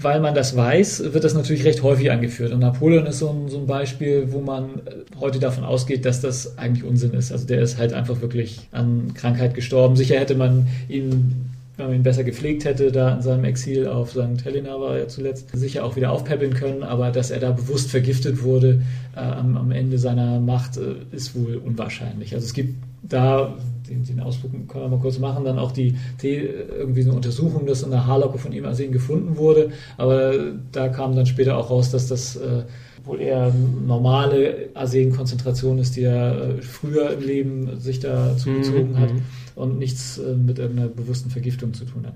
Weil 0.00 0.20
man 0.20 0.34
das 0.34 0.56
weiß, 0.56 1.12
wird 1.12 1.22
das 1.22 1.34
natürlich 1.34 1.64
recht 1.64 1.82
häufig 1.82 2.10
angeführt. 2.10 2.52
Und 2.52 2.60
Napoleon 2.60 3.06
ist 3.06 3.18
so 3.18 3.28
ein, 3.28 3.48
so 3.48 3.58
ein 3.58 3.66
Beispiel, 3.66 4.32
wo 4.32 4.40
man 4.40 4.80
heute 5.20 5.38
davon 5.38 5.64
ausgeht, 5.64 6.04
dass 6.04 6.20
das 6.20 6.56
eigentlich 6.56 6.84
Unsinn 6.84 7.12
ist. 7.12 7.30
Also 7.30 7.46
der 7.46 7.60
ist 7.60 7.78
halt 7.78 7.92
einfach 7.92 8.20
wirklich 8.20 8.68
an 8.72 9.12
Krankheit 9.14 9.54
gestorben. 9.54 9.96
Sicher 9.96 10.18
hätte 10.18 10.34
man 10.34 10.66
ihn, 10.88 11.50
wenn 11.76 11.86
man 11.86 11.94
ihn 11.96 12.02
besser 12.02 12.24
gepflegt 12.24 12.64
hätte, 12.64 12.90
da 12.90 13.16
in 13.16 13.22
seinem 13.22 13.44
Exil 13.44 13.86
auf 13.86 14.12
St. 14.12 14.44
Helena 14.44 14.80
war 14.80 14.96
er 14.96 15.08
zuletzt, 15.08 15.50
sicher 15.52 15.84
auch 15.84 15.94
wieder 15.94 16.10
aufpäppeln 16.10 16.54
können. 16.54 16.82
Aber 16.82 17.10
dass 17.10 17.30
er 17.30 17.40
da 17.40 17.50
bewusst 17.50 17.90
vergiftet 17.90 18.42
wurde 18.42 18.82
äh, 19.14 19.20
am, 19.20 19.56
am 19.56 19.72
Ende 19.72 19.98
seiner 19.98 20.40
Macht, 20.40 20.78
äh, 20.78 20.94
ist 21.14 21.34
wohl 21.34 21.56
unwahrscheinlich. 21.56 22.34
Also 22.34 22.46
es 22.46 22.54
gibt 22.54 22.74
da 23.02 23.54
den, 23.92 24.04
den 24.04 24.20
Ausflug 24.20 24.52
können 24.68 24.84
wir 24.84 24.88
mal 24.88 25.00
kurz 25.00 25.18
machen, 25.18 25.44
dann 25.44 25.58
auch 25.58 25.72
die, 25.72 25.96
die 26.22 26.34
irgendwie 26.34 27.02
eine 27.02 27.12
Untersuchung, 27.12 27.66
dass 27.66 27.82
in 27.82 27.90
der 27.90 28.06
Haarlocke 28.06 28.38
von 28.38 28.52
ihm 28.52 28.64
Arsen 28.64 28.92
gefunden 28.92 29.36
wurde, 29.36 29.70
aber 29.96 30.34
da 30.72 30.88
kam 30.88 31.14
dann 31.14 31.26
später 31.26 31.56
auch 31.56 31.70
raus, 31.70 31.90
dass 31.90 32.08
das 32.08 32.36
äh, 32.36 32.64
wohl 33.04 33.20
eher 33.20 33.52
normale 33.86 34.70
Arsenkonzentration 34.74 35.78
ist, 35.78 35.96
die 35.96 36.02
er 36.02 36.58
äh, 36.58 36.62
früher 36.62 37.10
im 37.12 37.20
Leben 37.20 37.80
sich 37.80 38.00
da 38.00 38.36
zugezogen 38.36 38.92
Mhm, 38.92 38.98
hat 38.98 39.12
mhm. 39.12 39.22
und 39.56 39.78
nichts 39.78 40.18
äh, 40.18 40.34
mit 40.34 40.58
irgendeiner 40.58 40.88
bewussten 40.88 41.30
Vergiftung 41.30 41.74
zu 41.74 41.84
tun 41.84 42.06
hat. 42.06 42.14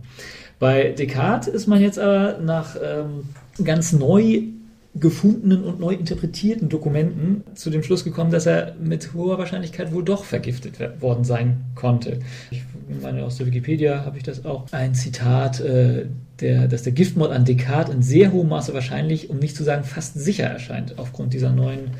Bei 0.59 0.91
Descartes 0.91 1.53
ist 1.53 1.67
man 1.67 1.81
jetzt 1.81 1.99
aber 1.99 2.39
nach 2.39 2.77
ähm, 2.83 3.65
ganz 3.65 3.93
neu 3.93 4.43
gefundenen 4.99 5.65
und 5.65 5.81
neu 5.81 5.95
interpretierten 5.95 6.69
Dokumenten 6.69 7.43
zu 7.55 7.71
dem 7.71 7.83
Schluss 7.83 8.05
gekommen, 8.05 8.31
dass 8.31 8.47
er 8.47 8.75
mit 8.81 9.15
hoher 9.15 9.39
Wahrscheinlichkeit 9.39 9.93
wohl 9.93 10.05
doch 10.05 10.25
vergiftet 10.25 10.79
worden 11.01 11.25
sein 11.25 11.65
konnte. 11.75 12.21
Ich 12.51 12.63
meine, 13.03 13.25
aus 13.25 13.37
der 13.37 13.47
Wikipedia 13.47 14.05
habe 14.05 14.17
ich 14.17 14.23
das 14.23 14.45
auch. 14.45 14.67
Ein 14.73 14.95
Zitat, 14.95 15.61
äh, 15.61 16.07
der, 16.41 16.69
dass 16.69 16.83
der 16.83 16.93
Giftmord 16.93 17.33
an 17.33 17.45
Descartes 17.45 17.95
in 17.95 18.03
sehr 18.03 18.33
hohem 18.33 18.49
Maße 18.49 18.75
wahrscheinlich, 18.75 19.31
um 19.31 19.39
nicht 19.39 19.57
zu 19.57 19.65
sagen 19.65 19.85
fast 19.85 20.15
sicher 20.15 20.45
erscheint, 20.45 20.99
aufgrund 20.99 21.33
dieser 21.35 21.51
neuen 21.51 21.91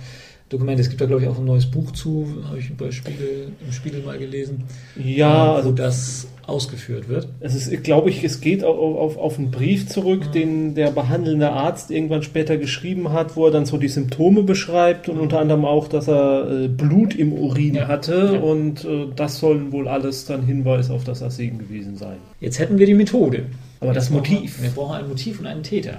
Dokumente. 0.49 0.81
Es 0.81 0.89
gibt 0.89 1.01
da, 1.01 1.07
glaube 1.07 1.23
ich, 1.23 1.29
auch 1.29 1.39
ein 1.39 1.45
neues 1.45 1.67
Buch 1.67 1.91
zu, 1.91 2.27
habe 2.49 2.59
ich 2.59 2.73
bei 2.77 2.91
Spiegel, 2.93 3.49
im 3.65 3.73
Spiegel 3.73 4.03
mal 4.03 4.17
gelesen, 4.19 4.63
Ja, 4.97 5.47
äh, 5.47 5.49
wo 5.51 5.57
also 5.57 5.73
das 5.73 6.29
ausgeführt 6.47 7.09
wird. 7.09 7.27
es 7.41 7.57
ist, 7.57 7.83
glaube 7.83 8.09
ich, 8.11 8.23
es 8.23 8.41
geht 8.41 8.63
auf, 8.63 8.77
auf, 8.79 9.17
auf 9.19 9.39
einen 9.39 9.51
Brief 9.51 9.89
zurück, 9.89 10.31
den 10.31 10.77
der 10.77 10.93
behandelnde 10.93 11.51
Arzt 11.51 11.91
irgendwann 11.91 12.23
später 12.23 12.57
geschrieben 12.57 13.13
hat, 13.13 13.35
wo 13.35 13.47
er 13.47 13.51
dann 13.51 13.67
so 13.67 13.77
die 13.79 13.89
Symptome 13.89 14.45
beschreibt 14.45 15.09
und 15.09 15.19
unter 15.19 15.41
anderem 15.41 15.65
auch, 15.65 15.89
dass 15.89 16.07
er 16.07 16.49
äh, 16.49 16.69
Blut 16.69 17.17
im 17.17 17.33
Urin 17.33 17.75
Ja. 17.75 17.89
hatte 17.89 18.31
Ja. 18.35 18.39
und 18.41 18.85
äh, 18.85 19.07
das 19.17 19.39
sollen 19.41 19.73
wohl 19.73 19.89
alles 19.89 20.27
dann 20.27 20.47
Hinweis 20.47 20.91
auf 20.91 21.03
das 21.03 21.25
Arsen 21.25 21.59
gewesen 21.59 21.97
sein. 21.97 22.19
Jetzt 22.41 22.61
hätten 22.61 22.79
wir 22.79 22.87
die 22.87 22.95
Methode. 22.95 23.47
Aber 23.81 23.93
das 23.93 24.05
Jetzt 24.09 24.13
brauchen 24.15 24.31
wir- 24.31 24.37
Motiv. 24.39 24.63
Wir 24.63 24.71
brauchen 24.71 24.95
ein 24.95 25.09
Motiv 25.09 25.41
und 25.41 25.47
einen 25.47 25.63
Täter. 25.65 25.97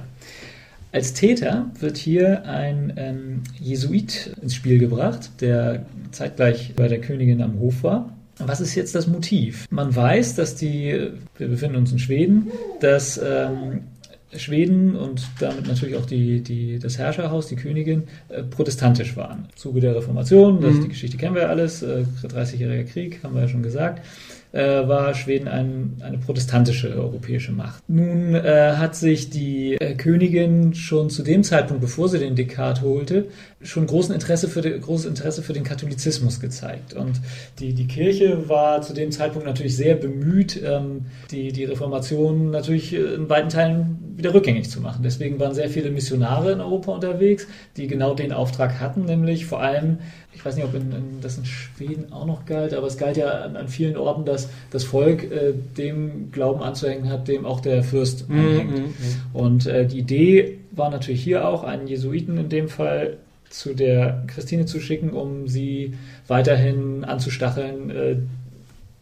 Als 0.92 1.14
Täter 1.14 1.70
wird 1.80 1.98
hier 1.98 2.46
ein 2.46 2.94
ähm, 2.96 3.42
Jesuit 3.60 4.32
ins 4.42 4.56
Spiel 4.56 4.80
gebracht, 4.80 5.30
der 5.42 5.86
zeitgleich 6.12 6.74
bei 6.76 6.88
der 6.88 7.02
Königin 7.02 7.42
am 7.42 7.60
Hof 7.60 7.84
war. 7.84 8.14
Was 8.40 8.62
ist 8.62 8.76
jetzt 8.76 8.96
das 8.96 9.08
Motiv? 9.08 9.66
Man 9.70 9.96
weiß, 9.96 10.36
dass 10.36 10.56
die, 10.56 11.10
wir 11.38 11.48
befinden 11.48 11.76
uns 11.76 11.92
in 11.92 12.00
Schweden, 12.00 12.48
dass 12.80 13.18
ähm, 13.24 13.82
Schweden 14.36 14.96
und 14.96 15.28
damit 15.40 15.68
natürlich 15.68 15.96
auch 15.96 16.06
die, 16.06 16.42
die, 16.42 16.80
das 16.80 16.98
Herrscherhaus, 16.98 17.48
die 17.48 17.56
Königin, 17.56 18.04
äh, 18.30 18.44
protestantisch 18.44 19.16
waren. 19.18 19.46
Im 19.50 19.56
Zuge 19.56 19.80
der 19.82 19.96
Reformation, 19.96 20.62
das, 20.62 20.76
Mhm. 20.76 20.82
die 20.84 20.88
Geschichte 20.90 21.18
kennen 21.18 21.36
wir 21.36 21.44
ja 21.44 21.48
alles, 21.50 21.82
äh, 21.82 22.04
30-jähriger 22.24 22.84
Krieg, 22.84 23.22
haben 23.24 23.34
wir 23.36 23.42
ja 23.42 23.48
schon 23.48 23.64
gesagt, 23.64 24.06
äh, 24.52 24.88
war 24.88 25.14
Schweden 25.14 25.48
ein, 25.48 25.98
eine 26.02 26.18
protestantische 26.18 26.90
europäische 26.90 27.52
Macht. 27.52 27.84
Nun 27.88 28.36
äh, 28.36 28.74
hat 28.78 28.96
sich 28.96 29.30
die 29.30 29.76
äh, 29.76 29.96
Königin 29.96 30.74
schon 30.74 31.10
zu 31.10 31.24
dem 31.24 31.44
Zeitpunkt, 31.44 31.82
bevor 31.82 32.10
sie 32.10 32.20
den 32.20 32.36
Descartes 32.36 32.82
holte, 32.82 33.28
schon 33.62 33.88
großen 33.88 34.14
Interesse 34.14 34.48
für 34.48 34.62
den, 34.62 34.80
großes 34.80 35.06
Interesse 35.08 35.42
für 35.42 35.54
den 35.54 35.64
Katholizismus 35.64 36.40
gezeigt. 36.40 36.94
Und 36.94 37.20
die, 37.60 37.74
die 37.74 37.88
Kirche 37.88 38.48
war 38.50 38.82
zu 38.82 38.94
dem 38.94 39.12
Zeitpunkt 39.12 39.48
natürlich 39.48 39.76
sehr 39.76 39.96
bemüht, 39.96 40.62
ähm, 40.64 41.06
die, 41.32 41.52
die 41.52 41.66
Reformation 41.66 42.52
natürlich 42.52 42.94
äh, 42.94 43.16
in 43.16 43.30
weiten 43.30 43.50
Teilen 43.50 44.07
wieder 44.18 44.34
rückgängig 44.34 44.70
zu 44.70 44.82
machen. 44.82 45.04
Deswegen 45.04 45.40
waren 45.40 45.54
sehr 45.54 45.70
viele 45.70 45.92
Missionare 45.92 46.52
in 46.52 46.60
Europa 46.60 46.92
unterwegs, 46.92 47.48
die 47.78 47.88
genau 47.88 48.16
den 48.16 48.34
Auftrag 48.34 48.80
hatten, 48.80 49.06
nämlich 49.06 49.46
vor 49.46 49.62
allem, 49.62 50.00
ich 50.34 50.44
weiß 50.44 50.56
nicht, 50.56 50.66
ob 50.66 50.74
in, 50.74 50.92
in, 50.92 51.22
das 51.22 51.38
in 51.38 51.46
Schweden 51.46 52.12
auch 52.12 52.26
noch 52.26 52.46
galt, 52.46 52.74
aber 52.74 52.88
es 52.88 52.98
galt 52.98 53.16
ja 53.16 53.30
an, 53.30 53.56
an 53.56 53.68
vielen 53.68 53.96
Orten, 53.96 54.26
dass 54.26 54.50
das 54.72 54.84
Volk 54.84 55.24
äh, 55.32 55.54
dem 55.78 56.32
Glauben 56.32 56.64
anzuhängen 56.64 57.10
hat, 57.10 57.28
dem 57.28 57.46
auch 57.46 57.60
der 57.60 57.84
Fürst 57.84 58.28
Mhm, 58.28 58.40
anhängt. 58.40 58.82
Und 59.34 59.68
äh, 59.68 59.86
die 59.86 60.00
Idee 60.00 60.58
war 60.72 60.90
natürlich 60.90 61.24
hier 61.24 61.48
auch, 61.48 61.64
einen 61.64 61.88
Jesuiten 61.88 62.38
in 62.38 62.50
dem 62.50 62.70
Fall 62.70 63.18
zu 63.50 63.74
der 63.74 64.24
Christine 64.28 64.66
zu 64.66 64.80
schicken, 64.80 65.12
um 65.12 65.48
sie 65.48 65.94
weiterhin 66.28 67.04
anzustacheln 67.06 67.90
äh, 67.90 68.16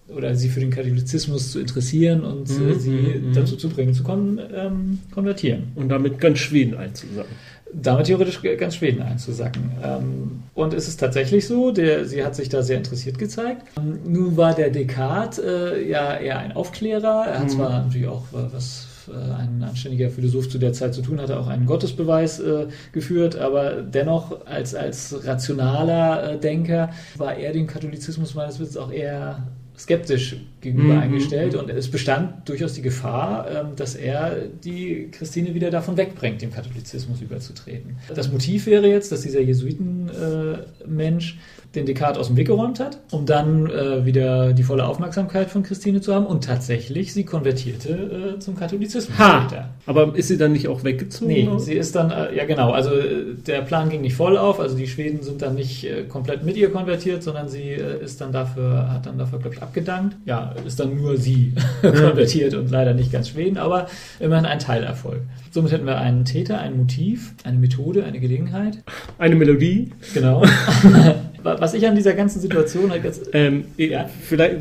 oder 0.07 0.35
sie 0.35 0.49
für 0.49 0.59
den 0.59 0.69
Katholizismus 0.69 1.51
zu 1.51 1.59
interessieren 1.59 2.23
und 2.23 2.49
äh, 2.49 2.53
Mhm, 2.53 2.79
sie 2.79 2.91
mhm, 2.91 3.33
dazu 3.33 3.55
zu 3.55 3.69
bringen, 3.69 3.93
zu 3.93 4.03
kon 4.03 4.39
ähm, 4.53 4.99
konvertieren. 5.11 5.63
Und 5.75 5.89
damit 5.89 6.19
ganz 6.19 6.39
Schweden 6.39 6.75
einzusagen. 6.77 7.31
Damit 7.73 8.05
theoretisch 8.05 8.39
ganz 8.57 8.75
Schweden 8.75 9.01
einzusacken. 9.01 9.71
Ähm, 9.83 10.43
und 10.53 10.73
es 10.73 10.87
ist 10.87 10.97
tatsächlich 10.99 11.47
so, 11.47 11.71
der, 11.71 12.05
sie 12.05 12.23
hat 12.23 12.35
sich 12.35 12.47
da 12.49 12.61
sehr 12.61 12.77
interessiert 12.77 13.17
gezeigt. 13.17 13.63
Ähm, 13.77 13.99
nun 14.05 14.37
war 14.37 14.53
der 14.53 14.69
Descartes 14.69 15.39
äh, 15.43 15.89
ja 15.89 16.15
eher 16.15 16.39
ein 16.39 16.51
Aufklärer. 16.53 17.25
Er 17.27 17.39
hat 17.39 17.45
Mhm. 17.45 17.49
zwar 17.49 17.69
natürlich 17.83 18.07
auch 18.07 18.23
äh, 18.31 18.53
was 18.53 18.87
äh, 19.09 19.11
ein 19.41 19.63
anständiger 19.63 20.09
Philosoph 20.09 20.47
zu 20.49 20.57
der 20.59 20.71
Zeit 20.73 20.93
zu 20.93 21.01
tun 21.01 21.19
hatte, 21.19 21.37
auch 21.39 21.47
einen 21.47 21.65
Gottesbeweis 21.65 22.39
äh, 22.39 22.67
geführt, 22.93 23.35
aber 23.35 23.81
dennoch 23.81 24.45
als, 24.45 24.73
als 24.75 25.25
rationaler 25.25 26.33
äh, 26.33 26.39
Denker 26.39 26.91
war 27.17 27.35
er 27.35 27.51
dem 27.53 27.67
Katholizismus 27.67 28.35
meines 28.35 28.59
Wissens 28.59 28.77
auch 28.77 28.91
eher 28.91 29.47
skeptisch 29.77 30.37
gegenüber 30.61 30.95
Mhm, 30.95 30.99
eingestellt 30.99 31.55
und 31.55 31.69
es 31.69 31.89
bestand 31.89 32.47
durchaus 32.47 32.73
die 32.73 32.81
Gefahr, 32.81 33.49
ähm, 33.49 33.75
dass 33.75 33.95
er 33.95 34.47
die 34.63 35.09
Christine 35.11 35.53
wieder 35.53 35.69
davon 35.69 35.97
wegbringt, 35.97 36.41
dem 36.41 36.51
Katholizismus 36.51 37.21
überzutreten. 37.21 37.97
Das 38.13 38.31
Motiv 38.31 38.65
wäre 38.65 38.87
jetzt, 38.87 39.11
dass 39.11 39.21
dieser 39.21 39.41
Jesuitenmensch 39.41 41.37
den 41.75 41.85
Descartes 41.85 42.19
aus 42.19 42.27
dem 42.27 42.37
Weg 42.37 42.47
geräumt 42.47 42.79
hat, 42.79 42.99
um 43.11 43.25
dann 43.25 43.69
äh, 43.69 44.05
wieder 44.05 44.53
die 44.53 44.63
volle 44.63 44.85
Aufmerksamkeit 44.85 45.49
von 45.49 45.63
Christine 45.63 46.01
zu 46.01 46.13
haben 46.13 46.25
und 46.25 46.43
tatsächlich 46.43 47.13
sie 47.13 47.25
konvertierte 47.25 48.35
äh, 48.35 48.39
zum 48.39 48.55
Katholizismus 48.55 49.17
Ha! 49.17 49.41
später. 49.41 49.69
Aber 49.85 50.15
ist 50.15 50.27
sie 50.27 50.37
dann 50.37 50.53
nicht 50.53 50.67
auch 50.67 50.83
weggezogen? 50.83 51.31
Nee, 51.31 51.49
sie 51.57 51.73
ist 51.73 51.95
dann, 51.95 52.11
äh, 52.11 52.35
ja 52.35 52.45
genau, 52.45 52.71
also 52.71 52.91
äh, 52.91 53.35
der 53.45 53.61
Plan 53.61 53.89
ging 53.89 54.01
nicht 54.01 54.15
voll 54.15 54.37
auf, 54.37 54.59
also 54.59 54.75
die 54.75 54.87
Schweden 54.87 55.21
sind 55.21 55.41
dann 55.41 55.55
nicht 55.55 55.83
äh, 55.83 56.03
komplett 56.03 56.43
mit 56.43 56.57
ihr 56.57 56.71
konvertiert, 56.71 57.23
sondern 57.23 57.49
sie 57.49 57.71
äh, 57.71 58.03
ist 58.03 58.21
dann 58.21 58.31
dafür, 58.31 58.91
hat 58.91 59.05
dann 59.05 59.17
dafür, 59.17 59.39
glaube 59.39 59.55
ich, 59.55 59.61
abgedankt. 59.61 60.15
Ja, 60.25 60.53
ist 60.65 60.79
dann 60.79 60.95
nur 60.95 61.17
sie 61.17 61.53
konvertiert 61.81 62.53
und 62.53 62.71
leider 62.71 62.93
nicht 62.93 63.11
ganz 63.11 63.29
Schweden, 63.29 63.57
aber 63.57 63.87
immerhin 64.19 64.45
ein 64.45 64.59
Teilerfolg. 64.59 65.21
Somit 65.51 65.71
hätten 65.71 65.85
wir 65.85 65.97
einen 65.97 66.25
Täter, 66.25 66.59
ein 66.59 66.77
Motiv, 66.77 67.33
eine 67.43 67.57
Methode, 67.57 68.03
eine 68.03 68.19
Gelegenheit. 68.19 68.83
Eine 69.17 69.35
Melodie. 69.35 69.91
Genau. 70.13 70.43
Was 71.45 71.73
ich 71.75 71.87
an 71.87 71.95
dieser 71.95 72.13
ganzen 72.13 72.39
Situation 72.41 72.89
halt 72.89 73.03
ganz 73.03 73.21
Ähm, 73.31 73.65
Ja. 73.77 74.09
Vielleicht 74.21 74.57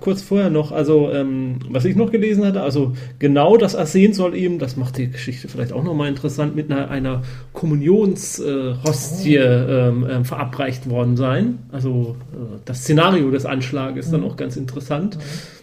kurz 0.00 0.22
vorher 0.22 0.50
noch, 0.50 0.70
also 0.70 1.10
ähm, 1.12 1.58
was 1.68 1.84
ich 1.84 1.96
noch 1.96 2.12
gelesen 2.12 2.46
hatte, 2.46 2.62
also 2.62 2.92
genau 3.18 3.56
das 3.56 3.74
Arsen 3.74 4.12
soll 4.12 4.36
eben, 4.36 4.60
das 4.60 4.76
macht 4.76 4.98
die 4.98 5.10
Geschichte 5.10 5.48
vielleicht 5.48 5.72
auch 5.72 5.82
nochmal 5.82 6.08
interessant, 6.08 6.54
mit 6.54 6.70
einer, 6.70 6.90
einer 6.90 7.22
Kommunionshostie 7.52 9.34
ähm, 9.34 10.06
ähm, 10.08 10.24
verabreicht 10.24 10.88
worden 10.88 11.16
sein. 11.16 11.58
Also 11.72 12.16
äh, 12.32 12.36
das 12.64 12.78
Szenario 12.82 13.30
des 13.30 13.44
Anschlages 13.44 14.06
ist 14.06 14.12
dann 14.12 14.22
auch 14.22 14.36
ganz 14.36 14.56
interessant. 14.56 15.18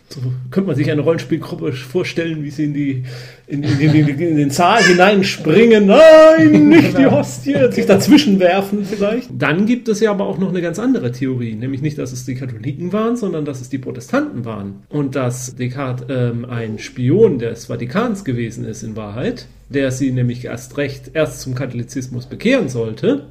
So 0.09 0.21
könnte 0.51 0.67
man 0.67 0.75
sich 0.75 0.91
eine 0.91 1.01
Rollenspielgruppe 1.01 1.73
vorstellen, 1.73 2.43
wie 2.43 2.51
sie 2.51 2.65
in, 2.65 2.73
die, 2.73 3.03
in, 3.47 3.63
in, 3.63 4.07
in, 4.07 4.37
den 4.37 4.49
Saal 4.51 4.83
hineinspringen. 4.83 5.87
Nein, 5.87 6.69
nicht 6.69 6.97
die 6.97 7.07
Hostie, 7.07 7.55
sich 7.71 7.87
dazwischen 7.87 8.39
werfen 8.39 8.85
vielleicht. 8.85 9.29
Dann 9.37 9.65
gibt 9.65 9.87
es 9.87 9.99
ja 9.99 10.11
aber 10.11 10.25
auch 10.25 10.37
noch 10.37 10.49
eine 10.49 10.61
ganz 10.61 10.77
andere 10.77 11.11
Theorie, 11.11 11.55
nämlich 11.55 11.81
nicht, 11.81 11.97
dass 11.97 12.11
es 12.11 12.23
die 12.23 12.35
Katholiken 12.35 12.93
waren, 12.93 13.17
sondern 13.17 13.45
dass 13.45 13.61
es 13.61 13.69
die 13.69 13.79
Protestanten 13.79 14.45
waren. 14.45 14.83
Und 14.89 15.15
dass 15.15 15.55
Descartes 15.55 16.05
ähm, 16.09 16.45
ein 16.45 16.77
Spion 16.77 17.39
des 17.39 17.65
Vatikans 17.65 18.23
gewesen 18.23 18.63
ist 18.63 18.83
in 18.83 18.95
Wahrheit, 18.95 19.47
der 19.69 19.91
sie 19.91 20.11
nämlich 20.11 20.45
erst 20.45 20.77
recht 20.77 21.11
erst 21.13 21.41
zum 21.41 21.55
Katholizismus 21.55 22.27
bekehren 22.27 22.69
sollte. 22.69 23.25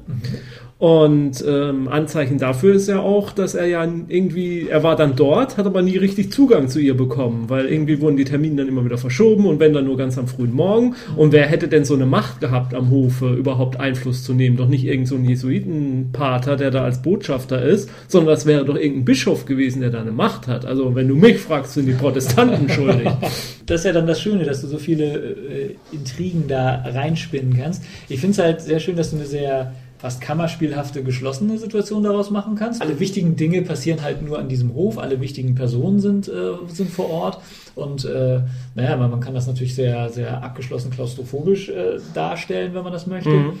Und 0.77 1.41
ähm, 1.47 1.87
Anzeichen 1.87 2.37
dafür 2.37 2.75
ist 2.75 2.89
ja 2.89 2.99
auch, 2.99 3.31
dass 3.31 3.55
er 3.55 3.65
ja 3.65 3.83
irgendwie, 3.83 4.67
er 4.67 4.83
war 4.83 4.97
dann 4.97 5.15
dort, 5.15 5.55
hat 5.55 5.65
aber 5.65 5.81
nie 5.81 5.95
richtig 5.95 6.33
Zugang 6.33 6.67
zu 6.67 6.79
ihr 6.79 6.97
bekommen, 6.97 7.45
weil 7.49 7.67
irgendwie 7.67 8.01
wurden 8.01 8.17
die 8.17 8.25
Termine 8.25 8.57
dann 8.57 8.67
immer 8.67 8.83
wieder 8.83 8.97
verschoben 8.97 9.45
und 9.45 9.61
wenn 9.61 9.71
dann 9.71 9.85
nur 9.85 9.95
ganz 9.95 10.17
am 10.17 10.27
frühen 10.27 10.51
Morgen. 10.51 10.95
Und 11.15 11.31
wer 11.31 11.47
hätte 11.47 11.69
denn 11.69 11.85
so 11.85 11.93
eine 11.93 12.05
Macht 12.05 12.41
gehabt 12.41 12.73
am 12.73 12.89
Hofe, 12.89 13.35
überhaupt 13.35 13.79
Einfluss 13.79 14.25
zu 14.25 14.33
nehmen? 14.33 14.57
Doch 14.57 14.67
nicht 14.67 14.83
irgend 14.83 15.07
so 15.07 15.15
Jesuitenpater, 15.15 16.57
der 16.57 16.71
da 16.71 16.83
als 16.83 17.01
Botschafter 17.01 17.61
ist, 17.63 17.89
sondern 18.09 18.35
das 18.35 18.45
wäre 18.45 18.65
doch 18.65 18.75
irgendein 18.75 19.05
Bischof 19.05 19.45
gewesen, 19.45 19.79
der 19.79 19.91
da 19.91 20.01
eine 20.01 20.11
Macht 20.11 20.47
hat. 20.47 20.65
Also 20.65 20.93
wenn 20.93 21.07
du 21.07 21.15
mich 21.15 21.39
fragst, 21.39 21.75
sind 21.75 21.85
die 21.85 21.93
Protestanten 21.93 22.69
schuldig. 22.69 23.09
Das 23.65 23.81
ist 23.81 23.85
ja 23.85 23.93
dann 23.93 24.05
das 24.05 24.21
Schöne, 24.21 24.43
dass 24.43 24.61
du 24.61 24.67
so 24.67 24.77
viele 24.77 25.05
äh, 25.05 25.75
Intrigen 25.91 26.47
da 26.47 26.83
reinspinnen 26.85 27.57
kannst. 27.57 27.83
Ich 28.09 28.19
finde 28.19 28.33
es 28.33 28.37
halt 28.37 28.61
sehr 28.61 28.79
schön, 28.79 28.95
dass 28.95 29.09
du 29.09 29.15
eine 29.15 29.25
sehr 29.25 29.73
fast 30.05 30.21
kammerspielhafte, 30.21 31.01
geschlossene 31.03 31.57
Situation 31.57 32.03
daraus 32.03 32.29
machen 32.29 32.53
kannst. 32.53 32.79
Alle 32.79 32.99
wichtigen 32.99 33.35
Dinge 33.35 33.63
passieren 33.63 34.03
halt 34.03 34.21
nur 34.21 34.37
an 34.37 34.47
diesem 34.47 34.75
Hof, 34.75 34.99
alle 34.99 35.19
wichtigen 35.19 35.55
Personen 35.55 35.99
sind, 35.99 36.27
äh, 36.27 36.51
sind 36.67 36.91
vor 36.91 37.09
Ort 37.09 37.41
und 37.73 38.05
äh, 38.05 38.41
naja, 38.75 38.97
man, 38.97 39.09
man 39.09 39.19
kann 39.19 39.33
das 39.33 39.47
natürlich 39.47 39.73
sehr, 39.73 40.09
sehr 40.09 40.43
abgeschlossen 40.43 40.91
klaustrophobisch 40.91 41.69
äh, 41.69 41.97
darstellen, 42.13 42.75
wenn 42.75 42.83
man 42.83 42.93
das 42.93 43.07
möchte. 43.07 43.31
Mhm. 43.31 43.59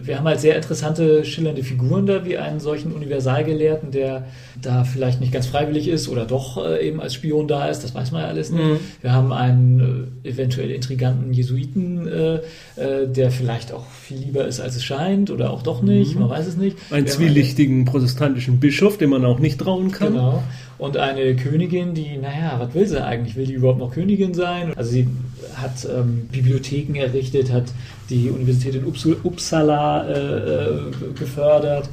Wir 0.00 0.18
haben 0.18 0.26
halt 0.26 0.40
sehr 0.40 0.56
interessante, 0.56 1.24
schillernde 1.24 1.62
Figuren 1.62 2.06
da, 2.06 2.24
wie 2.24 2.38
einen 2.38 2.60
solchen 2.60 2.92
Universalgelehrten, 2.92 3.90
der 3.90 4.26
da 4.60 4.84
vielleicht 4.84 5.20
nicht 5.20 5.32
ganz 5.32 5.46
freiwillig 5.46 5.88
ist 5.88 6.08
oder 6.08 6.24
doch 6.24 6.64
äh, 6.64 6.86
eben 6.86 7.00
als 7.00 7.14
Spion 7.14 7.48
da 7.48 7.68
ist, 7.68 7.84
das 7.84 7.94
weiß 7.94 8.12
man 8.12 8.22
ja 8.22 8.28
alles 8.28 8.50
nicht. 8.50 8.64
Mhm. 8.64 8.78
Wir 9.00 9.12
haben 9.12 9.32
einen 9.32 10.10
äh, 10.24 10.28
eventuell 10.28 10.70
intriganten 10.70 11.32
Jesuiten, 11.32 12.06
äh, 12.06 12.34
äh, 12.76 13.08
der 13.08 13.30
vielleicht 13.30 13.72
auch 13.72 13.86
viel 13.86 14.18
lieber 14.18 14.46
ist, 14.46 14.60
als 14.60 14.76
es 14.76 14.84
scheint, 14.84 15.30
oder 15.30 15.50
auch 15.50 15.62
doch 15.62 15.82
nicht, 15.82 16.18
man 16.18 16.30
weiß 16.30 16.46
es 16.46 16.56
nicht. 16.56 16.76
Mhm. 16.76 16.82
Ein 16.96 17.04
Wir 17.04 17.12
haben 17.12 17.18
zwielichtigen 17.18 17.84
protestantischen 17.84 18.60
Bischof, 18.60 18.98
dem 18.98 19.10
man 19.10 19.24
auch 19.24 19.38
nicht 19.38 19.58
trauen 19.60 19.90
kann. 19.90 20.12
Genau. 20.12 20.42
Und 20.78 20.96
eine 20.96 21.34
Königin, 21.34 21.94
die, 21.94 22.16
naja, 22.18 22.54
was 22.58 22.72
will 22.72 22.86
sie 22.86 23.04
eigentlich? 23.04 23.34
Will 23.34 23.46
die 23.46 23.54
überhaupt 23.54 23.80
noch 23.80 23.92
Königin 23.92 24.32
sein? 24.32 24.72
Also 24.76 24.92
sie 24.92 25.08
hat 25.56 25.86
ähm, 25.92 26.28
Bibliotheken 26.30 26.94
errichtet, 26.94 27.52
hat 27.52 27.64
die 28.10 28.30
Universität 28.30 28.76
in 28.76 28.84
Uppsala 28.86 30.06
äh, 30.06 30.12
äh, 30.12 30.80
gefördert, 31.18 31.88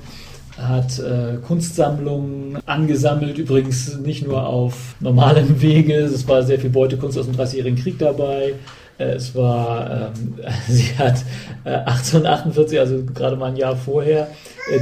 hat 0.57 0.99
äh, 0.99 1.37
Kunstsammlungen 1.45 2.59
angesammelt, 2.67 3.39
übrigens 3.39 3.97
nicht 3.97 4.25
nur 4.25 4.45
auf 4.45 4.95
normalem 4.99 5.61
Wege, 5.61 5.95
es 5.95 6.27
war 6.27 6.43
sehr 6.43 6.59
viel 6.59 6.69
Beutekunst 6.69 7.17
aus 7.17 7.25
dem 7.25 7.35
Dreißigjährigen 7.35 7.79
Krieg 7.81 7.97
dabei. 7.97 8.53
Äh, 8.97 9.15
Es 9.15 9.35
war, 9.35 10.11
ähm, 10.15 10.35
sie 10.69 10.95
hat 10.97 11.23
äh, 11.65 11.69
1848, 11.71 12.79
also 12.79 13.03
gerade 13.13 13.35
mal 13.35 13.47
ein 13.47 13.57
Jahr 13.57 13.75
vorher, 13.75 14.27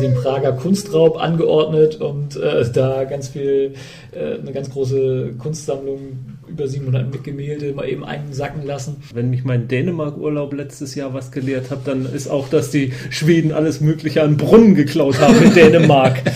den 0.02 0.14
Prager 0.14 0.54
Kunstraub 0.54 1.18
angeordnet 1.22 2.00
und 2.00 2.36
äh, 2.38 2.64
da 2.72 3.04
ganz 3.04 3.30
viel, 3.30 3.74
äh, 4.14 4.40
eine 4.42 4.52
ganz 4.54 4.70
große 4.70 5.34
Kunstsammlung, 5.38 6.00
über 6.48 6.68
700 6.68 7.24
Gemälde 7.24 7.74
mal 7.74 7.88
eben 7.88 8.04
einsacken 8.06 8.66
lassen. 8.66 8.98
Wenn 9.14 9.30
mich 9.30 9.44
mein 9.44 9.68
Dänemark-Urlaub 9.68 10.54
letztes 10.54 10.94
Jahr 10.96 11.14
was 11.14 11.32
gelehrt 11.32 11.72
hat, 11.72 11.80
dann 11.88 12.06
ist 12.06 12.28
auch, 12.30 12.48
dass 12.50 12.70
die 12.70 12.94
Schweden 13.10 13.52
alles 13.52 13.82
Mögliche 13.82 14.22
an 14.22 14.38
Brunnen 14.38 14.76
geklaut 14.76 15.20
haben 15.20 15.42
in 15.44 15.54
Dänemark. 15.54 16.22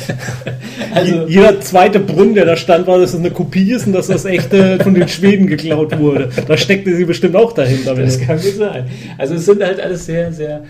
Also- 0.94 1.28
Jeder 1.28 1.60
zweite 1.62 2.00
Brunnen, 2.00 2.34
der 2.34 2.46
da 2.46 2.56
stand, 2.56 2.88
war, 2.88 2.98
dass 2.98 3.14
es 3.14 3.20
eine 3.20 3.30
Kopie 3.30 3.72
ist 3.72 3.86
und 3.86 3.94
dass 3.94 4.08
das 4.08 4.26
echte 4.26 4.80
von 4.82 4.94
den 4.96 5.08
Schweden 5.08 5.46
geklaut 5.46 5.98
wurde. 6.00 6.30
Da 6.48 6.58
steckte 6.58 6.96
sie 6.96 7.06
bestimmt 7.06 7.36
auch 7.36 7.52
dahinter. 7.54 7.94
Das 7.94 8.20
kann 8.20 8.38
gut 8.42 8.56
sein. 8.56 8.86
Also 9.18 9.36
es 9.36 9.46
sind 9.46 9.62
halt 9.62 9.80
alles 9.80 10.06
sehr, 10.06 10.32
sehr 10.32 10.64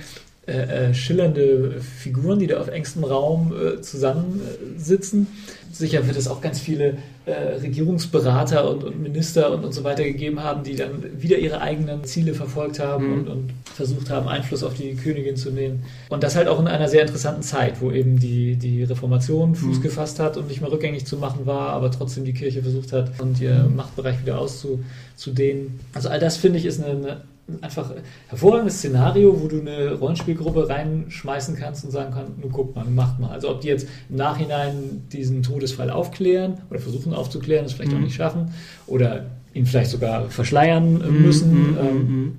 äh, 0.48 0.90
äh, 0.90 0.94
schillernde 0.94 1.82
Figuren, 1.82 2.40
die 2.40 2.48
da 2.48 2.60
auf 2.62 2.70
engstem 2.70 3.04
Raum 3.04 3.54
äh, 3.54 3.82
zusammensitzen. 3.82 5.28
Sicher 5.72 6.08
wird 6.08 6.18
es 6.18 6.28
auch 6.28 6.42
ganz 6.42 6.60
viele 6.60 6.98
äh, 7.26 7.34
Regierungsberater 7.62 8.70
und, 8.70 8.84
und 8.84 9.02
Minister 9.04 9.52
und, 9.54 9.66
und 9.66 9.74
so 9.74 9.84
weiter 9.84 10.04
gegeben 10.04 10.42
haben, 10.42 10.64
die 10.64 10.76
dann 10.76 11.04
wieder 11.22 11.38
ihre 11.38 11.62
eigenen 11.62 12.04
Ziele 12.06 12.34
verfolgt 12.34 12.80
haben 12.80 13.08
Mhm. 13.08 13.14
und, 13.14 13.28
und 13.28 13.50
versucht 13.76 14.10
haben, 14.10 14.28
Einfluss 14.28 14.64
auf 14.64 14.74
die 14.74 14.96
Königin 14.96 15.36
zu 15.36 15.52
nehmen. 15.52 15.84
Und 16.10 16.24
das 16.24 16.36
halt 16.36 16.48
auch 16.48 16.60
in 16.60 16.68
einer 16.68 16.88
sehr 16.88 17.02
interessanten 17.02 17.44
Zeit, 17.44 17.80
wo 17.82 17.92
eben 17.92 18.18
die, 18.18 18.56
die 18.56 18.84
Reformation 18.84 19.54
Fuß 19.54 19.78
Mhm. 19.80 19.82
gefasst 19.84 20.20
hat 20.20 20.38
und 20.38 20.48
nicht 20.48 20.62
mehr 20.62 20.72
rückgängig 20.72 21.06
zu 21.06 21.18
machen 21.18 21.46
war, 21.46 21.70
aber 21.70 21.92
trotzdem 21.92 22.24
die 22.26 22.34
Kirche 22.34 22.62
versucht 22.64 22.92
hat, 22.94 23.20
und 23.20 23.40
ihr 23.42 23.70
Machtbereich 23.76 24.22
wieder 24.22 24.40
auszudehnen. 24.40 25.80
Also 25.94 26.10
all 26.10 26.20
das 26.20 26.38
finde 26.38 26.58
ich 26.60 26.66
ist 26.66 26.82
eine, 26.82 26.92
eine 26.98 27.22
einfach 27.62 27.92
hervorragendes 28.28 28.78
Szenario, 28.80 29.42
wo 29.42 29.48
du 29.48 29.62
eine 29.62 29.94
Rollenspielgruppe 29.94 30.68
reinschmeißen 30.68 31.56
kannst 31.56 31.86
und 31.86 31.92
sagen 31.92 32.12
kannst, 32.14 32.38
nur 32.40 32.50
guck 32.52 32.76
mal, 32.76 32.84
macht 32.86 33.20
mal. 33.20 33.30
Also 33.32 33.50
ob 33.50 33.62
die 33.62 33.70
jetzt 33.70 33.88
im 34.10 34.18
Nachhinein 34.18 35.04
diesen 35.12 35.44
Todesfall 35.44 35.90
aufklären 35.90 36.58
oder 36.70 36.80
versuchen 36.80 37.14
aufzuklären, 37.14 37.66
es 37.66 37.74
vielleicht 37.74 37.92
Mhm. 37.92 37.98
auch 37.98 38.02
nicht 38.02 38.16
schaffen 38.16 38.52
oder 38.86 39.26
ihn 39.54 39.66
vielleicht 39.66 39.92
sogar 39.92 40.30
verschleiern 40.30 40.94
Mhm, 41.00 41.22
müssen, 41.22 41.72
mhm, 41.72 41.78
ähm, 41.80 41.98
mhm. 41.98 42.36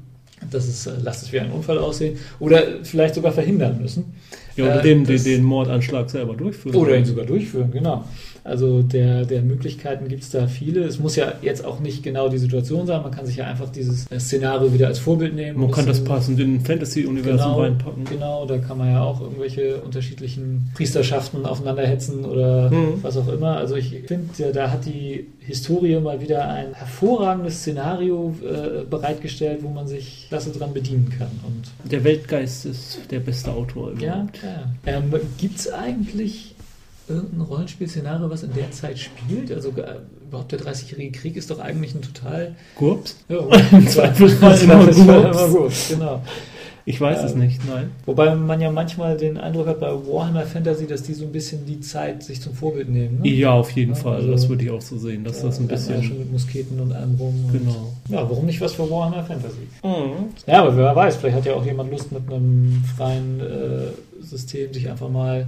dass 0.50 0.68
es, 0.68 0.86
äh, 0.86 0.92
lasst 1.02 1.22
es 1.24 1.32
wie 1.32 1.40
ein 1.40 1.50
Unfall 1.52 1.78
aussehen 1.78 2.18
oder 2.38 2.62
vielleicht 2.84 3.14
sogar 3.14 3.32
verhindern 3.32 3.80
müssen. 3.80 4.12
Ja, 4.56 4.64
oder 4.64 4.80
Äh, 4.80 4.82
den, 4.82 5.04
den, 5.04 5.14
das- 5.16 5.24
den 5.24 5.42
Mordanschlag 5.44 6.10
selber 6.10 6.34
durchführen. 6.34 6.76
oder 6.76 6.96
ihn 6.96 7.04
sogar 7.04 7.24
durchführen, 7.24 7.70
genau. 7.72 8.04
Also 8.48 8.82
der, 8.82 9.24
der 9.24 9.42
Möglichkeiten 9.42 10.08
gibt 10.08 10.22
es 10.22 10.30
da 10.30 10.46
viele. 10.46 10.80
Es 10.84 10.98
muss 10.98 11.16
ja 11.16 11.34
jetzt 11.42 11.64
auch 11.64 11.80
nicht 11.80 12.02
genau 12.02 12.28
die 12.28 12.38
Situation 12.38 12.86
sein. 12.86 13.02
Man 13.02 13.10
kann 13.10 13.26
sich 13.26 13.36
ja 13.36 13.46
einfach 13.46 13.68
dieses 13.70 14.06
Szenario 14.18 14.72
wieder 14.72 14.86
als 14.88 14.98
Vorbild 14.98 15.34
nehmen. 15.34 15.60
Man 15.60 15.70
kann 15.70 15.86
das 15.86 16.02
passend 16.02 16.40
in 16.40 16.56
ein 16.56 16.60
Fantasy-Universum 16.60 17.36
Genau, 17.38 17.60
reinpacken. 17.60 18.04
genau, 18.04 18.46
da 18.46 18.58
kann 18.58 18.78
man 18.78 18.90
ja 18.90 19.02
auch 19.02 19.20
irgendwelche 19.20 19.76
unterschiedlichen 19.82 20.70
Priesterschaften 20.74 21.44
aufeinanderhetzen 21.46 22.24
oder 22.24 22.70
Mhm. 22.70 23.02
was 23.02 23.16
auch 23.16 23.28
immer. 23.28 23.56
Also 23.56 23.76
ich 23.76 23.90
finde, 24.06 24.28
ja, 24.38 24.50
da 24.50 24.70
hat 24.70 24.86
die 24.86 25.26
Historie 25.40 25.98
mal 26.00 26.20
wieder 26.20 26.48
ein 26.48 26.74
hervorragendes 26.74 27.58
Szenario 27.60 28.34
äh, 28.42 28.84
bereitgestellt, 28.88 29.60
wo 29.62 29.68
man 29.70 29.86
sich 29.86 30.26
klasse 30.28 30.50
dran 30.50 30.72
bedienen 30.74 31.12
kann. 31.18 31.28
Und 31.46 31.90
Der 31.90 32.04
Weltgeist 32.04 32.66
ist 32.66 33.00
der 33.10 33.20
beste 33.20 33.50
Autor 33.50 33.92
ja, 34.00 34.14
überhaupt. 34.14 34.38
ja. 34.42 34.92
Ähm, 34.98 35.04
Gibt 35.38 35.58
es 35.58 35.72
eigentlich 35.72 36.54
irgendein 37.08 37.40
Rollenspiel-Szenario, 37.42 38.30
was 38.30 38.42
in 38.42 38.52
der 38.54 38.70
Zeit 38.70 38.98
spielt? 38.98 39.50
Also 39.52 39.68
äh, 39.70 39.96
überhaupt 40.28 40.52
der 40.52 40.60
30-jährige 40.60 41.18
Krieg 41.18 41.36
ist 41.36 41.50
doch 41.50 41.58
eigentlich 41.60 41.94
ein 41.94 42.02
total 42.02 42.54
Gurps? 42.76 43.16
ja, 43.28 43.38
Im 43.72 43.86
Zweifelsfall 43.86 44.58
immer 44.62 44.86
Gurps. 45.48 45.88
genau. 45.90 46.22
Ich 46.84 46.98
weiß 47.02 47.22
es 47.22 47.32
Ähm, 47.32 47.40
nicht, 47.40 47.60
nein. 47.68 47.90
Wobei 48.06 48.34
man 48.34 48.62
ja 48.62 48.70
manchmal 48.70 49.14
den 49.18 49.36
Eindruck 49.36 49.66
hat 49.66 49.78
bei 49.78 49.90
Warhammer 49.92 50.44
Fantasy, 50.46 50.86
dass 50.86 51.02
die 51.02 51.12
so 51.12 51.26
ein 51.26 51.32
bisschen 51.32 51.66
die 51.66 51.80
Zeit 51.80 52.22
sich 52.22 52.40
zum 52.40 52.54
Vorbild 52.54 52.88
nehmen. 52.88 53.20
Ne? 53.20 53.28
Ja, 53.28 53.52
auf 53.52 53.70
jeden 53.72 53.92
Ja, 53.92 53.98
Fall. 53.98 54.14
also- 54.16 54.30
das 54.30 54.48
würde 54.48 54.64
ich 54.64 54.70
auch 54.70 54.80
so 54.80 54.96
sehen, 54.96 55.22
dass 55.22 55.42
das 55.42 55.58
ein 55.58 55.66
man 55.66 55.70
ja 55.70 55.76
bisschen. 55.76 56.02
schon 56.02 56.18
mit 56.20 56.32
Musketen 56.32 56.80
und 56.80 56.92
allem 56.94 57.14
rum. 57.16 57.34
Genau. 57.52 57.92
Ja, 58.08 58.22
warum 58.30 58.46
nicht 58.46 58.62
was 58.62 58.72
für 58.72 58.88
Warhammer 58.90 59.22
Fantasy? 59.22 59.68
Mhm. 59.82 60.28
Ja, 60.46 60.62
aber 60.62 60.74
wer 60.78 60.96
weiß, 60.96 61.16
vielleicht 61.16 61.36
hat 61.36 61.44
ja 61.44 61.52
auch 61.56 61.66
jemand 61.66 61.90
Lust 61.90 62.10
mit 62.10 62.22
einem 62.32 62.82
freien 62.96 63.40
äh, 63.40 64.07
System 64.20 64.72
sich 64.74 64.88
einfach 64.90 65.08
mal 65.10 65.46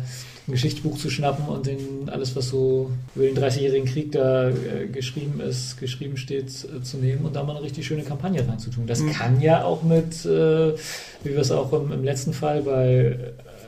ein 0.48 0.52
Geschichtsbuch 0.52 0.96
zu 0.98 1.10
schnappen 1.10 1.46
und 1.46 1.66
den 1.66 2.08
alles, 2.08 2.34
was 2.36 2.48
so 2.48 2.90
über 3.14 3.24
den 3.26 3.36
30-jährigen 3.36 3.86
Krieg 3.86 4.12
da 4.12 4.48
äh, 4.48 4.86
geschrieben 4.90 5.40
ist, 5.40 5.78
geschrieben 5.78 6.16
steht, 6.16 6.46
äh, 6.64 6.82
zu 6.82 6.96
nehmen 6.98 7.24
und 7.24 7.36
da 7.36 7.42
mal 7.44 7.56
eine 7.56 7.64
richtig 7.64 7.86
schöne 7.86 8.02
Kampagne 8.02 8.46
reinzutun. 8.46 8.86
Das 8.86 9.00
Mhm. 9.00 9.12
kann 9.12 9.40
ja 9.40 9.64
auch 9.64 9.82
mit, 9.82 10.24
äh, 10.24 10.72
wie 11.24 11.30
wir 11.30 11.38
es 11.38 11.50
auch 11.50 11.72
im, 11.72 11.92
im 11.92 12.04
letzten 12.04 12.32
Fall 12.32 12.62
bei 12.62 13.16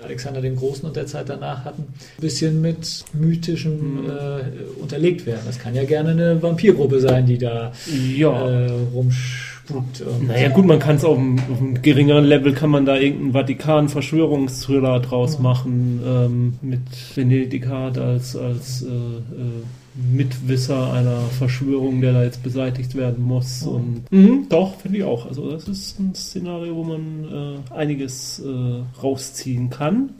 Alexander 0.02 0.40
dem 0.40 0.56
Großen 0.56 0.84
und 0.84 0.96
der 0.96 1.06
Zeit 1.06 1.28
danach 1.28 1.64
hatten, 1.64 1.82
ein 1.82 2.20
bisschen 2.20 2.60
mit 2.60 3.04
mythischem 3.12 4.02
Mhm. 4.04 4.10
äh, 4.10 4.80
unterlegt 4.80 5.26
werden. 5.26 5.42
Das 5.46 5.58
kann 5.60 5.74
ja 5.76 5.84
gerne 5.84 6.10
eine 6.10 6.42
Vampirgruppe 6.42 6.98
sein, 7.00 7.26
die 7.26 7.38
da 7.38 7.70
Ja. 8.16 8.50
äh, 8.50 8.70
rumspukt. 8.92 9.51
Und 9.74 10.27
Naja 10.28 10.49
gut, 10.51 10.66
man 10.66 10.78
kann 10.78 10.97
es 10.97 11.05
auf, 11.05 11.19
einem- 11.19 11.39
auf 11.39 11.61
einem 11.61 11.81
geringeren 11.82 12.24
Level 12.24 12.53
kann 12.53 12.70
man 12.70 12.85
da 12.86 12.97
irgendeinen 12.97 13.32
Vatikan-Verschwörungsthriller 13.32 15.01
draus 15.01 15.39
Mhm. 15.39 15.43
machen, 15.43 16.01
ähm, 16.07 16.53
mit 16.62 16.81
Benedikat 17.15 17.99
als, 17.99 18.36
als 18.36 18.82
äh, 18.82 18.86
äh, 18.89 20.11
Mitwisser 20.15 20.90
einer 20.94 21.20
Verschwörung, 21.39 22.01
der 22.01 22.15
da 22.15 22.23
jetzt 22.24 22.43
beseitigt 22.43 22.94
werden 22.94 23.23
muss. 23.24 23.65
Mhm. 23.66 23.69
Und 23.73 24.03
mhm, 24.12 24.47
doch, 24.49 24.77
finde 24.81 24.99
ich 24.99 25.05
auch. 25.05 25.27
Also 25.27 25.51
das 25.51 25.69
ist 25.69 25.99
ein 26.01 26.15
Szenario, 26.15 26.74
wo 26.77 26.85
man 26.85 27.24
äh, 27.70 27.74
einiges 27.74 28.40
äh, 28.44 29.01
rausziehen 29.03 29.69
kann. 29.70 30.11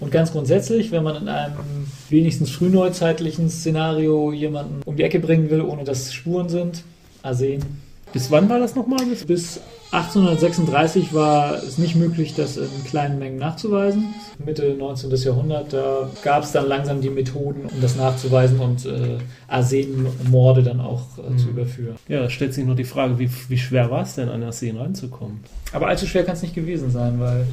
Und 0.00 0.10
ganz 0.10 0.32
grundsätzlich, 0.32 0.90
wenn 0.90 1.04
man 1.04 1.14
in 1.22 1.28
einem 1.28 1.52
wenigstens 2.10 2.50
frühneuzeitlichen 2.50 3.48
Szenario 3.48 4.32
jemanden 4.32 4.82
um 4.84 4.96
die 4.96 5.04
Ecke 5.04 5.20
bringen 5.20 5.48
will, 5.50 5.60
ohne 5.60 5.84
dass 5.84 6.12
Spuren 6.12 6.48
sind, 6.48 6.82
Arsen. 7.22 7.60
Bis 8.12 8.30
wann 8.30 8.48
war 8.48 8.58
das 8.58 8.74
nochmal? 8.74 9.04
Bis 9.06 9.24
Bis 9.26 9.60
1836 9.90 11.14
war 11.14 11.54
es 11.62 11.78
nicht 11.78 11.94
möglich, 11.96 12.34
das 12.34 12.56
in 12.56 12.68
kleinen 12.86 13.18
Mengen 13.18 13.38
nachzuweisen. 13.38 14.14
Mitte 14.44 14.74
19. 14.78 15.10
Jahrhundert, 15.16 15.72
da 15.72 16.10
gab 16.22 16.42
es 16.42 16.52
dann 16.52 16.68
langsam 16.68 17.00
die 17.00 17.08
Methoden, 17.10 17.62
um 17.72 17.80
das 17.80 17.96
nachzuweisen 17.96 18.60
und 18.60 18.84
äh, 18.86 19.16
Arsenmorde 19.46 20.62
dann 20.62 20.80
auch 20.80 21.02
äh, 21.18 21.36
zu 21.36 21.46
Mhm. 21.46 21.50
überführen. 21.52 21.96
Ja, 22.08 22.22
da 22.22 22.30
stellt 22.30 22.54
sich 22.54 22.64
noch 22.66 22.76
die 22.76 22.84
Frage, 22.84 23.18
wie, 23.18 23.30
wie 23.48 23.58
schwer 23.58 23.90
war 23.90 24.02
es 24.02 24.14
denn, 24.14 24.28
an 24.28 24.40
der 24.40 24.52
Szene 24.52 24.80
ranzukommen? 24.80 25.40
Aber 25.72 25.88
allzu 25.88 26.06
schwer 26.06 26.24
kann 26.24 26.34
es 26.34 26.42
nicht 26.42 26.54
gewesen 26.54 26.90
sein, 26.90 27.18
weil 27.18 27.46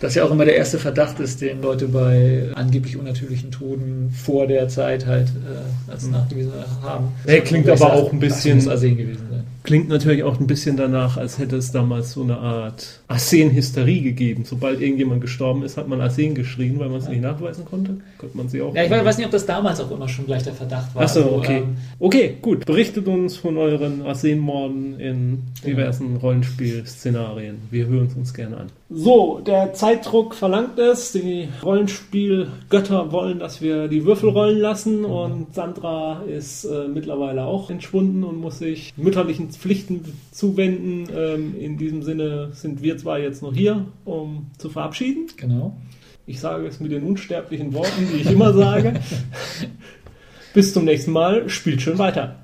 das 0.00 0.14
ja 0.14 0.24
auch 0.24 0.30
immer 0.30 0.44
der 0.44 0.56
erste 0.56 0.78
Verdacht 0.78 1.20
ist, 1.20 1.40
den 1.40 1.60
Leute 1.60 1.86
bei 1.88 2.46
angeblich 2.54 2.96
unnatürlichen 2.96 3.50
Toden 3.50 4.10
vor 4.16 4.46
der 4.46 4.68
Zeit 4.68 5.06
halt 5.06 5.28
äh, 5.28 5.90
als 5.90 6.04
Mhm. 6.06 6.12
nachgewiesen 6.12 6.52
haben. 6.82 7.08
Nee, 7.26 7.40
klingt 7.40 7.68
aber 7.68 7.92
auch 7.92 8.12
ein 8.12 8.18
bisschen- 8.20 8.58
Das 8.58 8.64
muss 8.66 8.72
Arsen 8.74 8.96
gewesen 8.96 9.26
sein. 9.30 9.44
Klingt 9.62 9.88
natürlich 9.88 10.22
auch 10.22 10.40
ein 10.40 10.46
bisschen 10.46 10.76
danach, 10.76 11.16
als 11.16 11.38
hätte 11.38 11.56
es 11.56 11.70
damals 11.70 12.12
so 12.12 12.22
eine 12.22 12.38
Art 12.38 13.00
Arsen-Hysterie 13.08 14.00
gegeben. 14.02 14.44
Sobald 14.44 14.80
irgendjemand 14.80 15.20
gestorben 15.20 15.62
ist, 15.62 15.76
hat 15.76 15.86
man 15.88 16.00
Arsen 16.00 16.34
geschrien, 16.34 16.78
weil 16.78 16.88
man 16.88 16.98
es 16.98 17.08
nicht 17.08 17.20
nachweisen 17.20 17.64
konnte. 17.64 17.98
Könnte 18.18 18.36
man 18.36 18.48
sie 18.48 18.62
auch. 18.62 18.74
Ja, 18.74 18.84
ich 18.84 18.90
weiß 18.90 19.18
nicht, 19.18 19.26
ob 19.26 19.32
das 19.32 19.44
damals 19.44 19.80
auch 19.80 19.90
immer 19.90 20.08
schon 20.08 20.26
gleich 20.26 20.42
der 20.44 20.54
Verdacht 20.54 20.94
war. 20.94 21.02
Achso, 21.02 21.20
Also, 21.20 21.36
okay. 21.36 21.58
ähm, 21.58 21.76
Okay, 21.98 22.36
gut. 22.40 22.64
Berichtet 22.64 23.06
uns 23.06 23.36
von 23.36 23.58
euren 23.58 24.02
Arsen-Morden 24.02 24.98
in 24.98 25.42
diversen 25.66 26.16
Rollenspiel-Szenarien. 26.16 27.56
Wir 27.70 27.86
hören 27.86 28.06
es 28.06 28.14
uns 28.14 28.32
gerne 28.34 28.56
an. 28.56 28.66
So, 28.88 29.40
der 29.46 29.72
Zeitdruck 29.74 30.34
verlangt 30.34 30.78
es. 30.78 31.12
Die 31.12 31.48
Rollenspiel-Götter 31.62 33.12
wollen, 33.12 33.38
dass 33.38 33.60
wir 33.60 33.88
die 33.88 34.04
Würfel 34.04 34.30
rollen 34.30 34.58
lassen. 34.58 35.04
Und 35.04 35.54
Sandra 35.54 36.22
ist 36.22 36.64
äh, 36.64 36.88
mittlerweile 36.88 37.44
auch 37.44 37.70
entschwunden 37.70 38.24
und 38.24 38.40
muss 38.40 38.58
sich 38.58 38.92
mütterlichen 38.96 39.49
Pflichten 39.56 40.04
zuwenden. 40.32 41.08
Ähm, 41.14 41.54
in 41.58 41.78
diesem 41.78 42.02
Sinne 42.02 42.50
sind 42.52 42.82
wir 42.82 42.96
zwar 42.98 43.18
jetzt 43.18 43.42
noch 43.42 43.54
hier, 43.54 43.86
um 44.04 44.46
zu 44.58 44.68
verabschieden. 44.70 45.26
Genau. 45.36 45.76
Ich 46.26 46.40
sage 46.40 46.66
es 46.66 46.80
mit 46.80 46.92
den 46.92 47.04
unsterblichen 47.04 47.72
Worten, 47.72 48.08
die 48.12 48.20
ich 48.20 48.30
immer 48.30 48.52
sage. 48.52 49.00
Bis 50.54 50.72
zum 50.72 50.84
nächsten 50.84 51.12
Mal. 51.12 51.48
Spielt 51.48 51.82
schön 51.82 51.98
weiter. 51.98 52.36